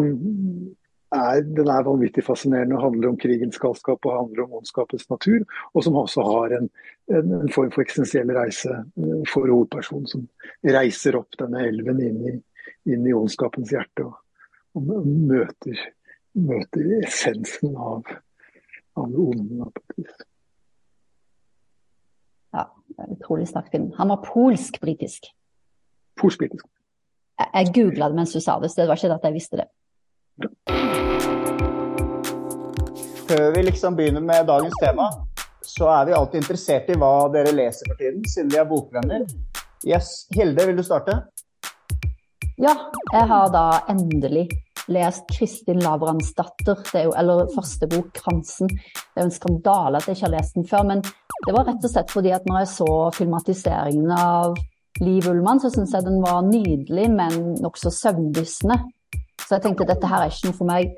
er, 1.14 1.43
den 1.43 1.70
er 1.70 1.86
vanvittig 1.86 2.24
fascinerende 2.26 2.78
og 2.78 2.86
handler 2.88 3.12
om 3.12 3.20
krigens 3.22 3.60
galskap 3.62 4.06
og 4.06 4.18
handler 4.18 4.47
om 4.47 4.56
ondskapets 4.62 5.10
natur. 5.12 5.43
Og 5.74 5.84
som 5.84 5.99
også 5.99 6.26
har 6.26 6.58
en, 6.58 6.70
en, 7.12 7.36
en 7.43 7.54
form 7.54 7.70
for 7.76 7.84
eksistensiell 7.84 8.32
reise 8.34 8.72
eh, 8.72 9.22
for 9.30 9.51
hovedpersonen, 9.51 10.08
som 10.10 10.26
reiser 10.66 11.20
opp 11.20 11.38
denne 11.39 11.68
elven 11.68 12.01
inn 12.01 12.20
i, 12.32 12.36
inn 12.89 13.06
i 13.06 13.14
ondskapens 13.14 13.76
hjerte 13.76 14.08
og, 14.08 14.23
og 14.74 15.08
møter, 15.08 15.82
møter, 16.34 16.86
essensen 17.04 17.76
av, 17.78 18.08
av 18.98 19.10
det 19.12 19.20
onde. 19.24 19.70
Ja, 22.54 22.68
utrolig 23.10 23.48
sterk 23.50 23.70
film. 23.74 23.92
Han 23.98 24.14
var 24.14 24.24
polsk-britisk. 24.26 25.30
Polsk-britisk. 26.22 26.66
Jeg, 27.40 27.50
jeg 27.54 27.74
googla 27.78 28.10
det 28.10 28.20
mens 28.22 28.34
du 28.34 28.42
sa 28.42 28.60
det, 28.62 28.72
så 28.72 28.82
det 28.82 28.90
var 28.90 29.02
ikke 29.02 29.14
at 29.18 29.30
jeg 29.30 29.38
visste 29.38 29.62
det. 29.62 29.70
Før 33.30 33.54
vi 33.56 33.64
liksom 33.66 33.96
begynner 33.98 34.22
med 34.22 34.46
dagens 34.50 34.76
tema, 34.82 35.08
så 35.66 35.90
er 35.90 36.10
vi 36.10 36.18
alltid 36.18 36.44
interessert 36.44 36.90
i 36.92 36.98
hva 37.00 37.14
dere 37.34 37.54
leser 37.56 37.90
for 37.90 38.02
tiden, 38.02 38.26
siden 38.30 38.52
vi 38.54 38.60
er 38.62 38.68
bokvenner. 38.70 39.26
Yes, 39.88 40.28
Hilde, 40.36 40.66
vil 40.70 40.78
du 40.78 40.84
starte? 40.86 41.18
Ja, 42.62 42.74
jeg 43.10 43.26
har 43.32 43.49
da 43.49 43.66
endelig 43.89 44.45
lest 44.91 45.26
Kristin 45.32 45.80
Lavransdatter, 45.82 46.84
eller 47.18 47.47
første 47.56 47.88
bok, 47.89 48.12
'Kransen'. 48.14 48.70
Det 48.70 49.18
er 49.18 49.24
jo 49.24 49.30
en 49.30 49.32
skandale 49.32 49.97
at 49.97 50.08
jeg 50.08 50.18
ikke 50.18 50.28
har 50.28 50.36
lest 50.36 50.56
den 50.56 50.68
før, 50.68 50.84
men 50.84 51.01
det 51.01 51.56
var 51.56 51.66
rett 51.66 51.84
og 51.84 51.89
slett 51.89 52.12
fordi 52.12 52.34
at 52.36 52.45
når 52.45 52.60
jeg 52.62 52.72
så 52.76 52.89
filmatiseringen 53.18 54.12
av 54.12 54.58
Liv 55.01 55.26
Ullmann, 55.30 55.60
så 55.60 55.72
syns 55.74 55.95
jeg 55.95 56.06
den 56.06 56.22
var 56.22 56.43
nydelig, 56.45 57.10
men 57.10 57.56
nokså 57.64 57.89
søvndyssende. 57.89 58.78
Så 59.41 59.56
jeg 59.56 59.64
tenkte 59.64 59.90
dette 59.90 60.07
her 60.07 60.22
er 60.22 60.30
ikke 60.30 60.52
noe 60.52 60.60
for 60.60 60.69
meg. 60.69 60.94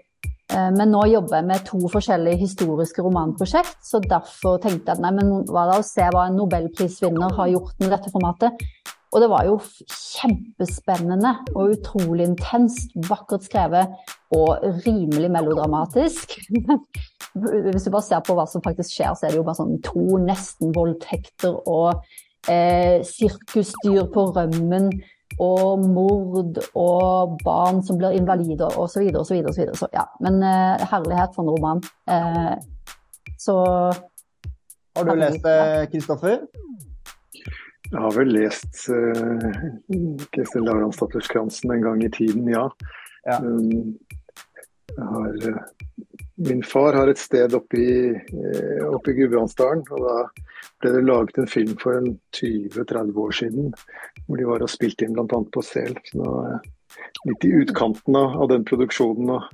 Eh, 0.51 0.71
men 0.75 0.91
nå 0.91 1.05
jobber 1.07 1.39
jeg 1.39 1.47
med 1.47 1.63
to 1.65 1.79
forskjellige 1.87 2.41
historiske 2.43 3.01
romanprosjekt, 3.01 3.79
så 3.79 4.03
derfor 4.03 4.59
tenkte 4.59 4.91
jeg 4.91 5.01
nei, 5.01 5.13
men 5.15 5.31
hva 5.47 5.69
da 5.71 5.79
å 5.79 5.87
se 5.87 6.03
hva 6.03 6.27
en 6.27 6.35
nobelprisvinner 6.35 7.31
har 7.39 7.53
gjort 7.53 7.79
med 7.79 7.95
dette 7.95 8.11
formatet. 8.11 8.67
Og 9.15 9.21
det 9.23 9.29
var 9.31 9.45
jo 9.47 9.55
kjempespennende 9.87 11.31
og 11.53 11.77
utrolig 11.77 12.25
intenst, 12.27 12.91
vakkert 13.07 13.45
skrevet 13.47 13.93
og 14.35 14.65
rimelig 14.83 15.29
melodramatisk. 15.31 16.35
Hvis 17.71 17.87
du 17.87 17.93
bare 17.93 18.03
ser 18.03 18.23
på 18.27 18.35
hva 18.35 18.43
som 18.49 18.63
faktisk 18.65 18.91
skjer, 18.91 19.15
så 19.15 19.25
er 19.25 19.31
det 19.31 19.39
jo 19.39 19.45
bare 19.47 19.61
sånn 19.61 19.77
to 19.85 20.19
nesten-voldtekter 20.19 21.55
og 21.63 22.03
eh, 22.51 22.99
sirkusdyr 23.07 24.09
på 24.11 24.27
rømmen 24.35 24.91
og 25.41 25.85
mord 25.91 26.59
og 26.79 27.37
barn 27.43 27.81
som 27.87 27.99
blir 27.99 28.15
invalider 28.15 28.75
osv. 28.79 29.07
osv. 29.15 29.39
osv. 29.51 29.63
Så, 29.79 29.89
ja. 29.95 30.05
Men 30.23 30.43
uh, 30.43 30.83
herlighet 30.91 31.35
for 31.35 31.43
en 31.43 31.55
roman. 31.55 31.83
Uh, 32.07 32.55
så 33.39 33.55
Har 34.95 35.07
du 35.07 35.15
lest 35.19 35.43
det, 35.43 35.89
Kristoffer? 35.91 36.43
Jeg 37.91 38.01
har 38.01 38.15
vel 38.15 38.31
lest 38.33 38.87
uh, 38.89 39.49
Kristin 40.33 40.65
Lavransdatters 40.65 41.29
'Kransen' 41.29 41.73
en 41.73 41.81
gang 41.85 42.03
i 42.03 42.11
tiden, 42.11 42.47
ja. 42.49 42.65
ja. 43.25 43.37
Um, 43.41 43.97
har, 44.97 45.35
uh, 45.49 45.59
min 46.35 46.63
far 46.63 46.97
har 46.97 47.11
et 47.11 47.21
sted 47.21 47.53
oppe 47.55 47.77
i, 47.79 47.97
oppe 48.89 49.11
i 49.11 49.17
Gudbrandsdalen. 49.19 49.83
og 49.91 50.01
da 50.07 50.15
ble 50.81 50.93
det 50.95 51.03
laget 51.05 51.37
en 51.39 51.51
film 51.51 51.75
for 51.81 52.01
20-30 52.35 53.19
år 53.25 53.35
siden 53.37 53.69
hvor 54.25 54.39
de 54.39 54.47
var 54.49 54.65
og 54.65 54.71
spilte 54.71 55.05
inn 55.05 55.15
bl.a. 55.15 55.39
på 55.53 55.63
Sel. 55.63 55.95
Så 56.09 56.19
nå 56.19 56.31
er 56.41 56.55
jeg 56.55 57.29
litt 57.29 57.45
i 57.47 57.53
utkanten 57.61 58.17
av, 58.19 58.47
den 58.51 58.65
produksjonen 58.67 59.37
og 59.37 59.47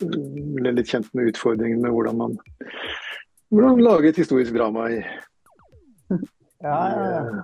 ble 0.00 0.74
litt 0.76 0.92
kjent 0.92 1.10
med 1.16 1.32
utfordringene 1.32 1.82
med 1.82 1.96
hvordan 1.96 2.20
man 2.20 2.36
hvordan 3.50 3.82
lage 3.82 4.12
et 4.12 4.20
historisk 4.22 4.54
drama 4.54 4.86
i, 4.94 5.00
ja, 6.62 6.78
ja, 6.94 7.06
ja. 7.16 7.40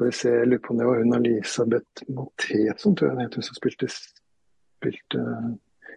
Skal 0.00 0.08
vi 0.08 0.16
se, 0.16 0.30
jeg 0.32 0.46
lurer 0.48 0.60
på 0.64 0.70
om 0.72 0.78
det 0.80 0.84
var 0.88 1.00
hun 1.02 1.12
Elisabeth 1.12 2.04
Matheson, 2.08 2.94
tror 2.96 3.10
jeg 3.10 3.12
hun 3.12 3.18
het, 3.20 3.34
hun 3.36 3.44
som 3.44 3.56
spilte, 3.58 3.86
spilte 3.92 5.24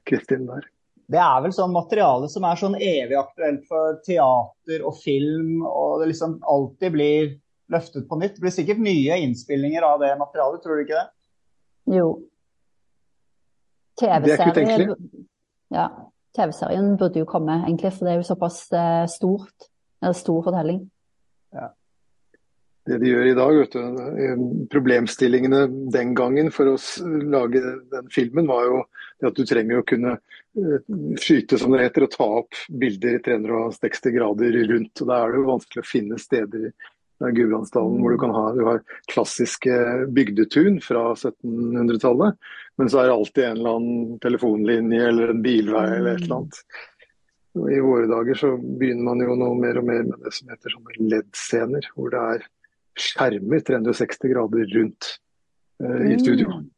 Kristin 0.04 0.42
der. 0.50 0.66
Det 1.14 1.22
er 1.24 1.38
vel 1.46 1.54
sånn 1.56 1.72
materiale 1.72 2.28
som 2.28 2.44
er 2.44 2.58
sånn 2.60 2.74
evig 2.76 3.16
aktuelt 3.16 3.62
for 3.70 4.02
teater 4.04 4.84
og 4.84 4.98
film, 5.00 5.62
og 5.64 6.02
det 6.02 6.10
liksom 6.10 6.34
alltid 6.52 6.92
blir 6.98 7.30
løftet 7.72 8.10
på 8.10 8.18
nytt. 8.20 8.34
Det 8.36 8.44
blir 8.44 8.54
sikkert 8.58 8.82
nye 8.84 9.20
innspillinger 9.24 9.86
av 9.88 10.04
det 10.04 10.10
materialet, 10.20 10.60
tror 10.66 10.76
du 10.76 10.84
ikke 10.84 10.98
det? 11.00 11.08
Jo. 11.96 12.10
Er 14.04 14.20
TV-serien 14.26 14.98
ja, 15.72 15.86
TV-serien 16.36 16.92
burde 17.00 17.24
jo 17.24 17.30
komme, 17.32 17.62
egentlig, 17.70 17.94
for 17.96 18.04
det 18.04 18.18
er 18.18 18.20
jo 18.20 18.28
såpass 18.34 18.60
eh, 18.76 19.06
stort. 19.16 19.70
Eller 20.04 20.20
stor 20.20 20.44
fortelling. 20.50 20.84
Det 22.90 23.00
de 23.00 23.12
gjør 23.12 23.30
i 23.30 23.36
dag. 23.38 23.60
Eh, 23.80 24.44
Problemstillingene 24.74 25.66
den 25.94 26.14
gangen 26.18 26.52
for 26.54 26.74
å 26.74 26.78
lage 27.24 27.62
den 27.94 28.10
filmen 28.14 28.50
var 28.50 28.68
jo 28.68 28.82
at 29.24 29.38
du 29.38 29.46
trenger 29.48 29.80
å 29.80 29.88
kunne 29.88 30.18
eh, 30.18 30.80
skyte, 31.20 31.60
som 31.60 31.76
det 31.76 31.86
heter, 31.86 32.08
og 32.08 32.16
ta 32.16 32.30
opp 32.42 32.64
bilder 32.82 33.20
i 33.20 33.24
360 33.24 34.18
grader 34.18 34.60
rundt. 34.74 34.94
og 35.00 35.12
Da 35.12 35.22
er 35.22 35.32
det 35.32 35.42
jo 35.42 35.52
vanskelig 35.54 35.84
å 35.86 35.92
finne 35.94 36.20
steder 36.22 36.68
i 36.70 36.74
Gudbrandsdalen 37.24 38.02
hvor 38.02 38.12
du 38.12 38.20
kan 38.20 38.34
ha 38.36 38.48
du 38.52 38.64
har 38.68 38.82
klassiske 39.12 39.76
bygdetun 40.12 40.82
fra 40.84 41.14
1700-tallet, 41.14 42.40
men 42.82 42.90
så 42.90 43.00
er 43.00 43.08
det 43.08 43.14
alltid 43.14 43.46
en 43.46 43.62
eller 43.62 43.78
annen 43.78 44.18
telefonlinje 44.24 45.06
eller 45.08 45.32
en 45.32 45.46
bilvei 45.46 45.86
eller 46.00 46.18
et 46.18 46.26
eller 46.26 46.42
annet. 46.42 46.60
I 47.54 47.80
våre 47.86 48.10
dager 48.10 48.36
så 48.36 48.50
begynner 48.58 49.06
man 49.06 49.22
jo 49.22 49.38
nå 49.38 49.52
mer 49.62 49.78
og 49.80 49.86
mer 49.86 50.04
med 50.10 50.26
det 50.26 50.34
som 50.34 50.50
heter 50.50 50.74
sånne 50.74 50.98
LED-scener, 51.14 51.88
hvor 51.94 52.10
det 52.12 52.24
er 52.34 52.48
skjermer 53.00 53.64
360 53.66 54.32
grader 54.34 54.70
rundt 54.78 55.10
eh, 55.84 56.14
i 56.14 56.20
studio. 56.20 56.50
Mm. 56.50 56.70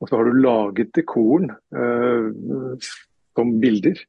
Og 0.00 0.08
så 0.08 0.18
har 0.18 0.28
du 0.28 0.42
laget 0.42 0.92
dekoren 0.96 1.50
eh, 1.50 2.90
som 3.36 3.54
bilder. 3.60 4.02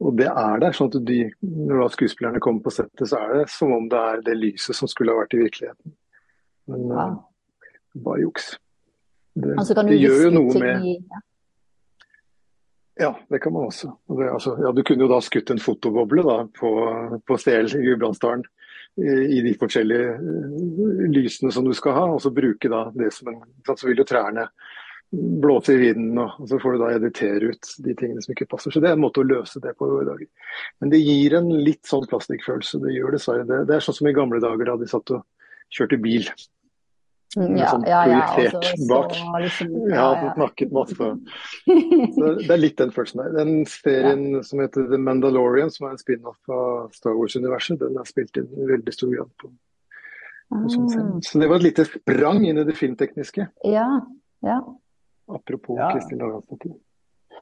Og 0.00 0.16
det 0.16 0.30
er 0.30 0.60
der, 0.62 0.72
sånn 0.72 0.88
at 0.88 1.02
de, 1.04 1.18
når 1.44 1.90
skuespillerne 1.92 2.40
kommer 2.40 2.64
på 2.64 2.72
settet, 2.72 3.04
så 3.10 3.20
er 3.20 3.42
det 3.42 3.50
som 3.52 3.72
om 3.76 3.88
det 3.92 4.00
er 4.00 4.22
det 4.24 4.36
lyset 4.38 4.76
som 4.76 4.88
skulle 4.88 5.12
ha 5.12 5.20
vært 5.20 5.36
i 5.36 5.42
virkeligheten. 5.42 5.92
Men 6.72 6.86
ja. 6.88 7.08
uh, 7.10 7.98
bare 8.06 8.22
juks. 8.22 8.54
Det, 9.36 9.52
Altså 9.60 9.76
det 9.84 9.98
gjør 10.00 10.24
jo 10.24 10.30
noe 10.34 10.62
med 10.62 10.86
Ja, 13.00 13.12
det 13.32 13.38
kan 13.44 13.52
man 13.52 13.68
også. 13.68 13.92
Det, 14.08 14.26
altså, 14.32 14.56
ja, 14.60 14.72
du 14.72 14.80
kunne 14.84 15.04
jo 15.04 15.12
da 15.12 15.20
skutt 15.24 15.52
en 15.52 15.60
fotoboble 15.62 16.24
da, 16.24 16.38
på, 16.58 16.72
på 17.28 17.38
Sel 17.40 17.68
i 17.68 17.84
Gudbrandsdalen 17.84 18.44
i, 18.98 19.38
i 19.38 19.40
de 19.46 19.54
forskjellige 19.60 20.12
eh, 20.16 21.08
lysene 21.14 21.52
som 21.54 21.66
du 21.66 21.72
skal 21.76 21.96
ha, 21.96 22.04
og 22.14 22.22
så 22.22 22.32
bruke 22.34 22.70
da 22.72 22.86
det 22.96 23.12
som 23.14 23.32
en 23.32 23.42
Så 23.66 23.88
vil 23.88 24.02
jo 24.02 24.08
trærne 24.08 24.48
blåse 25.10 25.74
i 25.74 25.80
vinden, 25.80 26.18
og 26.22 26.48
så 26.48 26.58
får 26.62 26.76
du 26.76 26.82
da 26.84 26.92
editere 26.94 27.50
ut 27.50 27.70
de 27.82 27.94
tingene 27.98 28.22
som 28.22 28.34
ikke 28.34 28.46
passer. 28.50 28.70
Så 28.70 28.82
det 28.82 28.92
er 28.92 28.98
en 28.98 29.02
måte 29.02 29.22
å 29.22 29.26
løse 29.26 29.62
det 29.62 29.72
på 29.78 29.88
i 29.98 30.06
dag. 30.06 30.22
Men 30.78 30.92
det 30.92 31.02
gir 31.02 31.34
en 31.34 31.50
litt 31.66 31.82
sånn 31.90 32.06
plastikkfølelse. 32.10 32.78
Det 32.84 32.94
gjør 32.94 33.16
dessverre 33.16 33.48
det. 33.48 33.64
Det 33.66 33.74
er 33.74 33.82
sånn 33.82 33.98
som 33.98 34.10
i 34.10 34.14
gamle 34.14 34.38
dager 34.42 34.70
da 34.70 34.76
de 34.78 34.86
satt 34.90 35.10
og 35.16 35.26
kjørte 35.74 35.98
bil. 36.02 36.30
Ja, 37.36 37.68
sånn 37.70 37.84
ja, 37.86 38.00
ja. 38.10 38.20
og 38.34 38.54
så 38.58 38.86
bak. 38.90 39.12
liksom, 39.44 39.68
Jeg 39.86 39.94
ja, 39.94 40.06
har 40.18 40.32
snakket 40.34 40.72
masse. 40.74 41.10
Så 42.16 42.30
det 42.40 42.50
er 42.50 42.58
litt 42.58 42.76
den 42.80 42.90
følelsen 42.90 43.20
der. 43.22 43.32
Den 43.36 43.52
serien 43.70 44.42
som 44.42 44.58
heter 44.64 44.88
The 44.90 44.98
Mandalorian, 44.98 45.70
som 45.70 45.86
er 45.86 45.94
en 45.94 46.00
spin-off 46.02 46.50
av 46.50 46.90
Star 46.96 47.14
Wars-universet, 47.14 47.78
den 47.84 47.98
er 48.02 48.08
spilt 48.10 48.36
inn 48.40 48.48
i 48.58 48.66
veldig 48.72 48.94
stor 48.96 49.12
grad 49.14 49.30
på, 49.38 49.50
på 50.50 50.62
sånn 50.74 50.88
Ah, 50.88 50.92
scene. 50.96 51.22
Så 51.22 51.38
det 51.38 51.48
var 51.52 51.60
et 51.62 51.68
lite 51.68 51.84
sprang 51.86 52.42
inn 52.48 52.58
i 52.58 52.64
det 52.66 52.74
filmtekniske. 52.80 53.46
ja, 53.70 53.86
ja, 54.42 54.58
Apropos 55.30 55.78
Ja. 55.78 55.92
Kristin 55.94 56.18
Lagandsdatter. 56.18 56.72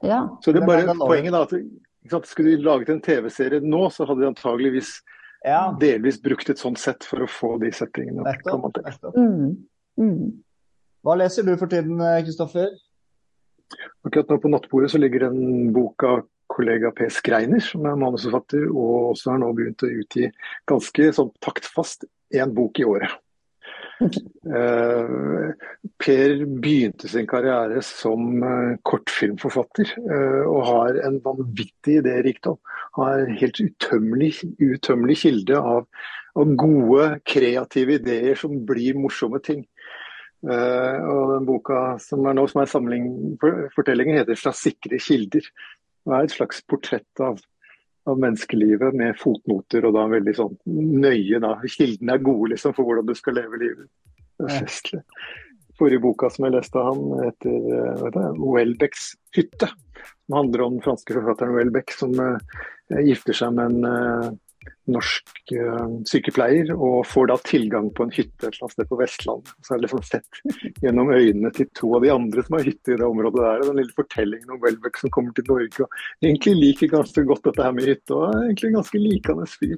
ja. 0.05 0.19
Så 0.45 0.51
det 0.53 0.61
er 0.61 0.67
bare 0.67 0.93
poenget 0.99 1.33
da, 1.33 1.41
at 1.47 1.53
ikke 1.57 2.11
sant, 2.13 2.27
skulle 2.29 2.53
de 2.53 2.61
laget 2.63 2.89
en 2.93 3.01
TV-serie 3.01 3.59
nå, 3.65 3.87
så 3.89 4.05
hadde 4.05 4.21
de 4.21 4.27
antageligvis 4.29 4.99
Ja, 5.43 5.71
delvis 5.79 6.21
brukt 6.21 6.49
et 6.51 6.59
sånt 6.61 6.77
sett 6.77 7.03
for 7.07 7.23
å 7.23 7.27
få 7.27 7.57
de 7.59 7.71
settingene. 7.71 8.21
nettopp. 8.27 8.77
nettopp. 8.85 9.15
Mm, 9.17 9.57
mm. 9.99 10.23
Hva 11.05 11.15
leser 11.19 11.45
du 11.47 11.53
for 11.59 11.71
tiden, 11.71 12.01
Kristoffer? 12.25 12.73
Akkurat 14.03 14.31
nå 14.31 14.39
på 14.41 14.51
nattbordet 14.51 14.91
så 14.91 14.99
ligger 14.99 15.29
en 15.29 15.71
bok 15.75 16.03
av 16.07 16.25
kollega 16.49 16.91
Per 16.95 17.11
Skreiner, 17.13 17.61
som 17.63 17.85
er 17.87 17.97
manusforfatter, 17.99 18.67
og 18.73 19.13
også 19.13 19.33
har 19.33 19.41
nå 19.43 19.53
begynt 19.55 19.85
å 19.85 19.93
utgi 20.01 20.29
ganske 20.69 21.11
sånn 21.15 21.31
taktfast 21.45 22.07
én 22.35 22.53
bok 22.55 22.81
i 22.81 22.87
året. 22.89 23.17
Uh, 23.99 25.51
per 25.99 26.45
begynte 26.63 27.09
sin 27.11 27.27
karriere 27.27 27.81
som 27.83 28.39
uh, 28.39 28.77
kortfilmforfatter, 28.87 29.91
uh, 30.07 30.45
og 30.47 30.61
har 30.69 31.01
en 31.03 31.19
vanvittig 31.25 31.99
idérikdom. 31.99 32.57
Har 32.95 33.25
en 33.25 33.35
helt 33.41 33.59
utømmelig, 33.59 34.31
utømmelig 34.63 35.19
kilde 35.25 35.59
av, 35.59 35.83
av 36.39 36.55
gode, 36.59 37.09
kreative 37.27 37.99
ideer 37.99 38.39
som 38.39 38.55
blir 38.67 38.97
morsomme 38.97 39.43
ting. 39.43 39.65
Eh, 40.47 40.97
og 41.03 41.33
den 41.33 41.47
boka 41.47 41.97
som 41.99 42.23
er 42.29 42.37
nå 42.37 42.45
som 42.47 42.61
er 42.61 42.71
samling 42.71 43.09
for, 43.41 43.67
fortellingen, 43.75 44.21
heter 44.21 44.39
'Fra 44.39 44.53
sikre 44.55 44.99
kilder'. 44.99 45.49
Det 46.05 46.15
er 46.15 46.23
et 46.23 46.31
slags 46.31 46.61
portrett 46.63 47.19
av, 47.19 47.41
av 48.07 48.17
menneskelivet 48.17 48.95
med 48.95 49.17
fotnoter, 49.19 49.85
og 49.85 49.93
da 49.93 50.07
veldig 50.07 50.35
sånn 50.35 50.55
nøye. 50.65 51.39
da, 51.43 51.59
Kildene 51.67 52.15
er 52.15 52.23
gode 52.23 52.53
liksom 52.55 52.73
for 52.73 52.87
hvordan 52.87 53.05
du 53.05 53.15
skal 53.15 53.35
leve 53.35 53.59
livet. 53.59 53.87
Det 54.39 54.47
er 54.47 54.63
festlig. 54.63 55.03
Forrige 55.79 56.01
boka 56.03 56.29
som 56.29 56.45
jeg 56.45 56.55
leste 56.55 56.79
av 56.79 56.93
han, 56.93 57.25
heter 57.27 58.15
eh, 58.15 58.33
'Welbecks 58.39 59.15
hytte'. 59.35 59.73
Som 60.25 60.37
handler 60.37 60.61
om 60.61 60.73
den 60.77 60.81
franske 60.85 61.13
forfatteren 61.13 61.55
Welbeck 61.55 61.91
som 61.91 62.13
uh, 62.19 62.37
gifter 63.03 63.33
seg 63.33 63.53
med 63.57 63.65
en 63.65 63.85
eh, 63.89 64.29
norsk 64.89 65.53
uh, 65.55 65.99
sykepleier, 66.09 66.71
og 66.75 67.05
får 67.07 67.29
da 67.31 67.37
tilgang 67.45 67.89
på 67.95 68.05
en 68.05 68.13
hytte 68.15 68.47
et 68.47 68.49
eller 68.49 68.67
annet 68.67 68.75
sted 68.75 68.89
på 68.89 68.99
Vestlandet. 68.99 69.53
Så 69.65 69.73
er 69.73 69.79
det 69.79 69.87
liksom 69.87 70.03
sett 70.07 70.41
gjennom 70.83 71.13
øynene 71.13 71.51
til 71.55 71.69
to 71.77 71.91
av 71.97 72.05
de 72.05 72.11
andre 72.13 72.45
som 72.45 72.57
har 72.57 72.67
hytte 72.67 72.95
i 72.95 72.99
det 72.99 73.07
området 73.07 73.45
der. 73.45 73.65
Den 73.67 73.81
lille 73.81 73.97
fortellingen 73.97 74.55
om 74.55 74.61
Welbeck 74.63 75.01
som 75.01 75.13
kommer 75.15 75.35
til 75.37 75.47
Norge 75.49 75.85
og 75.85 75.99
egentlig 76.25 76.55
liker 76.59 76.93
ganske 76.93 77.25
godt 77.29 77.45
dette 77.49 77.67
her 77.67 77.75
med 77.77 77.89
hytte, 77.89 78.15
og 78.15 78.25
er 78.29 78.45
egentlig 78.47 78.71
en 78.71 78.79
ganske 78.79 79.03
likende 79.03 79.49
fyr. 79.53 79.77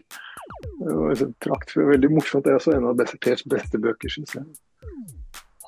Det 0.81 0.95
var 0.95 1.91
veldig 1.93 2.11
morsomt. 2.11 2.45
Det 2.45 2.53
er 2.53 2.59
også 2.59 2.75
en 2.77 2.89
av 2.89 2.97
Besserters 2.99 3.43
beste 3.49 3.81
bøker, 3.81 4.13
syns 4.13 4.37
jeg. 4.39 4.47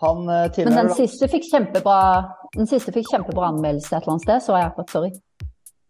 Han 0.03 0.29
eh, 0.29 0.63
Men 0.65 0.75
den 0.75 0.89
siste 0.97 1.29
fikk 1.31 1.45
kjempebra, 1.47 1.99
den 2.57 2.67
siste 2.67 2.91
fikk 2.95 3.11
kjempebra 3.11 3.53
anmeldelse 3.53 3.93
et 3.93 4.01
eller 4.01 4.15
annet 4.15 4.25
sted, 4.25 4.43
så 4.47 4.57
jeg 4.57 4.71
akkurat, 4.71 4.95
sorry. 4.97 5.13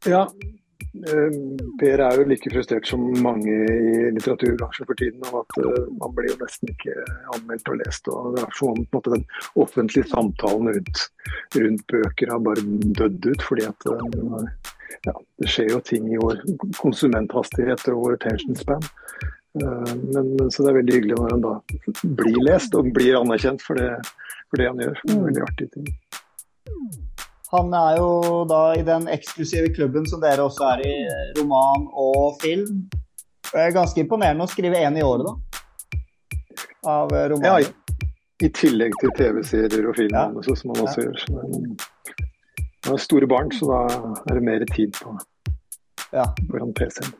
Ja, 0.04 0.26
Per 0.94 2.02
er 2.06 2.20
jo 2.20 2.26
like 2.30 2.52
frustrert 2.54 2.86
som 2.86 3.02
mange 3.26 3.50
i 3.50 4.12
litteraturbransjen 4.14 4.86
for 4.86 5.00
tiden 5.00 5.24
av 5.26 5.40
at 5.40 5.56
eh, 5.64 5.88
man 5.98 6.14
blir 6.14 6.30
jo 6.30 6.38
nesten 6.44 6.70
ikke 6.70 6.94
anmeldt 7.34 7.72
og 7.74 7.80
lest. 7.82 8.10
og 8.14 8.36
Det 8.36 8.44
er 8.44 8.58
som 8.60 8.76
om 8.76 8.84
måte, 8.94 9.16
den 9.16 9.26
offentlige 9.64 10.12
samtalen 10.12 10.70
rundt, 10.76 11.06
rundt 11.58 11.86
bøker 11.90 12.34
har 12.36 12.44
bare 12.46 12.66
dødd 13.00 13.26
ut. 13.26 13.46
fordi 13.48 13.66
at 13.72 13.88
eh, 13.90 14.76
ja, 15.10 15.16
det 15.42 15.50
skjer 15.50 15.74
jo 15.74 15.80
ting 15.82 16.12
i 16.14 16.20
vår 16.22 16.44
konsumenthastighet 16.78 17.88
og 17.90 18.04
vår 18.04 18.20
attention 18.20 18.60
span. 18.62 18.86
Eh, 19.58 19.96
Men, 20.14 20.30
så 20.52 20.62
det 20.62 20.76
er 20.76 20.78
veldig 20.78 21.00
hyggelig 21.00 21.18
når 21.18 21.34
han 21.34 21.48
da 21.48 21.56
blir 22.22 22.38
lest 22.46 22.78
og 22.78 22.94
blir 22.94 23.18
anerkjent 23.18 23.66
for 23.66 23.82
det, 23.82 23.98
for 24.46 24.62
det 24.62 24.70
han 24.70 24.86
gjør. 24.86 25.02
Veldig 25.10 25.48
artig 25.50 25.72
ting. 25.74 25.90
Han 27.54 27.74
er 27.78 27.98
jo 28.00 28.08
da 28.50 28.62
i 28.74 28.82
den 28.86 29.06
eksklusive 29.14 29.70
klubben 29.76 30.08
som 30.10 30.22
dere 30.24 30.42
også 30.48 30.66
er 30.72 30.82
i, 30.88 30.94
eh, 31.06 31.28
roman 31.38 31.86
og 31.94 32.40
film. 32.42 32.90
Det 33.52 33.60
er 33.62 33.76
ganske 33.76 34.02
imponerende 34.02 34.48
å 34.48 34.50
skrive 34.50 34.80
én 34.82 34.98
i 34.98 35.04
året, 35.06 35.28
da. 35.28 35.60
Av 36.90 37.14
romanen. 37.14 37.46
Ja, 37.46 37.60
i, 38.42 38.50
tillegg 38.50 38.98
til 39.00 39.14
TV-serier 39.20 39.88
og 39.88 39.96
film, 39.96 40.18
Ja. 40.18 40.26
som 40.42 40.72
man 40.74 40.82
også 40.88 41.06
gjør. 41.06 41.18
Så 41.22 41.28
det, 42.82 42.92
er 42.92 42.98
store 42.98 43.28
barn, 43.28 43.52
så 43.52 43.70
da 43.70 44.14
er 44.30 44.40
det 44.40 44.44
mer 44.44 44.66
tid 44.74 44.92
på 44.98 45.18
Ja. 46.12 46.26
foran 46.50 46.74
PC-en. 46.74 47.14